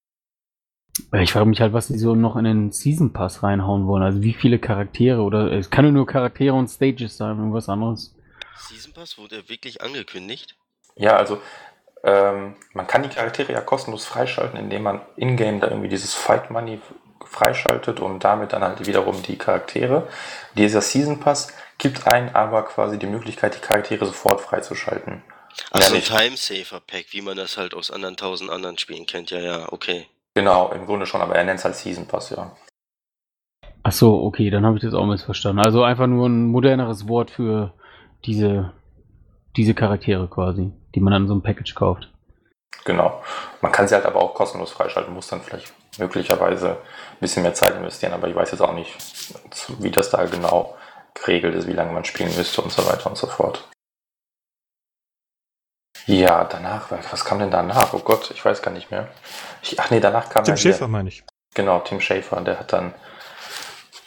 Ich 1.14 1.34
frage 1.34 1.46
mich 1.46 1.62
halt, 1.62 1.74
was 1.74 1.88
die 1.88 1.98
so 1.98 2.16
noch 2.16 2.36
in 2.36 2.46
den 2.46 2.72
Season 2.72 3.14
Pass 3.14 3.44
reinhauen 3.44 3.88
wollen. 3.88 4.04
Also 4.04 4.22
wie 4.22 4.34
viele 4.34 4.60
Charaktere 4.60 5.22
oder 5.22 5.52
es 5.52 5.70
kann 5.70 5.92
nur 5.92 6.06
Charaktere 6.06 6.54
und 6.54 6.68
Stages 6.68 7.18
sein, 7.18 7.38
irgendwas 7.38 7.70
anderes. 7.70 8.16
Season 8.58 8.94
Pass 8.94 9.18
wurde 9.18 9.50
wirklich 9.50 9.82
angekündigt? 9.82 10.56
Ja, 10.96 11.16
also 11.18 11.40
ähm, 12.04 12.56
man 12.74 12.88
kann 12.88 13.04
die 13.04 13.10
Charaktere 13.10 13.54
ja 13.54 13.62
kostenlos 13.62 14.06
freischalten, 14.06 14.60
indem 14.60 14.84
man 14.84 15.02
in-game 15.16 15.60
da 15.60 15.68
irgendwie 15.68 15.90
dieses 15.90 16.14
Fight 16.14 16.50
Money 16.50 16.80
freischaltet 17.26 18.00
und 18.00 18.24
damit 18.24 18.54
dann 18.54 18.64
halt 18.64 18.86
wiederum 18.86 19.22
die 19.22 19.38
Charaktere. 19.38 20.08
Dieser 20.58 20.82
Season 20.82 21.20
Pass 21.20 21.54
gibt 21.78 22.08
einen 22.08 22.34
aber 22.36 22.64
quasi 22.64 22.98
die 22.98 23.06
Möglichkeit, 23.08 23.56
die 23.56 23.60
Charaktere 23.60 24.06
sofort 24.06 24.42
freizuschalten. 24.42 25.22
Also 25.72 25.96
ein 25.96 26.02
Time-Saver 26.02 26.82
Pack, 26.86 27.08
wie 27.12 27.22
man 27.22 27.38
das 27.38 27.58
halt 27.58 27.74
aus 27.74 27.92
anderen 27.92 28.18
tausend 28.18 28.50
anderen 28.50 28.78
Spielen 28.78 29.06
kennt. 29.06 29.32
Ja, 29.32 29.40
ja, 29.40 29.72
okay. 29.72 30.08
Genau, 30.34 30.72
im 30.72 30.86
Grunde 30.86 31.06
schon, 31.06 31.22
aber 31.22 31.36
er 31.36 31.44
nennt 31.44 31.60
es 31.60 31.66
halt 31.66 31.76
Season 31.76 32.08
Pass, 32.08 32.30
ja. 32.32 32.56
Ach 33.84 33.92
so, 33.92 34.24
okay, 34.24 34.50
dann 34.50 34.66
habe 34.66 34.78
ich 34.78 34.84
das 34.84 34.94
auch 34.94 35.06
missverstanden. 35.06 35.64
Also 35.64 35.84
einfach 35.84 36.08
nur 36.08 36.28
ein 36.28 36.48
moderneres 36.48 37.08
Wort 37.08 37.32
für 37.32 37.74
diese, 38.26 38.74
diese 39.56 39.74
Charaktere 39.74 40.28
quasi 40.28 40.72
die 40.96 41.02
man 41.02 41.14
dann 41.14 41.28
so 41.28 41.36
ein 41.36 41.42
Package 41.42 41.76
kauft. 41.76 42.10
Genau. 42.86 43.22
Man 43.62 43.72
kann 43.72 43.88
sie 43.88 43.96
halt 43.96 44.06
aber 44.06 44.22
auch 44.22 44.34
kostenlos 44.34 44.72
freischalten, 44.72 45.14
muss 45.14 45.28
dann 45.28 45.42
vielleicht 45.42 45.74
möglicherweise 46.00 46.72
ein 46.72 47.20
bisschen 47.20 47.44
mehr 47.44 47.54
Zeit 47.54 47.76
investieren, 47.76 48.14
aber 48.14 48.28
ich 48.28 48.36
weiß 48.36 48.52
jetzt 48.52 48.62
auch 48.62 48.74
nicht, 48.74 48.96
wie 49.80 49.92
das 49.92 50.10
da 50.10 50.26
genau 50.26 50.76
geregelt 51.14 51.56
ist, 51.56 51.68
wie 51.68 51.74
lange 51.74 51.92
man 51.92 52.06
spielen 52.06 52.36
müsste 52.36 52.62
und 52.62 52.72
so 52.72 52.86
weiter 52.88 53.10
und 53.10 53.18
so 53.18 53.28
fort. 53.28 53.70
Ja, 56.08 56.46
danach, 56.46 56.90
was 56.90 57.26
kam 57.26 57.40
denn 57.40 57.52
danach? 57.52 57.94
Oh 57.94 58.00
Gott, 58.00 58.32
ich 58.32 58.44
weiß 58.44 58.62
gar 58.62 58.72
nicht 58.72 58.90
mehr. 58.90 59.10
Ich, 59.62 59.80
ach 59.80 59.92
nee, 59.92 60.00
danach 60.00 60.30
kam 60.30 60.44
Tim 60.44 60.58
Schäfer, 60.58 60.88
meine 60.88 61.10
ich. 61.10 61.24
Genau, 61.54 61.80
Tim 61.80 62.02
Schäfer, 62.02 62.42
der 62.42 62.60
hat 62.60 62.74
dann, 62.74 62.94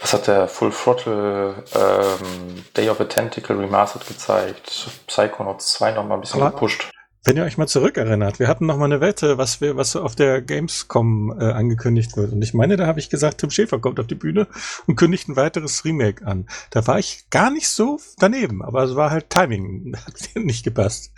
was 0.05 0.13
hat 0.13 0.27
der 0.27 0.49
Full 0.49 0.71
Throttle 0.71 1.65
ähm, 1.75 2.65
Day 2.77 2.91
of 2.91 3.01
a 3.01 3.05
Tentacle 3.05 3.59
Remastered 3.59 4.07
gezeigt, 4.07 4.91
Psychonauts 5.07 5.73
2 5.73 5.93
nochmal 5.93 6.19
ein 6.19 6.21
bisschen 6.21 6.43
Aber 6.43 6.51
gepusht. 6.51 6.91
Wenn 7.25 7.39
ihr 7.39 7.45
euch 7.45 7.57
mal 7.57 7.67
zurückerinnert, 7.67 8.39
wir 8.39 8.49
hatten 8.49 8.67
noch 8.67 8.77
mal 8.77 8.85
eine 8.85 9.01
Wette, 9.01 9.39
was 9.39 9.63
wir, 9.63 9.79
was 9.79 9.97
auf 9.97 10.15
der 10.15 10.43
Gamescom 10.43 11.35
äh, 11.41 11.53
angekündigt 11.53 12.19
wird. 12.19 12.33
Und 12.33 12.43
ich 12.43 12.53
meine, 12.53 12.77
da 12.77 12.87
habe 12.87 13.01
ich 13.01 13.09
gesagt, 13.09 13.39
Tim 13.39 13.51
Schäfer 13.51 13.79
kommt 13.79 13.99
auf 13.99 14.07
die 14.07 14.15
Bühne 14.15 14.47
und 14.87 14.97
kündigt 14.97 15.27
ein 15.31 15.37
weiteres 15.37 15.87
Remake 15.87 16.27
an. 16.27 16.51
Da 16.69 16.87
war 16.87 16.99
ich 16.99 17.31
gar 17.31 17.51
nicht 17.51 17.71
so 17.71 17.99
daneben, 18.19 18.63
aber 18.63 18.83
es 18.83 18.95
war 18.97 19.11
halt 19.11 19.31
Timing, 19.31 19.97
hat 20.07 20.15
nicht 20.35 20.65
gepasst. 20.65 21.13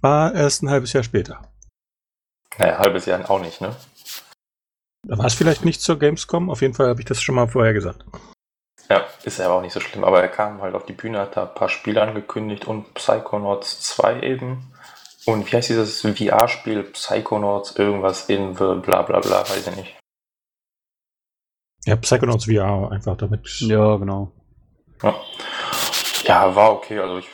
War 0.00 0.34
erst 0.34 0.62
ein 0.62 0.70
halbes 0.70 0.94
Jahr 0.94 1.04
später. 1.04 1.42
Naja, 2.56 2.78
halbes 2.78 3.04
Jahr 3.04 3.30
auch 3.30 3.42
nicht, 3.42 3.60
ne? 3.60 3.76
Da 5.06 5.16
war 5.16 5.26
es 5.26 5.34
vielleicht 5.34 5.64
nicht 5.64 5.80
zur 5.80 5.98
Gamescom, 5.98 6.50
auf 6.50 6.60
jeden 6.60 6.74
Fall 6.74 6.88
habe 6.88 7.00
ich 7.00 7.06
das 7.06 7.22
schon 7.22 7.34
mal 7.34 7.48
vorher 7.48 7.72
gesagt. 7.72 8.04
Ja, 8.90 9.06
ist 9.22 9.38
ja 9.38 9.46
aber 9.46 9.54
auch 9.54 9.62
nicht 9.62 9.72
so 9.72 9.78
schlimm, 9.78 10.02
aber 10.02 10.20
er 10.20 10.28
kam 10.28 10.60
halt 10.60 10.74
auf 10.74 10.84
die 10.84 10.92
Bühne, 10.92 11.20
hat 11.20 11.36
da 11.36 11.44
ein 11.44 11.54
paar 11.54 11.68
Spiele 11.68 12.02
angekündigt 12.02 12.66
und 12.66 12.92
Psychonauts 12.94 13.80
2 13.82 14.22
eben. 14.22 14.72
Und 15.26 15.46
wie 15.46 15.56
heißt 15.56 15.68
dieses 15.68 16.00
VR-Spiel? 16.00 16.82
Psychonauts, 16.82 17.76
irgendwas 17.76 18.28
in 18.28 18.54
bla 18.54 18.74
bla 18.74 19.02
bla, 19.02 19.20
weiß 19.20 19.68
ich 19.68 19.76
nicht. 19.76 19.96
Ja, 21.84 21.94
Psychonauts 21.94 22.46
VR, 22.46 22.90
einfach 22.90 23.16
damit. 23.16 23.46
Ja, 23.60 23.96
genau. 23.96 24.32
Ja, 25.04 25.14
ja 26.24 26.56
war 26.56 26.72
okay. 26.72 26.98
Also 26.98 27.18
ich, 27.18 27.28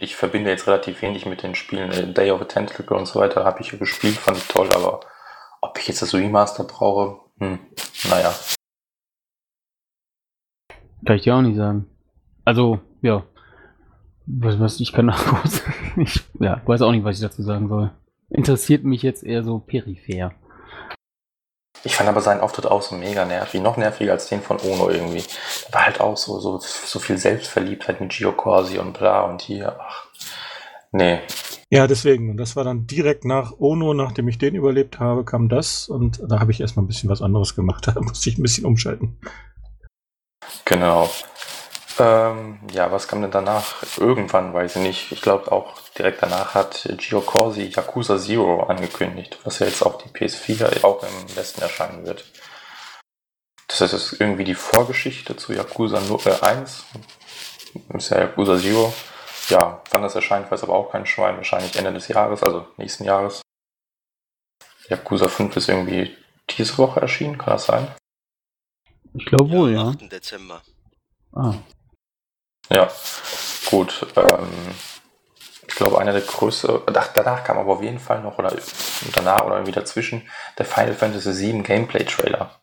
ich 0.00 0.16
verbinde 0.16 0.50
jetzt 0.50 0.66
relativ 0.66 1.02
wenig 1.02 1.26
mit 1.26 1.42
den 1.42 1.54
Spielen. 1.54 1.90
Äh, 1.92 2.14
Day 2.14 2.30
of 2.30 2.40
the 2.40 2.46
Tentacle 2.46 2.96
und 2.96 3.04
so 3.04 3.20
weiter 3.20 3.44
habe 3.44 3.60
ich 3.60 3.72
ja 3.72 3.78
gespielt, 3.78 4.16
fand 4.16 4.38
ich 4.38 4.48
toll, 4.48 4.70
aber 4.74 5.00
ob 5.60 5.78
ich 5.78 5.86
jetzt 5.86 6.00
das 6.00 6.14
Remaster 6.14 6.64
brauche, 6.64 7.20
hm, 7.38 7.58
naja. 8.08 8.34
Kann 11.04 11.16
ich 11.16 11.22
dir 11.22 11.34
auch 11.34 11.42
nicht 11.42 11.56
sagen. 11.56 11.86
Also, 12.44 12.80
ja, 13.02 13.24
was, 14.26 14.58
was 14.58 14.80
ich 14.80 14.92
kann 14.92 15.10
kurz. 15.10 15.62
ich 15.96 16.22
ja, 16.40 16.60
weiß 16.64 16.82
auch 16.82 16.92
nicht, 16.92 17.04
was 17.04 17.16
ich 17.16 17.22
dazu 17.22 17.42
sagen 17.42 17.68
soll. 17.68 17.90
Interessiert 18.30 18.84
mich 18.84 19.02
jetzt 19.02 19.22
eher 19.22 19.42
so 19.42 19.58
peripher. 19.58 20.32
Ich 21.84 21.96
fand 21.96 22.08
aber 22.08 22.22
seinen 22.22 22.40
Auftritt 22.40 22.66
auch 22.66 22.80
so 22.80 22.94
mega 22.94 23.26
nervig. 23.26 23.60
Noch 23.60 23.76
nerviger 23.76 24.12
als 24.12 24.28
den 24.28 24.40
von 24.40 24.58
Ono 24.58 24.88
irgendwie. 24.88 25.22
War 25.70 25.84
halt 25.84 26.00
auch 26.00 26.16
so, 26.16 26.40
so, 26.40 26.58
so 26.58 26.98
viel 26.98 27.18
Selbstverliebtheit 27.18 28.00
mit 28.00 28.10
Gio 28.10 28.32
Corsi 28.32 28.78
und 28.78 28.98
bla 28.98 29.22
und 29.22 29.42
hier. 29.42 29.76
Ach, 29.78 30.06
nee. 30.92 31.20
Ja, 31.68 31.86
deswegen. 31.86 32.30
Und 32.30 32.38
das 32.38 32.56
war 32.56 32.64
dann 32.64 32.86
direkt 32.86 33.26
nach 33.26 33.52
Ono, 33.58 33.92
nachdem 33.92 34.28
ich 34.28 34.38
den 34.38 34.54
überlebt 34.54 34.98
habe, 34.98 35.24
kam 35.24 35.50
das. 35.50 35.88
Und 35.88 36.22
da 36.26 36.40
habe 36.40 36.52
ich 36.52 36.60
erstmal 36.60 36.84
ein 36.84 36.88
bisschen 36.88 37.10
was 37.10 37.20
anderes 37.20 37.54
gemacht. 37.54 37.86
Da 37.94 38.00
musste 38.00 38.30
ich 38.30 38.38
ein 38.38 38.42
bisschen 38.42 38.64
umschalten. 38.64 39.18
Genau. 40.64 41.10
Ähm, 41.98 42.58
ja, 42.72 42.90
was 42.90 43.06
kam 43.06 43.22
denn 43.22 43.30
danach? 43.30 43.76
Irgendwann, 43.98 44.52
weiß 44.52 44.76
ich 44.76 44.82
nicht. 44.82 45.12
Ich 45.12 45.22
glaube 45.22 45.52
auch 45.52 45.80
direkt 45.96 46.22
danach 46.22 46.54
hat 46.54 46.88
Gio 46.96 47.20
Corsi 47.20 47.70
Yakuza 47.74 48.18
Zero 48.18 48.64
angekündigt, 48.64 49.38
was 49.44 49.60
ja 49.60 49.66
jetzt 49.66 49.82
auf 49.82 49.98
die 49.98 50.08
PS4 50.08 50.84
auch 50.84 51.02
im 51.02 51.36
Westen 51.36 51.62
erscheinen 51.62 52.04
wird. 52.04 52.24
Das 53.68 53.80
heißt, 53.80 53.94
es 53.94 54.12
ist 54.12 54.20
irgendwie 54.20 54.44
die 54.44 54.56
Vorgeschichte 54.56 55.36
zu 55.36 55.52
Yakuza 55.52 55.98
1. 55.98 56.84
Das 57.88 58.04
ist 58.04 58.10
ja 58.10 58.20
Yakuza 58.20 58.58
Zero. 58.58 58.92
Ja, 59.48 59.82
wann 59.90 60.02
das 60.02 60.14
erscheint, 60.14 60.50
weiß 60.50 60.64
aber 60.64 60.74
auch 60.74 60.90
kein 60.90 61.06
Schwein. 61.06 61.36
Wahrscheinlich 61.36 61.76
Ende 61.76 61.92
des 61.92 62.08
Jahres, 62.08 62.42
also 62.42 62.66
nächsten 62.76 63.04
Jahres. 63.04 63.42
Yakuza 64.88 65.28
5 65.28 65.56
ist 65.56 65.68
irgendwie 65.68 66.16
diese 66.50 66.76
Woche 66.78 67.00
erschienen, 67.00 67.38
kann 67.38 67.54
das 67.54 67.66
sein? 67.66 67.88
Ich 69.14 69.26
glaube 69.26 69.50
wohl, 69.50 69.72
ja. 69.72 69.88
8. 69.88 70.10
Dezember. 70.10 70.60
Ah. 71.32 71.54
Ja, 72.68 72.88
gut. 73.70 74.06
Ähm, 74.16 74.74
ich 75.68 75.76
glaube, 75.76 75.98
einer 75.98 76.12
der 76.12 76.22
größten, 76.22 76.82
danach 76.86 77.44
kam 77.44 77.58
aber 77.58 77.74
auf 77.74 77.82
jeden 77.82 77.98
Fall 77.98 78.20
noch, 78.22 78.38
oder 78.38 78.52
danach 79.14 79.44
oder 79.44 79.56
irgendwie 79.56 79.72
dazwischen, 79.72 80.28
der 80.58 80.66
Final 80.66 80.94
Fantasy 80.94 81.52
VII 81.52 81.62
Gameplay 81.62 82.04
Trailer. 82.04 82.60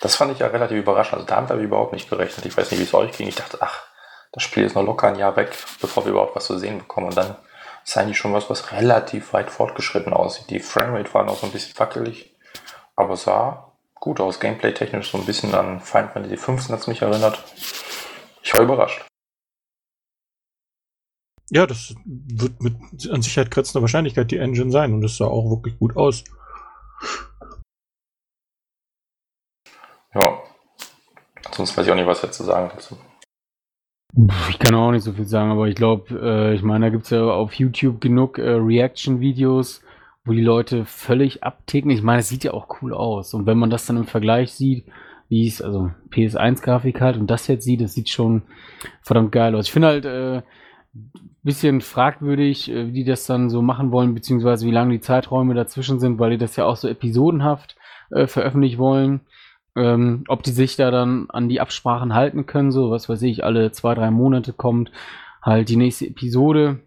Das 0.00 0.16
fand 0.16 0.32
ich 0.32 0.38
ja 0.38 0.46
relativ 0.46 0.78
überraschend. 0.78 1.14
Also 1.14 1.26
damit 1.26 1.50
habe 1.50 1.60
ich 1.60 1.66
überhaupt 1.66 1.92
nicht 1.92 2.08
gerechnet. 2.08 2.46
Ich 2.46 2.56
weiß 2.56 2.70
nicht, 2.70 2.80
wie 2.80 2.84
es 2.84 2.94
euch 2.94 3.12
ging. 3.12 3.28
Ich 3.28 3.34
dachte, 3.34 3.58
ach, 3.60 3.82
das 4.32 4.42
Spiel 4.42 4.64
ist 4.64 4.74
noch 4.74 4.84
locker 4.84 5.08
ein 5.08 5.18
Jahr 5.18 5.36
weg, 5.36 5.56
bevor 5.80 6.04
wir 6.04 6.12
überhaupt 6.12 6.36
was 6.36 6.46
zu 6.46 6.58
sehen 6.58 6.78
bekommen. 6.78 7.08
Und 7.08 7.16
dann 7.16 7.36
ist 7.84 7.96
eigentlich 7.96 8.18
schon 8.18 8.34
was, 8.34 8.48
was 8.48 8.72
relativ 8.72 9.32
weit 9.32 9.50
fortgeschritten 9.50 10.12
aussieht. 10.12 10.50
Die 10.50 10.60
Framerate 10.60 11.12
war 11.14 11.24
noch 11.24 11.38
so 11.38 11.46
ein 11.46 11.52
bisschen 11.52 11.78
wackelig, 11.78 12.36
aber 12.94 13.16
sah 13.16 13.67
gut 14.00 14.20
aus. 14.20 14.40
Gameplay-technisch 14.40 15.10
so 15.10 15.18
ein 15.18 15.26
bisschen 15.26 15.54
an 15.54 15.80
Final 15.80 16.08
Fantasy 16.08 16.36
XV 16.36 16.70
hat 16.70 16.80
es 16.80 16.86
mich 16.86 17.02
erinnert. 17.02 17.42
Ich 18.42 18.54
war 18.54 18.62
überrascht. 18.62 19.04
Ja, 21.50 21.66
das 21.66 21.94
wird 22.04 22.62
mit 22.62 22.76
an 23.10 23.22
Sicherheit 23.22 23.50
grenzender 23.50 23.82
Wahrscheinlichkeit 23.82 24.30
die 24.30 24.36
Engine 24.36 24.70
sein 24.70 24.92
und 24.92 25.02
es 25.04 25.16
sah 25.16 25.26
auch 25.26 25.48
wirklich 25.48 25.78
gut 25.78 25.96
aus. 25.96 26.24
Ja. 30.14 30.42
Sonst 31.52 31.76
weiß 31.76 31.86
ich 31.86 31.92
auch 31.92 31.96
nicht, 31.96 32.06
was 32.06 32.22
jetzt 32.22 32.36
zu 32.36 32.44
sagen 32.44 32.70
dazu. 32.74 32.98
Ich 34.48 34.58
kann 34.58 34.74
auch 34.74 34.90
nicht 34.90 35.04
so 35.04 35.12
viel 35.12 35.26
sagen, 35.26 35.50
aber 35.50 35.68
ich 35.68 35.74
glaube, 35.74 36.18
äh, 36.20 36.54
ich 36.54 36.62
meine, 36.62 36.86
da 36.86 36.90
gibt 36.90 37.04
es 37.04 37.10
ja 37.10 37.22
auf 37.22 37.54
YouTube 37.54 38.00
genug 38.00 38.38
äh, 38.38 38.50
Reaction-Videos, 38.50 39.82
wo 40.28 40.32
die 40.32 40.42
Leute 40.42 40.84
völlig 40.84 41.42
abticken. 41.42 41.90
Ich 41.90 42.02
meine, 42.02 42.20
es 42.20 42.28
sieht 42.28 42.44
ja 42.44 42.52
auch 42.52 42.82
cool 42.82 42.92
aus. 42.92 43.34
Und 43.34 43.46
wenn 43.46 43.58
man 43.58 43.70
das 43.70 43.86
dann 43.86 43.96
im 43.96 44.04
Vergleich 44.04 44.52
sieht, 44.52 44.84
wie 45.28 45.46
es, 45.46 45.60
also 45.62 45.90
PS1-Grafik 46.10 47.00
halt 47.00 47.16
und 47.16 47.30
das 47.30 47.46
jetzt 47.48 47.64
sieht, 47.64 47.80
das 47.80 47.94
sieht 47.94 48.08
schon 48.08 48.42
verdammt 49.02 49.32
geil 49.32 49.54
aus. 49.54 49.66
Ich 49.66 49.72
finde 49.72 49.88
halt 49.88 50.04
äh, 50.04 50.42
bisschen 51.42 51.80
fragwürdig, 51.80 52.70
äh, 52.70 52.88
wie 52.88 52.92
die 52.92 53.04
das 53.04 53.26
dann 53.26 53.50
so 53.50 53.62
machen 53.62 53.90
wollen, 53.90 54.14
beziehungsweise 54.14 54.66
wie 54.66 54.70
lange 54.70 54.92
die 54.92 55.00
Zeiträume 55.00 55.54
dazwischen 55.54 55.98
sind, 55.98 56.18
weil 56.18 56.30
die 56.30 56.38
das 56.38 56.56
ja 56.56 56.66
auch 56.66 56.76
so 56.76 56.88
episodenhaft 56.88 57.76
äh, 58.10 58.26
veröffentlichen 58.26 58.78
wollen. 58.78 59.20
Ähm, 59.76 60.24
ob 60.28 60.42
die 60.42 60.50
sich 60.50 60.76
da 60.76 60.90
dann 60.90 61.30
an 61.30 61.48
die 61.48 61.60
Absprachen 61.60 62.14
halten 62.14 62.46
können, 62.46 62.72
so 62.72 62.90
was 62.90 63.08
weiß 63.08 63.22
ich, 63.22 63.44
alle 63.44 63.70
zwei, 63.72 63.94
drei 63.94 64.10
Monate 64.10 64.52
kommt 64.52 64.90
halt 65.40 65.68
die 65.68 65.76
nächste 65.76 66.06
Episode. 66.06 66.80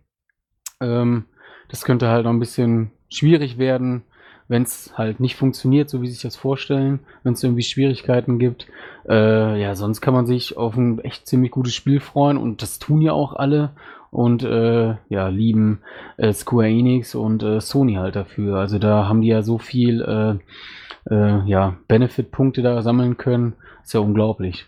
Ähm, 0.79 1.25
das 1.69 1.85
könnte 1.85 2.09
halt 2.09 2.25
noch 2.25 2.31
ein 2.31 2.39
bisschen 2.39 2.91
schwierig 3.11 3.57
werden, 3.57 4.03
wenn 4.47 4.63
es 4.63 4.97
halt 4.97 5.19
nicht 5.19 5.35
funktioniert, 5.35 5.89
so 5.89 6.01
wie 6.01 6.07
sie 6.07 6.13
sich 6.13 6.23
das 6.23 6.35
vorstellen, 6.35 6.99
wenn 7.23 7.33
es 7.33 7.43
irgendwie 7.43 7.63
Schwierigkeiten 7.63 8.39
gibt. 8.39 8.67
Äh, 9.07 9.61
ja, 9.61 9.75
sonst 9.75 10.01
kann 10.01 10.13
man 10.13 10.25
sich 10.25 10.57
auf 10.57 10.75
ein 10.75 10.99
echt 10.99 11.27
ziemlich 11.27 11.51
gutes 11.51 11.73
Spiel 11.73 11.99
freuen 11.99 12.37
und 12.37 12.61
das 12.61 12.79
tun 12.79 13.01
ja 13.01 13.13
auch 13.13 13.33
alle 13.33 13.71
und 14.09 14.43
äh, 14.43 14.95
ja, 15.07 15.27
lieben 15.29 15.81
äh, 16.17 16.33
Square 16.33 16.67
Enix 16.67 17.15
und 17.15 17.43
äh, 17.43 17.61
Sony 17.61 17.93
halt 17.93 18.15
dafür. 18.15 18.57
Also 18.57 18.77
da 18.77 19.07
haben 19.07 19.21
die 19.21 19.29
ja 19.29 19.41
so 19.41 19.57
viel 19.57 20.01
äh, 20.01 21.13
äh, 21.13 21.41
ja, 21.45 21.77
Benefit-Punkte 21.87 22.61
da 22.61 22.81
sammeln 22.81 23.17
können. 23.17 23.55
Ist 23.83 23.93
ja 23.93 24.01
unglaublich. 24.01 24.67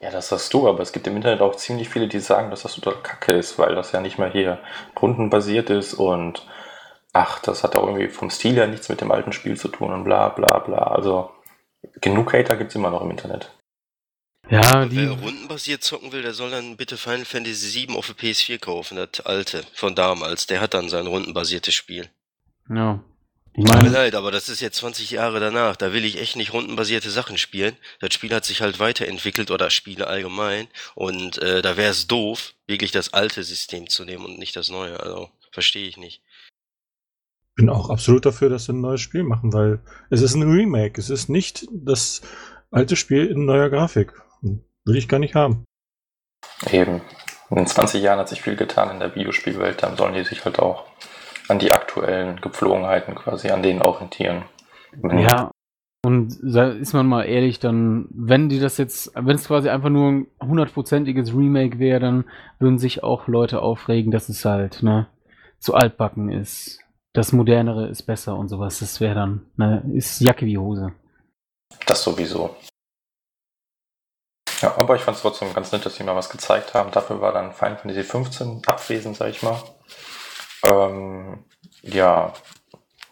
Ja, 0.00 0.10
das 0.10 0.32
hast 0.32 0.54
du, 0.54 0.68
aber 0.68 0.80
es 0.80 0.92
gibt 0.92 1.06
im 1.08 1.16
Internet 1.16 1.40
auch 1.40 1.56
ziemlich 1.56 1.88
viele, 1.88 2.08
die 2.08 2.20
sagen, 2.20 2.50
dass 2.50 2.62
das 2.62 2.74
total 2.74 3.02
kacke 3.02 3.32
ist, 3.32 3.58
weil 3.58 3.74
das 3.74 3.92
ja 3.92 4.00
nicht 4.00 4.18
mehr 4.18 4.30
hier 4.30 4.58
rundenbasiert 5.00 5.70
ist 5.70 5.94
und 5.94 6.46
ach, 7.18 7.40
das 7.40 7.64
hat 7.64 7.76
auch 7.76 7.86
irgendwie 7.86 8.08
vom 8.08 8.30
Stil 8.30 8.54
her 8.54 8.66
nichts 8.66 8.88
mit 8.88 9.00
dem 9.00 9.10
alten 9.10 9.32
Spiel 9.32 9.56
zu 9.56 9.68
tun 9.68 9.92
und 9.92 10.04
bla 10.04 10.28
bla 10.28 10.58
bla. 10.60 10.78
Also 10.78 11.30
genug 12.00 12.32
Hater 12.32 12.56
gibt 12.56 12.70
es 12.70 12.76
immer 12.76 12.90
noch 12.90 13.02
im 13.02 13.10
Internet. 13.10 13.50
Ja, 14.48 14.86
die... 14.86 14.96
Wer 14.96 15.10
rundenbasiert 15.10 15.82
zocken 15.82 16.12
will, 16.12 16.22
der 16.22 16.32
soll 16.32 16.50
dann 16.50 16.76
bitte 16.76 16.96
Final 16.96 17.24
Fantasy 17.24 17.86
VII 17.86 17.96
auf 17.96 18.06
der 18.06 18.16
PS4 18.16 18.58
kaufen, 18.58 18.96
das 18.96 19.26
alte 19.26 19.62
von 19.74 19.94
damals. 19.94 20.46
Der 20.46 20.60
hat 20.60 20.74
dann 20.74 20.88
sein 20.88 21.06
rundenbasiertes 21.06 21.74
Spiel. 21.74 22.08
Ja, 22.70 23.00
ich 23.58 23.64
meine, 23.64 23.80
Tut 23.80 23.90
mir 23.90 23.94
leid, 23.96 24.14
aber 24.14 24.30
das 24.30 24.48
ist 24.48 24.60
jetzt 24.60 24.76
20 24.76 25.10
Jahre 25.10 25.40
danach. 25.40 25.74
Da 25.74 25.92
will 25.92 26.04
ich 26.04 26.20
echt 26.20 26.36
nicht 26.36 26.52
rundenbasierte 26.52 27.10
Sachen 27.10 27.38
spielen. 27.38 27.76
Das 27.98 28.14
Spiel 28.14 28.32
hat 28.32 28.44
sich 28.44 28.60
halt 28.60 28.78
weiterentwickelt 28.78 29.50
oder 29.50 29.68
Spiele 29.70 30.06
allgemein. 30.06 30.68
Und 30.94 31.38
äh, 31.38 31.60
da 31.60 31.76
wäre 31.76 31.90
es 31.90 32.06
doof, 32.06 32.54
wirklich 32.68 32.92
das 32.92 33.12
alte 33.14 33.42
System 33.42 33.88
zu 33.88 34.04
nehmen 34.04 34.24
und 34.24 34.38
nicht 34.38 34.54
das 34.54 34.68
neue. 34.68 35.00
Also 35.00 35.28
verstehe 35.50 35.88
ich 35.88 35.96
nicht. 35.96 36.22
Bin 37.58 37.70
auch 37.70 37.90
absolut 37.90 38.24
dafür, 38.24 38.48
dass 38.48 38.66
sie 38.66 38.72
ein 38.72 38.80
neues 38.80 39.00
Spiel 39.00 39.24
machen, 39.24 39.52
weil 39.52 39.80
es 40.10 40.22
ist 40.22 40.36
ein 40.36 40.48
Remake. 40.48 41.00
Es 41.00 41.10
ist 41.10 41.28
nicht 41.28 41.66
das 41.72 42.22
alte 42.70 42.94
Spiel 42.94 43.26
in 43.26 43.46
neuer 43.46 43.68
Grafik. 43.68 44.12
Will 44.42 44.96
ich 44.96 45.08
gar 45.08 45.18
nicht 45.18 45.34
haben. 45.34 45.64
Eben. 46.70 47.00
In 47.50 47.66
20 47.66 48.00
Jahren 48.00 48.20
hat 48.20 48.28
sich 48.28 48.42
viel 48.42 48.54
getan 48.54 48.92
in 48.92 49.00
der 49.00 49.16
Videospielwelt. 49.16 49.82
Dann 49.82 49.96
sollen 49.96 50.14
die 50.14 50.22
sich 50.22 50.44
halt 50.44 50.60
auch 50.60 50.84
an 51.48 51.58
die 51.58 51.72
aktuellen 51.72 52.40
Gepflogenheiten 52.40 53.16
quasi, 53.16 53.50
an 53.50 53.64
denen 53.64 53.82
orientieren. 53.82 54.44
Ja, 55.02 55.50
und 56.06 56.38
da 56.40 56.68
ist 56.68 56.92
man 56.92 57.08
mal 57.08 57.24
ehrlich, 57.24 57.58
dann, 57.58 58.06
wenn 58.10 58.48
die 58.48 58.60
das 58.60 58.78
jetzt, 58.78 59.10
wenn 59.16 59.34
es 59.34 59.48
quasi 59.48 59.68
einfach 59.68 59.88
nur 59.88 60.12
ein 60.12 60.26
hundertprozentiges 60.40 61.34
Remake 61.34 61.80
wäre, 61.80 61.98
dann 61.98 62.24
würden 62.60 62.78
sich 62.78 63.02
auch 63.02 63.26
Leute 63.26 63.62
aufregen, 63.62 64.12
dass 64.12 64.28
es 64.28 64.44
halt, 64.44 64.84
ne, 64.84 65.08
zu 65.58 65.74
altbacken 65.74 66.30
ist. 66.30 66.78
Das 67.18 67.32
Modernere 67.32 67.88
ist 67.88 68.02
besser 68.02 68.36
und 68.36 68.46
sowas. 68.46 68.78
Das 68.78 69.00
wäre 69.00 69.16
dann, 69.16 69.44
ne, 69.56 69.82
ist 69.92 70.20
Jacke 70.20 70.46
wie 70.46 70.56
Hose. 70.56 70.92
Das 71.84 72.04
sowieso. 72.04 72.54
Ja, 74.62 74.76
aber 74.78 74.94
ich 74.94 75.02
fand 75.02 75.16
es 75.16 75.22
trotzdem 75.22 75.52
ganz 75.52 75.72
nett, 75.72 75.84
dass 75.84 75.96
sie 75.96 76.04
mal 76.04 76.14
was 76.14 76.30
gezeigt 76.30 76.74
haben. 76.74 76.92
Dafür 76.92 77.20
war 77.20 77.32
dann 77.32 77.52
Final 77.52 77.76
Fantasy 77.76 78.04
15 78.04 78.62
abwesend, 78.66 79.16
sag 79.16 79.30
ich 79.30 79.42
mal. 79.42 79.60
Ähm, 80.64 81.44
ja, 81.82 82.34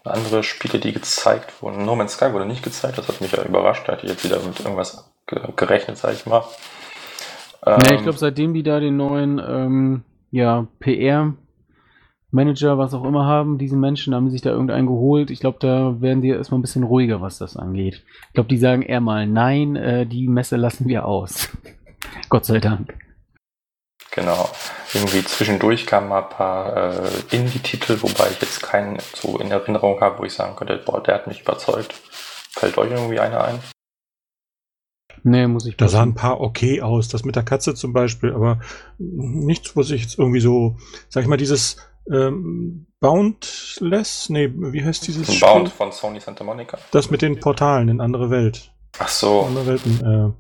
andere 0.05 0.45
Spiele, 0.45 0.79
die 0.79 0.93
gezeigt 0.93 1.61
wurden. 1.61 1.85
No 1.85 1.97
Man's 1.97 2.13
Sky 2.13 2.33
wurde 2.33 2.47
nicht 2.47 2.63
gezeigt, 2.63 2.99
das 2.99 3.09
hat 3.09 3.21
mich 3.21 3.33
ja 3.33 3.43
überrascht. 3.43 3.89
Da 3.89 3.95
hatte 3.95 4.07
ich 4.07 4.13
jetzt 4.13 4.25
wieder 4.25 4.39
mit 4.39 4.61
irgendwas 4.61 5.11
gerechnet, 5.27 5.99
sag 5.99 6.15
ich 6.15 6.27
mal. 6.27 6.45
Ähm, 7.67 7.81
ja, 7.85 7.95
ich 7.95 8.03
glaube, 8.03 8.19
seitdem 8.19 8.55
die 8.55 8.63
da 8.63 8.79
den 8.79 8.97
neuen 8.97 9.41
ähm, 9.41 10.05
ja, 10.31 10.69
PR-Manager, 12.31 12.79
was 12.79 12.95
auch 12.95 13.05
immer 13.05 13.25
haben, 13.27 13.59
diese 13.59 13.77
Menschen, 13.77 14.15
haben 14.15 14.31
sich 14.31 14.43
da 14.43 14.51
irgendeinen 14.51 14.87
geholt. 14.87 15.31
Ich 15.31 15.41
glaube, 15.41 15.59
da 15.61 16.01
werden 16.01 16.23
die 16.23 16.29
erstmal 16.29 16.59
ein 16.59 16.63
bisschen 16.63 16.85
ruhiger, 16.85 17.21
was 17.21 17.39
das 17.39 17.57
angeht. 17.57 18.05
Ich 18.29 18.35
glaube, 18.35 18.49
die 18.49 18.59
sagen 18.59 18.83
eher 18.83 19.01
mal, 19.01 19.27
nein, 19.27 19.77
äh, 19.77 20.07
die 20.07 20.29
Messe 20.29 20.57
lassen 20.57 20.89
wir 20.89 21.07
aus. 21.07 21.49
Gott 22.29 22.45
sei 22.45 22.59
Dank. 22.59 22.95
Genau. 24.13 24.49
Irgendwie 24.95 25.23
zwischendurch 25.25 25.87
kamen 25.87 26.09
mal 26.09 26.23
ein 26.23 26.31
paar 26.31 26.77
äh, 26.77 27.37
Indie-Titel, 27.37 27.99
wobei 28.01 28.31
ich 28.31 28.41
jetzt 28.41 28.63
keinen 28.63 28.99
so 29.15 29.39
in 29.39 29.51
Erinnerung 29.51 30.01
habe, 30.01 30.19
wo 30.19 30.25
ich 30.25 30.33
sagen 30.33 30.57
könnte, 30.57 30.81
boah, 30.85 31.03
der 31.03 31.17
hat 31.17 31.27
mich 31.27 31.43
überzeugt. 31.43 31.93
Fällt 32.51 32.79
euch 32.79 32.91
irgendwie 32.91 33.21
einer 33.21 33.45
ein? 33.45 33.59
Nee, 35.23 35.47
muss 35.49 35.67
ich. 35.67 35.77
Da 35.77 35.89
sahen 35.89 36.11
ein 36.11 36.15
paar 36.15 36.41
okay 36.41 36.81
aus. 36.81 37.09
Das 37.09 37.25
mit 37.25 37.37
der 37.37 37.43
Katze 37.43 37.75
zum 37.75 37.93
Beispiel, 37.93 38.33
aber 38.33 38.61
nichts, 38.99 39.77
was 39.77 39.91
ich 39.91 40.03
jetzt 40.03 40.19
irgendwie 40.19 40.41
so, 40.41 40.77
sag 41.09 41.23
ich 41.23 41.29
mal, 41.29 41.37
dieses 41.37 41.77
ähm, 42.11 42.87
Boundless, 43.01 44.31
nee, 44.31 44.51
wie 44.55 44.85
heißt 44.85 45.07
dieses 45.07 45.35
Spiel? 45.35 45.49
Bound 45.49 45.69
von 45.69 45.93
Sony 45.93 46.21
Santa 46.21 46.45
Monica. 46.45 46.79
Das 46.91 47.11
mit 47.11 47.23
den 47.23 47.39
Portalen 47.41 47.89
in 47.89 48.01
andere 48.01 48.31
Welt. 48.31 48.73
Ach 48.99 49.09
so. 49.09 49.43
Andere 49.43 49.67
Welten, 49.67 50.01
äh. 50.05 50.33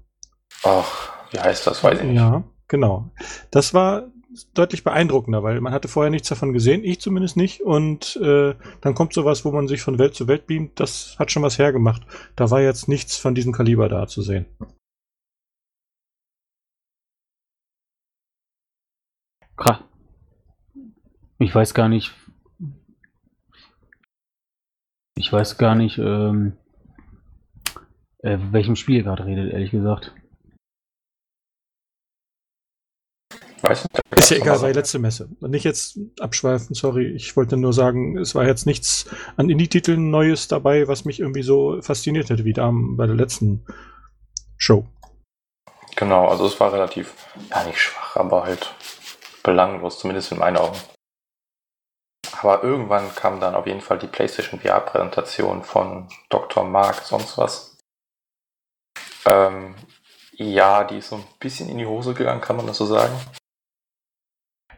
Ach, 0.62 1.12
wie 1.32 1.38
heißt 1.38 1.66
das? 1.66 1.84
Weiß 1.84 1.98
ich 1.98 2.04
nicht. 2.04 2.16
Ja. 2.16 2.44
Genau. 2.68 3.10
Das 3.50 3.74
war 3.74 4.08
deutlich 4.54 4.84
beeindruckender, 4.84 5.42
weil 5.42 5.60
man 5.60 5.72
hatte 5.72 5.88
vorher 5.88 6.10
nichts 6.10 6.28
davon 6.28 6.52
gesehen, 6.52 6.84
ich 6.84 7.00
zumindest 7.00 7.36
nicht. 7.36 7.60
Und 7.62 8.16
äh, 8.16 8.54
dann 8.80 8.94
kommt 8.94 9.12
sowas, 9.12 9.44
wo 9.44 9.52
man 9.52 9.68
sich 9.68 9.82
von 9.82 9.98
Welt 9.98 10.14
zu 10.14 10.28
Welt 10.28 10.46
beamt, 10.46 10.80
das 10.80 11.16
hat 11.18 11.30
schon 11.30 11.42
was 11.42 11.58
hergemacht. 11.58 12.02
Da 12.34 12.50
war 12.50 12.60
jetzt 12.60 12.88
nichts 12.88 13.16
von 13.16 13.34
diesem 13.34 13.52
Kaliber 13.52 13.88
da 13.88 14.06
zu 14.06 14.22
sehen. 14.22 14.46
Krass. 19.56 19.78
Ich 21.38 21.54
weiß 21.54 21.74
gar 21.74 21.88
nicht. 21.88 22.14
Ich 25.18 25.32
weiß 25.32 25.58
gar 25.58 25.74
nicht, 25.74 25.98
ähm, 25.98 26.56
äh, 28.18 28.38
welchem 28.50 28.76
Spiel 28.76 29.02
gerade 29.02 29.24
redet, 29.24 29.52
ehrlich 29.52 29.70
gesagt. 29.70 30.14
Weiß 33.62 33.84
nicht, 33.84 34.02
ist 34.14 34.30
ja 34.30 34.36
egal, 34.36 34.60
war 34.60 34.68
die 34.68 34.74
letzte 34.74 34.98
Messe. 34.98 35.28
Nicht 35.40 35.64
jetzt 35.64 35.98
abschweifen, 36.20 36.74
sorry. 36.74 37.06
Ich 37.06 37.34
wollte 37.36 37.56
nur 37.56 37.72
sagen, 37.72 38.18
es 38.18 38.34
war 38.34 38.46
jetzt 38.46 38.66
nichts 38.66 39.08
an 39.36 39.48
Indie-Titeln 39.48 40.10
Neues 40.10 40.48
dabei, 40.48 40.88
was 40.88 41.04
mich 41.04 41.20
irgendwie 41.20 41.42
so 41.42 41.80
fasziniert 41.80 42.28
hätte, 42.28 42.44
wie 42.44 42.52
da 42.52 42.70
bei 42.72 43.06
der 43.06 43.16
letzten 43.16 43.64
Show. 44.58 44.86
Genau, 45.96 46.28
also 46.28 46.46
es 46.46 46.60
war 46.60 46.72
relativ, 46.72 47.14
ja 47.50 47.64
nicht 47.64 47.80
schwach, 47.80 48.16
aber 48.16 48.44
halt 48.44 48.74
belanglos, 49.42 49.98
zumindest 49.98 50.32
in 50.32 50.38
meinen 50.38 50.58
Augen. 50.58 50.76
Aber 52.40 52.62
irgendwann 52.62 53.14
kam 53.14 53.40
dann 53.40 53.54
auf 53.54 53.66
jeden 53.66 53.80
Fall 53.80 53.98
die 53.98 54.06
PlayStation 54.06 54.60
VR-Präsentation 54.60 55.62
von 55.62 56.08
Dr. 56.28 56.64
Mark, 56.64 57.02
sonst 57.02 57.38
was. 57.38 57.78
Ähm, 59.24 59.74
ja, 60.32 60.84
die 60.84 60.98
ist 60.98 61.08
so 61.08 61.16
ein 61.16 61.24
bisschen 61.40 61.68
in 61.68 61.78
die 61.78 61.86
Hose 61.86 62.14
gegangen, 62.14 62.40
kann 62.40 62.56
man 62.56 62.66
das 62.66 62.76
so 62.76 62.86
sagen? 62.86 63.14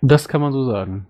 Das 0.00 0.28
kann 0.28 0.40
man 0.40 0.52
so 0.52 0.64
sagen. 0.64 1.08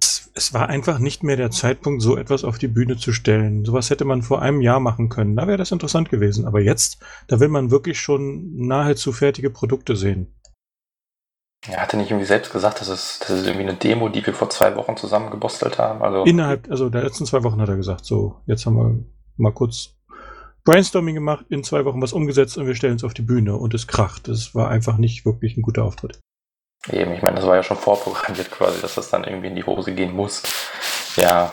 Es, 0.00 0.30
es, 0.34 0.52
war 0.52 0.68
einfach 0.68 0.98
nicht 0.98 1.22
mehr 1.22 1.36
der 1.36 1.50
Zeitpunkt, 1.50 2.02
so 2.02 2.16
etwas 2.16 2.44
auf 2.44 2.58
die 2.58 2.68
Bühne 2.68 2.98
zu 2.98 3.12
stellen. 3.12 3.64
Sowas 3.64 3.88
hätte 3.90 4.04
man 4.04 4.22
vor 4.22 4.42
einem 4.42 4.60
Jahr 4.60 4.80
machen 4.80 5.08
können. 5.08 5.36
Da 5.36 5.46
wäre 5.46 5.56
das 5.56 5.72
interessant 5.72 6.10
gewesen. 6.10 6.46
Aber 6.46 6.60
jetzt, 6.60 7.02
da 7.26 7.40
will 7.40 7.48
man 7.48 7.70
wirklich 7.70 7.98
schon 7.98 8.54
nahezu 8.56 9.12
fertige 9.12 9.50
Produkte 9.50 9.96
sehen. 9.96 10.37
Er 11.66 11.82
hatte 11.82 11.96
nicht 11.96 12.10
irgendwie 12.10 12.26
selbst 12.26 12.52
gesagt, 12.52 12.80
dass 12.80 12.88
es, 12.88 13.18
das 13.18 13.30
ist 13.30 13.46
irgendwie 13.46 13.68
eine 13.68 13.74
Demo, 13.74 14.08
die 14.08 14.24
wir 14.24 14.32
vor 14.32 14.48
zwei 14.48 14.76
Wochen 14.76 14.96
zusammengebostelt 14.96 15.78
haben. 15.78 16.02
Also 16.02 16.24
Innerhalb, 16.24 16.70
also 16.70 16.88
der 16.88 17.02
letzten 17.02 17.26
zwei 17.26 17.42
Wochen 17.42 17.60
hat 17.60 17.68
er 17.68 17.76
gesagt, 17.76 18.04
so, 18.04 18.40
jetzt 18.46 18.64
haben 18.64 18.76
wir 18.76 19.04
mal 19.36 19.52
kurz 19.52 19.96
Brainstorming 20.64 21.14
gemacht, 21.14 21.46
in 21.48 21.64
zwei 21.64 21.84
Wochen 21.84 22.00
was 22.00 22.12
umgesetzt 22.12 22.58
und 22.58 22.66
wir 22.66 22.74
stellen 22.74 22.96
es 22.96 23.04
auf 23.04 23.14
die 23.14 23.22
Bühne 23.22 23.56
und 23.56 23.74
es 23.74 23.86
kracht. 23.86 24.28
Es 24.28 24.54
war 24.54 24.68
einfach 24.68 24.98
nicht 24.98 25.24
wirklich 25.24 25.56
ein 25.56 25.62
guter 25.62 25.84
Auftritt. 25.84 26.20
Eben, 26.90 27.12
ich 27.12 27.22
meine, 27.22 27.36
das 27.36 27.46
war 27.46 27.56
ja 27.56 27.62
schon 27.62 27.76
vorprogrammiert 27.76 28.50
quasi, 28.50 28.80
dass 28.80 28.94
das 28.94 29.10
dann 29.10 29.24
irgendwie 29.24 29.48
in 29.48 29.56
die 29.56 29.64
Hose 29.64 29.94
gehen 29.94 30.14
muss. 30.14 30.42
Ja. 31.16 31.52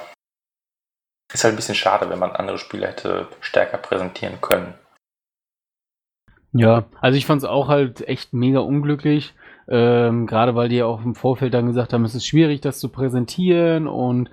Ist 1.33 1.43
halt 1.43 1.53
ein 1.53 1.57
bisschen 1.57 1.75
schade, 1.75 2.09
wenn 2.09 2.19
man 2.19 2.31
andere 2.31 2.59
Spiele 2.59 2.87
hätte 2.87 3.27
stärker 3.41 3.77
präsentieren 3.77 4.39
können. 4.39 4.75
Ja, 6.53 6.85
also 7.01 7.17
ich 7.17 7.25
fand 7.25 7.41
es 7.41 7.49
auch 7.49 7.67
halt 7.67 8.07
echt 8.07 8.33
mega 8.33 8.59
unglücklich. 8.59 9.33
Ähm, 9.67 10.27
Gerade 10.27 10.55
weil 10.55 10.69
die 10.69 10.83
auch 10.83 11.03
im 11.03 11.15
Vorfeld 11.15 11.53
dann 11.53 11.67
gesagt 11.67 11.93
haben, 11.93 12.05
es 12.05 12.15
ist 12.15 12.25
schwierig, 12.25 12.61
das 12.61 12.79
zu 12.79 12.89
präsentieren 12.89 13.87
und 13.87 14.29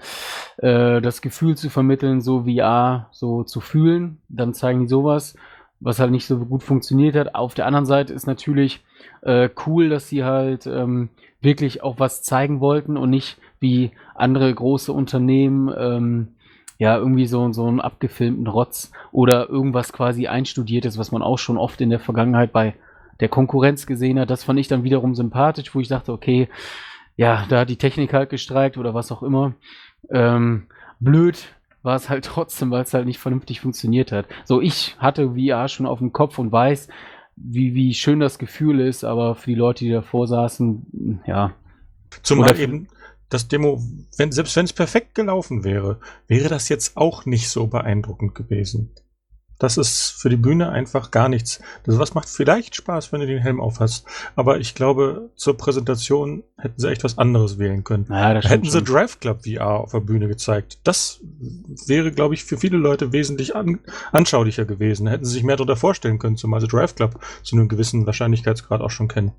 äh, 0.59 1.01
das 1.01 1.23
Gefühl 1.23 1.57
zu 1.57 1.71
vermitteln, 1.71 2.21
so 2.21 2.45
VR 2.45 3.09
so 3.13 3.43
zu 3.43 3.61
fühlen. 3.61 4.19
Dann 4.29 4.55
zeigen 4.55 4.81
die 4.81 4.89
sowas, 4.89 5.35
was 5.81 5.99
halt 5.99 6.11
nicht 6.11 6.27
so 6.27 6.39
gut 6.39 6.63
funktioniert 6.63 7.17
hat. 7.17 7.35
Auf 7.35 7.55
der 7.55 7.67
anderen 7.67 7.87
Seite 7.87 8.13
ist 8.13 8.27
natürlich 8.27 8.85
äh, 9.23 9.49
cool, 9.67 9.89
dass 9.89 10.09
sie 10.09 10.25
halt 10.25 10.67
ähm, 10.67 11.09
wirklich 11.41 11.83
auch 11.83 11.99
was 11.99 12.23
zeigen 12.23 12.61
wollten 12.61 12.97
und 12.97 13.11
nicht 13.11 13.39
wie 13.59 13.93
andere 14.15 14.53
große 14.55 14.93
Unternehmen 14.93 15.73
ähm, 15.77 16.29
ja, 16.79 16.97
irgendwie 16.97 17.27
so, 17.27 17.53
so 17.53 17.67
einen 17.67 17.81
abgefilmten 17.81 18.49
Rotz 18.49 18.91
oder 19.13 19.49
irgendwas 19.49 19.93
quasi 19.93 20.27
einstudiertes, 20.27 20.99
was 20.99 21.13
man 21.13 21.23
auch 21.23 21.39
schon 21.39 21.57
oft 21.57 21.81
in 21.81 21.91
der 21.91 22.01
Vergangenheit 22.01 22.53
bei 22.53 22.75
der 23.21 23.29
Konkurrenz 23.29 23.87
gesehen 23.87 24.19
hat. 24.19 24.31
Das 24.31 24.45
fand 24.45 24.59
ich 24.59 24.69
dann 24.69 24.85
wiederum 24.85 25.15
sympathisch, 25.15 25.75
wo 25.75 25.81
ich 25.81 25.89
dachte, 25.89 26.13
okay, 26.13 26.49
ja, 27.17 27.45
da 27.49 27.61
hat 27.61 27.71
die 27.71 27.77
Technik 27.77 28.13
halt 28.13 28.31
gestreikt 28.31 28.79
oder 28.79 28.95
was 28.95 29.13
auch 29.13 29.23
immer. 29.23 29.55
Ähm, 30.11 30.67
blöd 31.01 31.55
war 31.83 31.97
es 31.97 32.09
halt 32.09 32.25
trotzdem, 32.27 32.71
weil 32.71 32.83
es 32.83 32.95
halt 32.95 33.07
nicht 33.07 33.19
vernünftig 33.19 33.61
funktioniert 33.61 34.13
hat. 34.13 34.27
So, 34.45 34.61
ich 34.61 34.97
hatte 34.99 35.35
VR 35.35 35.69
schon 35.69 35.87
auf 35.87 35.99
dem 35.99 36.13
Kopf 36.13 36.39
und 36.39 36.53
weiß, 36.53 36.89
wie, 37.37 37.75
wie 37.75 37.95
schön 37.95 38.21
das 38.21 38.39
Gefühl 38.39 38.81
ist, 38.81 39.05
aber 39.05 39.35
für 39.35 39.51
die 39.51 39.57
Leute, 39.57 39.85
die 39.85 39.91
davor 39.91 40.27
saßen, 40.27 41.23
ja. 41.27 41.55
Zumal 42.23 42.59
eben 42.59 42.89
das 43.31 43.49
Demo, 43.49 43.81
wenn, 44.19 44.31
selbst 44.31 44.55
wenn 44.57 44.67
es 44.67 44.75
perfekt 44.75 45.15
gelaufen 45.15 45.65
wäre, 45.65 45.99
wäre 46.29 46.51
das 46.51 46.69
jetzt 46.69 46.99
auch 46.99 47.25
nicht 47.25 47.49
so 47.49 47.67
beeindruckend 47.67 48.35
gewesen. 48.35 48.91
Das 49.63 49.77
ist 49.77 50.11
für 50.21 50.29
die 50.29 50.37
Bühne 50.37 50.71
einfach 50.71 51.13
gar 51.13 51.29
nichts. 51.29 51.61
Das 51.85 51.97
was 51.97 52.15
macht 52.15 52.29
vielleicht 52.29 52.75
Spaß, 52.75 53.13
wenn 53.13 53.21
du 53.21 53.29
den 53.29 53.39
Helm 53.39 53.61
aufhast. 53.61 54.05
Aber 54.35 54.59
ich 54.59 54.75
glaube, 54.75 55.31
zur 55.37 55.57
Präsentation 55.57 56.43
hätten 56.59 56.81
sie 56.81 56.91
echt 56.91 57.05
was 57.05 57.17
anderes 57.17 57.61
wählen 57.61 57.85
können. 57.85 58.07
Ja, 58.11 58.41
hätten 58.41 58.69
sie 58.69 58.83
Drive 58.83 59.21
Club 59.21 59.45
VR 59.45 59.79
auf 59.79 59.93
der 59.93 60.01
Bühne 60.01 60.27
gezeigt. 60.27 60.81
Das 60.83 61.21
wäre, 61.87 62.11
glaube 62.11 62.35
ich, 62.35 62.43
für 62.43 62.59
viele 62.59 62.77
Leute 62.77 63.13
wesentlich 63.13 63.55
an 63.55 63.79
anschaulicher 64.11 64.65
gewesen. 64.65 65.07
Hätten 65.07 65.25
sie 65.25 65.35
sich 65.35 65.45
mehr 65.45 65.55
darunter 65.55 65.77
vorstellen 65.77 66.19
können, 66.19 66.37
zumal 66.37 66.61
sie 66.61 66.67
Drive 66.67 66.97
Club 66.97 67.21
zu 67.45 67.55
einem 67.55 67.69
gewissen 67.69 68.05
Wahrscheinlichkeitsgrad 68.05 68.81
auch 68.81 68.91
schon 68.91 69.07
kennen. 69.07 69.31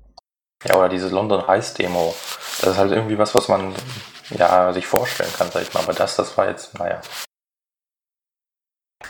Ja, 0.66 0.76
oder 0.76 0.88
diese 0.88 1.10
London 1.10 1.44
Ice 1.50 1.74
Demo. 1.74 2.14
Das 2.62 2.70
ist 2.70 2.78
halt 2.78 2.92
irgendwie 2.92 3.18
was, 3.18 3.34
was 3.34 3.48
man 3.48 3.74
ja 4.30 4.72
sich 4.72 4.86
vorstellen 4.86 5.32
kann, 5.36 5.50
sag 5.52 5.64
ich 5.64 5.74
mal. 5.74 5.82
Aber 5.82 5.92
das, 5.92 6.16
das 6.16 6.34
war 6.38 6.48
jetzt, 6.48 6.78
naja. 6.78 7.02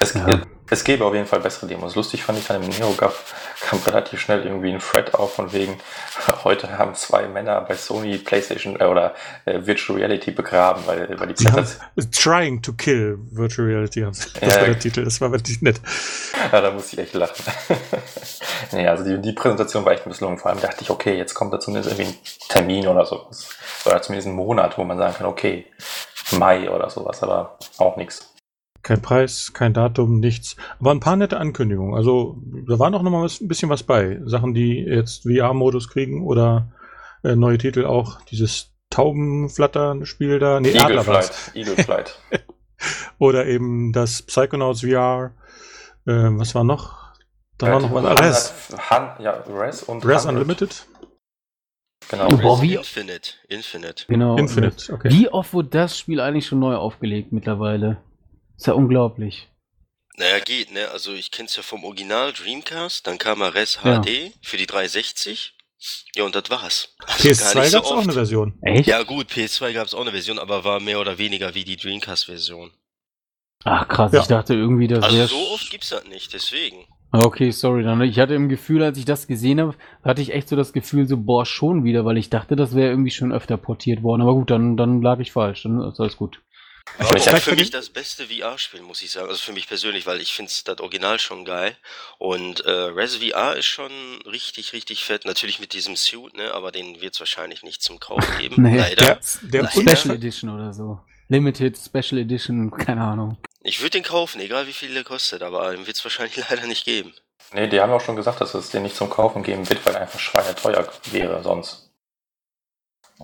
Es, 0.01 0.15
ja. 0.15 0.41
Es 0.71 0.83
gäbe 0.83 1.05
auf 1.05 1.13
jeden 1.13 1.27
Fall 1.27 1.41
bessere 1.41 1.67
Demos. 1.67 1.95
Lustig 1.95 2.25
fand 2.25 2.39
ich 2.39 2.47
dann 2.47 2.63
im 2.63 2.71
Neo 2.71 2.93
gab, 2.97 3.15
kam 3.61 3.79
relativ 3.81 4.19
schnell 4.21 4.45
irgendwie 4.45 4.73
ein 4.73 4.79
Thread 4.79 5.13
auf 5.13 5.35
von 5.35 5.53
wegen, 5.53 5.77
heute 6.45 6.79
haben 6.79 6.95
zwei 6.95 7.29
Männer 7.29 7.61
bei 7.61 7.77
Sony 7.77 8.17
PlayStation 8.17 8.81
äh, 8.81 8.85
oder 8.85 9.15
äh, 9.45 9.61
Virtual 9.67 9.99
Reality 9.99 10.31
begraben, 10.31 10.83
weil, 10.87 11.21
weil 11.21 11.29
die 11.29 11.35
Sie 11.37 11.53
haben, 11.53 11.67
Trying 12.11 12.63
to 12.63 12.73
kill 12.73 13.19
Virtual 13.31 13.69
Reality, 13.69 14.01
das 14.01 14.33
ja, 14.41 14.57
war 14.57 14.65
der 14.65 14.79
Titel, 14.79 15.05
das 15.05 15.21
war 15.21 15.31
wirklich 15.33 15.61
nett. 15.61 15.81
Ja, 16.51 16.61
da 16.63 16.71
musste 16.71 16.97
ich 16.97 17.03
echt 17.03 17.15
lachen. 17.15 17.45
nee, 18.73 18.89
also 18.89 19.05
die, 19.05 19.21
die 19.21 19.33
Präsentation 19.33 19.85
war 19.85 19.93
echt 19.93 20.07
ein 20.07 20.11
bisschen 20.11 20.29
lang. 20.29 20.39
Vor 20.39 20.51
allem 20.51 20.61
dachte 20.61 20.83
ich, 20.83 20.91
okay, 20.91 21.17
jetzt 21.17 21.35
kommt 21.35 21.53
da 21.53 21.61
zumindest 21.61 21.91
irgendwie 21.91 22.11
ein 22.11 22.49
Termin 22.49 22.87
oder 22.87 23.05
sowas. 23.05 23.51
Oder 23.85 24.01
zumindest 24.01 24.29
ein 24.29 24.35
Monat, 24.35 24.79
wo 24.79 24.85
man 24.85 24.97
sagen 24.97 25.15
kann, 25.15 25.27
okay, 25.27 25.67
Mai 26.33 26.71
oder 26.71 26.89
sowas, 26.89 27.23
aber 27.23 27.59
auch 27.77 27.97
nichts. 27.97 28.34
Kein 28.85 29.01
Preis, 29.01 29.55
kein 29.55 29.73
Datum, 29.73 30.21
nichts. 30.21 30.57
Aber 30.79 30.91
ein 30.91 31.01
paar 31.01 31.17
nette 31.17 31.39
Ankündigungen. 31.39 31.95
Also 31.95 32.37
da 32.69 32.79
war 32.79 32.91
noch 32.91 33.03
mal 33.03 33.27
ein 33.27 33.49
bisschen 33.49 33.71
was 33.71 33.83
bei. 33.83 34.21
Sachen, 34.27 34.53
die 34.53 34.79
jetzt 34.79 35.23
VR-Modus 35.23 35.89
kriegen 35.89 36.23
oder 36.27 36.71
äh, 37.25 37.35
neue 37.35 37.57
Titel 37.57 37.87
auch. 37.87 38.21
Dieses 38.31 38.75
Taubenflattern-Spiel 38.91 40.39
da. 40.39 40.61
Nee, 40.61 40.73
Eagle 40.73 41.03
Flight. 41.03 41.33
Eagle 41.55 41.77
Flight. 41.77 42.19
oder 43.19 43.47
eben 43.47 43.95
das 43.95 44.21
Psychonauts 44.21 44.83
VR. 44.83 45.33
Äh, 46.07 46.13
was 46.13 46.55
war 46.55 46.65
noch? 46.65 47.15
Da 47.57 47.73
war 47.73 47.81
noch 47.81 47.95
was. 47.95 48.21
Res. 48.21 48.77
Han, 48.91 49.13
ja, 49.19 49.43
Res 49.49 49.83
und 49.83 50.05
Res 50.05 50.27
Unlimited. 50.27 50.87
Genau, 52.11 52.29
Boah, 52.29 52.61
wie 52.61 52.75
Infinite. 52.75 53.31
Infinite. 53.49 54.05
Genau. 54.09 54.37
Infinite, 54.37 54.93
okay. 54.93 55.09
Wie 55.11 55.31
oft 55.31 55.55
wurde 55.55 55.71
das 55.71 55.99
Spiel 55.99 56.21
eigentlich 56.21 56.47
schon 56.47 56.59
neu 56.59 56.75
aufgelegt 56.75 57.33
mittlerweile? 57.33 57.97
Ist 58.57 58.67
ja 58.67 58.73
unglaublich. 58.75 59.49
Naja, 60.17 60.39
geht, 60.39 60.73
ne? 60.73 60.89
Also 60.91 61.13
ich 61.13 61.31
kenn's 61.31 61.57
ja 61.57 61.63
vom 61.63 61.85
Original 61.85 62.33
Dreamcast, 62.33 63.07
dann 63.07 63.19
kam 63.19 63.43
Res 63.43 63.79
ja. 63.85 64.01
HD 64.01 64.33
für 64.43 64.57
die 64.57 64.67
360. 64.67 65.55
Ja, 66.15 66.25
und 66.25 66.35
das 66.35 66.49
war's. 66.49 66.95
Also 66.99 67.29
PS2 67.29 67.73
gab's 67.73 67.89
so 67.89 67.95
auch 67.95 68.03
eine 68.03 68.13
Version. 68.13 68.59
Echt? 68.63 68.87
Ja, 68.87 69.03
gut, 69.03 69.29
PS2 69.29 69.73
gab's 69.73 69.93
auch 69.93 70.01
eine 70.01 70.13
Version, 70.13 70.39
aber 70.39 70.65
war 70.65 70.81
mehr 70.81 71.01
oder 71.01 71.19
weniger 71.19 71.55
wie 71.55 71.65
die 71.65 71.77
Dreamcast-Version. 71.77 72.71
Ach 73.65 73.89
krass, 73.89 74.13
ja. 74.13 74.21
ich 74.21 74.27
dachte 74.27 74.55
irgendwie, 74.55 74.89
das 74.89 75.05
Also 75.05 75.27
so 75.27 75.55
oft 75.55 75.71
gibt's 75.71 75.91
das 75.91 76.05
nicht, 76.07 76.33
deswegen. 76.33 76.87
Okay, 77.13 77.51
sorry, 77.51 77.85
dann. 77.85 78.01
Ich 78.03 78.19
hatte 78.19 78.35
im 78.35 78.49
Gefühl, 78.49 78.83
als 78.83 78.99
ich 78.99 79.05
das 79.05 79.27
gesehen 79.27 79.61
habe, 79.61 79.75
hatte 80.03 80.21
ich 80.21 80.33
echt 80.33 80.49
so 80.49 80.57
das 80.57 80.73
Gefühl, 80.73 81.07
so, 81.07 81.17
boah, 81.17 81.47
schon 81.47 81.85
wieder, 81.85 82.05
weil 82.05 82.19
ich 82.19 82.29
dachte, 82.29 82.57
das 82.57 82.75
wäre 82.75 82.91
irgendwie 82.91 83.13
schon 83.13 83.33
öfter 83.33 83.57
portiert 83.57 84.03
worden. 84.03 84.23
Aber 84.23 84.35
gut, 84.35 84.51
dann, 84.51 84.77
dann 84.77 85.01
lag 85.01 85.21
ich 85.21 85.33
falsch. 85.33 85.63
Dann 85.63 85.81
ist 85.81 86.01
alles 86.01 86.17
gut. 86.17 86.41
War 86.99 87.17
auch 87.17 87.39
für 87.39 87.57
mich 87.57 87.71
das 87.71 87.89
beste 87.89 88.27
VR-Spiel, 88.27 88.83
muss 88.83 89.03
ich 89.03 89.11
sagen. 89.11 89.29
Also 89.29 89.41
für 89.41 89.53
mich 89.53 89.67
persönlich, 89.67 90.07
weil 90.07 90.21
ich 90.21 90.33
finde 90.33 90.53
das 90.65 90.81
Original 90.81 91.19
schon 91.19 91.45
geil. 91.45 91.77
Und 92.19 92.65
äh, 92.65 92.71
Res 92.71 93.17
VR 93.17 93.57
ist 93.57 93.67
schon 93.67 93.91
richtig, 94.27 94.73
richtig 94.73 95.05
fett. 95.05 95.25
Natürlich 95.25 95.59
mit 95.61 95.73
diesem 95.73 95.97
Suit, 95.97 96.37
ne? 96.37 96.53
Aber 96.53 96.73
den 96.73 97.01
wird 97.01 97.15
es 97.15 97.21
wahrscheinlich 97.21 97.63
nicht 97.63 97.83
zum 97.83 98.01
Kauf 98.01 98.25
geben. 98.39 98.63
nee, 98.63 98.77
Leider. 98.77 99.07
Der, 99.07 99.21
der 99.43 99.63
Leider. 99.63 99.97
Special 99.97 100.15
Edition 100.15 100.51
oder 100.51 100.73
so. 100.73 101.01
Limited 101.29 101.77
Special 101.79 102.21
Edition, 102.21 102.71
keine 102.71 103.03
Ahnung. 103.03 103.39
Ich 103.63 103.81
würde 103.81 103.91
den 103.91 104.03
kaufen, 104.03 104.41
egal 104.41 104.67
wie 104.67 104.73
viel 104.73 104.93
der 104.93 105.05
kostet, 105.05 105.43
aber 105.43 105.71
den 105.73 105.87
wird 105.87 105.97
es 105.97 106.05
wahrscheinlich 106.05 106.37
leider 106.51 106.67
nicht 106.67 106.85
geben. 106.85 107.15
Nee, 107.53 107.69
die 107.69 107.81
haben 107.81 107.93
auch 107.93 108.01
schon 108.01 108.17
gesagt, 108.17 108.41
dass 108.41 108.55
es 108.55 108.71
den 108.71 108.83
nicht 108.83 108.97
zum 108.97 109.11
Kaufen 109.11 109.43
geben 109.43 109.69
wird, 109.69 109.85
weil 109.87 109.95
er 109.95 110.03
einfach 110.03 110.19
schweineteuer 110.19 110.89
wäre 111.11 111.43
sonst. 111.43 111.84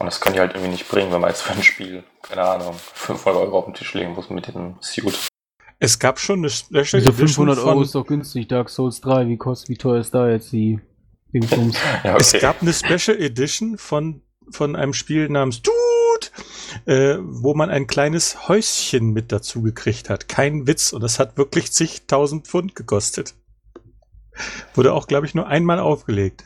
Und 0.00 0.06
das 0.06 0.18
können 0.18 0.32
die 0.32 0.40
halt 0.40 0.52
irgendwie 0.54 0.70
nicht 0.70 0.88
bringen, 0.88 1.12
wenn 1.12 1.20
man 1.20 1.28
jetzt 1.28 1.42
für 1.42 1.52
ein 1.52 1.62
Spiel, 1.62 2.02
keine 2.22 2.40
Ahnung, 2.42 2.74
500 2.94 3.42
Euro 3.42 3.58
auf 3.58 3.64
den 3.66 3.74
Tisch 3.74 3.92
legen 3.92 4.14
muss 4.14 4.30
mit 4.30 4.48
dem 4.48 4.76
Suit. 4.80 5.28
Es 5.78 5.98
gab 5.98 6.18
schon 6.18 6.38
eine 6.38 6.48
Special 6.48 7.02
Diese 7.02 7.12
500 7.12 7.58
Euro 7.58 7.82
ist 7.82 7.94
doch 7.94 8.06
günstig, 8.06 8.48
Dark 8.48 8.70
Souls 8.70 9.02
3. 9.02 9.28
Wie 9.28 9.36
kostet, 9.36 9.68
wie 9.68 9.76
teuer 9.76 10.00
ist 10.00 10.14
da 10.14 10.30
jetzt 10.30 10.52
die 10.52 10.80
ja, 11.32 12.14
okay. 12.14 12.16
Es 12.18 12.32
gab 12.32 12.62
eine 12.62 12.72
Special 12.72 13.20
Edition 13.20 13.76
von, 13.76 14.22
von 14.50 14.74
einem 14.74 14.94
Spiel 14.94 15.28
namens 15.28 15.60
Dude, 15.60 15.76
äh, 16.86 17.18
wo 17.20 17.52
man 17.52 17.68
ein 17.68 17.86
kleines 17.86 18.48
Häuschen 18.48 19.12
mit 19.12 19.32
dazu 19.32 19.60
gekriegt 19.60 20.08
hat. 20.08 20.28
Kein 20.28 20.66
Witz. 20.66 20.94
Und 20.94 21.02
das 21.02 21.18
hat 21.18 21.36
wirklich 21.36 21.72
zigtausend 21.72 22.46
Pfund 22.46 22.74
gekostet. 22.74 23.34
Wurde 24.74 24.94
auch, 24.94 25.06
glaube 25.06 25.26
ich, 25.26 25.34
nur 25.34 25.46
einmal 25.46 25.78
aufgelegt. 25.78 26.44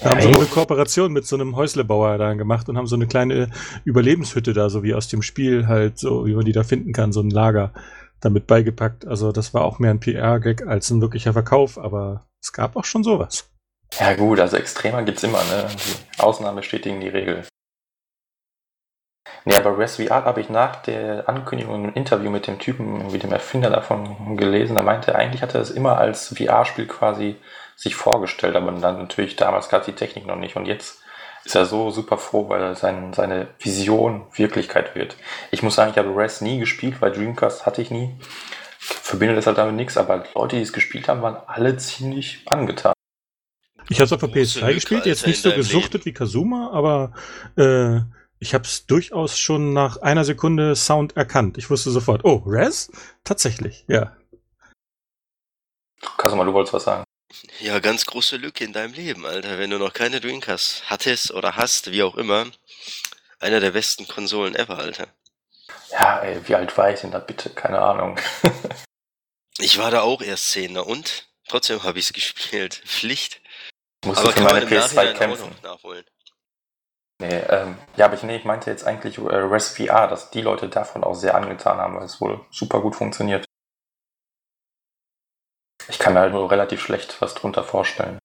Wir 0.00 0.10
haben 0.10 0.20
so 0.20 0.28
eine 0.28 0.46
Kooperation 0.46 1.12
mit 1.12 1.26
so 1.26 1.36
einem 1.36 1.56
Häuslebauer 1.56 2.16
da 2.18 2.34
gemacht 2.34 2.68
und 2.68 2.78
haben 2.78 2.86
so 2.86 2.96
eine 2.96 3.06
kleine 3.06 3.50
Überlebenshütte 3.84 4.52
da, 4.52 4.70
so 4.70 4.82
wie 4.82 4.94
aus 4.94 5.08
dem 5.08 5.22
Spiel 5.22 5.66
halt, 5.66 5.98
so 5.98 6.26
wie 6.26 6.34
man 6.34 6.44
die 6.44 6.52
da 6.52 6.62
finden 6.62 6.92
kann, 6.92 7.12
so 7.12 7.20
ein 7.20 7.30
Lager 7.30 7.72
damit 8.20 8.46
beigepackt. 8.46 9.06
Also 9.06 9.32
das 9.32 9.52
war 9.52 9.64
auch 9.64 9.78
mehr 9.78 9.90
ein 9.90 10.00
PR-Gag 10.00 10.66
als 10.66 10.90
ein 10.90 11.00
wirklicher 11.00 11.32
Verkauf, 11.32 11.78
aber 11.78 12.26
es 12.40 12.52
gab 12.52 12.76
auch 12.76 12.84
schon 12.84 13.02
sowas. 13.02 13.50
Ja 13.98 14.14
gut, 14.14 14.38
also 14.40 14.56
extremer 14.56 15.02
gibt's 15.02 15.22
immer, 15.22 15.42
ne? 15.44 15.66
Die 15.68 16.20
Ausnahmen 16.22 16.56
bestätigen 16.56 17.00
die 17.00 17.08
Regel. 17.08 17.44
Nee, 19.44 19.56
aber 19.56 19.78
Res 19.78 19.96
VR 19.96 20.24
habe 20.24 20.40
ich 20.40 20.50
nach 20.50 20.76
der 20.76 21.28
Ankündigung 21.28 21.84
im 21.84 21.94
Interview 21.94 22.30
mit 22.30 22.46
dem 22.46 22.58
Typen, 22.58 23.12
wie 23.12 23.18
dem 23.18 23.32
Erfinder 23.32 23.70
davon 23.70 24.36
gelesen, 24.36 24.76
da 24.76 24.82
meinte 24.82 25.12
er, 25.12 25.18
eigentlich 25.18 25.42
hatte 25.42 25.58
er 25.58 25.62
es 25.62 25.70
immer 25.70 25.98
als 25.98 26.28
VR-Spiel 26.36 26.86
quasi 26.86 27.36
sich 27.80 27.96
vorgestellt, 27.96 28.56
aber 28.56 28.70
dann 28.72 28.98
natürlich 28.98 29.36
damals 29.36 29.70
gab 29.70 29.80
es 29.80 29.86
die 29.86 29.92
Technik 29.92 30.26
noch 30.26 30.36
nicht 30.36 30.54
und 30.54 30.66
jetzt 30.66 31.02
ist 31.44 31.54
er 31.54 31.64
so 31.64 31.90
super 31.90 32.18
froh, 32.18 32.50
weil 32.50 32.76
sein, 32.76 33.14
seine 33.14 33.48
Vision 33.58 34.26
Wirklichkeit 34.34 34.94
wird. 34.94 35.16
Ich 35.50 35.62
muss 35.62 35.76
sagen, 35.76 35.90
ich 35.90 35.96
habe 35.96 36.14
Res 36.14 36.42
nie 36.42 36.58
gespielt, 36.58 37.00
weil 37.00 37.12
Dreamcast 37.12 37.64
hatte 37.64 37.80
ich 37.80 37.90
nie. 37.90 38.14
Verbinde 38.78 39.34
das 39.34 39.46
halt 39.46 39.56
damit 39.56 39.76
nichts, 39.76 39.96
aber 39.96 40.24
Leute, 40.34 40.56
die 40.56 40.62
es 40.62 40.74
gespielt 40.74 41.08
haben, 41.08 41.22
waren 41.22 41.38
alle 41.46 41.78
ziemlich 41.78 42.42
angetan. 42.50 42.92
Ich 43.88 43.98
habe 43.98 44.04
es 44.04 44.12
auf 44.12 44.20
der 44.20 44.28
PS3 44.28 44.74
gespielt, 44.74 45.06
jetzt 45.06 45.26
nicht 45.26 45.40
so 45.40 45.50
gesuchtet 45.50 46.04
Leben. 46.04 46.04
wie 46.04 46.12
Kazuma, 46.12 46.70
aber 46.72 47.14
äh, 47.56 48.00
ich 48.38 48.52
habe 48.52 48.64
es 48.64 48.84
durchaus 48.84 49.38
schon 49.38 49.72
nach 49.72 49.96
einer 49.96 50.24
Sekunde 50.24 50.76
Sound 50.76 51.16
erkannt. 51.16 51.56
Ich 51.56 51.70
wusste 51.70 51.90
sofort, 51.90 52.24
oh, 52.24 52.42
Res? 52.46 52.92
Tatsächlich, 53.24 53.86
ja. 53.88 54.14
Kazuma, 56.18 56.44
du 56.44 56.52
wolltest 56.52 56.74
was 56.74 56.84
sagen. 56.84 57.04
Ja, 57.60 57.78
ganz 57.78 58.06
große 58.06 58.36
Lücke 58.36 58.64
in 58.64 58.72
deinem 58.72 58.94
Leben, 58.94 59.26
Alter. 59.26 59.58
Wenn 59.58 59.70
du 59.70 59.78
noch 59.78 59.92
keine 59.92 60.20
Dreamcast 60.20 60.90
hattest 60.90 61.30
oder 61.32 61.56
hast, 61.56 61.90
wie 61.90 62.02
auch 62.02 62.16
immer. 62.16 62.46
Einer 63.38 63.60
der 63.60 63.70
besten 63.70 64.06
Konsolen 64.06 64.54
ever, 64.54 64.78
Alter. 64.78 65.08
Ja, 65.92 66.20
ey, 66.20 66.40
wie 66.46 66.54
alt 66.54 66.76
war 66.76 66.90
ich 66.90 67.00
denn 67.00 67.10
da 67.10 67.18
bitte? 67.18 67.50
Keine 67.50 67.80
Ahnung. 67.80 68.18
ich 69.58 69.78
war 69.78 69.90
da 69.90 70.02
auch 70.02 70.22
erst 70.22 70.50
zehn, 70.50 70.72
ne? 70.72 70.84
Und? 70.84 71.28
Trotzdem 71.48 71.82
habe 71.82 71.98
ich 71.98 72.06
es 72.06 72.12
gespielt. 72.12 72.74
Pflicht. 72.84 73.40
Muss 74.04 74.18
aber 74.18 74.32
für 74.32 74.42
meine 74.42 74.66
PS2 74.66 75.12
kämpfen. 75.14 75.54
nachholen. 75.62 76.04
Nee, 77.20 77.36
ähm, 77.50 77.76
ja, 77.96 78.06
aber 78.06 78.14
ich, 78.14 78.22
nee, 78.22 78.36
ich 78.36 78.44
meinte 78.44 78.70
jetzt 78.70 78.84
eigentlich 78.84 79.18
äh, 79.18 79.20
Res 79.20 79.76
VR, 79.76 80.08
dass 80.08 80.30
die 80.30 80.40
Leute 80.40 80.70
davon 80.70 81.04
auch 81.04 81.14
sehr 81.14 81.34
angetan 81.34 81.76
haben, 81.76 81.96
weil 81.96 82.04
es 82.04 82.18
wohl 82.18 82.40
super 82.50 82.80
gut 82.80 82.96
funktioniert. 82.96 83.44
Ich 85.90 85.98
kann 85.98 86.14
mir 86.14 86.20
halt 86.20 86.32
nur 86.32 86.50
relativ 86.50 86.80
schlecht 86.80 87.16
was 87.20 87.34
drunter 87.34 87.64
vorstellen. 87.64 88.18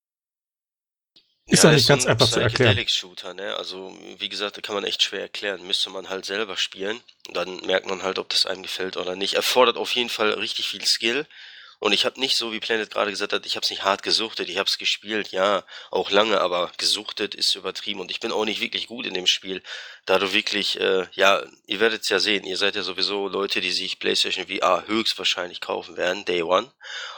Ist 1.47 1.63
ja, 1.63 1.72
nicht 1.72 1.88
ganz 1.88 2.05
ein 2.05 2.11
einfach 2.11 2.28
zu 2.28 2.39
erklären. 2.39 2.88
Shooter, 2.88 3.36
ne? 3.36 3.55
Also, 3.55 3.95
wie 4.18 4.30
gesagt, 4.30 4.57
da 4.57 4.61
kann 4.61 4.74
man 4.74 4.84
echt 4.84 5.03
schwer 5.03 5.22
erklären. 5.22 5.66
Müsste 5.68 5.91
man 5.91 6.09
halt 6.09 6.26
selber 6.26 6.57
spielen. 6.57 7.01
Dann 7.34 7.57
merkt 7.66 7.86
man 7.86 8.01
halt, 8.01 8.18
ob 8.18 8.30
das 8.30 8.47
einem 8.47 8.63
gefällt 8.63 8.97
oder 8.97 9.16
nicht. 9.16 9.36
Erfordert 9.36 9.78
auf 9.78 9.91
jeden 9.91 10.09
Fall 10.09 10.32
richtig 10.32 10.68
viel 10.68 10.84
Skill. 10.86 11.28
Und 11.80 11.94
ich 11.94 12.06
habe 12.06 12.20
nicht 12.20 12.38
so, 12.38 12.52
wie 12.52 12.60
Planet 12.60 12.92
gerade 12.92 13.12
gesagt 13.12 13.34
hat, 13.34 13.46
ich 13.46 13.56
habe 13.56 13.64
es 13.64 13.70
nicht 13.70 13.84
hart 13.84 14.04
gesuchtet, 14.04 14.50
ich 14.50 14.58
habe 14.58 14.68
es 14.68 14.78
gespielt, 14.78 15.30
ja, 15.32 15.64
auch 15.92 16.10
lange, 16.10 16.40
aber 16.42 16.72
gesuchtet 16.78 17.36
ist 17.36 17.56
übertrieben 17.56 18.00
und 18.00 18.12
ich 18.12 18.20
bin 18.20 18.32
auch 18.32 18.46
nicht 18.46 18.62
wirklich 18.62 18.88
gut 18.88 19.06
in 19.06 19.14
dem 19.14 19.28
Spiel, 19.28 19.62
da 20.06 20.20
du 20.20 20.34
wirklich, 20.34 20.80
äh, 20.80 21.08
ja, 21.14 21.44
ihr 21.66 21.80
werdet 21.80 22.04
es 22.04 22.10
ja 22.10 22.20
sehen, 22.20 22.46
ihr 22.46 22.58
seid 22.58 22.76
ja 22.76 22.84
sowieso 22.84 23.28
Leute, 23.28 23.62
die 23.62 23.72
sich 23.72 24.00
PlayStation 24.00 24.48
VR 24.48 24.88
höchstwahrscheinlich 24.88 25.62
kaufen 25.62 25.98
werden, 25.98 26.26
Day 26.26 26.44
One. 26.44 26.72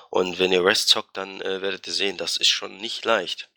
Und 0.09 0.39
wenn 0.39 0.51
ihr 0.51 0.63
Rest 0.63 0.89
zockt, 0.89 1.17
dann 1.17 1.41
äh, 1.41 1.61
werdet 1.61 1.85
ihr 1.87 1.93
sehen, 1.93 2.17
das 2.17 2.37
ist 2.37 2.49
schon 2.49 2.77
nicht 2.77 3.05
leicht. 3.05 3.49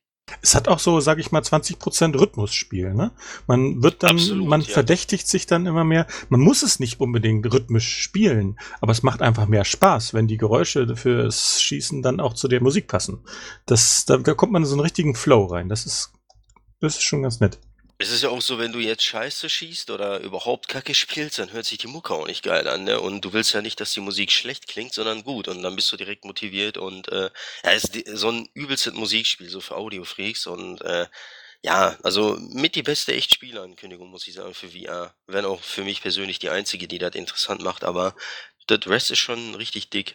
Es 0.43 0.55
hat 0.55 0.69
auch 0.69 0.79
so, 0.79 1.01
sag 1.01 1.19
ich 1.19 1.33
mal, 1.33 1.43
20% 1.43 2.19
Rhythmusspiel, 2.19 2.95
ne? 2.95 3.13
Man 3.47 3.83
wird 3.83 4.03
dann, 4.03 4.17
Absolut, 4.17 4.49
man 4.49 4.61
ja. 4.63 4.69
verdächtigt 4.69 5.29
sich 5.29 5.47
dann 5.47 5.67
immer 5.67 5.85
mehr. 5.85 6.07
Man 6.29 6.41
muss 6.41 6.63
es 6.63 6.81
nicht 6.81 7.01
unbedingt 7.01 7.53
rhythmisch 7.53 8.03
spielen, 8.03 8.59
aber 8.81 8.93
es 8.93 9.03
macht 9.03 9.23
einfach 9.23 9.47
mehr 9.47 9.65
Spaß, 9.65 10.15
wenn 10.15 10.29
die 10.29 10.37
Geräusche 10.37 10.97
fürs 10.97 11.61
Schießen 11.63 12.03
dann 12.03 12.21
auch 12.21 12.35
zu 12.35 12.49
der 12.49 12.63
Musik 12.63 12.89
passen. 12.89 13.21
Das, 13.67 14.05
da, 14.07 14.17
da 14.17 14.35
kommt 14.35 14.53
man 14.53 14.63
in 14.63 14.67
so 14.67 14.75
einen 14.75 14.83
richtigen 14.83 15.15
Flow 15.15 15.47
rein. 15.47 15.69
Das 15.69 15.87
ist, 15.87 16.13
das 16.81 16.97
ist 16.97 17.03
schon 17.03 17.23
ganz 17.23 17.41
nett. 17.41 17.59
Es 18.03 18.11
ist 18.11 18.23
ja 18.23 18.31
auch 18.31 18.41
so, 18.41 18.59
wenn 18.59 18.73
du 18.73 18.79
jetzt 18.79 19.03
Scheiße 19.03 19.51
schießt 19.51 19.91
oder 19.91 20.21
überhaupt 20.21 20.69
Kacke 20.69 20.95
spielst, 20.95 21.39
dann 21.39 21.53
hört 21.53 21.67
sich 21.67 21.77
die 21.77 21.87
Mucke 21.87 22.15
auch 22.15 22.27
nicht 22.27 22.43
geil 22.43 22.67
an, 22.67 22.85
ne? 22.85 22.99
Und 22.99 23.23
du 23.27 23.35
willst 23.35 23.53
ja 23.53 23.61
nicht, 23.61 23.79
dass 23.79 23.93
die 23.93 24.01
Musik 24.01 24.33
schlecht 24.33 24.69
klingt, 24.69 24.95
sondern 24.95 25.23
gut. 25.23 25.49
Und 25.49 25.63
dann 25.63 25.77
bist 25.77 25.93
du 25.93 25.99
direkt 25.99 26.25
motiviert 26.25 26.79
und 26.79 27.13
äh, 27.13 27.29
ja, 27.63 27.71
es 27.73 27.85
ist 27.85 28.17
so 28.17 28.31
ein 28.31 28.49
übelstes 28.55 28.95
Musikspiel, 28.95 29.51
so 29.51 29.61
für 29.61 29.77
Audiofreaks 29.77 30.47
und 30.47 30.81
äh, 30.81 31.09
ja, 31.61 31.95
also 32.03 32.39
mit 32.41 32.75
die 32.75 32.83
beste 32.83 33.13
echt 33.13 33.35
Spielankündigung, 33.35 34.09
muss 34.09 34.27
ich 34.27 34.33
sagen, 34.33 34.55
für 34.55 34.71
VR. 34.71 35.13
Wenn 35.27 35.45
auch 35.45 35.61
für 35.61 35.85
mich 35.85 36.01
persönlich 36.01 36.39
die 36.39 36.49
einzige, 36.49 36.89
die 36.89 36.99
das 36.99 37.15
interessant 37.15 37.61
macht, 37.61 37.85
aber 37.85 38.15
das 38.67 38.81
Rest 38.87 39.11
ist 39.11 39.19
schon 39.19 39.55
richtig 39.57 39.91
dick. 39.91 40.15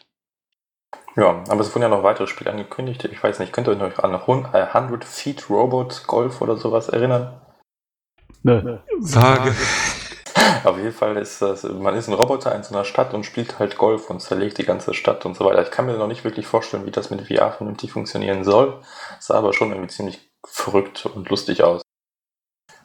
Ja, 1.15 1.43
aber 1.49 1.61
es 1.61 1.69
wurden 1.69 1.83
ja 1.83 1.89
noch 1.89 2.01
weitere 2.01 2.25
Spiele 2.25 2.49
angekündigt. 2.49 3.03
Ich 3.05 3.21
weiß 3.21 3.37
nicht, 3.37 3.53
könnt 3.53 3.67
ihr 3.67 3.79
euch 3.79 3.99
an 3.99 4.15
100 4.15 5.03
äh, 5.03 5.05
Feet 5.05 5.51
Robot 5.51 6.07
Golf 6.07 6.41
oder 6.41 6.57
sowas 6.57 6.89
erinnern? 6.89 7.44
Ne. 8.43 8.81
Vage. 8.99 9.55
Auf 10.63 10.77
jeden 10.77 10.91
Fall 10.91 11.17
ist 11.17 11.41
das, 11.41 11.63
man 11.63 11.95
ist 11.95 12.07
ein 12.07 12.13
Roboter 12.13 12.53
in 12.55 12.63
so 12.63 12.75
einer 12.75 12.85
Stadt 12.85 13.13
und 13.13 13.25
spielt 13.25 13.59
halt 13.59 13.77
Golf 13.77 14.09
und 14.09 14.21
zerlegt 14.21 14.57
die 14.57 14.65
ganze 14.65 14.93
Stadt 14.93 15.25
und 15.25 15.35
so 15.35 15.45
weiter. 15.45 15.61
Ich 15.61 15.71
kann 15.71 15.85
mir 15.85 15.97
noch 15.97 16.07
nicht 16.07 16.23
wirklich 16.23 16.45
vorstellen, 16.45 16.85
wie 16.85 16.91
das 16.91 17.09
mit 17.09 17.27
VR 17.27 17.51
vernünftig 17.51 17.91
funktionieren 17.91 18.43
soll. 18.43 18.81
Sah 19.19 19.35
aber 19.35 19.53
schon 19.53 19.69
irgendwie 19.69 19.89
ziemlich 19.89 20.29
verrückt 20.45 21.05
und 21.05 21.29
lustig 21.29 21.63
aus. 21.63 21.81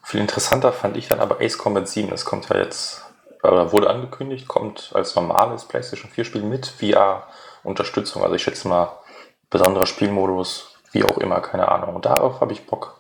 Viel 0.03 0.21
interessanter 0.21 0.73
fand 0.73 0.97
ich 0.97 1.09
dann 1.09 1.21
aber 1.21 1.41
Ace 1.41 1.59
Combat 1.59 1.89
7. 1.89 2.11
Das 2.11 2.25
kommt 2.25 2.49
ja 2.49 2.59
jetzt, 2.59 3.05
oder 3.43 3.73
wurde 3.73 3.91
angekündigt, 3.91 4.49
kommt 4.49 4.91
als 4.95 5.15
normales 5.15 5.65
PlayStation 5.67 6.11
4 6.11 6.25
Spiel 6.25 6.43
mit 6.43 6.67
VR-Unterstützung. 6.67 8.23
Also 8.23 8.35
ich 8.35 8.43
schätze 8.43 8.69
mal, 8.69 8.99
besonderer 9.51 9.87
Spielmodus, 9.87 10.77
wie 10.93 11.05
auch 11.05 11.19
immer, 11.19 11.41
keine 11.41 11.69
Ahnung. 11.69 11.97
Und 11.97 12.07
darauf 12.07 12.41
habe 12.41 12.53
ich 12.53 12.67
Bock. 12.67 13.00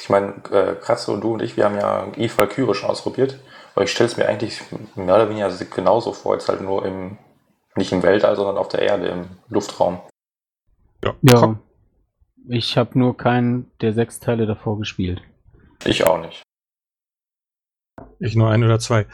Ich 0.00 0.08
meine, 0.08 0.34
äh, 0.50 0.74
Kratze 0.80 1.12
und 1.12 1.20
du 1.20 1.34
und 1.34 1.42
ich, 1.42 1.56
wir 1.56 1.66
haben 1.66 1.76
ja 1.76 2.06
Eve 2.16 2.38
Valkyrie 2.38 2.74
schon 2.74 2.88
ausprobiert, 2.88 3.38
aber 3.74 3.84
ich 3.84 3.92
stelle 3.92 4.08
es 4.08 4.16
mir 4.16 4.26
eigentlich 4.26 4.60
mehr 4.94 5.14
oder 5.14 5.28
weniger 5.28 5.50
genauso 5.70 6.12
vor, 6.12 6.34
als 6.34 6.48
halt 6.48 6.62
nur 6.62 6.86
im, 6.86 7.18
nicht 7.76 7.92
im 7.92 8.02
Weltall, 8.02 8.34
sondern 8.36 8.56
auf 8.56 8.68
der 8.68 8.82
Erde, 8.82 9.08
im 9.08 9.26
Luftraum. 9.48 10.00
Ja. 11.04 11.14
ja. 11.22 11.58
Ich 12.48 12.78
habe 12.78 12.98
nur 12.98 13.16
keinen 13.16 13.70
der 13.80 13.92
sechs 13.92 14.20
Teile 14.20 14.46
davor 14.46 14.78
gespielt. 14.78 15.22
Ich 15.84 16.06
auch 16.06 16.20
nicht. 16.20 16.42
Ich 18.18 18.34
nur 18.34 18.50
ein 18.50 18.64
oder 18.64 18.78
zwei. 18.78 19.06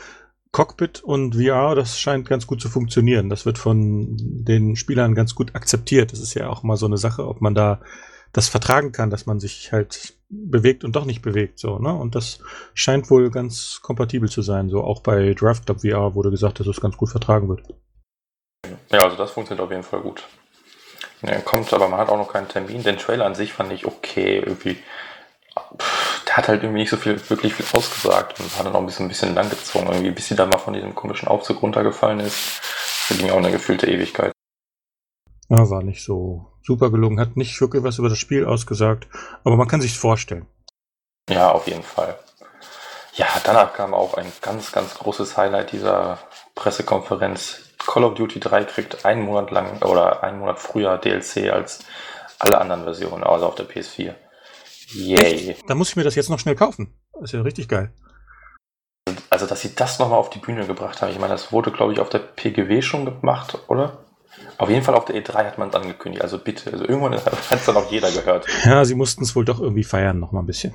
Cockpit 0.53 1.03
und 1.03 1.35
VR, 1.35 1.75
das 1.75 1.99
scheint 1.99 2.29
ganz 2.29 2.47
gut 2.47 2.63
zu 2.63 2.69
funktionieren. 2.69 3.29
Das 3.29 3.45
wird 3.45 3.59
von 3.59 4.17
den 4.17 4.77
Spielern 4.77 5.15
ganz 5.15 5.35
gut 5.35 5.55
akzeptiert. 5.55 6.13
Das 6.13 6.21
ist 6.21 6.35
ja 6.35 6.49
auch 6.49 6.63
mal 6.63 6.77
so 6.77 6.87
eine 6.87 6.97
Sache, 6.97 7.27
ob 7.27 7.41
man 7.41 7.55
da 7.55 7.81
das 8.37 8.49
vertragen 8.49 8.93
kann, 8.93 9.09
dass 9.09 9.25
man 9.25 9.41
sich 9.41 9.73
halt 9.73 10.15
bewegt 10.29 10.85
und 10.85 10.95
doch 10.95 11.07
nicht 11.07 11.23
bewegt, 11.23 11.59
so, 11.59 11.79
ne? 11.79 11.95
Und 11.95 12.15
das 12.15 12.41
scheint 12.75 13.09
wohl 13.09 13.31
ganz 13.31 13.81
kompatibel 13.83 14.29
zu 14.29 14.43
sein. 14.43 14.69
So 14.69 14.85
auch 14.85 15.01
bei 15.01 15.33
Draft 15.33 15.65
Club 15.65 15.81
VR 15.81 16.15
wurde 16.15 16.31
gesagt, 16.31 16.61
dass 16.61 16.67
es 16.67 16.81
ganz 16.81 16.99
gut 16.99 17.09
vertragen 17.09 17.49
wird. 17.49 17.63
Ja, 18.93 19.05
also 19.05 19.17
das 19.17 19.31
funktioniert 19.31 19.65
auf 19.65 19.71
jeden 19.71 19.85
Fall 19.85 20.01
gut. 20.01 20.25
Ja, 21.23 21.41
kommt, 21.41 21.73
aber 21.73 21.89
man 21.89 21.99
hat 21.99 22.11
auch 22.11 22.19
noch 22.19 22.31
keinen 22.31 22.49
Termin. 22.49 22.83
Den 22.83 22.99
Trailer 22.99 23.25
an 23.25 23.35
sich 23.35 23.55
fand 23.55 23.73
ich 23.73 23.87
okay, 23.87 24.39
irgendwie. 24.45 24.77
der 26.27 26.37
hat 26.37 26.49
halt 26.49 26.63
irgendwie 26.63 26.81
nicht 26.81 26.91
so 26.91 26.99
viel, 26.99 27.19
wirklich 27.31 27.55
viel 27.55 27.65
ausgesagt 27.73 28.39
und 28.39 28.59
hat 28.59 28.67
dann 28.67 28.75
auch 28.75 28.81
ein 28.81 28.87
bisschen, 28.87 29.07
ein 29.07 29.09
bisschen 29.09 29.35
lang 29.35 29.49
gezogen, 29.49 29.87
irgendwie, 29.87 30.11
bis 30.11 30.29
sie 30.29 30.37
da 30.37 30.45
mal 30.45 30.59
von 30.59 30.75
diesem 30.75 30.95
komischen 30.95 31.29
Aufzug 31.29 31.63
runtergefallen 31.63 32.21
ist. 32.21 32.61
Das 33.09 33.17
ging 33.17 33.31
auch 33.31 33.39
eine 33.39 33.51
gefühlte 33.51 33.87
Ewigkeit. 33.87 34.36
Ja, 35.49 35.71
war 35.71 35.83
nicht 35.83 36.03
so 36.03 36.53
super 36.63 36.91
gelungen, 36.91 37.21
hat 37.21 37.37
nicht 37.37 37.61
wirklich 37.61 37.83
was 37.83 37.99
über 37.99 38.09
das 38.09 38.19
Spiel 38.19 38.45
ausgesagt, 38.45 39.07
aber 39.45 39.57
man 39.57 39.69
kann 39.69 39.81
sich 39.81 39.97
vorstellen. 39.97 40.47
Ja, 41.31 41.53
auf 41.53 41.67
jeden 41.67 41.83
Fall. 41.83 42.19
Ja, 43.15 43.27
danach 43.45 43.73
kam 43.73 43.95
auch 43.95 44.15
ein 44.15 44.31
ganz, 44.43 44.73
ganz 44.73 44.95
großes 44.95 45.37
Highlight 45.37 45.73
dieser 45.73 46.19
Pressekonferenz. 46.55 47.63
Call 47.79 48.05
of 48.05 48.15
Duty 48.15 48.41
3 48.41 48.65
kriegt 48.65 49.05
einen 49.05 49.23
Monat 49.23 49.51
lang 49.51 49.81
oder 49.83 50.23
einen 50.23 50.41
Monat 50.41 50.59
früher 50.59 50.99
DLC 50.99 51.51
als 51.51 51.85
alle 52.39 52.59
anderen 52.59 52.85
Versionen, 52.85 53.25
also 53.25 53.47
auf 53.47 53.55
der 53.55 53.69
PS4. 53.69 54.15
Yay. 54.93 55.57
Da 55.67 55.75
muss 55.75 55.91
ich 55.91 55.97
mir 55.97 56.05
das 56.05 56.15
jetzt 56.15 56.29
noch 56.29 56.39
schnell 56.39 56.57
kaufen. 56.57 56.93
Das 57.15 57.25
ist 57.25 57.33
ja 57.33 57.43
richtig 57.43 57.69
geil. 57.69 57.93
Also, 59.31 59.47
dass 59.47 59.61
sie 59.61 59.75
das 59.75 59.99
nochmal 59.99 60.19
auf 60.19 60.31
die 60.31 60.39
Bühne 60.39 60.67
gebracht 60.67 61.01
haben. 61.01 61.11
Ich 61.11 61.19
meine, 61.19 61.33
das 61.33 61.53
wurde, 61.53 61.71
glaube 61.71 61.93
ich, 61.93 62.01
auf 62.01 62.09
der 62.09 62.19
PGW 62.19 62.83
schon 62.83 63.05
gemacht, 63.05 63.59
oder? 63.69 64.06
Auf 64.59 64.71
jeden 64.71 64.83
Fall 64.83 64.95
auf 64.95 65.05
der 65.05 65.17
E3 65.17 65.47
hat 65.47 65.59
man 65.59 65.69
es 65.69 65.75
angekündigt, 65.75 66.23
also 66.23 66.39
bitte. 66.39 66.73
Also 66.73 66.87
irgendwann 66.87 67.15
hat 67.25 67.53
es 67.53 67.67
dann 67.67 67.77
auch 67.77 67.91
jeder 67.91 68.11
gehört. 68.11 68.47
Ja, 68.65 68.85
sie 68.85 68.95
mussten 68.95 69.25
es 69.25 69.37
wohl 69.37 69.45
doch 69.45 69.61
irgendwie 69.61 69.85
feiern, 69.85 70.19
noch 70.19 70.33
mal 70.33 70.41
ein 70.41 70.47
bisschen. 70.47 70.73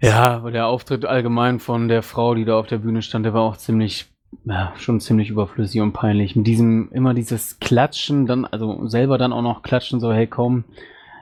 Ja, 0.00 0.38
der 0.50 0.66
Auftritt 0.66 1.04
allgemein 1.04 1.60
von 1.60 1.88
der 1.88 2.02
Frau, 2.02 2.34
die 2.34 2.44
da 2.44 2.58
auf 2.58 2.66
der 2.66 2.78
Bühne 2.78 3.02
stand, 3.02 3.26
der 3.26 3.34
war 3.34 3.42
auch 3.42 3.56
ziemlich, 3.56 4.10
ja, 4.44 4.72
schon 4.78 5.00
ziemlich 5.00 5.28
überflüssig 5.28 5.80
und 5.80 5.92
peinlich. 5.92 6.36
Mit 6.36 6.46
diesem, 6.46 6.90
immer 6.92 7.12
dieses 7.12 7.58
Klatschen, 7.60 8.26
dann, 8.26 8.46
also 8.46 8.86
selber 8.88 9.18
dann 9.18 9.32
auch 9.32 9.42
noch 9.42 9.62
klatschen, 9.62 10.00
so, 10.00 10.12
hey 10.12 10.26
komm. 10.26 10.64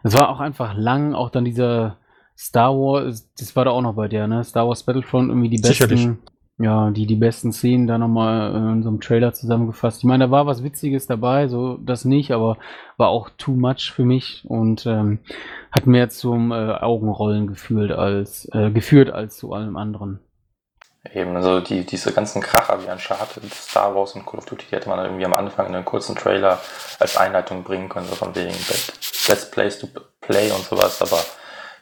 Es 0.04 0.14
war 0.14 0.28
auch 0.28 0.38
einfach 0.38 0.74
lang, 0.76 1.14
auch 1.14 1.30
dann 1.30 1.44
dieser 1.44 1.96
Star 2.36 2.72
Wars, 2.72 3.28
das 3.36 3.56
war 3.56 3.64
da 3.64 3.72
auch 3.72 3.82
noch 3.82 3.94
bei 3.94 4.06
der, 4.06 4.28
ne? 4.28 4.44
Star 4.44 4.68
Wars 4.68 4.84
Battlefront, 4.84 5.28
irgendwie 5.28 5.48
die 5.48 5.58
besten, 5.58 5.88
Sicherlich 5.88 6.08
ja, 6.58 6.90
die, 6.90 7.06
die 7.06 7.14
besten 7.14 7.52
Szenen 7.52 7.86
da 7.86 7.98
nochmal 7.98 8.52
äh, 8.52 8.72
in 8.72 8.82
so 8.82 8.88
einem 8.88 9.00
Trailer 9.00 9.32
zusammengefasst. 9.32 9.98
Ich 9.98 10.04
meine, 10.04 10.24
da 10.24 10.30
war 10.30 10.46
was 10.46 10.64
Witziges 10.64 11.06
dabei, 11.06 11.46
so 11.46 11.76
das 11.76 12.04
nicht, 12.04 12.32
aber 12.32 12.58
war 12.96 13.08
auch 13.08 13.30
too 13.38 13.52
much 13.52 13.92
für 13.92 14.04
mich 14.04 14.44
und 14.48 14.84
ähm, 14.84 15.20
hat 15.70 15.86
mehr 15.86 16.10
zum 16.10 16.50
äh, 16.50 16.54
Augenrollen 16.54 17.46
gefühlt 17.46 17.92
als, 17.92 18.48
äh, 18.52 18.70
geführt 18.70 19.10
als 19.10 19.36
zu 19.36 19.52
allem 19.52 19.76
anderen. 19.76 20.18
Eben, 21.14 21.36
also 21.36 21.60
die, 21.60 21.86
diese 21.86 22.12
ganzen 22.12 22.42
Kracher 22.42 22.82
wie 22.82 22.90
Uncharted, 22.90 23.44
Star 23.54 23.94
Wars 23.94 24.14
und 24.14 24.26
Call 24.26 24.38
of 24.38 24.46
Duty, 24.46 24.66
die 24.68 24.76
hätte 24.76 24.88
man 24.88 24.98
irgendwie 24.98 25.24
am 25.24 25.34
Anfang 25.34 25.68
in 25.68 25.74
einem 25.76 25.84
kurzen 25.84 26.16
Trailer 26.16 26.58
als 26.98 27.16
Einleitung 27.16 27.62
bringen 27.62 27.88
können, 27.88 28.08
so 28.08 28.16
von 28.16 28.34
wegen 28.34 28.54
Best 29.28 29.52
Place 29.52 29.78
to 29.78 29.86
Play 30.20 30.50
und 30.50 30.64
sowas, 30.64 31.00
aber 31.00 31.20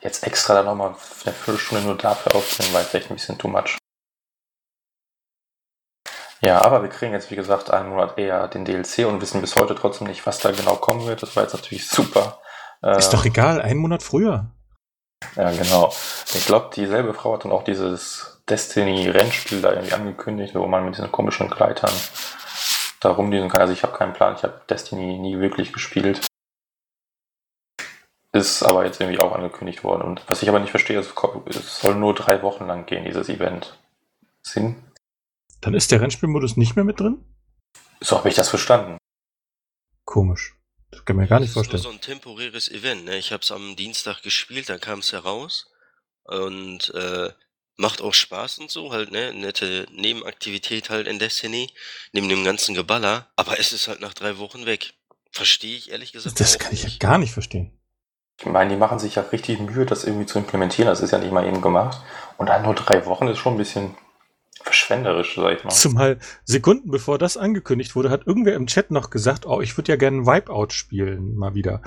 jetzt 0.02 0.24
extra 0.24 0.54
da 0.54 0.62
nochmal 0.62 0.94
eine 1.24 1.34
Viertelstunde 1.34 1.84
nur 1.84 1.96
dafür 1.96 2.36
aufzunehmen, 2.36 2.74
war 2.74 2.82
echt 2.82 3.10
ein 3.10 3.16
bisschen 3.16 3.38
too 3.38 3.48
much. 3.48 3.78
Ja, 6.46 6.62
aber 6.62 6.82
wir 6.82 6.90
kriegen 6.90 7.12
jetzt, 7.12 7.32
wie 7.32 7.34
gesagt, 7.34 7.72
einen 7.72 7.88
Monat 7.88 8.18
eher 8.18 8.46
den 8.46 8.64
DLC 8.64 9.04
und 9.04 9.20
wissen 9.20 9.40
bis 9.40 9.56
heute 9.56 9.74
trotzdem 9.74 10.06
nicht, 10.06 10.26
was 10.26 10.38
da 10.38 10.52
genau 10.52 10.76
kommen 10.76 11.04
wird. 11.08 11.20
Das 11.20 11.34
war 11.34 11.42
jetzt 11.42 11.54
natürlich 11.54 11.88
super. 11.88 12.38
Ist 12.96 13.10
doch 13.10 13.24
ähm, 13.24 13.32
egal, 13.32 13.60
einen 13.60 13.80
Monat 13.80 14.04
früher. 14.04 14.46
Ja, 15.34 15.50
genau. 15.50 15.92
Ich 16.34 16.46
glaube, 16.46 16.70
dieselbe 16.76 17.14
Frau 17.14 17.34
hat 17.34 17.44
dann 17.44 17.50
auch 17.50 17.64
dieses 17.64 18.40
Destiny-Rennspiel 18.48 19.60
da 19.60 19.72
irgendwie 19.72 19.94
angekündigt, 19.94 20.54
wo 20.54 20.64
man 20.68 20.84
mit 20.84 20.94
diesen 20.94 21.10
komischen 21.10 21.50
Gleitern 21.50 21.90
da 23.00 23.10
rumdüsen 23.10 23.48
kann. 23.48 23.62
Also 23.62 23.72
ich 23.72 23.82
habe 23.82 23.98
keinen 23.98 24.12
Plan, 24.12 24.36
ich 24.36 24.44
habe 24.44 24.60
Destiny 24.70 25.18
nie 25.18 25.40
wirklich 25.40 25.72
gespielt. 25.72 26.28
Ist 28.30 28.62
aber 28.62 28.84
jetzt 28.84 29.00
irgendwie 29.00 29.18
auch 29.18 29.34
angekündigt 29.34 29.82
worden. 29.82 30.02
Und 30.02 30.22
was 30.28 30.42
ich 30.42 30.48
aber 30.48 30.60
nicht 30.60 30.70
verstehe, 30.70 31.00
ist, 31.00 31.12
es 31.46 31.80
soll 31.80 31.96
nur 31.96 32.14
drei 32.14 32.40
Wochen 32.42 32.68
lang 32.68 32.86
gehen, 32.86 33.04
dieses 33.04 33.28
Event. 33.28 33.76
Sinn? 34.42 34.85
Dann 35.60 35.74
ist 35.74 35.90
der 35.90 36.00
Rennspielmodus 36.00 36.56
nicht 36.56 36.76
mehr 36.76 36.84
mit 36.84 37.00
drin? 37.00 37.24
So 38.00 38.18
habe 38.18 38.28
ich 38.28 38.34
das 38.34 38.48
verstanden. 38.48 38.98
Komisch. 40.04 40.54
Das 40.90 41.04
kann 41.04 41.16
mir 41.16 41.26
gar 41.26 41.40
nicht 41.40 41.52
vorstellen. 41.52 41.72
Das 41.72 41.80
ist 41.80 41.86
so 41.86 41.92
ein 41.92 42.00
temporäres 42.00 42.68
Event. 42.68 43.04
Ne? 43.04 43.16
Ich 43.16 43.32
habe 43.32 43.42
es 43.42 43.50
am 43.50 43.76
Dienstag 43.76 44.22
gespielt, 44.22 44.68
dann 44.68 44.80
kam 44.80 45.00
es 45.00 45.12
heraus 45.12 45.72
und 46.24 46.92
äh, 46.94 47.30
macht 47.76 48.00
auch 48.00 48.14
Spaß 48.14 48.58
und 48.58 48.70
so 48.70 48.92
halt, 48.92 49.10
ne? 49.10 49.32
Nette 49.34 49.86
Nebenaktivität 49.92 50.90
halt 50.90 51.06
in 51.06 51.18
Destiny, 51.18 51.72
neben 52.12 52.28
dem 52.28 52.44
ganzen 52.44 52.74
Geballer, 52.74 53.28
aber 53.36 53.58
es 53.60 53.72
ist 53.72 53.88
halt 53.88 54.00
nach 54.00 54.14
drei 54.14 54.38
Wochen 54.38 54.66
weg. 54.66 54.94
Verstehe 55.32 55.76
ich 55.76 55.90
ehrlich 55.90 56.12
gesagt. 56.12 56.40
Das 56.40 56.58
kann 56.58 56.72
ich 56.72 56.84
ja 56.84 56.90
gar 56.98 57.18
nicht 57.18 57.32
verstehen. 57.32 57.78
Ich 58.40 58.46
meine, 58.46 58.70
die 58.70 58.76
machen 58.76 58.98
sich 58.98 59.14
ja 59.16 59.22
richtig 59.22 59.60
Mühe, 59.60 59.86
das 59.86 60.04
irgendwie 60.04 60.26
zu 60.26 60.38
implementieren. 60.38 60.88
Das 60.88 61.00
ist 61.00 61.10
ja 61.10 61.18
nicht 61.18 61.32
mal 61.32 61.46
eben 61.46 61.62
gemacht. 61.62 62.02
Und 62.36 62.48
dann 62.48 62.62
nur 62.62 62.74
drei 62.74 63.06
Wochen 63.06 63.28
ist 63.28 63.38
schon 63.38 63.54
ein 63.54 63.58
bisschen 63.58 63.96
verschwenderisch, 64.66 65.36
sag 65.36 65.56
ich 65.56 65.64
mal. 65.64 65.70
Zumal 65.70 66.18
Sekunden 66.44 66.90
bevor 66.90 67.18
das 67.18 67.36
angekündigt 67.36 67.94
wurde, 67.94 68.10
hat 68.10 68.26
irgendwer 68.26 68.54
im 68.54 68.66
Chat 68.66 68.90
noch 68.90 69.10
gesagt, 69.10 69.46
oh, 69.46 69.60
ich 69.60 69.76
würde 69.78 69.92
ja 69.92 69.96
gerne 69.96 70.26
Wipeout 70.26 70.70
spielen, 70.70 71.36
mal 71.36 71.54
wieder. 71.54 71.82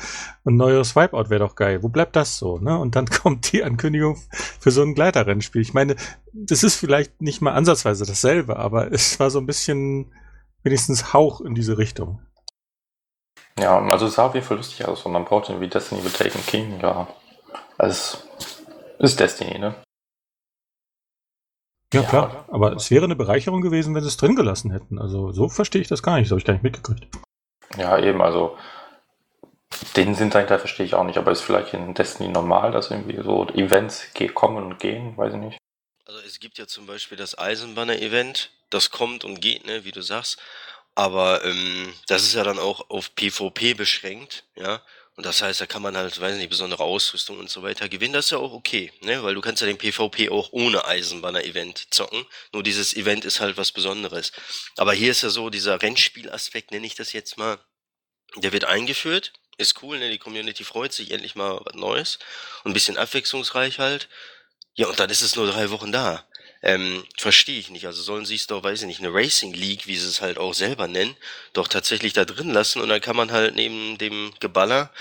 Ein 0.46 0.56
neues 0.56 0.96
Wipeout 0.96 1.30
wäre 1.30 1.42
doch 1.42 1.56
geil. 1.56 1.84
Wo 1.84 1.90
bleibt 1.90 2.16
das 2.16 2.38
so? 2.38 2.58
Ne? 2.58 2.78
Und 2.80 2.96
dann 2.96 3.06
kommt 3.10 3.52
die 3.52 3.64
Ankündigung 3.64 4.18
für 4.32 4.72
so 4.72 4.82
ein 4.82 4.96
Gleiterrennspiel. 4.96 5.62
Ich 5.62 5.74
meine, 5.74 5.98
das 6.32 6.64
ist 6.64 6.76
vielleicht 6.76 7.22
nicht 7.22 7.42
mal 7.42 7.54
ansatzweise 7.54 8.06
dasselbe, 8.06 8.56
aber 8.58 8.92
es 8.92 9.20
war 9.20 9.30
so 9.30 9.40
ein 9.40 9.46
bisschen 9.46 10.14
wenigstens 10.64 11.14
Hauch 11.14 11.42
in 11.42 11.56
diese 11.56 11.78
Richtung. 11.78 12.22
Ja, 13.60 13.78
also 13.78 14.06
es 14.06 14.16
sah 14.16 14.28
auf 14.28 14.36
jeden 14.36 14.46
Fall 14.46 14.58
lustig 14.58 14.88
aus 14.88 15.06
und 15.06 15.12
man 15.12 15.26
braucht 15.26 15.50
irgendwie 15.50 15.68
Destiny 15.68 16.04
with 16.04 16.14
Taken 16.14 16.46
King, 16.46 16.80
ja. 16.82 17.08
Also 17.78 18.20
es 19.00 19.12
ist 19.12 19.20
Destiny, 19.20 19.60
ne? 19.60 19.76
Ja, 21.94 22.02
ja, 22.02 22.08
klar. 22.08 22.46
Aber 22.50 22.74
es 22.74 22.92
wäre 22.92 23.06
eine 23.06 23.16
Bereicherung 23.16 23.62
gewesen, 23.62 23.96
wenn 23.96 24.04
sie 24.04 24.10
es 24.10 24.18
drin 24.18 24.36
gelassen 24.36 24.72
hätten. 24.72 25.00
Also 25.00 25.32
so 25.32 25.50
verstehe 25.50 25.82
ich 25.82 25.88
das 25.88 26.04
gar 26.04 26.18
nicht. 26.18 26.26
Das 26.26 26.32
habe 26.32 26.40
ich 26.40 26.46
gar 26.46 26.54
nicht 26.54 26.64
mitgekriegt. 26.64 27.08
Ja, 27.78 27.98
eben. 27.98 28.22
Also 28.22 28.58
den 29.96 30.16
Sinn 30.16 30.30
dahinter 30.30 30.60
verstehe 30.60 30.86
ich 30.86 30.94
auch 30.94 31.04
nicht. 31.04 31.18
Aber 31.18 31.32
ist 31.32 31.42
vielleicht 31.42 31.74
in 31.74 31.94
Destiny 31.94 32.30
normal, 32.30 32.72
dass 32.72 32.92
irgendwie 32.92 33.22
so 33.24 33.48
Events 33.50 34.12
kommen 34.34 34.64
und 34.64 34.80
gehen? 34.80 35.18
Weiß 35.18 35.34
ich 35.34 35.40
nicht. 35.40 35.58
Also 36.06 36.20
es 36.26 36.40
gibt 36.40 36.58
ja 36.58 36.68
zum 36.68 36.86
Beispiel 36.86 37.18
das 37.18 37.38
Eisenbanner-Event. 37.38 38.52
Das 38.70 38.92
kommt 38.92 39.24
und 39.24 39.42
geht, 39.42 39.66
ne, 39.66 39.84
wie 39.84 39.92
du 39.92 40.02
sagst. 40.02 40.40
Aber 40.96 41.44
ähm, 41.46 41.94
das 42.08 42.24
ist 42.24 42.36
ja 42.36 42.44
dann 42.44 42.60
auch 42.60 42.90
auf 42.90 43.16
PvP 43.16 43.74
beschränkt, 43.74 44.44
ja. 44.56 44.82
Und 45.20 45.26
das 45.26 45.42
heißt, 45.42 45.60
da 45.60 45.66
kann 45.66 45.82
man 45.82 45.98
halt, 45.98 46.18
weiß 46.18 46.38
nicht, 46.38 46.50
besondere 46.50 46.82
Ausrüstung 46.82 47.40
und 47.40 47.50
so 47.50 47.62
weiter 47.62 47.90
gewinnen. 47.90 48.14
Das 48.14 48.28
ist 48.28 48.32
ja 48.32 48.38
auch 48.38 48.54
okay, 48.54 48.90
ne? 49.02 49.22
Weil 49.22 49.36
du 49.36 49.42
kannst 49.42 49.60
ja 49.60 49.68
den 49.68 49.78
PvP 49.78 50.30
auch 50.30 50.54
ohne 50.54 50.86
Eisenbanner-Event 50.86 51.94
zocken. 51.94 52.26
Nur 52.54 52.64
dieses 52.64 52.96
Event 52.96 53.26
ist 53.26 53.42
halt 53.42 53.58
was 53.58 53.74
Besonderes. 53.74 54.32
Aber 54.78 54.94
hier 54.94 55.12
ist 55.12 55.22
ja 55.22 55.28
so, 55.28 55.50
dieser 55.50 55.82
Rennspielaspekt, 55.82 56.72
nenne 56.72 56.88
ich 56.88 56.96
das 56.96 57.12
jetzt 57.12 57.38
mal, 57.38 57.60
der 58.38 58.54
wird 58.54 58.64
eingeführt. 58.64 59.34
Ist 59.58 59.84
cool, 59.84 60.00
ne? 60.00 60.10
Die 60.10 60.20
Community 60.20 60.64
freut 60.64 60.94
sich 60.94 61.12
endlich 61.12 61.36
mal 61.36 61.60
was 61.66 61.76
Neues. 61.76 62.20
Und 62.64 62.72
ein 62.72 62.74
bisschen 62.74 62.96
abwechslungsreich 62.96 63.78
halt. 63.78 64.08
Ja, 64.76 64.88
und 64.88 65.02
dann 65.02 65.10
ist 65.10 65.22
es 65.22 65.36
nur 65.36 65.52
drei 65.52 65.70
Wochen 65.70 65.92
da. 65.92 66.29
Ähm, 66.62 67.04
verstehe 67.18 67.60
ich 67.60 67.70
nicht. 67.70 67.86
Also 67.86 68.02
sollen 68.02 68.26
sie 68.26 68.36
es 68.36 68.48
doch, 68.48 68.64
weiß 68.64 68.82
ich 68.82 68.88
nicht, 68.88 69.00
eine 69.00 69.14
Racing 69.14 69.54
League, 69.54 69.88
wie 69.88 69.96
sie 69.96 70.08
es 70.08 70.22
halt 70.22 70.38
auch 70.38 70.54
selber 70.54 70.88
nennen, 70.88 71.16
doch 71.54 71.68
tatsächlich 71.68 72.14
da 72.14 72.26
drin 72.26 72.52
lassen 72.52 72.82
und 72.82 72.90
dann 72.90 73.02
kann 73.02 73.16
man 73.16 73.32
halt 73.32 73.56
neben 73.56 73.98
dem 73.98 74.34
Geballer 74.40 74.92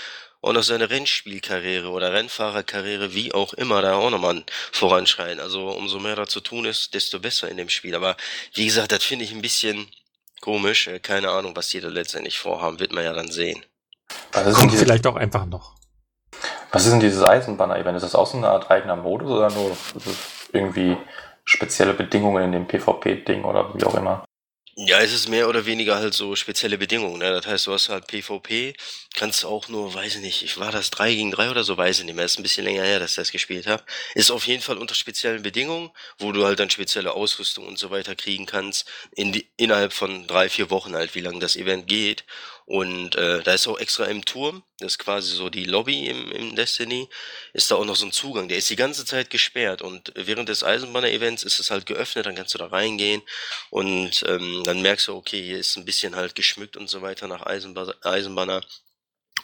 auch 0.41 0.53
noch 0.53 0.63
seine 0.63 0.89
Rennspielkarriere 0.89 1.89
oder 1.89 2.13
Rennfahrerkarriere, 2.13 3.13
wie 3.13 3.33
auch 3.33 3.53
immer, 3.53 3.81
da 3.81 3.95
auch 3.95 4.09
nochmal 4.09 4.43
voranschreien. 4.71 5.39
Also 5.39 5.69
umso 5.69 5.99
mehr 5.99 6.15
da 6.15 6.27
zu 6.27 6.39
tun 6.39 6.65
ist, 6.65 6.93
desto 6.93 7.19
besser 7.19 7.49
in 7.49 7.57
dem 7.57 7.69
Spiel. 7.69 7.93
Aber 7.93 8.15
wie 8.53 8.65
gesagt, 8.65 8.91
das 8.93 9.03
finde 9.03 9.25
ich 9.25 9.33
ein 9.33 9.41
bisschen 9.41 9.87
komisch. 10.39 10.87
Äh, 10.87 10.99
keine 10.99 11.29
Ahnung, 11.29 11.55
was 11.55 11.67
die 11.69 11.81
da 11.81 11.89
letztendlich 11.89 12.39
vorhaben, 12.39 12.79
wird 12.79 12.93
man 12.93 13.03
ja 13.03 13.11
dann 13.11 13.29
sehen. 13.29 13.65
Also 14.31 14.57
Kommt 14.57 14.73
vielleicht 14.73 15.05
auch 15.07 15.17
einfach 15.17 15.45
noch. 15.45 15.75
Was 16.71 16.85
ist 16.85 16.91
denn 16.91 16.99
dieses 16.99 17.23
Eisenbanner-Event? 17.23 17.97
Ist 17.97 18.03
das 18.03 18.15
auch 18.15 18.27
so 18.27 18.37
eine 18.37 18.47
Art 18.47 18.71
eigener 18.71 18.95
Modus 18.95 19.31
oder 19.31 19.49
nur 19.49 19.75
irgendwie 20.53 20.95
spezielle 21.49 21.93
Bedingungen 21.93 22.43
in 22.43 22.51
dem 22.51 22.67
PvP-Ding 22.67 23.43
oder 23.43 23.73
wie 23.73 23.83
auch 23.83 23.95
immer. 23.95 24.23
Ja, 24.75 24.99
es 25.01 25.11
ist 25.11 25.27
mehr 25.27 25.49
oder 25.49 25.65
weniger 25.65 25.97
halt 25.97 26.13
so 26.13 26.37
spezielle 26.37 26.77
Bedingungen. 26.77 27.19
Ne? 27.19 27.31
Das 27.31 27.45
heißt, 27.45 27.67
du 27.67 27.73
hast 27.73 27.89
halt 27.89 28.07
PvP, 28.07 28.75
kannst 29.13 29.43
auch 29.43 29.67
nur, 29.67 29.93
weiß 29.93 30.15
ich 30.15 30.21
nicht, 30.21 30.41
ich 30.41 30.57
war 30.57 30.71
das 30.71 30.89
3 30.89 31.13
gegen 31.13 31.31
3 31.31 31.49
oder 31.49 31.65
so, 31.65 31.75
weiß 31.75 31.99
ich 31.99 32.05
nicht 32.05 32.15
mehr. 32.15 32.23
Ist 32.23 32.39
ein 32.39 32.43
bisschen 32.43 32.63
länger 32.63 32.83
her, 32.83 32.99
dass 32.99 33.11
ich 33.11 33.15
das 33.17 33.31
gespielt 33.33 33.67
habe. 33.67 33.83
Ist 34.15 34.31
auf 34.31 34.47
jeden 34.47 34.61
Fall 34.61 34.77
unter 34.77 34.95
speziellen 34.95 35.41
Bedingungen, 35.41 35.89
wo 36.17 36.31
du 36.31 36.45
halt 36.45 36.61
dann 36.61 36.69
spezielle 36.69 37.13
Ausrüstung 37.13 37.67
und 37.67 37.77
so 37.77 37.89
weiter 37.89 38.15
kriegen 38.15 38.45
kannst, 38.45 38.87
in 39.11 39.33
die, 39.33 39.49
innerhalb 39.57 39.91
von 39.91 40.27
drei, 40.27 40.47
vier 40.47 40.69
Wochen 40.69 40.95
halt, 40.95 41.13
wie 41.13 41.21
lange 41.21 41.39
das 41.39 41.57
Event 41.57 41.87
geht. 41.87 42.23
Und 42.69 43.15
äh, 43.15 43.41
da 43.41 43.55
ist 43.55 43.67
auch 43.67 43.79
extra 43.79 44.05
im 44.05 44.23
Turm, 44.23 44.63
das 44.77 44.91
ist 44.91 44.99
quasi 44.99 45.33
so 45.33 45.49
die 45.49 45.65
Lobby 45.65 46.05
im, 46.05 46.31
im 46.31 46.55
Destiny, 46.55 47.09
ist 47.51 47.71
da 47.71 47.75
auch 47.75 47.83
noch 47.83 47.95
so 47.95 48.05
ein 48.05 48.11
Zugang. 48.11 48.47
Der 48.47 48.59
ist 48.59 48.69
die 48.69 48.75
ganze 48.75 49.05
Zeit 49.05 49.31
gesperrt 49.31 49.81
und 49.81 50.11
während 50.13 50.49
des 50.49 50.63
Eisenbanner-Events 50.63 51.41
ist 51.41 51.59
es 51.59 51.71
halt 51.71 51.87
geöffnet, 51.87 52.27
dann 52.27 52.35
kannst 52.35 52.53
du 52.53 52.59
da 52.59 52.67
reingehen 52.67 53.23
und 53.71 54.23
ähm, 54.27 54.61
dann 54.65 54.83
merkst 54.83 55.07
du, 55.07 55.15
okay, 55.15 55.41
hier 55.41 55.57
ist 55.57 55.77
ein 55.77 55.85
bisschen 55.85 56.15
halt 56.15 56.35
geschmückt 56.35 56.77
und 56.77 56.87
so 56.91 57.01
weiter 57.01 57.27
nach 57.27 57.43
Eisenba 57.43 57.91
Eisenbanner. 58.03 58.61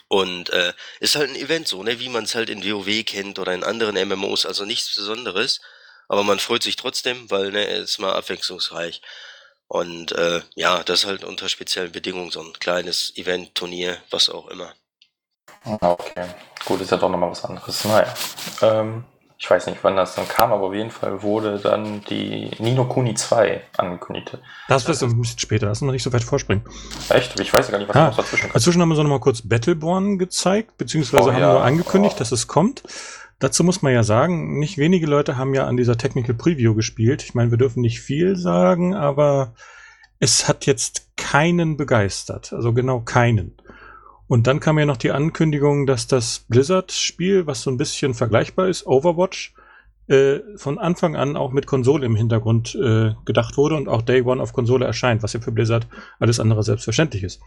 Und 0.07 0.51
äh, 0.51 0.73
ist 0.99 1.15
halt 1.15 1.31
ein 1.31 1.35
Event 1.35 1.67
so, 1.67 1.81
ne, 1.81 1.99
wie 1.99 2.09
man 2.09 2.25
es 2.25 2.35
halt 2.35 2.51
in 2.51 2.63
WoW 2.63 3.03
kennt 3.05 3.39
oder 3.39 3.55
in 3.55 3.63
anderen 3.63 3.95
MMOs, 4.07 4.45
also 4.45 4.65
nichts 4.65 4.93
Besonderes. 4.93 5.61
Aber 6.09 6.23
man 6.23 6.37
freut 6.37 6.61
sich 6.61 6.75
trotzdem, 6.75 7.31
weil 7.31 7.51
ne, 7.51 7.65
es 7.69 7.91
ist 7.91 7.97
mal 7.97 8.13
abwechslungsreich. 8.13 9.01
Und 9.67 10.11
äh, 10.11 10.41
ja, 10.55 10.83
das 10.83 10.99
ist 10.99 11.05
halt 11.07 11.23
unter 11.23 11.49
speziellen 11.49 11.91
Bedingungen 11.91 12.31
so 12.31 12.41
ein 12.41 12.53
kleines 12.53 13.13
Event, 13.15 13.55
Turnier, 13.55 13.97
was 14.11 14.29
auch 14.29 14.47
immer. 14.47 14.73
Ah, 15.63 15.91
okay, 15.91 16.25
gut, 16.65 16.81
ist 16.81 16.91
ja 16.91 16.97
doch 16.97 17.09
nochmal 17.09 17.31
was 17.31 17.43
anderes. 17.43 17.83
Naja, 17.85 18.13
ähm, 18.61 19.03
ich 19.37 19.49
weiß 19.49 19.65
nicht, 19.67 19.79
wann 19.83 19.97
das 19.97 20.15
dann 20.15 20.27
kam, 20.27 20.53
aber 20.53 20.67
auf 20.67 20.73
jeden 20.73 20.91
Fall 20.91 21.21
wurde 21.23 21.59
dann 21.59 22.03
die 22.05 22.51
Nino 22.59 22.85
Kuni 22.85 23.15
2 23.15 23.61
angekündigt. 23.77 24.37
Das 24.67 24.87
wirst 24.87 25.01
du 25.01 25.07
ein 25.07 25.19
bisschen 25.19 25.39
später, 25.39 25.65
lass 25.65 25.81
uns 25.81 25.87
noch 25.87 25.93
nicht 25.93 26.03
so 26.03 26.13
weit 26.13 26.23
vorspringen. 26.23 26.63
Echt? 27.09 27.39
Ich 27.39 27.51
weiß 27.51 27.69
gar 27.71 27.79
nicht, 27.79 27.89
was 27.89 27.95
ah, 27.95 28.13
dazwischen 28.15 28.43
kommt. 28.43 28.55
Dazwischen 28.55 28.81
haben 28.81 28.89
wir 28.89 28.95
so 28.95 29.03
nochmal 29.03 29.19
kurz 29.19 29.41
Battleborn 29.41 30.19
gezeigt, 30.19 30.77
beziehungsweise 30.77 31.29
oh, 31.29 31.33
haben 31.33 31.41
ja. 31.41 31.53
wir 31.55 31.63
angekündigt, 31.63 32.15
oh. 32.17 32.19
dass 32.19 32.31
es 32.31 32.47
kommt. 32.47 32.83
Dazu 33.39 33.63
muss 33.63 33.81
man 33.81 33.93
ja 33.93 34.03
sagen, 34.03 34.59
nicht 34.59 34.77
wenige 34.77 35.07
Leute 35.07 35.37
haben 35.37 35.53
ja 35.53 35.67
an 35.67 35.77
dieser 35.77 35.97
Technical 35.97 36.35
Preview 36.35 36.73
gespielt. 36.73 37.23
Ich 37.23 37.33
meine, 37.33 37.51
wir 37.51 37.57
dürfen 37.57 37.81
nicht 37.81 37.99
viel 37.99 38.37
sagen, 38.37 38.93
aber 38.93 39.53
es 40.19 40.47
hat 40.47 40.65
jetzt 40.65 41.15
keinen 41.17 41.75
begeistert. 41.75 42.53
Also 42.53 42.73
genau 42.73 43.01
keinen. 43.01 43.55
Und 44.27 44.47
dann 44.47 44.59
kam 44.59 44.79
ja 44.79 44.85
noch 44.85 44.97
die 44.97 45.11
Ankündigung, 45.11 45.85
dass 45.85 46.07
das 46.07 46.45
Blizzard-Spiel, 46.47 47.45
was 47.45 47.61
so 47.61 47.69
ein 47.69 47.77
bisschen 47.77 48.13
vergleichbar 48.13 48.69
ist, 48.69 48.87
Overwatch, 48.87 49.53
äh, 50.07 50.39
von 50.55 50.77
Anfang 50.77 51.15
an 51.15 51.35
auch 51.35 51.51
mit 51.51 51.67
Konsole 51.67 52.05
im 52.05 52.15
Hintergrund 52.15 52.75
äh, 52.75 53.13
gedacht 53.25 53.57
wurde 53.57 53.75
und 53.75 53.87
auch 53.87 54.01
Day 54.01 54.21
One 54.21 54.41
auf 54.41 54.53
Konsole 54.53 54.85
erscheint, 54.85 55.23
was 55.23 55.33
ja 55.33 55.39
für 55.39 55.51
Blizzard 55.51 55.87
alles 56.19 56.39
andere 56.39 56.63
selbstverständlich 56.63 57.23
ist. 57.23 57.41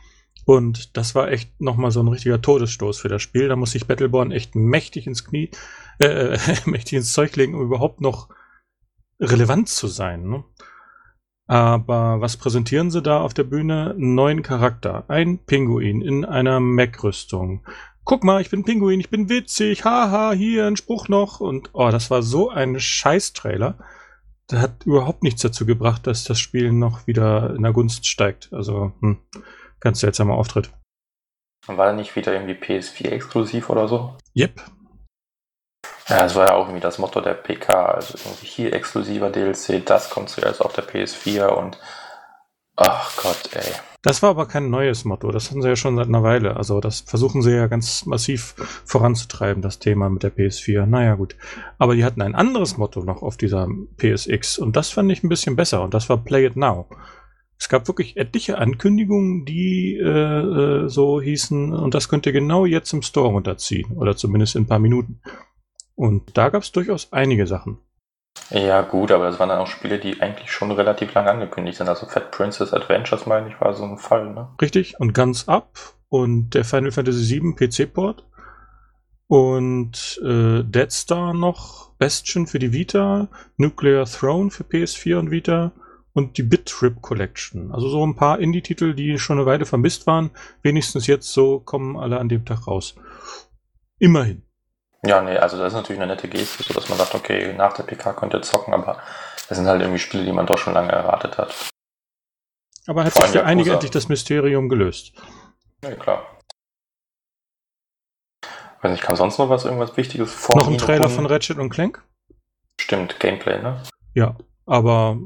Und 0.48 0.96
das 0.96 1.14
war 1.14 1.30
echt 1.30 1.60
nochmal 1.60 1.90
so 1.90 2.00
ein 2.00 2.08
richtiger 2.08 2.40
Todesstoß 2.40 2.98
für 2.98 3.08
das 3.08 3.20
Spiel. 3.20 3.48
Da 3.48 3.56
muss 3.56 3.72
sich 3.72 3.86
Battleborn 3.86 4.32
echt 4.32 4.54
mächtig 4.54 5.06
ins 5.06 5.26
Knie, 5.26 5.50
äh, 5.98 6.38
mächtig 6.64 6.94
ins 6.94 7.12
Zeug 7.12 7.36
legen, 7.36 7.54
um 7.54 7.60
überhaupt 7.60 8.00
noch 8.00 8.30
relevant 9.20 9.68
zu 9.68 9.88
sein. 9.88 10.26
Ne? 10.26 10.44
Aber 11.48 12.22
was 12.22 12.38
präsentieren 12.38 12.90
sie 12.90 13.02
da 13.02 13.20
auf 13.20 13.34
der 13.34 13.44
Bühne? 13.44 13.90
Einen 13.90 14.14
neuen 14.14 14.42
Charakter. 14.42 15.04
Ein 15.08 15.44
Pinguin 15.44 16.00
in 16.00 16.24
einer 16.24 16.60
Mac-Rüstung. 16.60 17.66
Guck 18.04 18.24
mal, 18.24 18.40
ich 18.40 18.48
bin 18.48 18.64
Pinguin, 18.64 19.00
ich 19.00 19.10
bin 19.10 19.28
witzig, 19.28 19.84
haha, 19.84 20.32
hier 20.32 20.66
ein 20.66 20.78
Spruch 20.78 21.08
noch. 21.08 21.40
Und 21.40 21.68
oh, 21.74 21.90
das 21.90 22.10
war 22.10 22.22
so 22.22 22.48
ein 22.48 22.80
Scheiß-Trailer. 22.80 23.76
Der 24.50 24.62
hat 24.62 24.86
überhaupt 24.86 25.22
nichts 25.22 25.42
dazu 25.42 25.66
gebracht, 25.66 26.06
dass 26.06 26.24
das 26.24 26.40
Spiel 26.40 26.72
noch 26.72 27.06
wieder 27.06 27.54
in 27.54 27.64
der 27.64 27.74
Gunst 27.74 28.06
steigt. 28.06 28.48
Also, 28.50 28.92
hm. 29.00 29.18
Ganz 29.80 30.00
seltsamer 30.00 30.34
Auftritt. 30.34 30.70
War 31.66 31.88
er 31.88 31.92
nicht 31.92 32.16
wieder 32.16 32.32
irgendwie 32.32 32.54
PS4 32.54 33.10
exklusiv 33.10 33.68
oder 33.70 33.88
so? 33.88 34.16
Yep. 34.36 34.62
Ja, 36.08 36.22
das 36.22 36.34
war 36.34 36.48
ja 36.48 36.54
auch 36.54 36.66
irgendwie 36.66 36.80
das 36.80 36.98
Motto 36.98 37.20
der 37.20 37.34
PK. 37.34 37.86
Also 37.86 38.16
irgendwie 38.24 38.46
hier 38.46 38.72
exklusiver 38.72 39.30
DLC, 39.30 39.84
das 39.84 40.08
kommt 40.08 40.30
zuerst 40.30 40.62
auf 40.62 40.72
der 40.72 40.88
PS4 40.88 41.48
und 41.48 41.78
ach 42.76 43.14
Gott, 43.16 43.50
ey. 43.52 43.74
Das 44.02 44.22
war 44.22 44.30
aber 44.30 44.46
kein 44.46 44.70
neues 44.70 45.04
Motto, 45.04 45.32
das 45.32 45.50
haben 45.50 45.60
sie 45.60 45.68
ja 45.68 45.76
schon 45.76 45.96
seit 45.96 46.06
einer 46.06 46.22
Weile. 46.22 46.56
Also 46.56 46.80
das 46.80 47.00
versuchen 47.00 47.42
sie 47.42 47.50
ja 47.50 47.66
ganz 47.66 48.06
massiv 48.06 48.54
voranzutreiben, 48.84 49.60
das 49.60 49.80
Thema 49.80 50.08
mit 50.08 50.22
der 50.22 50.34
PS4. 50.34 50.86
Naja 50.86 51.16
gut. 51.16 51.36
Aber 51.78 51.94
die 51.94 52.04
hatten 52.04 52.22
ein 52.22 52.34
anderes 52.34 52.78
Motto 52.78 53.00
noch 53.00 53.22
auf 53.22 53.36
dieser 53.36 53.68
PSX 53.98 54.58
und 54.58 54.76
das 54.76 54.90
fand 54.90 55.12
ich 55.12 55.22
ein 55.24 55.28
bisschen 55.28 55.56
besser 55.56 55.82
und 55.82 55.92
das 55.92 56.08
war 56.08 56.16
Play 56.16 56.46
It 56.46 56.56
Now. 56.56 56.86
Es 57.58 57.68
gab 57.68 57.88
wirklich 57.88 58.16
etliche 58.16 58.58
Ankündigungen, 58.58 59.44
die 59.44 59.96
äh, 59.96 60.04
äh, 60.04 60.88
so 60.88 61.20
hießen, 61.20 61.72
und 61.74 61.94
das 61.94 62.08
könnt 62.08 62.26
ihr 62.26 62.32
genau 62.32 62.66
jetzt 62.66 62.92
im 62.92 63.02
Store 63.02 63.28
runterziehen. 63.28 63.96
Oder 63.96 64.16
zumindest 64.16 64.54
in 64.54 64.62
ein 64.62 64.68
paar 64.68 64.78
Minuten. 64.78 65.20
Und 65.94 66.36
da 66.36 66.48
gab 66.50 66.62
es 66.62 66.70
durchaus 66.70 67.12
einige 67.12 67.46
Sachen. 67.46 67.78
Ja, 68.50 68.82
gut, 68.82 69.10
aber 69.10 69.26
das 69.26 69.38
waren 69.38 69.48
dann 69.48 69.58
auch 69.58 69.66
Spiele, 69.66 69.98
die 69.98 70.20
eigentlich 70.22 70.50
schon 70.50 70.70
relativ 70.70 71.12
lang 71.14 71.26
angekündigt 71.26 71.78
sind. 71.78 71.88
Also 71.88 72.06
Fat 72.06 72.30
Princess 72.30 72.72
Adventures, 72.72 73.26
meine 73.26 73.48
ich, 73.48 73.60
war 73.60 73.74
so 73.74 73.84
ein 73.84 73.98
Fall, 73.98 74.32
ne? 74.32 74.48
Richtig, 74.60 74.98
und 75.00 75.12
Guns 75.12 75.48
Up 75.48 75.78
und 76.08 76.50
der 76.54 76.64
Final 76.64 76.92
Fantasy 76.92 77.40
VII 77.40 77.54
PC-Port 77.54 78.24
und 79.26 80.20
äh, 80.24 80.62
Dead 80.62 80.90
Star 80.90 81.34
noch, 81.34 81.90
Bastion 81.98 82.46
für 82.46 82.58
die 82.58 82.72
Vita, 82.72 83.28
Nuclear 83.56 84.06
Throne 84.06 84.50
für 84.50 84.64
PS4 84.64 85.18
und 85.18 85.30
Vita 85.30 85.72
und 86.12 86.38
die 86.38 86.42
Bit 86.42 86.66
Trip 86.66 87.00
Collection. 87.00 87.72
Also 87.72 87.88
so 87.88 88.04
ein 88.04 88.16
paar 88.16 88.38
Indie-Titel, 88.38 88.94
die 88.94 89.18
schon 89.18 89.38
eine 89.38 89.46
Weile 89.46 89.66
vermisst 89.66 90.06
waren. 90.06 90.30
Wenigstens 90.62 91.06
jetzt 91.06 91.32
so 91.32 91.60
kommen 91.60 91.96
alle 91.96 92.18
an 92.18 92.28
dem 92.28 92.44
Tag 92.44 92.66
raus. 92.66 92.96
Immerhin. 93.98 94.42
Ja, 95.04 95.22
nee, 95.22 95.36
also 95.36 95.58
das 95.58 95.68
ist 95.68 95.74
natürlich 95.74 96.02
eine 96.02 96.12
nette 96.12 96.28
Geste, 96.28 96.62
so 96.64 96.74
dass 96.74 96.88
man 96.88 96.98
sagt, 96.98 97.14
okay, 97.14 97.54
nach 97.54 97.72
der 97.74 97.84
PK 97.84 98.14
könnt 98.14 98.34
ihr 98.34 98.42
zocken, 98.42 98.74
aber 98.74 99.00
das 99.48 99.56
sind 99.56 99.66
halt 99.68 99.80
irgendwie 99.80 100.00
Spiele, 100.00 100.24
die 100.24 100.32
man 100.32 100.46
doch 100.46 100.58
schon 100.58 100.74
lange 100.74 100.90
erwartet 100.90 101.38
hat. 101.38 101.54
Aber 102.86 103.04
hat 103.04 103.14
sich 103.14 103.26
für 103.26 103.44
einige 103.44 103.72
endlich 103.72 103.90
das 103.90 104.08
Mysterium 104.08 104.68
gelöst. 104.68 105.12
Ja, 105.84 105.94
klar. 105.94 106.26
Weiß 108.80 108.90
nicht, 108.90 109.02
kam 109.02 109.14
sonst 109.14 109.38
noch 109.38 109.50
was, 109.50 109.64
irgendwas 109.64 109.96
Wichtiges 109.96 110.32
vor? 110.32 110.56
Noch 110.56 110.68
ein 110.68 110.78
Trailer 110.78 111.08
von 111.08 111.26
Ratchet 111.26 111.58
und 111.58 111.68
Clank? 111.68 112.02
Stimmt, 112.80 113.20
Gameplay, 113.20 113.60
ne? 113.60 113.82
Ja, 114.14 114.36
aber 114.68 115.18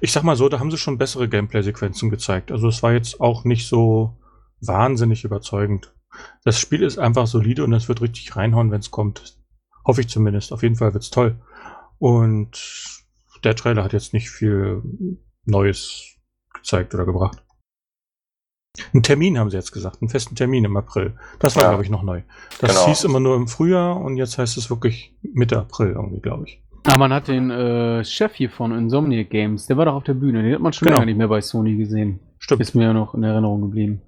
ich 0.00 0.12
sag 0.12 0.22
mal 0.22 0.36
so, 0.36 0.48
da 0.48 0.60
haben 0.60 0.70
sie 0.70 0.78
schon 0.78 0.96
bessere 0.96 1.28
Gameplay-Sequenzen 1.28 2.10
gezeigt. 2.10 2.52
Also 2.52 2.68
es 2.68 2.82
war 2.82 2.92
jetzt 2.92 3.20
auch 3.20 3.44
nicht 3.44 3.66
so 3.66 4.16
wahnsinnig 4.60 5.24
überzeugend. 5.24 5.92
Das 6.44 6.60
Spiel 6.60 6.82
ist 6.82 6.98
einfach 6.98 7.26
solide 7.26 7.64
und 7.64 7.72
es 7.72 7.88
wird 7.88 8.00
richtig 8.00 8.36
reinhauen, 8.36 8.70
wenn 8.70 8.80
es 8.80 8.92
kommt. 8.92 9.36
Hoffe 9.84 10.02
ich 10.02 10.08
zumindest. 10.08 10.52
Auf 10.52 10.62
jeden 10.62 10.76
Fall 10.76 10.94
wird's 10.94 11.10
toll. 11.10 11.40
Und 11.98 13.02
der 13.42 13.56
Trailer 13.56 13.82
hat 13.82 13.92
jetzt 13.92 14.12
nicht 14.12 14.30
viel 14.30 14.82
Neues 15.44 16.16
gezeigt 16.54 16.94
oder 16.94 17.04
gebracht. 17.04 17.42
Einen 18.94 19.02
Termin 19.02 19.38
haben 19.38 19.50
sie 19.50 19.56
jetzt 19.56 19.72
gesagt, 19.72 20.00
einen 20.00 20.08
festen 20.08 20.36
Termin 20.36 20.64
im 20.64 20.76
April. 20.76 21.18
Das 21.40 21.56
war, 21.56 21.64
ja. 21.64 21.68
glaube 21.70 21.82
ich, 21.82 21.90
noch 21.90 22.04
neu. 22.04 22.22
Das 22.60 22.70
genau. 22.70 22.86
hieß 22.86 23.04
immer 23.04 23.20
nur 23.20 23.34
im 23.34 23.48
Frühjahr 23.48 24.00
und 24.00 24.16
jetzt 24.16 24.38
heißt 24.38 24.56
es 24.56 24.70
wirklich 24.70 25.16
Mitte 25.20 25.58
April 25.58 25.90
irgendwie, 25.90 26.20
glaube 26.20 26.44
ich. 26.46 26.61
Aber 26.84 26.98
man 26.98 27.12
hat 27.12 27.28
den 27.28 27.50
äh, 27.50 28.04
Chef 28.04 28.34
hier 28.34 28.50
von 28.50 28.72
Insomniac 28.72 29.30
Games, 29.30 29.66
der 29.66 29.76
war 29.76 29.84
doch 29.84 29.94
auf 29.94 30.04
der 30.04 30.14
Bühne, 30.14 30.42
den 30.42 30.54
hat 30.54 30.60
man 30.60 30.72
schon 30.72 30.86
genau. 30.86 30.98
lange 30.98 31.06
nicht 31.06 31.18
mehr 31.18 31.28
bei 31.28 31.40
Sony 31.40 31.76
gesehen. 31.76 32.20
Stimmt. 32.38 32.60
Ist 32.60 32.74
mir 32.74 32.84
ja 32.84 32.92
noch 32.92 33.14
in 33.14 33.22
Erinnerung 33.22 33.60
geblieben. 33.60 34.02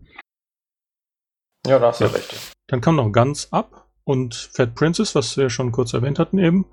Ja, 1.67 1.79
da 1.79 1.89
hast 1.89 2.01
du 2.01 2.05
ja. 2.05 2.11
recht. 2.11 2.53
Dann 2.67 2.81
kam 2.81 2.97
noch 2.97 3.13
Guns 3.13 3.53
Up 3.53 3.87
und 4.05 4.35
Fat 4.35 4.75
Princess, 4.75 5.15
was 5.15 5.37
wir 5.37 5.51
schon 5.51 5.73
kurz 5.73 5.95
erwähnt 5.95 6.19
hatten 6.19 6.39
eben. 6.39 6.67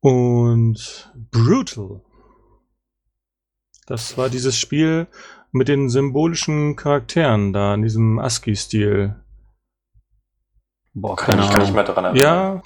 Und 0.00 1.12
Brutal. 1.30 2.02
Das 3.86 4.18
war 4.18 4.28
dieses 4.28 4.58
Spiel 4.58 5.06
mit 5.50 5.68
den 5.68 5.88
symbolischen 5.88 6.76
Charakteren 6.76 7.52
da 7.52 7.74
in 7.74 7.82
diesem 7.82 8.18
ASCII-Stil. 8.18 9.16
Boah, 10.92 11.16
kann 11.16 11.38
ich 11.38 11.50
gar 11.50 11.60
nicht 11.60 11.74
mehr 11.74 11.84
dran 11.84 12.04
erinnern. 12.04 12.22
Ja, 12.22 12.62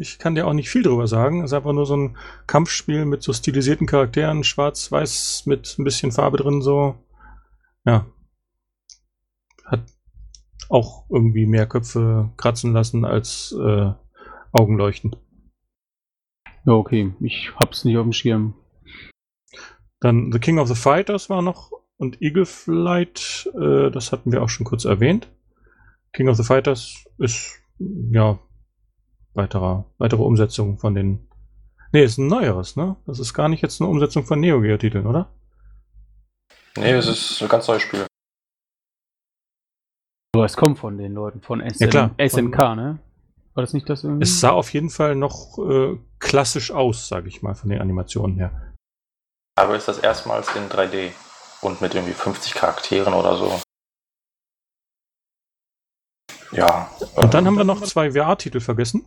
ich 0.00 0.18
kann 0.18 0.34
dir 0.34 0.46
auch 0.46 0.52
nicht 0.52 0.68
viel 0.68 0.82
drüber 0.82 1.06
sagen. 1.06 1.42
Es 1.42 1.50
ist 1.50 1.54
einfach 1.54 1.72
nur 1.72 1.86
so 1.86 1.96
ein 1.96 2.16
Kampfspiel 2.46 3.04
mit 3.04 3.22
so 3.22 3.32
stilisierten 3.32 3.86
Charakteren, 3.86 4.44
schwarz-weiß 4.44 5.44
mit 5.46 5.76
ein 5.78 5.84
bisschen 5.84 6.12
Farbe 6.12 6.36
drin, 6.36 6.62
so. 6.62 6.96
Ja. 7.84 8.06
Hat 9.64 9.84
auch 10.68 11.06
irgendwie 11.10 11.46
mehr 11.46 11.66
Köpfe 11.66 12.30
kratzen 12.36 12.72
lassen 12.72 13.04
als 13.04 13.54
äh, 13.58 13.92
Augenleuchten. 14.52 15.16
Ja, 16.66 16.72
okay. 16.72 17.14
Ich 17.20 17.52
hab's 17.56 17.84
nicht 17.84 17.96
auf 17.96 18.04
dem 18.04 18.12
Schirm. 18.12 18.54
Dann 20.00 20.32
The 20.32 20.38
King 20.38 20.58
of 20.58 20.68
the 20.68 20.74
Fighters 20.74 21.30
war 21.30 21.42
noch 21.42 21.72
und 21.96 22.20
Eagle 22.20 22.46
Flight, 22.46 23.50
äh, 23.54 23.90
das 23.90 24.12
hatten 24.12 24.32
wir 24.32 24.42
auch 24.42 24.48
schon 24.48 24.66
kurz 24.66 24.84
erwähnt. 24.84 25.28
King 26.12 26.28
of 26.28 26.36
the 26.36 26.44
Fighters 26.44 27.04
ist, 27.18 27.60
ja, 27.78 28.38
weiterer, 29.34 29.84
weitere 29.98 30.22
Umsetzung 30.22 30.78
von 30.78 30.94
den. 30.94 31.28
Nee, 31.92 32.04
ist 32.04 32.18
ein 32.18 32.26
neueres, 32.26 32.76
ne? 32.76 32.96
Das 33.06 33.18
ist 33.18 33.34
gar 33.34 33.48
nicht 33.48 33.62
jetzt 33.62 33.80
eine 33.80 33.90
Umsetzung 33.90 34.24
von 34.24 34.40
Neo 34.40 34.60
Geo 34.60 34.76
Titeln, 34.76 35.06
oder? 35.06 35.28
Nee, 36.76 36.92
es 36.92 37.06
ist 37.06 37.42
ein 37.42 37.48
ganz 37.48 37.68
neues 37.68 37.82
Spiel. 37.82 38.06
Aber 40.34 40.44
es 40.44 40.56
kommt 40.56 40.78
von 40.78 40.98
den 40.98 41.14
Leuten 41.14 41.40
von 41.40 41.60
SN 41.60 41.90
ja, 41.90 42.10
SNK, 42.28 42.58
ne? 42.74 42.98
War 43.54 43.62
das 43.62 43.72
nicht 43.72 43.88
das 43.88 44.02
irgendwie? 44.02 44.24
Es 44.24 44.40
sah 44.40 44.50
auf 44.50 44.72
jeden 44.72 44.90
Fall 44.90 45.14
noch 45.14 45.58
äh, 45.58 45.96
klassisch 46.18 46.72
aus, 46.72 47.06
sage 47.06 47.28
ich 47.28 47.42
mal, 47.42 47.54
von 47.54 47.70
den 47.70 47.80
Animationen 47.80 48.36
her. 48.36 48.74
Aber 49.56 49.76
ist 49.76 49.86
das 49.86 49.98
erstmals 49.98 50.54
in 50.56 50.68
3D 50.68 51.12
und 51.60 51.80
mit 51.80 51.94
irgendwie 51.94 52.12
50 52.12 52.54
Charakteren 52.54 53.14
oder 53.14 53.36
so. 53.36 53.60
Ja. 56.50 56.90
Und 57.14 57.34
dann 57.34 57.46
haben 57.46 57.56
wir 57.56 57.64
noch 57.64 57.82
zwei 57.82 58.12
VR-Titel 58.12 58.60
vergessen. 58.60 59.06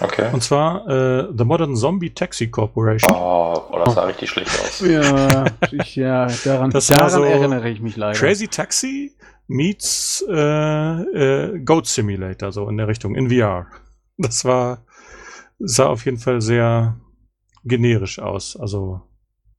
Okay. 0.00 0.30
Und 0.32 0.42
zwar 0.42 0.88
äh, 0.88 1.28
The 1.36 1.44
Modern 1.44 1.76
Zombie 1.76 2.12
Taxi 2.12 2.50
Corporation. 2.50 3.14
Oh, 3.14 3.62
oh 3.70 3.78
das 3.84 3.94
sah 3.94 4.02
oh. 4.02 4.06
richtig 4.06 4.30
schlecht 4.30 4.50
aus. 4.60 4.80
Ja, 4.80 5.44
ich, 5.70 5.94
ja 5.96 6.26
daran, 6.44 6.70
das 6.70 6.88
daran 6.88 7.10
so 7.10 7.22
erinnere 7.22 7.68
ich 7.68 7.80
mich 7.80 7.96
leider. 7.96 8.18
Crazy 8.18 8.48
Taxi 8.48 9.12
meets 9.46 10.24
äh, 10.28 10.34
äh, 10.34 11.58
Goat 11.60 11.86
Simulator, 11.86 12.50
so 12.50 12.68
in 12.68 12.76
der 12.76 12.88
Richtung, 12.88 13.14
in 13.14 13.30
VR. 13.30 13.66
Das 14.16 14.44
war, 14.44 14.84
sah 15.58 15.86
auf 15.86 16.04
jeden 16.04 16.18
Fall 16.18 16.40
sehr 16.40 17.00
generisch 17.64 18.18
aus. 18.18 18.56
Also 18.56 19.02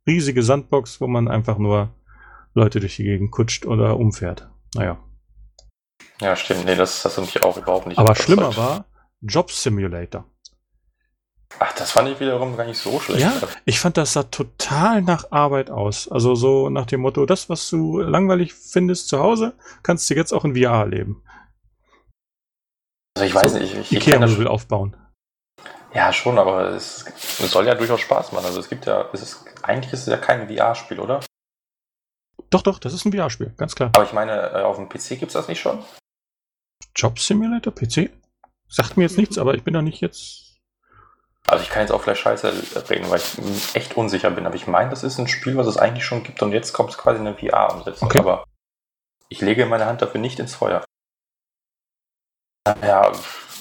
riesige 0.08 0.44
Sandbox, 0.44 1.00
wo 1.00 1.08
man 1.08 1.28
einfach 1.28 1.58
nur 1.58 1.94
Leute 2.54 2.80
durch 2.80 2.98
die 2.98 3.04
Gegend 3.04 3.32
kutscht 3.32 3.66
oder 3.66 3.98
umfährt. 3.98 4.50
Naja. 4.76 4.98
Ja, 6.22 6.36
stimmt. 6.36 6.66
Nee, 6.66 6.76
das 6.76 7.04
hast 7.04 7.18
du 7.18 7.22
mich 7.22 7.44
auch 7.44 7.58
überhaupt 7.58 7.88
nicht. 7.88 7.98
Aber 7.98 8.16
schlimmer 8.16 8.56
war 8.56 8.86
Job 9.26 9.52
Simulator. 9.52 10.26
Ach, 11.60 11.74
das 11.74 11.92
fand 11.92 12.10
ich 12.10 12.20
wiederum 12.20 12.58
gar 12.58 12.66
nicht 12.66 12.80
so 12.80 13.00
schlecht. 13.00 13.22
Ja, 13.22 13.34
ich 13.64 13.80
fand, 13.80 13.98
das 13.98 14.14
sah 14.14 14.24
total 14.24 15.02
nach 15.02 15.32
Arbeit 15.32 15.70
aus. 15.70 16.12
Also 16.12 16.36
so 16.36 16.70
nach 16.70 16.86
dem 16.86 17.02
Motto, 17.02 17.26
das, 17.26 17.50
was 17.50 17.70
du 17.70 18.00
langweilig 18.00 18.54
findest 18.54 19.08
zu 19.08 19.20
Hause, 19.20 19.54
kannst 19.82 20.10
du 20.10 20.16
jetzt 20.16 20.34
auch 20.34 20.44
in 20.44 20.56
VR 20.56 20.82
erleben. 20.82 21.24
Also 23.16 23.28
ich 23.28 23.34
weiß 23.34 23.54
so, 23.54 23.60
nicht. 23.60 23.74
Ich, 23.74 23.92
ich 23.92 23.98
Ikea-Möbel 23.98 24.48
aufbauen. 24.48 24.98
Ja, 25.94 26.12
schon, 26.12 26.38
aber 26.38 26.72
es, 26.72 27.06
es, 27.06 27.52
soll 27.52 27.66
ja 27.66 27.76
durchaus 27.76 28.02
Spaß 28.02 28.34
machen. 28.34 28.46
Also 28.46 28.60
es 28.60 28.68
gibt 28.68 28.86
ja, 28.86 29.10
es 29.14 29.22
ist, 29.22 29.46
eigentlich 29.62 29.94
ist 29.94 30.02
es 30.02 30.08
ja 30.08 30.18
kein 30.18 30.50
VR-Spiel, 30.50 31.00
oder? 31.00 31.22
Doch, 32.50 32.64
doch, 32.64 32.80
das 32.80 32.94
ist 32.94 33.06
ein 33.06 33.14
VR-Spiel, 33.14 33.54
ganz 33.56 33.76
klar. 33.76 33.92
Aber 33.96 34.04
ich 34.04 34.12
meine, 34.12 34.52
äh, 34.52 34.64
auf 34.64 34.76
dem 34.76 34.90
PC 34.90 35.20
gibt 35.20 35.28
es 35.28 35.34
das 35.34 35.48
nicht 35.48 35.62
schon? 35.62 35.82
Job 36.94 37.18
Simulator, 37.18 37.74
PC? 37.74 38.10
Sagt 38.68 38.98
mir 38.98 39.04
jetzt 39.04 39.18
nichts, 39.18 39.38
aber 39.38 39.54
ich 39.54 39.64
bin 39.64 39.74
da 39.74 39.82
nicht 39.82 40.02
jetzt. 40.02 40.58
Also 41.48 41.64
ich 41.64 41.70
kann 41.70 41.82
jetzt 41.82 41.92
auch 41.92 42.02
vielleicht 42.02 42.22
scheiße 42.22 42.52
reden, 42.90 43.10
weil 43.10 43.20
ich 43.20 43.76
echt 43.76 43.96
unsicher 43.96 44.32
bin. 44.32 44.48
Aber 44.48 44.56
ich 44.56 44.68
meine, 44.68 44.90
das 44.90 45.04
ist 45.04 45.20
ein 45.20 45.28
Spiel, 45.28 45.56
was 45.58 45.68
es 45.68 45.78
eigentlich 45.78 46.06
schon 46.06 46.24
gibt 46.24 46.42
und 46.42 46.52
jetzt 46.52 46.74
kommt 46.74 46.90
es 46.90 46.98
quasi 46.98 47.20
in 47.20 47.28
eine 47.28 47.38
VR-Umsetzung. 47.38 48.08
Okay. 48.08 48.20
Aber 48.20 48.46
ich 49.30 49.42
lege 49.42 49.66
meine 49.66 49.86
Hand 49.86 50.02
dafür 50.02 50.20
nicht 50.20 50.40
ins 50.40 50.56
Feuer. 50.56 50.84
Ja, 52.82 53.12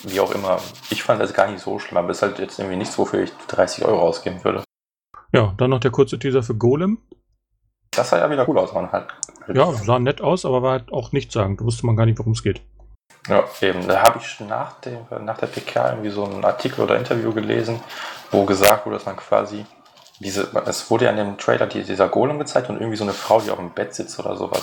wie 0.04 0.20
auch 0.20 0.30
immer. 0.30 0.60
Ich 0.88 1.02
fand 1.02 1.20
das 1.20 1.34
gar 1.34 1.50
nicht 1.50 1.60
so 1.60 1.78
schlimm, 1.78 1.98
aber 1.98 2.10
es 2.10 2.18
ist 2.18 2.22
halt 2.22 2.38
jetzt 2.38 2.58
irgendwie 2.58 2.76
nichts, 2.76 2.96
wofür 2.96 3.22
ich 3.22 3.32
30 3.48 3.84
Euro 3.84 4.00
ausgeben 4.00 4.42
würde. 4.44 4.64
Ja, 5.32 5.52
dann 5.58 5.70
noch 5.70 5.80
der 5.80 5.90
kurze 5.90 6.18
Teaser 6.18 6.42
für 6.42 6.54
Golem. 6.54 7.02
Das 7.90 8.10
sah 8.10 8.18
ja 8.18 8.30
wieder 8.30 8.48
cool 8.48 8.58
aus, 8.58 8.72
man 8.72 8.90
halt. 8.92 9.08
Ja, 9.52 9.72
sah 9.72 9.98
nett 9.98 10.20
aus, 10.22 10.46
aber 10.46 10.62
war 10.62 10.72
halt 10.72 10.92
auch 10.92 11.12
nichts 11.12 11.34
sagen. 11.34 11.56
Da 11.58 11.64
wusste 11.64 11.84
man 11.84 11.96
gar 11.96 12.06
nicht, 12.06 12.18
worum 12.18 12.32
es 12.32 12.42
geht. 12.42 12.62
Ja, 13.28 13.44
eben. 13.62 13.86
Da 13.88 14.02
habe 14.02 14.18
ich 14.22 14.40
nach, 14.40 14.80
dem, 14.80 15.06
nach 15.20 15.38
der 15.38 15.46
PK 15.46 15.90
irgendwie 15.90 16.10
so 16.10 16.24
einen 16.24 16.44
Artikel 16.44 16.82
oder 16.82 16.96
Interview 16.96 17.32
gelesen, 17.32 17.80
wo 18.30 18.44
gesagt 18.44 18.84
wurde, 18.84 18.96
dass 18.96 19.06
man 19.06 19.16
quasi 19.16 19.64
diese, 20.20 20.50
es 20.66 20.90
wurde 20.90 21.06
ja 21.06 21.10
in 21.10 21.16
dem 21.16 21.38
Trailer 21.38 21.66
dieser 21.66 22.08
Golem 22.08 22.38
gezeigt 22.38 22.68
und 22.68 22.76
irgendwie 22.76 22.96
so 22.96 23.04
eine 23.04 23.14
Frau, 23.14 23.40
die 23.40 23.50
auf 23.50 23.58
dem 23.58 23.70
Bett 23.70 23.94
sitzt 23.94 24.18
oder 24.18 24.36
sowas. 24.36 24.62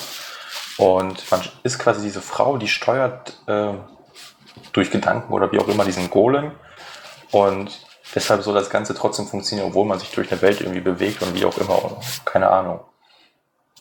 Und 0.78 1.30
man 1.30 1.42
ist 1.64 1.80
quasi 1.80 2.02
diese 2.02 2.22
Frau, 2.22 2.58
die 2.58 2.68
steuert 2.68 3.42
äh, 3.48 3.74
durch 4.74 4.92
Gedanken 4.92 5.34
oder 5.34 5.52
wie 5.52 5.60
auch 5.60 5.68
immer 5.68 5.84
diesen 5.84 6.10
Golem. 6.10 6.52
Und 7.32 7.86
deshalb 8.16 8.44
soll 8.44 8.56
das 8.56 8.70
Ganze 8.70 8.94
trotzdem 8.94 9.28
funktionieren, 9.28 9.70
obwohl 9.70 9.86
man 9.86 10.00
sich 10.00 10.12
durch 10.12 10.32
eine 10.32 10.42
Welt 10.42 10.62
irgendwie 10.62 10.82
bewegt 10.82 11.22
und 11.22 11.36
wie 11.36 11.46
auch 11.46 11.58
immer. 11.58 11.98
Keine 12.26 12.50
Ahnung. 12.50 12.82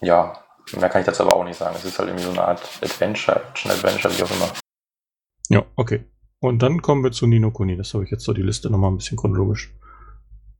Ja, 0.00 0.42
mehr 0.76 0.88
kann 0.88 1.00
ich 1.00 1.06
dazu 1.06 1.22
aber 1.22 1.36
auch 1.36 1.44
nicht 1.44 1.56
sagen. 1.56 1.74
Es 1.76 1.84
ist 1.84 1.98
halt 1.98 2.08
irgendwie 2.08 2.24
so 2.24 2.30
eine 2.30 2.44
Art 2.44 2.62
Adventure, 2.82 3.42
Action-Adventure, 3.50 4.16
wie 4.16 4.22
auch 4.22 4.30
immer. 4.30 4.52
Ja, 5.48 5.64
okay. 5.76 6.04
Und 6.40 6.60
dann 6.60 6.80
kommen 6.80 7.04
wir 7.04 7.12
zu 7.12 7.26
Nino 7.26 7.50
Kuni. 7.50 7.76
Das 7.76 7.92
habe 7.92 8.04
ich 8.04 8.10
jetzt 8.10 8.24
so 8.24 8.32
die 8.32 8.42
Liste 8.42 8.70
nochmal 8.70 8.90
ein 8.90 8.96
bisschen 8.96 9.16
chronologisch 9.16 9.74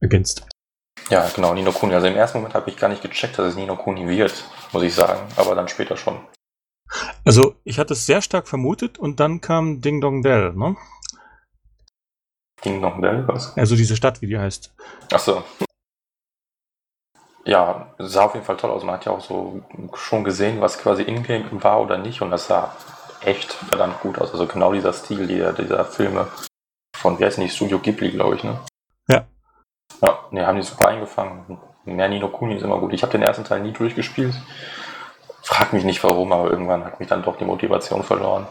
ergänzt. 0.00 0.46
Ja, 1.08 1.28
genau, 1.34 1.54
Nino 1.54 1.72
Kuni. 1.72 1.94
Also 1.94 2.06
im 2.06 2.16
ersten 2.16 2.38
Moment 2.38 2.54
habe 2.54 2.68
ich 2.70 2.76
gar 2.76 2.88
nicht 2.88 3.02
gecheckt, 3.02 3.38
dass 3.38 3.46
es 3.46 3.56
Nino 3.56 3.76
Kuni 3.76 4.06
wird, 4.06 4.44
muss 4.72 4.82
ich 4.82 4.94
sagen. 4.94 5.20
Aber 5.36 5.54
dann 5.54 5.68
später 5.68 5.96
schon. 5.96 6.20
Also, 7.24 7.54
ich 7.64 7.78
hatte 7.78 7.92
es 7.92 8.06
sehr 8.06 8.20
stark 8.20 8.48
vermutet 8.48 8.98
und 8.98 9.20
dann 9.20 9.40
kam 9.40 9.80
Ding 9.80 10.00
Dong 10.00 10.22
Dell, 10.22 10.52
ne? 10.54 10.76
Ding 12.64 12.82
Dong 12.82 13.00
Dell, 13.00 13.26
was? 13.28 13.56
Also 13.56 13.76
diese 13.76 13.96
Stadt, 13.96 14.20
wie 14.20 14.26
die 14.26 14.38
heißt. 14.38 14.74
Ach 15.12 15.20
so. 15.20 15.44
Ja, 17.44 17.94
sah 17.98 18.24
auf 18.24 18.34
jeden 18.34 18.44
Fall 18.44 18.56
toll 18.56 18.70
aus. 18.70 18.84
Man 18.84 18.94
hat 18.94 19.06
ja 19.06 19.12
auch 19.12 19.20
so 19.20 19.62
schon 19.94 20.24
gesehen, 20.24 20.60
was 20.60 20.78
quasi 20.78 21.02
Ingame 21.02 21.44
war 21.62 21.80
oder 21.80 21.98
nicht. 21.98 22.20
Und 22.22 22.30
das 22.30 22.46
sah 22.46 22.74
echt 23.22 23.52
verdammt 23.52 24.00
gut 24.00 24.18
aus. 24.18 24.32
Also 24.32 24.46
genau 24.46 24.72
dieser 24.72 24.92
Stil 24.92 25.26
dieser, 25.26 25.52
dieser 25.52 25.84
Filme 25.84 26.28
von, 26.96 27.18
wie 27.18 27.24
heißt 27.24 27.38
nicht, 27.38 27.54
Studio 27.54 27.78
Ghibli, 27.78 28.10
glaube 28.10 28.36
ich, 28.36 28.44
ne? 28.44 28.58
Ja. 29.08 29.24
Ja, 30.02 30.18
ne, 30.30 30.46
haben 30.46 30.56
die 30.56 30.62
super 30.62 30.88
eingefangen. 30.88 31.58
Mehr 31.84 32.08
Nino 32.08 32.28
Kuni 32.28 32.56
ist 32.56 32.62
immer 32.62 32.78
gut. 32.78 32.92
Ich 32.92 33.02
habe 33.02 33.12
den 33.12 33.22
ersten 33.22 33.44
Teil 33.44 33.60
nie 33.60 33.72
durchgespielt. 33.72 34.34
Frag 35.42 35.72
mich 35.72 35.84
nicht 35.84 36.04
warum, 36.04 36.32
aber 36.32 36.50
irgendwann 36.50 36.84
hat 36.84 37.00
mich 37.00 37.08
dann 37.08 37.22
doch 37.22 37.36
die 37.36 37.44
Motivation 37.44 38.02
verloren. 38.02 38.46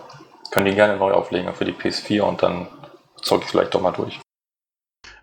Können 0.52 0.66
die 0.66 0.74
gerne 0.74 0.98
neu 0.98 1.12
auflegen 1.12 1.54
für 1.54 1.66
die 1.66 1.74
PS4 1.74 2.22
und 2.22 2.42
dann 2.42 2.68
zocke 3.22 3.44
ich 3.46 3.52
vielleicht 3.52 3.76
doch 3.76 3.82
mal 3.82 3.92
durch. 3.92 4.20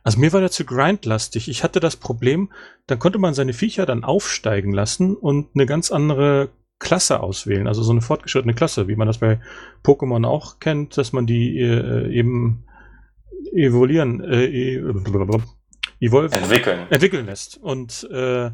Also 0.07 0.21
mir 0.21 0.33
war 0.33 0.39
der 0.41 0.53
zu 0.53 0.65
grindlastig. 0.65 1.49
Ich 1.49 1.65
hatte 1.65 1.81
das 1.81 1.97
Problem, 1.97 2.53
dann 2.87 3.01
konnte 3.01 3.19
man 3.19 3.35
seine 3.35 3.53
Viecher 3.53 3.87
dann 3.87 4.05
aufsteigen 4.05 4.71
lassen 4.71 5.17
und 5.17 5.49
eine 5.57 5.67
ganz 5.67 5.91
andere 5.91 6.51
Klasse 6.79 7.19
auswählen. 7.19 7.67
Also 7.67 7.83
so 7.83 7.91
eine 7.91 8.03
fortgeschrittene 8.03 8.55
Klasse, 8.55 8.87
wie 8.87 8.95
man 8.95 9.09
das 9.09 9.19
bei 9.19 9.41
Pokémon 9.83 10.25
auch 10.25 10.61
kennt, 10.61 10.97
dass 10.97 11.13
man 11.13 11.27
die 11.27 11.59
äh, 11.59 12.09
eben 12.13 12.67
evoluieren, 13.53 14.23
äh, 14.23 14.77
evolve, 15.99 16.37
entwickeln. 16.37 16.87
entwickeln 16.89 17.27
lässt. 17.27 17.57
Und 17.61 18.09
äh, 18.13 18.53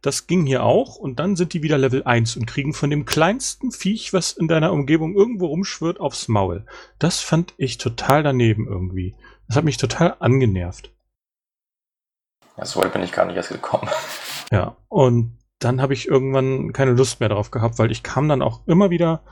das 0.00 0.26
ging 0.26 0.46
hier 0.46 0.62
auch. 0.62 0.96
Und 0.96 1.18
dann 1.18 1.36
sind 1.36 1.52
die 1.52 1.62
wieder 1.62 1.76
Level 1.76 2.04
1 2.04 2.38
und 2.38 2.46
kriegen 2.46 2.72
von 2.72 2.88
dem 2.88 3.04
kleinsten 3.04 3.72
Viech, 3.72 4.14
was 4.14 4.32
in 4.32 4.48
deiner 4.48 4.72
Umgebung 4.72 5.14
irgendwo 5.14 5.48
rumschwirrt, 5.48 6.00
aufs 6.00 6.28
Maul. 6.28 6.64
Das 6.98 7.20
fand 7.20 7.52
ich 7.58 7.76
total 7.76 8.22
daneben 8.22 8.66
irgendwie. 8.66 9.14
Das 9.48 9.58
hat 9.58 9.64
mich 9.64 9.76
total 9.76 10.16
angenervt. 10.20 10.93
Ja, 12.56 12.64
so 12.64 12.80
weit 12.80 12.92
bin 12.92 13.02
ich 13.02 13.12
gar 13.12 13.24
nicht 13.26 13.36
erst 13.36 13.50
gekommen. 13.50 13.88
Ja, 14.52 14.76
und 14.88 15.38
dann 15.58 15.80
habe 15.80 15.94
ich 15.94 16.06
irgendwann 16.06 16.72
keine 16.74 16.92
Lust 16.92 17.18
mehr 17.18 17.30
drauf 17.30 17.50
gehabt, 17.50 17.78
weil 17.78 17.90
ich 17.90 18.02
kam 18.02 18.28
dann 18.28 18.42
auch 18.42 18.60
immer 18.66 18.90
wieder 18.90 19.22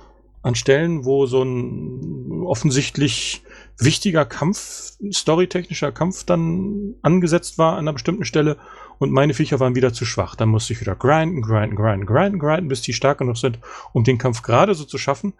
an 0.42 0.54
Stellen, 0.54 1.04
wo 1.04 1.26
so 1.26 1.42
ein 1.42 2.42
offensichtlich 2.44 3.44
wichtiger 3.78 4.24
Kampf, 4.24 4.92
storytechnischer 5.12 5.92
Kampf 5.92 6.24
dann 6.24 6.94
angesetzt 7.02 7.58
war 7.58 7.74
an 7.74 7.80
einer 7.80 7.92
bestimmten 7.92 8.24
Stelle 8.24 8.56
und 8.98 9.12
meine 9.12 9.34
Viecher 9.34 9.60
waren 9.60 9.76
wieder 9.76 9.92
zu 9.92 10.04
schwach. 10.04 10.34
Dann 10.34 10.48
musste 10.48 10.72
ich 10.72 10.80
wieder 10.80 10.96
grinden, 10.96 11.42
grinden, 11.42 11.76
grinden, 11.76 12.06
grinden, 12.06 12.38
grinden, 12.38 12.68
bis 12.68 12.82
die 12.82 12.92
stark 12.92 13.18
genug 13.18 13.36
sind, 13.36 13.58
um 13.92 14.02
den 14.02 14.18
Kampf 14.18 14.42
gerade 14.42 14.74
so 14.74 14.84
zu 14.84 14.98
schaffen. 14.98 15.34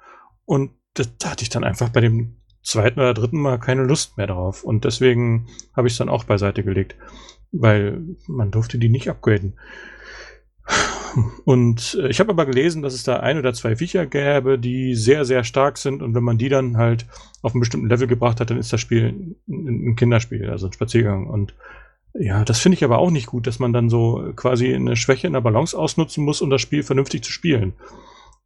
Und 0.45 0.71
da 0.95 1.31
hatte 1.31 1.43
ich 1.43 1.49
dann 1.49 1.65
einfach 1.65 1.89
bei 1.89 2.01
dem 2.01 2.37
zweiten 2.63 3.01
oder 3.01 3.15
dritten 3.15 3.41
Mal 3.41 3.59
keine 3.59 3.83
Lust 3.83 4.17
mehr 4.17 4.29
drauf. 4.29 4.63
Und 4.63 4.85
deswegen 4.85 5.49
habe 5.75 5.89
ich 5.89 5.95
es 5.95 5.99
dann 5.99 6.09
auch 6.09 6.25
beiseite 6.25 6.63
gelegt 6.63 6.97
weil 7.53 8.03
man 8.27 8.51
durfte 8.51 8.79
die 8.79 8.89
nicht 8.89 9.09
upgraden. 9.09 9.55
Und 11.45 11.99
äh, 12.01 12.09
ich 12.09 12.21
habe 12.21 12.31
aber 12.31 12.47
gelesen, 12.47 12.83
dass 12.83 12.95
es 12.95 13.05
da 13.05 13.21
ein 13.21 13.39
oder 13.39 13.53
zwei 13.53 13.77
Viecher 13.77 14.07
gäbe, 14.07 14.59
die 14.59 14.95
sehr, 14.95 15.25
sehr 15.25 15.45
stark 15.45 15.79
sind. 15.79 16.03
Und 16.03 16.15
wenn 16.15 16.25
man 16.25 16.39
die 16.39 16.49
dann 16.49 16.77
halt 16.77 17.07
auf 17.43 17.53
einen 17.53 17.61
bestimmten 17.61 17.89
Level 17.89 18.07
gebracht 18.07 18.41
hat, 18.41 18.51
dann 18.51 18.59
ist 18.59 18.73
das 18.73 18.81
Spiel 18.81 19.37
ein 19.49 19.97
Kinderspiel, 19.97 20.49
also 20.49 20.67
ein 20.67 20.73
Spaziergang. 20.73 21.27
Und 21.27 21.55
ja, 22.15 22.45
das 22.45 22.61
finde 22.61 22.77
ich 22.77 22.85
aber 22.85 22.99
auch 22.99 23.11
nicht 23.11 23.27
gut, 23.27 23.47
dass 23.47 23.59
man 23.59 23.73
dann 23.73 23.89
so 23.89 24.33
quasi 24.37 24.75
eine 24.75 24.97
Schwäche 24.97 25.27
in 25.27 25.33
der 25.33 25.41
Balance 25.41 25.79
ausnutzen 25.79 26.25
muss, 26.25 26.43
um 26.43 26.51
das 26.51 26.61
Spiel 26.61 26.83
vernünftig 26.83 27.23
zu 27.23 27.33
spielen. 27.33 27.75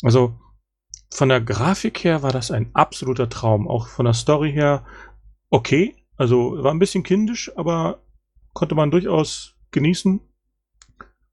Also 0.02 0.34
von 1.10 1.28
der 1.28 1.40
Grafik 1.40 2.02
her 2.04 2.22
war 2.22 2.32
das 2.32 2.50
ein 2.50 2.70
absoluter 2.74 3.28
Traum. 3.28 3.68
Auch 3.68 3.88
von 3.88 4.04
der 4.04 4.14
Story 4.14 4.52
her 4.52 4.84
okay. 5.50 5.94
Also 6.16 6.62
war 6.62 6.72
ein 6.72 6.78
bisschen 6.78 7.02
kindisch, 7.02 7.52
aber 7.56 8.00
konnte 8.56 8.74
man 8.74 8.90
durchaus 8.90 9.54
genießen. 9.70 10.20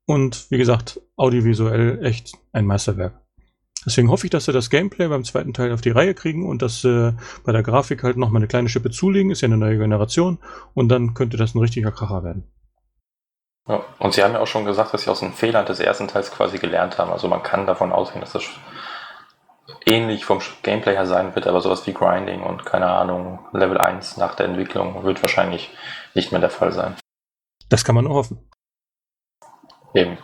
Und 0.06 0.52
wie 0.52 0.58
gesagt, 0.58 1.00
audiovisuell 1.16 2.06
echt 2.06 2.34
ein 2.52 2.66
Meisterwerk. 2.66 3.20
Deswegen 3.86 4.10
hoffe 4.10 4.28
ich, 4.28 4.32
dass 4.32 4.46
sie 4.46 4.52
das 4.52 4.70
Gameplay 4.70 5.08
beim 5.08 5.24
zweiten 5.24 5.54
Teil 5.54 5.72
auf 5.72 5.82
die 5.82 5.90
Reihe 5.90 6.14
kriegen 6.14 6.48
und 6.48 6.62
dass 6.62 6.82
sie 6.82 7.16
bei 7.46 7.54
der 7.54 7.64
Grafik 7.64 8.04
halt 8.04 8.18
nochmal 8.18 8.42
eine 8.42 8.48
kleine 8.48 8.70
Schippe 8.70 8.92
zulegen. 8.92 9.32
Ist 9.32 9.42
ja 9.42 9.48
eine 9.48 9.58
neue 9.58 9.78
Generation. 9.78 10.40
Und 10.74 10.90
dann 10.90 11.14
könnte 11.14 11.38
das 11.38 11.56
ein 11.56 11.60
richtiger 11.60 11.92
Kracher 11.92 12.24
werden. 12.24 12.44
Ja, 13.68 13.84
und 14.00 14.14
sie 14.14 14.22
haben 14.22 14.34
ja 14.34 14.42
auch 14.42 14.48
schon 14.48 14.66
gesagt, 14.66 14.94
dass 14.94 15.04
sie 15.04 15.10
aus 15.10 15.22
den 15.22 15.32
Fehlern 15.32 15.66
des 15.66 15.80
ersten 15.80 16.10
Teils 16.10 16.30
quasi 16.30 16.58
gelernt 16.58 16.98
haben. 16.98 17.12
Also 17.12 17.30
man 17.30 17.42
kann 17.42 17.66
davon 17.66 17.94
ausgehen, 17.94 18.20
dass 18.20 18.34
das 18.34 18.44
ähnlich 19.86 20.26
vom 20.26 20.40
Gameplay 20.62 20.94
her 20.94 21.06
sein 21.06 21.34
wird, 21.36 21.48
aber 21.48 21.62
sowas 21.62 21.88
wie 21.88 21.94
Grinding 21.94 22.44
und 22.44 22.66
keine 22.66 22.88
Ahnung, 22.88 23.40
Level 23.54 23.78
1 23.78 24.18
nach 24.18 24.36
der 24.36 24.48
Entwicklung 24.48 25.04
wird 25.06 25.22
wahrscheinlich 25.22 25.72
nicht 26.14 26.32
mehr 26.32 26.42
der 26.42 26.50
Fall 26.50 26.74
sein. 26.74 26.96
Das 27.74 27.84
kann 27.84 27.96
man 27.96 28.06
nur 28.06 28.14
hoffen. 28.14 28.38
Eben. 29.96 30.20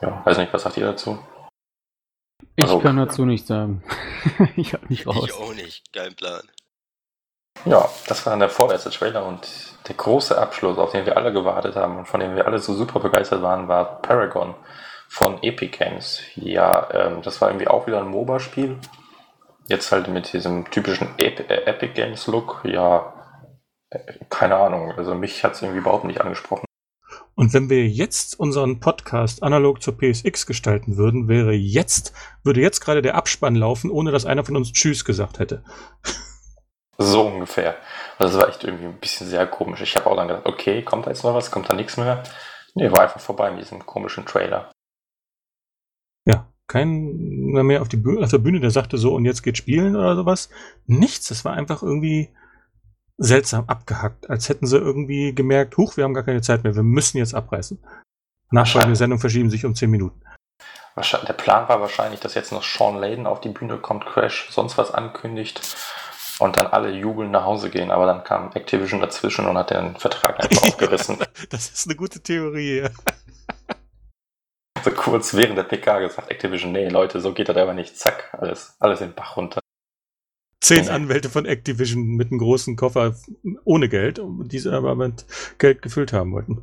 Ja, 0.00 0.24
weiß 0.24 0.38
nicht, 0.38 0.50
was 0.54 0.62
sagt 0.62 0.78
ihr 0.78 0.86
dazu? 0.86 1.18
Ich 2.56 2.64
also, 2.64 2.78
kann 2.78 2.96
dazu 2.96 3.26
nichts 3.26 3.48
sagen. 3.48 3.84
ich 4.56 4.72
hab 4.72 4.88
nicht 4.88 5.06
raus. 5.06 5.26
Ich 5.26 5.34
auch 5.34 5.52
nicht. 5.52 5.92
Kein 5.92 6.14
Plan. 6.14 6.40
Ja, 7.66 7.86
das 8.08 8.24
war 8.24 8.32
dann 8.32 8.40
der 8.40 8.48
vorletzte 8.48 8.88
Trailer 8.88 9.26
und 9.26 9.46
der 9.86 9.96
große 9.96 10.40
Abschluss, 10.40 10.78
auf 10.78 10.92
den 10.92 11.04
wir 11.04 11.18
alle 11.18 11.30
gewartet 11.30 11.76
haben 11.76 11.98
und 11.98 12.08
von 12.08 12.20
dem 12.20 12.34
wir 12.34 12.46
alle 12.46 12.58
so 12.58 12.72
super 12.72 13.00
begeistert 13.00 13.42
waren, 13.42 13.68
war 13.68 14.00
Paragon 14.00 14.54
von 15.08 15.42
Epic 15.42 15.76
Games. 15.76 16.22
Ja, 16.36 16.88
ähm, 16.94 17.20
das 17.20 17.42
war 17.42 17.50
irgendwie 17.50 17.68
auch 17.68 17.86
wieder 17.86 18.00
ein 18.00 18.08
MOBA-Spiel. 18.08 18.78
Jetzt 19.68 19.92
halt 19.92 20.08
mit 20.08 20.32
diesem 20.32 20.70
typischen 20.70 21.10
Ep 21.18 21.50
äh, 21.50 21.66
Epic 21.66 21.92
Games 21.92 22.26
Look. 22.28 22.62
Ja, 22.64 23.19
keine 24.28 24.56
Ahnung, 24.56 24.92
also 24.92 25.14
mich 25.14 25.42
hat 25.44 25.54
es 25.54 25.62
irgendwie 25.62 25.80
überhaupt 25.80 26.04
nicht 26.04 26.20
angesprochen. 26.20 26.64
Und 27.34 27.54
wenn 27.54 27.70
wir 27.70 27.88
jetzt 27.88 28.38
unseren 28.38 28.80
Podcast 28.80 29.42
analog 29.42 29.82
zur 29.82 29.96
PSX 29.96 30.46
gestalten 30.46 30.96
würden, 30.96 31.26
wäre 31.26 31.52
jetzt, 31.52 32.12
würde 32.44 32.60
jetzt 32.60 32.80
gerade 32.80 33.02
der 33.02 33.14
Abspann 33.14 33.54
laufen, 33.54 33.90
ohne 33.90 34.10
dass 34.10 34.26
einer 34.26 34.44
von 34.44 34.56
uns 34.56 34.72
Tschüss 34.72 35.04
gesagt 35.04 35.38
hätte. 35.38 35.64
So 36.98 37.26
ungefähr. 37.26 37.76
Also 38.18 38.34
das 38.34 38.42
war 38.42 38.48
echt 38.50 38.64
irgendwie 38.64 38.84
ein 38.84 38.98
bisschen 38.98 39.26
sehr 39.26 39.46
komisch. 39.46 39.80
Ich 39.80 39.96
habe 39.96 40.06
auch 40.06 40.16
dann 40.16 40.28
gedacht, 40.28 40.44
okay, 40.44 40.82
kommt 40.82 41.06
da 41.06 41.10
jetzt 41.10 41.24
noch 41.24 41.34
was, 41.34 41.50
kommt 41.50 41.70
da 41.70 41.74
nichts 41.74 41.96
mehr. 41.96 42.22
Nee, 42.74 42.92
war 42.92 43.00
einfach 43.00 43.20
vorbei 43.20 43.50
mit 43.50 43.62
diesem 43.62 43.86
komischen 43.86 44.26
Trailer. 44.26 44.70
Ja, 46.26 46.46
kein 46.66 47.16
mehr 47.16 47.80
auf, 47.80 47.88
die 47.88 47.96
Bühne, 47.96 48.22
auf 48.22 48.30
der 48.30 48.38
Bühne, 48.38 48.60
der 48.60 48.70
sagte 48.70 48.98
so, 48.98 49.14
und 49.14 49.24
jetzt 49.24 49.42
geht 49.42 49.56
spielen 49.56 49.96
oder 49.96 50.14
sowas. 50.14 50.50
Nichts, 50.86 51.30
es 51.30 51.44
war 51.46 51.54
einfach 51.54 51.82
irgendwie 51.82 52.28
seltsam 53.20 53.64
abgehackt, 53.66 54.30
als 54.30 54.48
hätten 54.48 54.66
sie 54.66 54.78
irgendwie 54.78 55.34
gemerkt, 55.34 55.76
huch, 55.76 55.96
wir 55.96 56.04
haben 56.04 56.14
gar 56.14 56.24
keine 56.24 56.40
Zeit 56.40 56.64
mehr, 56.64 56.74
wir 56.74 56.82
müssen 56.82 57.18
jetzt 57.18 57.34
abreißen. 57.34 57.78
Nachfolgende 58.50 58.96
Sendung 58.96 59.20
verschieben 59.20 59.50
sich 59.50 59.64
um 59.64 59.74
10 59.74 59.90
Minuten. 59.90 60.22
Der 60.96 61.34
Plan 61.34 61.68
war 61.68 61.80
wahrscheinlich, 61.80 62.20
dass 62.20 62.34
jetzt 62.34 62.50
noch 62.50 62.64
Sean 62.64 62.98
Layden 62.98 63.26
auf 63.26 63.40
die 63.40 63.50
Bühne 63.50 63.78
kommt, 63.78 64.06
Crash 64.06 64.48
sonst 64.50 64.76
was 64.76 64.90
ankündigt 64.90 65.76
und 66.40 66.58
dann 66.58 66.66
alle 66.66 66.90
jubeln 66.90 67.30
nach 67.30 67.44
Hause 67.44 67.70
gehen, 67.70 67.90
aber 67.90 68.06
dann 68.06 68.24
kam 68.24 68.50
Activision 68.52 69.00
dazwischen 69.00 69.46
und 69.46 69.56
hat 69.56 69.70
den 69.70 69.96
Vertrag 69.96 70.42
einfach 70.42 70.62
aufgerissen. 70.68 71.18
Das 71.50 71.70
ist 71.70 71.86
eine 71.86 71.96
gute 71.96 72.20
Theorie. 72.20 72.88
So 74.82 74.90
kurz 74.92 75.34
während 75.34 75.58
der 75.58 75.64
PK 75.64 76.00
gesagt, 76.00 76.30
Activision, 76.30 76.72
nee, 76.72 76.88
Leute, 76.88 77.20
so 77.20 77.34
geht 77.34 77.50
das 77.50 77.56
aber 77.56 77.74
nicht. 77.74 77.98
Zack, 77.98 78.30
alles, 78.32 78.74
alles 78.80 79.02
in 79.02 79.08
den 79.08 79.14
Bach 79.14 79.36
runter 79.36 79.60
zehn 80.60 80.88
Anwälte 80.88 81.30
von 81.30 81.46
Activision 81.46 82.16
mit 82.16 82.30
einem 82.30 82.38
großen 82.38 82.76
Koffer 82.76 83.14
ohne 83.64 83.88
Geld, 83.88 84.20
die 84.22 84.58
sie 84.58 84.72
aber 84.72 84.94
mit 84.94 85.26
Geld 85.58 85.82
gefüllt 85.82 86.12
haben 86.12 86.32
wollten. 86.32 86.62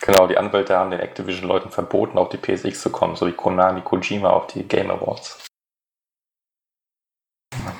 Genau, 0.00 0.28
die 0.28 0.38
Anwälte 0.38 0.76
haben 0.76 0.92
den 0.92 1.00
Activision-Leuten 1.00 1.70
verboten, 1.70 2.18
auf 2.18 2.28
die 2.28 2.36
PSX 2.36 2.80
zu 2.80 2.90
kommen, 2.90 3.16
so 3.16 3.26
wie 3.26 3.32
Konami 3.32 3.80
Kojima 3.82 4.30
auf 4.30 4.46
die 4.46 4.62
Game 4.62 4.90
Awards. 4.90 5.44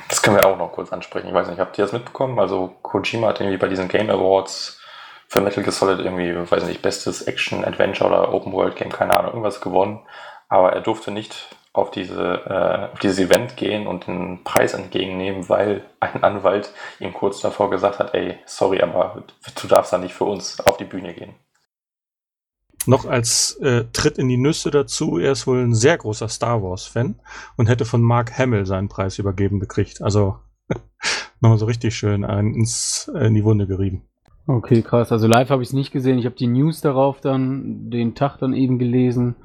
Das 0.09 0.23
können 0.23 0.37
wir 0.37 0.47
auch 0.47 0.59
noch 0.59 0.73
kurz 0.73 0.93
ansprechen. 0.93 1.29
Ich 1.29 1.35
weiß 1.35 1.49
nicht, 1.49 1.61
habt 1.61 1.79
ihr 1.79 1.85
das 1.85 1.93
mitbekommen? 1.93 2.39
Also 2.41 2.75
Kojima 2.83 3.29
hat 3.29 3.41
irgendwie 3.41 3.59
bei 3.59 3.69
diesen 3.69 3.89
Game 3.89 4.11
Awards 4.11 4.81
für 5.29 5.41
Metal 5.41 5.63
Gear 5.63 5.73
Solid 5.73 6.01
irgendwie, 6.01 6.35
weiß 6.51 6.65
nicht, 6.65 6.83
bestes 6.83 7.23
Action, 7.23 7.65
Adventure 7.65 8.11
oder 8.11 8.35
Open 8.35 8.53
World 8.53 8.75
Game, 8.75 8.91
keine 8.91 9.17
Ahnung, 9.17 9.33
irgendwas 9.33 9.61
gewonnen. 9.61 10.01
Aber 10.49 10.73
er 10.73 10.81
durfte 10.81 11.11
nicht 11.11 11.55
auf, 11.79 11.91
diese, 11.91 12.43
äh, 12.47 12.93
auf 12.93 12.99
dieses 12.99 13.19
Event 13.19 13.57
gehen 13.57 13.87
und 13.87 14.07
den 14.07 14.45
Preis 14.45 14.75
entgegennehmen, 14.75 15.49
weil 15.49 15.83
ein 16.01 16.23
Anwalt 16.23 16.73
ihm 17.01 17.13
kurz 17.13 17.41
davor 17.41 17.71
gesagt 17.71 17.99
hat, 17.99 18.15
ey, 18.15 18.39
sorry, 18.47 18.81
aber 18.81 19.25
du 19.61 19.69
darfst 19.69 19.93
da 19.93 19.99
nicht 19.99 20.15
für 20.15 20.25
uns 20.25 20.61
auf 20.61 20.77
die 20.77 20.85
Bühne 20.85 21.15
gehen. 21.15 21.35
Noch 22.87 23.05
als 23.05 23.57
äh, 23.57 23.85
Tritt 23.93 24.19
in 24.19 24.29
die 24.29 24.39
Nüsse 24.39 24.71
dazu, 24.71 25.19
er 25.19 25.33
ist 25.33 25.47
wohl 25.47 25.63
ein 25.63 25.75
sehr 25.75 25.99
großer 25.99 26.29
Star 26.29 26.63
Wars-Fan 26.63 27.21
und 27.57 27.69
hätte 27.69 27.85
von 27.85 28.01
Mark 28.03 28.39
Hamill 28.39 28.67
seinen 28.67 28.89
Preis 28.89 29.19
übergeben 29.19 29.61
gekriegt. 29.61 30.01
Also 30.01 30.39
nochmal 31.41 31.59
so 31.59 31.67
richtig 31.67 31.97
schön 31.97 32.23
ins, 32.25 33.11
äh, 33.15 33.27
in 33.27 33.35
die 33.35 33.45
Wunde 33.45 33.67
gerieben. 33.67 34.03
Okay, 34.47 34.81
krass. 34.81 35.13
Also 35.13 35.27
live 35.27 35.51
habe 35.51 35.63
ich 35.63 35.69
es 35.69 35.75
nicht 35.75 35.93
gesehen. 35.93 36.19
Ich 36.19 36.25
habe 36.25 36.35
die 36.35 36.47
News 36.47 36.81
darauf 36.81 37.21
dann, 37.21 37.91
den 37.91 38.15
Tag 38.15 38.39
dann 38.39 38.55
eben 38.55 38.79
gelesen 38.79 39.37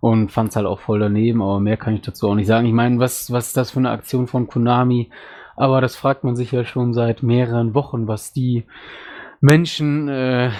und 0.00 0.30
fand 0.30 0.50
es 0.50 0.56
halt 0.56 0.66
auch 0.66 0.80
voll 0.80 1.00
daneben, 1.00 1.42
aber 1.42 1.60
mehr 1.60 1.76
kann 1.76 1.94
ich 1.94 2.02
dazu 2.02 2.28
auch 2.28 2.34
nicht 2.34 2.46
sagen. 2.46 2.66
Ich 2.66 2.72
meine, 2.72 2.98
was, 2.98 3.32
was 3.32 3.48
ist 3.48 3.56
das 3.56 3.72
für 3.72 3.80
eine 3.80 3.90
Aktion 3.90 4.26
von 4.26 4.46
Konami? 4.46 5.10
Aber 5.56 5.80
das 5.80 5.96
fragt 5.96 6.22
man 6.22 6.36
sich 6.36 6.52
ja 6.52 6.64
schon 6.64 6.94
seit 6.94 7.22
mehreren 7.22 7.74
Wochen, 7.74 8.06
was 8.06 8.32
die 8.32 8.64
Menschen 9.40 10.08
äh, 10.08 10.50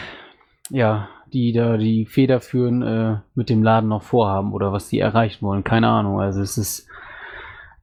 ja 0.71 1.09
die 1.33 1.53
da 1.53 1.77
die 1.77 2.07
federführen 2.07 2.83
äh, 2.83 3.19
mit 3.35 3.51
dem 3.51 3.63
Laden 3.63 3.89
noch 3.89 4.03
vorhaben 4.03 4.53
oder 4.53 4.73
was 4.73 4.89
die 4.89 4.99
erreichen 4.99 5.45
wollen. 5.45 5.65
Keine 5.65 5.89
Ahnung. 5.89 6.21
Also 6.21 6.41
es 6.41 6.59
ist 6.59 6.87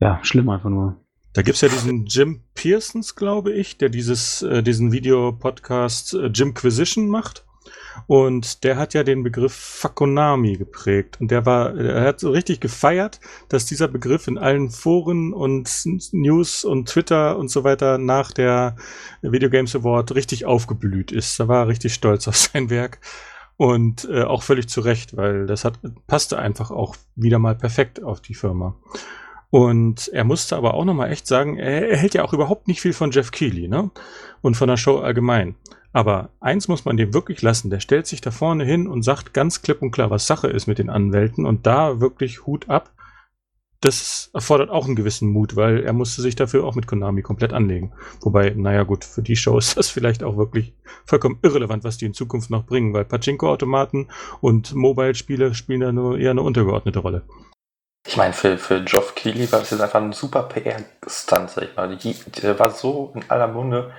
ja 0.00 0.18
schlimm 0.22 0.48
einfach 0.48 0.70
nur. 0.70 0.96
Da 1.32 1.42
gibt 1.42 1.56
es 1.56 1.60
ja 1.60 1.68
diesen 1.68 2.06
Jim 2.06 2.40
Pearsons, 2.54 3.14
glaube 3.14 3.52
ich, 3.52 3.76
der 3.76 3.88
dieses, 3.88 4.42
äh, 4.42 4.62
diesen 4.62 4.92
Videopodcast 4.92 6.14
äh, 6.14 6.26
Jimquisition 6.26 7.08
macht. 7.08 7.45
Und 8.06 8.64
der 8.64 8.76
hat 8.76 8.94
ja 8.94 9.02
den 9.02 9.22
Begriff 9.22 9.52
Fakonami 9.52 10.56
geprägt. 10.56 11.18
Und 11.20 11.30
der 11.30 11.46
war, 11.46 11.74
er 11.76 12.06
hat 12.06 12.20
so 12.20 12.30
richtig 12.30 12.60
gefeiert, 12.60 13.20
dass 13.48 13.66
dieser 13.66 13.88
Begriff 13.88 14.28
in 14.28 14.38
allen 14.38 14.70
Foren 14.70 15.32
und 15.32 15.70
News 16.12 16.64
und 16.64 16.88
Twitter 16.88 17.38
und 17.38 17.50
so 17.50 17.64
weiter 17.64 17.98
nach 17.98 18.32
der 18.32 18.76
Video 19.22 19.50
Games 19.50 19.74
Award 19.74 20.14
richtig 20.14 20.44
aufgeblüht 20.44 21.12
ist. 21.12 21.38
Da 21.40 21.48
war 21.48 21.64
er 21.64 21.68
richtig 21.68 21.94
stolz 21.94 22.28
auf 22.28 22.36
sein 22.36 22.70
Werk. 22.70 23.00
Und 23.58 24.06
äh, 24.10 24.22
auch 24.22 24.42
völlig 24.42 24.68
zu 24.68 24.82
Recht, 24.82 25.16
weil 25.16 25.46
das 25.46 25.64
hat, 25.64 25.78
passte 26.06 26.38
einfach 26.38 26.70
auch 26.70 26.94
wieder 27.14 27.38
mal 27.38 27.54
perfekt 27.54 28.02
auf 28.02 28.20
die 28.20 28.34
Firma. 28.34 28.76
Und 29.50 30.08
er 30.08 30.24
musste 30.24 30.56
aber 30.56 30.74
auch 30.74 30.84
nochmal 30.84 31.10
echt 31.10 31.26
sagen, 31.26 31.58
er, 31.58 31.88
er 31.88 31.96
hält 31.96 32.14
ja 32.14 32.24
auch 32.24 32.34
überhaupt 32.34 32.68
nicht 32.68 32.80
viel 32.80 32.92
von 32.92 33.12
Jeff 33.12 33.30
Keighley, 33.30 33.68
ne? 33.68 33.90
Und 34.42 34.56
von 34.56 34.68
der 34.68 34.76
Show 34.76 34.98
allgemein. 34.98 35.54
Aber 35.96 36.28
eins 36.40 36.68
muss 36.68 36.84
man 36.84 36.98
dem 36.98 37.14
wirklich 37.14 37.40
lassen. 37.40 37.70
Der 37.70 37.80
stellt 37.80 38.06
sich 38.06 38.20
da 38.20 38.30
vorne 38.30 38.66
hin 38.66 38.86
und 38.86 39.02
sagt 39.02 39.32
ganz 39.32 39.62
klipp 39.62 39.80
und 39.80 39.92
klar, 39.92 40.10
was 40.10 40.26
Sache 40.26 40.46
ist 40.46 40.66
mit 40.66 40.78
den 40.78 40.90
Anwälten 40.90 41.46
und 41.46 41.66
da 41.66 42.00
wirklich 42.02 42.44
Hut 42.44 42.68
ab. 42.68 42.92
Das 43.80 44.28
erfordert 44.34 44.68
auch 44.68 44.84
einen 44.84 44.94
gewissen 44.94 45.30
Mut, 45.30 45.56
weil 45.56 45.82
er 45.84 45.94
musste 45.94 46.20
sich 46.20 46.36
dafür 46.36 46.64
auch 46.64 46.74
mit 46.74 46.86
Konami 46.86 47.22
komplett 47.22 47.54
anlegen. 47.54 47.94
Wobei, 48.20 48.50
naja 48.50 48.82
gut, 48.82 49.06
für 49.06 49.22
die 49.22 49.36
Show 49.36 49.56
ist 49.58 49.78
das 49.78 49.88
vielleicht 49.88 50.22
auch 50.22 50.36
wirklich 50.36 50.74
vollkommen 51.06 51.38
irrelevant, 51.40 51.82
was 51.82 51.96
die 51.96 52.04
in 52.04 52.12
Zukunft 52.12 52.50
noch 52.50 52.66
bringen, 52.66 52.92
weil 52.92 53.06
Pachinko-Automaten 53.06 54.08
und 54.42 54.74
Mobile-Spiele 54.74 55.54
spielen 55.54 55.80
da 55.80 55.92
nur 55.92 56.18
eher 56.18 56.32
eine 56.32 56.42
untergeordnete 56.42 56.98
Rolle. 56.98 57.22
Ich 58.06 58.18
meine, 58.18 58.34
für, 58.34 58.58
für 58.58 58.84
Geoff 58.84 59.14
Keighley 59.14 59.50
war 59.50 59.60
das 59.60 59.70
jetzt 59.70 59.80
einfach 59.80 60.02
ein 60.02 60.12
super 60.12 60.42
PR-Stunt, 60.42 61.48
sag 61.48 61.64
ich 61.64 61.74
mal. 61.74 61.96
Der 62.42 62.58
war 62.58 62.70
so 62.70 63.12
in 63.14 63.24
aller 63.30 63.48
Munde 63.48 63.94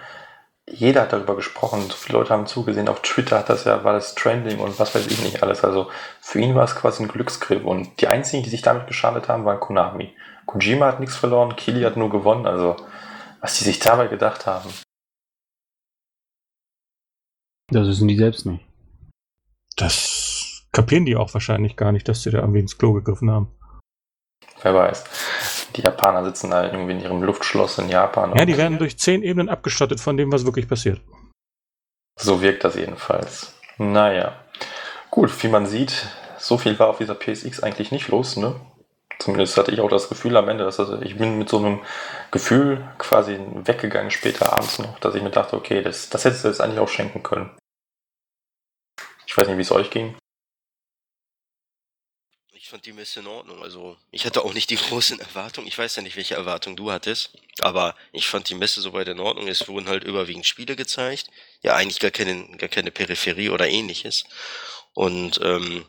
jeder 0.69 1.03
hat 1.03 1.13
darüber 1.13 1.35
gesprochen, 1.35 1.81
so 1.89 1.95
viele 1.95 2.19
Leute 2.19 2.31
haben 2.31 2.45
zugesehen, 2.45 2.89
auf 2.89 3.01
Twitter 3.01 3.39
hat 3.39 3.49
das 3.49 3.63
ja, 3.63 3.83
war 3.83 3.93
das 3.93 4.15
Trending 4.15 4.59
und 4.59 4.77
was 4.79 4.93
weiß 4.93 5.07
ich 5.07 5.21
nicht 5.21 5.41
alles. 5.41 5.63
Also 5.63 5.89
für 6.19 6.39
ihn 6.39 6.55
war 6.55 6.65
es 6.65 6.75
quasi 6.75 7.03
ein 7.03 7.07
Glücksgriff 7.07 7.63
und 7.63 8.01
die 8.01 8.07
einzigen, 8.07 8.43
die 8.43 8.49
sich 8.49 8.61
damit 8.61 8.87
geschadet 8.87 9.29
haben, 9.29 9.45
waren 9.45 9.59
Konami. 9.59 10.13
Kojima 10.45 10.87
hat 10.87 10.99
nichts 10.99 11.15
verloren, 11.15 11.55
Kili 11.55 11.83
hat 11.83 11.97
nur 11.97 12.09
gewonnen, 12.09 12.45
also 12.45 12.75
was 13.39 13.57
die 13.57 13.63
sich 13.63 13.79
dabei 13.79 14.07
gedacht 14.07 14.45
haben. 14.45 14.69
Das 17.69 17.87
wissen 17.87 18.07
die 18.07 18.17
selbst 18.17 18.45
nicht. 18.45 18.65
Das 19.75 20.63
kapieren 20.71 21.05
die 21.05 21.15
auch 21.15 21.33
wahrscheinlich 21.33 21.75
gar 21.75 21.91
nicht, 21.91 22.07
dass 22.07 22.23
sie 22.23 22.31
da 22.31 22.39
irgendwie 22.39 22.59
ins 22.59 22.77
Klo 22.77 22.93
gegriffen 22.93 23.31
haben. 23.31 23.51
Wer 24.61 24.73
weiß. 24.73 25.56
Die 25.75 25.81
Japaner 25.81 26.23
sitzen 26.23 26.51
da 26.51 26.65
irgendwie 26.65 26.93
in 26.93 27.01
ihrem 27.01 27.23
Luftschloss 27.23 27.77
in 27.77 27.89
Japan. 27.89 28.33
Ja, 28.35 28.45
die 28.45 28.57
werden 28.57 28.77
durch 28.77 28.97
zehn 28.97 29.23
Ebenen 29.23 29.49
abgestattet 29.49 29.99
von 29.99 30.17
dem, 30.17 30.31
was 30.31 30.45
wirklich 30.45 30.67
passiert. 30.67 31.01
So 32.15 32.41
wirkt 32.41 32.63
das 32.63 32.75
jedenfalls. 32.75 33.53
Naja. 33.77 34.35
Gut, 35.11 35.31
wie 35.43 35.47
man 35.47 35.65
sieht, 35.65 36.07
so 36.37 36.57
viel 36.57 36.77
war 36.79 36.89
auf 36.89 36.97
dieser 36.97 37.15
PSX 37.15 37.61
eigentlich 37.61 37.91
nicht 37.91 38.07
los, 38.07 38.37
ne? 38.37 38.55
Zumindest 39.19 39.57
hatte 39.57 39.71
ich 39.71 39.81
auch 39.81 39.89
das 39.89 40.09
Gefühl 40.09 40.37
am 40.37 40.47
Ende, 40.47 40.63
dass 40.63 40.77
das, 40.77 41.01
ich 41.01 41.17
bin 41.17 41.39
mit 41.39 41.49
so 41.49 41.57
einem 41.57 41.81
Gefühl 42.31 42.87
quasi 42.99 43.39
weggegangen 43.55 44.11
später 44.11 44.53
abends 44.53 44.79
noch, 44.79 44.99
dass 44.99 45.15
ich 45.15 45.23
mir 45.23 45.31
dachte, 45.31 45.55
okay, 45.55 45.81
das, 45.81 46.09
das 46.09 46.23
hättest 46.23 46.43
du 46.43 46.49
jetzt 46.49 46.61
eigentlich 46.61 46.79
auch 46.79 46.89
schenken 46.89 47.23
können. 47.23 47.57
Ich 49.25 49.35
weiß 49.35 49.47
nicht, 49.47 49.57
wie 49.57 49.61
es 49.61 49.71
euch 49.71 49.89
ging. 49.89 50.15
Ich 52.67 52.71
fand 52.71 52.85
die 52.85 52.91
Messe 52.91 53.21
in 53.21 53.27
Ordnung. 53.27 53.63
Also, 53.63 53.95
ich 54.11 54.25
hatte 54.25 54.43
auch 54.43 54.53
nicht 54.53 54.69
die 54.69 54.75
großen 54.89 55.21
Erwartungen. 55.21 55.69
Ich 55.69 55.77
weiß 55.77 55.95
ja 55.95 56.01
nicht, 56.01 56.17
welche 56.17 56.35
Erwartungen 56.35 56.75
du 56.75 56.91
hattest. 56.91 57.31
Aber 57.61 57.95
ich 58.11 58.27
fand 58.27 58.49
die 58.49 58.55
Messe 58.55 58.81
soweit 58.81 59.07
in 59.07 59.21
Ordnung. 59.21 59.47
Es 59.47 59.69
wurden 59.69 59.87
halt 59.87 60.03
überwiegend 60.03 60.45
Spiele 60.45 60.75
gezeigt. 60.75 61.29
Ja, 61.61 61.75
eigentlich 61.77 62.01
gar 62.01 62.11
keine, 62.11 62.57
gar 62.57 62.67
keine 62.67 62.91
Peripherie 62.91 63.51
oder 63.51 63.69
ähnliches. 63.69 64.25
Und, 64.93 65.39
ähm, 65.41 65.85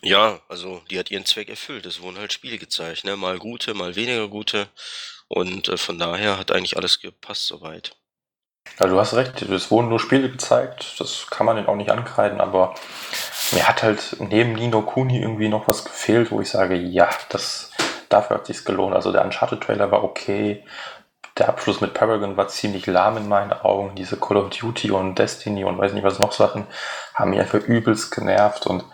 ja, 0.00 0.40
also, 0.48 0.82
die 0.88 0.98
hat 0.98 1.10
ihren 1.10 1.26
Zweck 1.26 1.50
erfüllt. 1.50 1.84
Es 1.84 2.00
wurden 2.00 2.16
halt 2.16 2.32
Spiele 2.32 2.56
gezeigt, 2.56 3.04
ne? 3.04 3.18
Mal 3.18 3.38
gute, 3.38 3.74
mal 3.74 3.94
weniger 3.94 4.28
gute. 4.28 4.70
Und 5.28 5.68
äh, 5.68 5.76
von 5.76 5.98
daher 5.98 6.38
hat 6.38 6.52
eigentlich 6.52 6.78
alles 6.78 7.00
gepasst 7.00 7.44
soweit. 7.48 7.96
Ja, 8.78 8.86
du 8.86 8.98
hast 8.98 9.14
recht, 9.14 9.42
es 9.42 9.70
wurden 9.70 9.88
nur 9.88 10.00
Spiele 10.00 10.30
gezeigt, 10.30 10.96
das 10.98 11.26
kann 11.30 11.46
man 11.46 11.56
den 11.56 11.66
auch 11.66 11.76
nicht 11.76 11.90
ankreiden, 11.90 12.40
aber 12.40 12.74
mir 13.52 13.68
hat 13.68 13.82
halt 13.82 14.16
neben 14.18 14.54
Nino 14.54 14.82
Kuni 14.82 15.20
irgendwie 15.20 15.48
noch 15.48 15.68
was 15.68 15.84
gefehlt, 15.84 16.30
wo 16.30 16.40
ich 16.40 16.50
sage, 16.50 16.74
ja, 16.74 17.08
das 17.28 17.70
dafür 18.12 18.36
hat 18.36 18.46
sich's 18.46 18.64
gelohnt. 18.64 18.94
Also 18.94 19.12
der 19.12 19.24
Uncharted-Trailer 19.24 19.90
war 19.90 20.04
okay. 20.04 20.64
Der 21.38 21.48
Abschluss 21.48 21.80
mit 21.80 21.94
Paragon 21.94 22.36
war 22.36 22.48
ziemlich 22.48 22.86
lahm 22.86 23.16
in 23.16 23.28
meinen 23.28 23.52
Augen. 23.52 23.94
Diese 23.94 24.18
Call 24.18 24.36
of 24.36 24.50
Duty 24.50 24.90
und 24.90 25.18
Destiny 25.18 25.64
und 25.64 25.78
weiß 25.78 25.92
nicht 25.92 26.04
was 26.04 26.18
noch 26.18 26.32
Sachen 26.32 26.66
haben 27.14 27.30
mich 27.30 27.40
einfach 27.40 27.60
übelst 27.60 28.10
genervt 28.14 28.66
und 28.66 28.84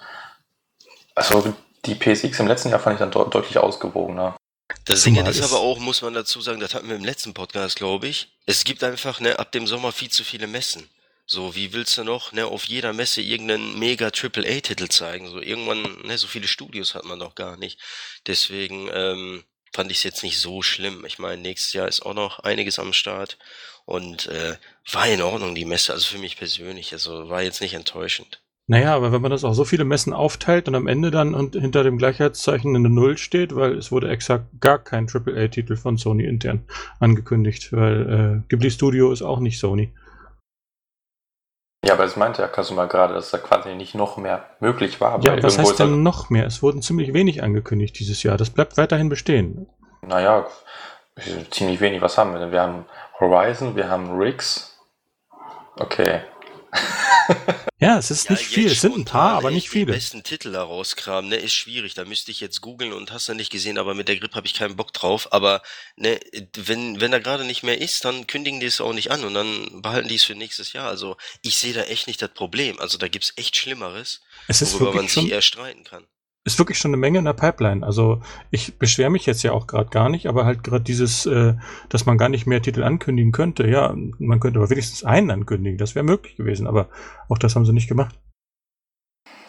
also 1.14 1.52
die 1.84 1.96
PSX 1.96 2.38
im 2.38 2.46
letzten 2.46 2.68
Jahr 2.70 2.78
fand 2.78 2.94
ich 2.94 3.00
dann 3.00 3.10
de 3.10 3.28
deutlich 3.28 3.58
ausgewogener. 3.58 4.36
Das 4.84 5.02
Ding 5.02 5.16
ist 5.16 5.42
aber 5.42 5.60
auch, 5.60 5.78
muss 5.78 6.02
man 6.02 6.14
dazu 6.14 6.40
sagen, 6.40 6.60
das 6.60 6.74
hatten 6.74 6.88
wir 6.88 6.96
im 6.96 7.04
letzten 7.04 7.34
Podcast, 7.34 7.76
glaube 7.76 8.08
ich. 8.08 8.28
Es 8.46 8.64
gibt 8.64 8.84
einfach 8.84 9.20
ne, 9.20 9.38
ab 9.38 9.52
dem 9.52 9.66
Sommer 9.66 9.92
viel 9.92 10.10
zu 10.10 10.24
viele 10.24 10.46
Messen. 10.46 10.88
So, 11.26 11.54
wie 11.54 11.74
willst 11.74 11.96
du 11.98 12.04
noch 12.04 12.32
ne, 12.32 12.46
auf 12.46 12.64
jeder 12.64 12.92
Messe 12.94 13.20
irgendeinen 13.20 13.78
mega 13.78 14.10
Triple-A-Titel 14.10 14.88
zeigen? 14.88 15.28
So, 15.28 15.40
irgendwann, 15.40 16.00
ne, 16.06 16.16
so 16.16 16.26
viele 16.26 16.48
Studios 16.48 16.94
hat 16.94 17.04
man 17.04 17.18
doch 17.18 17.34
gar 17.34 17.56
nicht. 17.58 17.78
Deswegen 18.26 18.88
ähm, 18.92 19.44
fand 19.74 19.90
ich 19.90 19.98
es 19.98 20.04
jetzt 20.04 20.22
nicht 20.22 20.38
so 20.38 20.62
schlimm. 20.62 21.04
Ich 21.04 21.18
meine, 21.18 21.40
nächstes 21.40 21.74
Jahr 21.74 21.88
ist 21.88 22.00
auch 22.00 22.14
noch 22.14 22.38
einiges 22.40 22.78
am 22.78 22.94
Start 22.94 23.38
und 23.84 24.26
äh, 24.26 24.56
war 24.90 25.06
in 25.06 25.22
Ordnung, 25.22 25.54
die 25.54 25.66
Messe, 25.66 25.92
also 25.92 26.06
für 26.06 26.18
mich 26.18 26.36
persönlich. 26.36 26.92
Also 26.92 27.28
war 27.28 27.42
jetzt 27.42 27.60
nicht 27.60 27.74
enttäuschend. 27.74 28.40
Naja, 28.70 28.94
aber 28.94 29.12
wenn 29.12 29.22
man 29.22 29.30
das 29.30 29.44
auch 29.44 29.54
so 29.54 29.64
viele 29.64 29.84
Messen 29.84 30.12
aufteilt 30.12 30.68
und 30.68 30.74
am 30.74 30.86
Ende 30.86 31.10
dann 31.10 31.34
und 31.34 31.54
hinter 31.56 31.84
dem 31.84 31.96
Gleichheitszeichen 31.96 32.76
eine 32.76 32.90
Null 32.90 33.16
steht, 33.16 33.56
weil 33.56 33.78
es 33.78 33.90
wurde 33.90 34.10
exakt 34.10 34.44
gar 34.60 34.78
kein 34.78 35.08
AAA-Titel 35.08 35.74
von 35.76 35.96
Sony 35.96 36.24
intern 36.24 36.66
angekündigt, 37.00 37.72
weil 37.72 38.42
äh, 38.44 38.48
Ghibli 38.48 38.70
Studio 38.70 39.10
ist 39.10 39.22
auch 39.22 39.40
nicht 39.40 39.58
Sony. 39.58 39.94
Ja, 41.82 41.94
aber 41.94 42.04
es 42.04 42.16
meinte 42.16 42.42
ja 42.42 42.48
Kasuma 42.48 42.84
gerade, 42.84 43.14
dass 43.14 43.30
da 43.30 43.38
quasi 43.38 43.74
nicht 43.74 43.94
noch 43.94 44.18
mehr 44.18 44.44
möglich 44.60 45.00
war. 45.00 45.24
Ja, 45.24 45.42
was 45.42 45.58
heißt 45.58 45.78
denn 45.78 46.02
noch 46.02 46.28
mehr? 46.28 46.44
Es 46.44 46.62
wurden 46.62 46.82
ziemlich 46.82 47.14
wenig 47.14 47.42
angekündigt 47.42 47.98
dieses 47.98 48.22
Jahr. 48.22 48.36
Das 48.36 48.50
bleibt 48.50 48.76
weiterhin 48.76 49.08
bestehen. 49.08 49.66
Naja, 50.02 50.46
ziemlich 51.50 51.80
wenig. 51.80 52.02
Was 52.02 52.18
haben 52.18 52.32
wir 52.34 52.40
denn? 52.40 52.52
Wir 52.52 52.60
haben 52.60 52.84
Horizon, 53.18 53.76
wir 53.76 53.88
haben 53.88 54.18
Riggs. 54.18 54.78
Okay. 55.78 56.20
ja, 57.78 57.98
es 57.98 58.10
ist 58.10 58.28
ja, 58.28 58.32
nicht 58.32 58.44
viel. 58.44 58.66
Es 58.70 58.80
sind 58.80 58.96
ein 58.96 59.04
paar, 59.04 59.32
aber 59.32 59.50
nicht 59.50 59.70
viele. 59.70 59.86
Die 59.86 59.92
besten 59.92 60.22
Titel 60.22 60.52
da 60.52 60.62
rauskramen, 60.62 61.30
ne, 61.30 61.36
ist 61.36 61.54
schwierig. 61.54 61.94
Da 61.94 62.04
müsste 62.04 62.30
ich 62.30 62.40
jetzt 62.40 62.60
googeln 62.60 62.92
und 62.92 63.12
hast 63.12 63.28
du 63.28 63.34
nicht 63.34 63.50
gesehen, 63.50 63.78
aber 63.78 63.94
mit 63.94 64.08
der 64.08 64.16
Grip 64.16 64.34
habe 64.34 64.46
ich 64.46 64.54
keinen 64.54 64.76
Bock 64.76 64.92
drauf. 64.92 65.32
Aber 65.32 65.62
ne, 65.96 66.20
wenn, 66.54 67.00
wenn 67.00 67.10
da 67.10 67.18
gerade 67.18 67.44
nicht 67.44 67.62
mehr 67.62 67.80
ist, 67.80 68.04
dann 68.04 68.26
kündigen 68.26 68.60
die 68.60 68.66
es 68.66 68.80
auch 68.80 68.92
nicht 68.92 69.10
an 69.10 69.24
und 69.24 69.34
dann 69.34 69.82
behalten 69.82 70.08
die 70.08 70.16
es 70.16 70.24
für 70.24 70.34
nächstes 70.34 70.72
Jahr. 70.72 70.88
Also 70.88 71.16
ich 71.42 71.56
sehe 71.56 71.72
da 71.72 71.82
echt 71.82 72.06
nicht 72.06 72.20
das 72.22 72.30
Problem. 72.30 72.78
Also 72.78 72.98
da 72.98 73.08
gibt's 73.08 73.32
echt 73.36 73.56
Schlimmeres, 73.56 74.20
es 74.46 74.62
ist 74.62 74.74
worüber 74.74 74.94
man 74.94 75.08
sich 75.08 75.30
eher 75.30 75.42
streiten 75.42 75.84
kann 75.84 76.06
ist 76.44 76.58
wirklich 76.58 76.78
schon 76.78 76.90
eine 76.90 76.96
Menge 76.96 77.18
in 77.18 77.24
der 77.24 77.34
Pipeline. 77.34 77.84
Also 77.84 78.20
ich 78.50 78.78
beschwere 78.78 79.10
mich 79.10 79.26
jetzt 79.26 79.42
ja 79.42 79.52
auch 79.52 79.66
gerade 79.66 79.90
gar 79.90 80.08
nicht, 80.08 80.26
aber 80.26 80.44
halt 80.46 80.64
gerade 80.64 80.84
dieses, 80.84 81.26
äh, 81.26 81.54
dass 81.88 82.06
man 82.06 82.18
gar 82.18 82.28
nicht 82.28 82.46
mehr 82.46 82.62
Titel 82.62 82.82
ankündigen 82.82 83.32
könnte. 83.32 83.68
Ja, 83.68 83.94
man 84.18 84.40
könnte 84.40 84.58
aber 84.58 84.70
wenigstens 84.70 85.04
einen 85.04 85.30
ankündigen. 85.30 85.78
Das 85.78 85.94
wäre 85.94 86.04
möglich 86.04 86.36
gewesen, 86.36 86.66
aber 86.66 86.88
auch 87.28 87.38
das 87.38 87.54
haben 87.54 87.66
sie 87.66 87.72
nicht 87.72 87.88
gemacht. 87.88 88.18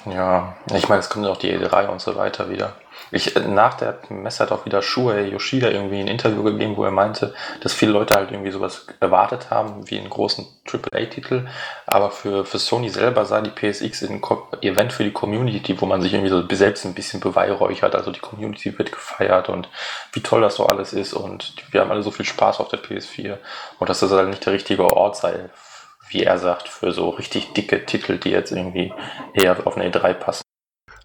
Ja, 0.06 0.56
ich 0.74 0.88
meine, 0.88 1.02
es 1.02 1.10
kommt 1.10 1.28
auch 1.28 1.38
die 1.38 1.54
E3 1.54 1.88
und 1.88 2.00
so 2.00 2.16
weiter 2.16 2.50
wieder. 2.50 2.74
Ich, 3.12 3.36
nach 3.36 3.74
der 3.74 4.00
Messe 4.10 4.44
hat 4.44 4.52
auch 4.52 4.66
wieder 4.66 4.82
Shuei 4.82 5.28
Yoshida 5.30 5.70
irgendwie 5.70 6.00
ein 6.00 6.08
Interview 6.08 6.44
gegeben, 6.44 6.78
wo 6.78 6.84
er 6.84 6.92
meinte, 6.92 7.34
dass 7.62 7.74
viele 7.74 7.92
Leute 7.92 8.16
halt 8.16 8.32
irgendwie 8.32 8.52
sowas 8.52 8.86
erwartet 9.00 9.50
haben, 9.50 9.90
wie 9.90 9.98
einen 10.00 10.10
großen 10.10 10.46
AAA-Titel. 10.72 11.48
Aber 11.86 12.12
für, 12.12 12.46
für 12.46 12.60
Sony 12.60 12.90
selber 12.90 13.26
sei 13.26 13.42
die 13.42 13.50
PSX 13.50 14.04
ein 14.04 14.22
Event 14.62 14.94
für 14.94 15.04
die 15.04 15.12
Community, 15.12 15.80
wo 15.82 15.86
man 15.86 16.02
sich 16.02 16.14
irgendwie 16.14 16.30
so 16.30 16.44
selbst 16.52 16.86
ein 16.86 16.94
bisschen 16.94 17.20
beweihräuchert. 17.20 17.96
Also 17.96 18.12
die 18.12 18.20
Community 18.20 18.78
wird 18.78 18.92
gefeiert 18.92 19.50
und 19.50 19.70
wie 20.14 20.22
toll 20.22 20.42
das 20.42 20.56
so 20.56 20.68
alles 20.68 20.94
ist 20.94 21.14
und 21.14 21.54
wir 21.72 21.82
haben 21.82 21.92
alle 21.92 22.04
so 22.04 22.12
viel 22.12 22.26
Spaß 22.26 22.60
auf 22.60 22.70
der 22.70 22.82
PS4. 22.82 23.38
Und 23.80 23.90
dass 23.90 24.02
das 24.02 24.12
halt 24.12 24.30
nicht 24.30 24.46
der 24.46 24.54
richtige 24.54 24.84
Ort 24.86 25.18
sei, 25.18 25.50
wie 26.10 26.24
er 26.24 26.38
sagt, 26.40 26.68
für 26.68 26.92
so 26.92 27.10
richtig 27.10 27.54
dicke 27.54 27.86
Titel, 27.86 28.18
die 28.18 28.30
jetzt 28.30 28.52
irgendwie 28.52 28.94
eher 29.34 29.66
auf 29.66 29.78
eine 29.78 29.90
E3 29.90 30.14
passen. 30.14 30.42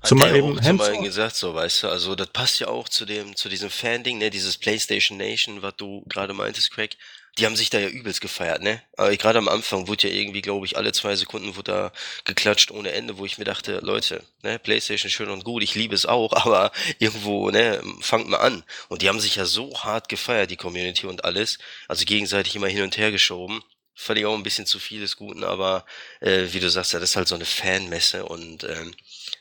Zumal 0.04 0.36
eben 0.36 0.60
zumal 0.62 1.02
gesagt, 1.02 1.34
so, 1.34 1.54
weißt 1.54 1.84
du, 1.84 1.88
also 1.88 2.14
das 2.14 2.26
passt 2.28 2.60
ja 2.60 2.68
auch 2.68 2.90
zu 2.90 3.06
dem, 3.06 3.36
zu 3.36 3.48
diesem 3.48 3.70
Fan-Ding, 3.70 4.18
ne, 4.18 4.28
dieses 4.28 4.58
PlayStation 4.58 5.16
Nation, 5.16 5.62
was 5.62 5.76
du 5.76 6.04
gerade 6.08 6.34
meintest, 6.34 6.72
Craig. 6.72 6.96
die 7.38 7.46
haben 7.46 7.56
sich 7.56 7.70
da 7.70 7.78
ja 7.78 7.88
übelst 7.88 8.20
gefeiert, 8.20 8.62
ne? 8.62 8.82
Aber 8.98 9.16
gerade 9.16 9.38
am 9.38 9.48
Anfang 9.48 9.88
wurde 9.88 10.08
ja 10.08 10.14
irgendwie, 10.14 10.42
glaube 10.42 10.66
ich, 10.66 10.76
alle 10.76 10.92
zwei 10.92 11.16
Sekunden 11.16 11.56
wurde 11.56 11.72
da 11.72 11.92
geklatscht 12.24 12.70
ohne 12.70 12.92
Ende, 12.92 13.16
wo 13.16 13.24
ich 13.24 13.38
mir 13.38 13.44
dachte, 13.44 13.80
Leute, 13.82 14.22
ne, 14.42 14.58
Playstation 14.58 15.10
schön 15.10 15.30
und 15.30 15.42
gut, 15.42 15.62
ich 15.62 15.74
liebe 15.74 15.94
es 15.94 16.04
auch, 16.04 16.32
aber 16.44 16.70
irgendwo, 16.98 17.50
ne, 17.50 17.82
fangt 18.00 18.28
mal 18.28 18.38
an. 18.38 18.62
Und 18.88 19.00
die 19.00 19.08
haben 19.08 19.20
sich 19.20 19.36
ja 19.36 19.46
so 19.46 19.72
hart 19.82 20.10
gefeiert, 20.10 20.50
die 20.50 20.56
Community 20.56 21.06
und 21.06 21.24
alles, 21.24 21.58
also 21.88 22.04
gegenseitig 22.04 22.54
immer 22.56 22.68
hin 22.68 22.82
und 22.82 22.98
her 22.98 23.10
geschoben. 23.10 23.62
Ich 23.96 24.26
auch 24.26 24.36
ein 24.36 24.42
bisschen 24.42 24.66
zu 24.66 24.78
viel 24.78 25.00
des 25.00 25.16
Guten, 25.16 25.44
aber 25.44 25.84
äh, 26.20 26.48
wie 26.50 26.60
du 26.60 26.68
sagst, 26.68 26.92
ja, 26.92 27.00
das 27.00 27.10
ist 27.10 27.16
halt 27.16 27.28
so 27.28 27.36
eine 27.36 27.44
Fanmesse 27.44 28.24
und 28.26 28.64
ähm, 28.64 28.92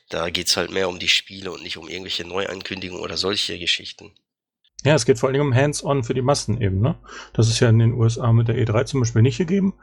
da 0.08 0.30
geht's 0.30 0.56
halt 0.56 0.70
mehr 0.70 0.88
um 0.88 0.98
die 0.98 1.08
Spiele 1.08 1.50
und 1.50 1.62
nicht 1.62 1.76
um 1.76 1.88
irgendwelche 1.88 2.26
Neuankündigungen 2.26 3.02
oder 3.02 3.16
solche 3.16 3.58
Geschichten. 3.58 4.12
Ja, 4.84 4.94
es 4.94 5.06
geht 5.06 5.18
vor 5.18 5.32
Dingen 5.32 5.46
um 5.46 5.54
Hands-on 5.54 6.04
für 6.04 6.14
die 6.14 6.22
Massen 6.22 6.60
eben. 6.60 6.80
Ne? 6.80 6.96
Das 7.32 7.48
ist 7.48 7.60
ja 7.60 7.68
in 7.68 7.78
den 7.78 7.94
USA 7.94 8.32
mit 8.32 8.48
der 8.48 8.56
E3 8.56 8.84
zum 8.84 9.00
Beispiel 9.00 9.22
nicht 9.22 9.38
gegeben. 9.38 9.74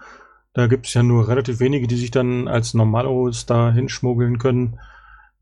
Da 0.53 0.67
gibt 0.67 0.85
es 0.85 0.93
ja 0.93 1.01
nur 1.01 1.27
relativ 1.27 1.59
wenige, 1.59 1.87
die 1.87 1.97
sich 1.97 2.11
dann 2.11 2.47
als 2.47 2.73
Normalos 2.73 3.45
da 3.45 3.71
hinschmuggeln 3.71 4.37
können. 4.37 4.79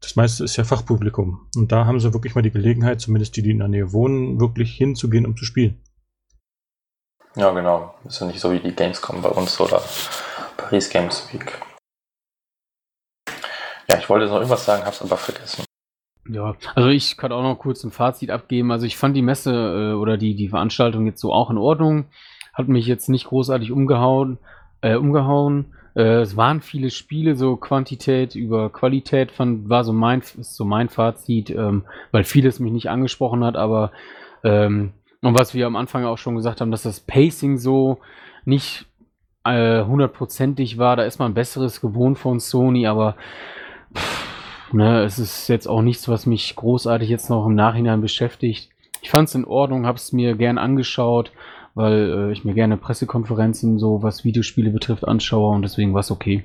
Das 0.02 0.16
meiste 0.16 0.46
ist 0.46 0.56
ja 0.56 0.64
Fachpublikum. 0.64 1.50
Und 1.56 1.72
da 1.72 1.86
haben 1.86 2.00
sie 2.00 2.14
wirklich 2.14 2.36
mal 2.36 2.42
die 2.42 2.52
Gelegenheit, 2.52 3.02
zumindest 3.02 3.36
die, 3.36 3.42
die 3.42 3.52
in 3.52 3.60
der 3.60 3.68
Nähe 3.68 3.92
wohnen, 3.92 4.40
wirklich 4.40 4.74
hinzugehen, 4.76 5.26
um 5.26 5.36
zu 5.36 5.46
spielen. 5.46 5.82
Ja, 7.36 7.52
genau. 7.52 7.94
Ist 8.06 8.20
ja 8.20 8.28
nicht 8.28 8.40
so 8.40 8.52
wie 8.52 8.60
die 8.60 8.76
Gamescom 8.76 9.22
bei 9.22 9.30
uns 9.30 9.60
oder 9.60 9.82
Paris 10.58 10.90
Games 10.90 11.32
Week. 11.32 11.60
Ja, 13.90 13.98
ich 13.98 14.10
wollte 14.10 14.28
noch 14.28 14.36
irgendwas 14.36 14.66
sagen, 14.66 14.86
hab's 14.86 15.02
aber 15.02 15.18
vergessen. 15.18 15.66
Ja, 16.28 16.56
also 16.76 16.90
ich 16.90 17.18
kann 17.18 17.32
auch 17.32 17.42
noch 17.42 17.56
kurz 17.56 17.84
ein 17.84 17.92
Fazit 17.92 18.30
abgeben. 18.30 18.72
Also 18.72 18.86
ich 18.86 18.98
fand 18.98 19.16
die 19.16 19.22
Messe 19.22 19.52
äh, 19.52 19.94
oder 19.94 20.18
die, 20.18 20.36
die 20.36 20.50
Veranstaltung 20.50 21.06
jetzt 21.08 21.22
so 21.22 21.34
auch 21.34 21.50
in 21.50 21.58
Ordnung. 21.58 22.06
Hat 22.54 22.68
mich 22.68 22.86
jetzt 22.86 23.10
nicht 23.10 23.28
großartig 23.28 23.72
umgehauen. 23.72 24.38
Äh, 24.82 24.96
umgehauen. 24.96 25.74
Äh, 25.96 26.22
es 26.22 26.38
waren 26.38 26.62
viele 26.62 26.92
Spiele, 26.92 27.36
so 27.36 27.56
Quantität 27.58 28.36
über 28.36 28.70
Qualität 28.70 29.32
fand, 29.32 29.70
war 29.70 29.84
so 29.84 29.92
mein, 29.92 30.20
ist 30.20 30.56
so 30.56 30.66
mein 30.66 30.90
Fazit, 30.90 31.50
ähm, 31.50 31.86
weil 32.12 32.24
vieles 32.24 32.60
mich 32.60 32.72
nicht 32.72 32.90
angesprochen 32.90 33.44
hat, 33.44 33.56
aber 33.56 33.92
ähm, 34.44 34.94
und 35.22 35.38
was 35.38 35.54
wir 35.54 35.68
am 35.68 35.76
Anfang 35.76 36.06
auch 36.06 36.18
schon 36.18 36.36
gesagt 36.36 36.62
haben, 36.62 36.72
dass 36.72 36.84
das 36.84 37.00
Pacing 37.00 37.58
so 37.58 38.00
nicht 38.46 38.86
äh, 39.44 39.84
hundertprozentig 39.84 40.78
war, 40.78 40.96
da 40.96 41.04
ist 41.04 41.20
man 41.20 41.34
besseres 41.34 41.82
gewohnt 41.82 42.18
von 42.18 42.40
Sony, 42.40 42.88
aber 42.88 43.16
pff, 43.94 44.30
Ne, 44.72 45.02
es 45.04 45.18
ist 45.18 45.48
jetzt 45.48 45.68
auch 45.68 45.82
nichts, 45.82 46.08
was 46.08 46.26
mich 46.28 46.56
großartig 46.56 47.10
jetzt 47.10 47.30
noch 47.30 47.48
im 47.48 47.56
Nachhinein 47.56 48.02
beschäftigt. 48.02 48.70
Ich 49.02 49.10
fand 49.10 49.28
es 49.28 49.36
in 49.36 49.46
Ordnung, 49.46 49.88
habe 49.88 49.98
es 49.98 50.14
mir 50.14 50.36
gern 50.36 50.58
angeschaut, 50.60 51.32
weil 51.74 52.30
äh, 52.30 52.32
ich 52.32 52.46
mir 52.46 52.54
gerne 52.54 52.78
Pressekonferenzen, 52.78 53.80
so 53.80 54.04
was 54.04 54.24
Videospiele 54.24 54.70
betrifft, 54.70 55.08
anschaue 55.08 55.56
und 55.56 55.64
deswegen 55.64 55.94
war 55.94 56.02
es 56.02 56.12
okay. 56.12 56.44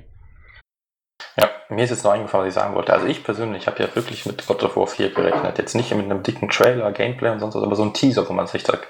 Mir 1.69 1.83
ist 1.83 1.89
jetzt 1.89 2.03
noch 2.03 2.11
eingefallen, 2.11 2.45
was 2.45 2.49
ich 2.49 2.61
sagen 2.61 2.75
wollte. 2.75 2.93
Also 2.93 3.07
ich 3.07 3.23
persönlich 3.23 3.67
habe 3.67 3.81
ja 3.81 3.95
wirklich 3.95 4.25
mit 4.25 4.45
God 4.45 4.63
of 4.63 4.77
War 4.77 4.87
4 4.87 5.11
gerechnet. 5.13 5.57
Jetzt 5.57 5.73
nicht 5.73 5.93
mit 5.95 6.05
einem 6.05 6.21
dicken 6.21 6.49
Trailer, 6.49 6.91
Gameplay 6.91 7.29
und 7.31 7.39
sonst 7.39 7.55
was, 7.55 7.63
aber 7.63 7.75
so 7.75 7.83
ein 7.83 7.93
Teaser, 7.93 8.27
wo 8.29 8.33
man 8.33 8.47
sich 8.47 8.63
sagt, 8.63 8.87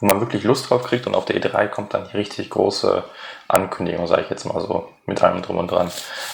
wo 0.00 0.06
man 0.06 0.20
wirklich 0.20 0.44
Lust 0.44 0.68
drauf 0.68 0.82
kriegt 0.82 1.06
und 1.06 1.14
auf 1.14 1.24
der 1.24 1.40
E3 1.40 1.68
kommt 1.68 1.94
dann 1.94 2.08
die 2.08 2.16
richtig 2.16 2.50
große 2.50 3.04
Ankündigung, 3.48 4.06
sage 4.06 4.22
ich 4.22 4.30
jetzt 4.30 4.44
mal 4.44 4.60
so, 4.60 4.88
mit 5.06 5.22
allem 5.22 5.40
drum 5.40 5.56
und 5.56 5.70
dran. 5.70 5.90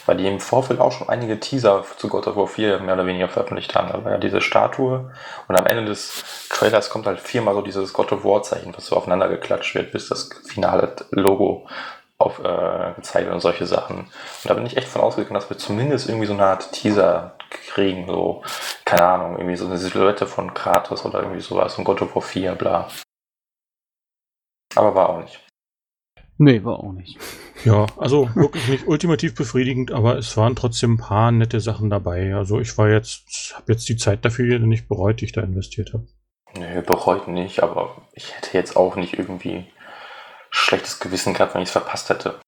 Weil 0.06 0.16
die 0.16 0.26
im 0.26 0.40
Vorfeld 0.40 0.80
auch 0.80 0.92
schon 0.92 1.08
einige 1.08 1.38
Teaser 1.38 1.84
zu 1.96 2.08
God 2.08 2.26
of 2.26 2.36
War 2.36 2.46
4 2.46 2.80
mehr 2.80 2.94
oder 2.94 3.06
weniger 3.06 3.28
veröffentlicht 3.28 3.74
haben. 3.74 3.88
Da 3.92 4.04
war 4.04 4.12
ja 4.12 4.18
diese 4.18 4.40
Statue 4.40 5.12
und 5.46 5.56
am 5.56 5.66
Ende 5.66 5.84
des 5.84 6.48
Trailers 6.50 6.90
kommt 6.90 7.06
halt 7.06 7.20
viermal 7.20 7.54
so 7.54 7.62
dieses 7.62 7.92
God 7.92 8.12
of 8.12 8.24
War 8.24 8.42
Zeichen, 8.42 8.74
was 8.76 8.86
so 8.86 8.96
aufeinander 8.96 9.28
geklatscht 9.28 9.74
wird, 9.74 9.92
bis 9.92 10.08
das 10.08 10.30
finale 10.48 10.96
Logo 11.10 11.68
auf, 12.20 12.38
äh, 12.38 12.92
gezeigt 12.96 13.30
und 13.30 13.40
solche 13.40 13.66
Sachen. 13.66 13.98
Und 14.00 14.10
da 14.44 14.54
bin 14.54 14.66
ich 14.66 14.76
echt 14.76 14.88
von 14.88 15.00
ausgegangen, 15.00 15.34
dass 15.34 15.48
wir 15.48 15.56
zumindest 15.56 16.08
irgendwie 16.08 16.26
so 16.26 16.34
eine 16.34 16.44
Art 16.44 16.70
Teaser 16.72 17.36
kriegen, 17.72 18.06
so, 18.06 18.42
keine 18.84 19.06
Ahnung, 19.06 19.38
irgendwie 19.38 19.56
so 19.56 19.66
eine 19.66 19.78
Silhouette 19.78 20.26
von 20.26 20.52
Kratos 20.52 21.04
oder 21.04 21.20
irgendwie 21.20 21.40
sowas, 21.40 21.78
und 21.78 21.84
God 21.84 22.02
of 22.02 22.14
War 22.14 22.22
4, 22.22 22.54
bla. 22.56 22.88
Aber 24.76 24.94
war 24.94 25.08
auch 25.08 25.20
nicht. 25.22 25.40
Nee, 26.36 26.62
war 26.62 26.78
auch 26.78 26.92
nicht. 26.92 27.18
Ja, 27.64 27.86
also 27.96 28.34
wirklich 28.34 28.68
nicht 28.68 28.86
ultimativ 28.86 29.34
befriedigend, 29.34 29.90
aber 29.90 30.16
es 30.16 30.36
waren 30.36 30.56
trotzdem 30.56 30.94
ein 30.94 30.98
paar 30.98 31.32
nette 31.32 31.60
Sachen 31.60 31.90
dabei. 31.90 32.34
Also 32.34 32.60
ich 32.60 32.76
war 32.78 32.88
jetzt, 32.88 33.54
habe 33.56 33.72
jetzt 33.72 33.88
die 33.88 33.96
Zeit 33.96 34.24
dafür 34.24 34.58
nicht 34.58 34.88
bereut, 34.88 35.20
die 35.20 35.26
ich 35.26 35.32
da 35.32 35.42
investiert 35.42 35.92
habe. 35.92 36.06
Nö, 36.58 36.82
bereut 36.82 37.28
nicht, 37.28 37.62
aber 37.62 37.96
ich 38.12 38.34
hätte 38.34 38.56
jetzt 38.56 38.76
auch 38.76 38.96
nicht 38.96 39.18
irgendwie 39.18 39.66
schlechtes 40.50 41.00
Gewissen 41.00 41.34
gehabt, 41.34 41.54
wenn 41.54 41.62
ich 41.62 41.68
es 41.68 41.72
verpasst 41.72 42.08
hätte. 42.08 42.40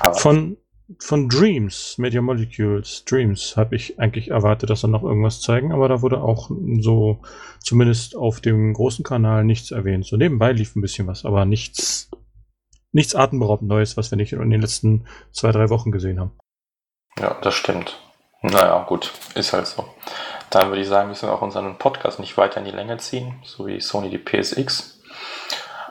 Aber 0.00 0.14
von, 0.14 0.56
von 0.98 1.28
Dreams, 1.28 1.98
Media 1.98 2.20
Molecules, 2.20 3.04
Dreams, 3.04 3.56
habe 3.56 3.76
ich 3.76 3.98
eigentlich 3.98 4.30
erwartet, 4.30 4.70
dass 4.70 4.82
sie 4.82 4.88
noch 4.88 5.02
irgendwas 5.02 5.40
zeigen, 5.40 5.72
aber 5.72 5.88
da 5.88 6.02
wurde 6.02 6.20
auch 6.20 6.50
so, 6.80 7.22
zumindest 7.60 8.16
auf 8.16 8.40
dem 8.40 8.72
großen 8.72 9.04
Kanal, 9.04 9.44
nichts 9.44 9.70
erwähnt. 9.70 10.06
So 10.06 10.16
nebenbei 10.16 10.52
lief 10.52 10.76
ein 10.76 10.82
bisschen 10.82 11.06
was, 11.06 11.24
aber 11.24 11.44
nichts, 11.44 12.10
nichts 12.92 13.14
atemberaubend 13.14 13.68
Neues, 13.68 13.96
was 13.96 14.10
wir 14.10 14.16
nicht 14.16 14.32
in 14.32 14.50
den 14.50 14.60
letzten 14.60 15.06
zwei, 15.32 15.52
drei 15.52 15.70
Wochen 15.70 15.90
gesehen 15.90 16.20
haben. 16.20 16.38
Ja, 17.18 17.38
das 17.40 17.54
stimmt. 17.54 17.98
Naja, 18.42 18.84
gut, 18.84 19.12
ist 19.34 19.52
halt 19.52 19.66
so. 19.66 19.88
Dann 20.50 20.68
würde 20.68 20.82
ich 20.82 20.88
sagen, 20.88 21.08
müssen 21.08 21.28
wir 21.28 21.32
auch 21.32 21.42
unseren 21.42 21.78
Podcast 21.78 22.20
nicht 22.20 22.36
weiter 22.36 22.58
in 22.58 22.64
die 22.64 22.70
Länge 22.70 22.98
ziehen, 22.98 23.40
so 23.42 23.66
wie 23.66 23.80
Sony 23.80 24.10
die 24.10 24.18
PSX. 24.18 24.95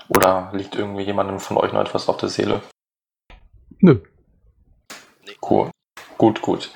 Oder 0.10 0.50
liegt 0.54 0.76
irgendwie 0.76 1.04
jemandem 1.04 1.40
von 1.40 1.58
euch 1.58 1.74
noch 1.74 1.82
etwas 1.82 2.08
auf 2.10 2.18
der 2.18 2.30
Seele? 2.30 2.62
Nö. 3.80 4.00
Cool. 5.42 5.70
Gut, 6.18 6.42
gut. 6.42 6.72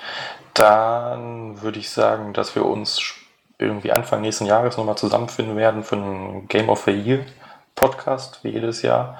Dann 0.53 1.61
würde 1.61 1.79
ich 1.79 1.89
sagen, 1.89 2.33
dass 2.33 2.55
wir 2.55 2.65
uns 2.65 3.15
irgendwie 3.57 3.91
Anfang 3.91 4.21
nächsten 4.21 4.45
Jahres 4.45 4.77
nochmal 4.77 4.97
zusammenfinden 4.97 5.55
werden 5.57 5.83
für 5.83 5.95
einen 5.95 6.47
Game 6.47 6.69
of 6.69 6.83
the 6.83 6.91
Year 6.91 7.25
Podcast, 7.75 8.43
wie 8.43 8.49
jedes 8.49 8.81
Jahr. 8.81 9.17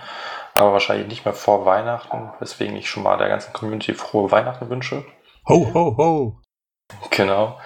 Aber 0.55 0.73
wahrscheinlich 0.73 1.07
nicht 1.07 1.25
mehr 1.25 1.33
vor 1.33 1.65
Weihnachten, 1.65 2.31
weswegen 2.39 2.75
ich 2.75 2.89
schon 2.89 3.03
mal 3.03 3.17
der 3.17 3.29
ganzen 3.29 3.53
Community 3.53 3.93
frohe 3.93 4.31
Weihnachten 4.31 4.69
wünsche. 4.69 5.05
Ho, 5.47 5.71
ho, 5.73 5.97
ho. 5.97 6.41
Genau. 7.11 7.57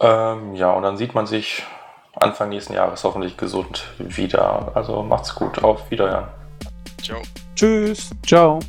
Ähm, 0.00 0.54
ja, 0.54 0.70
und 0.70 0.82
dann 0.82 0.96
sieht 0.96 1.14
man 1.14 1.26
sich 1.26 1.64
Anfang 2.20 2.48
nächsten 2.50 2.74
Jahres 2.74 3.04
hoffentlich 3.04 3.36
gesund 3.36 3.84
wieder. 3.98 4.72
Also 4.74 5.02
macht's 5.02 5.34
gut. 5.34 5.62
Auf 5.62 5.90
Wiederhören. 5.90 6.28
Ciao. 7.02 7.22
Tschüss. 7.54 8.10
Ciao. 8.26 8.60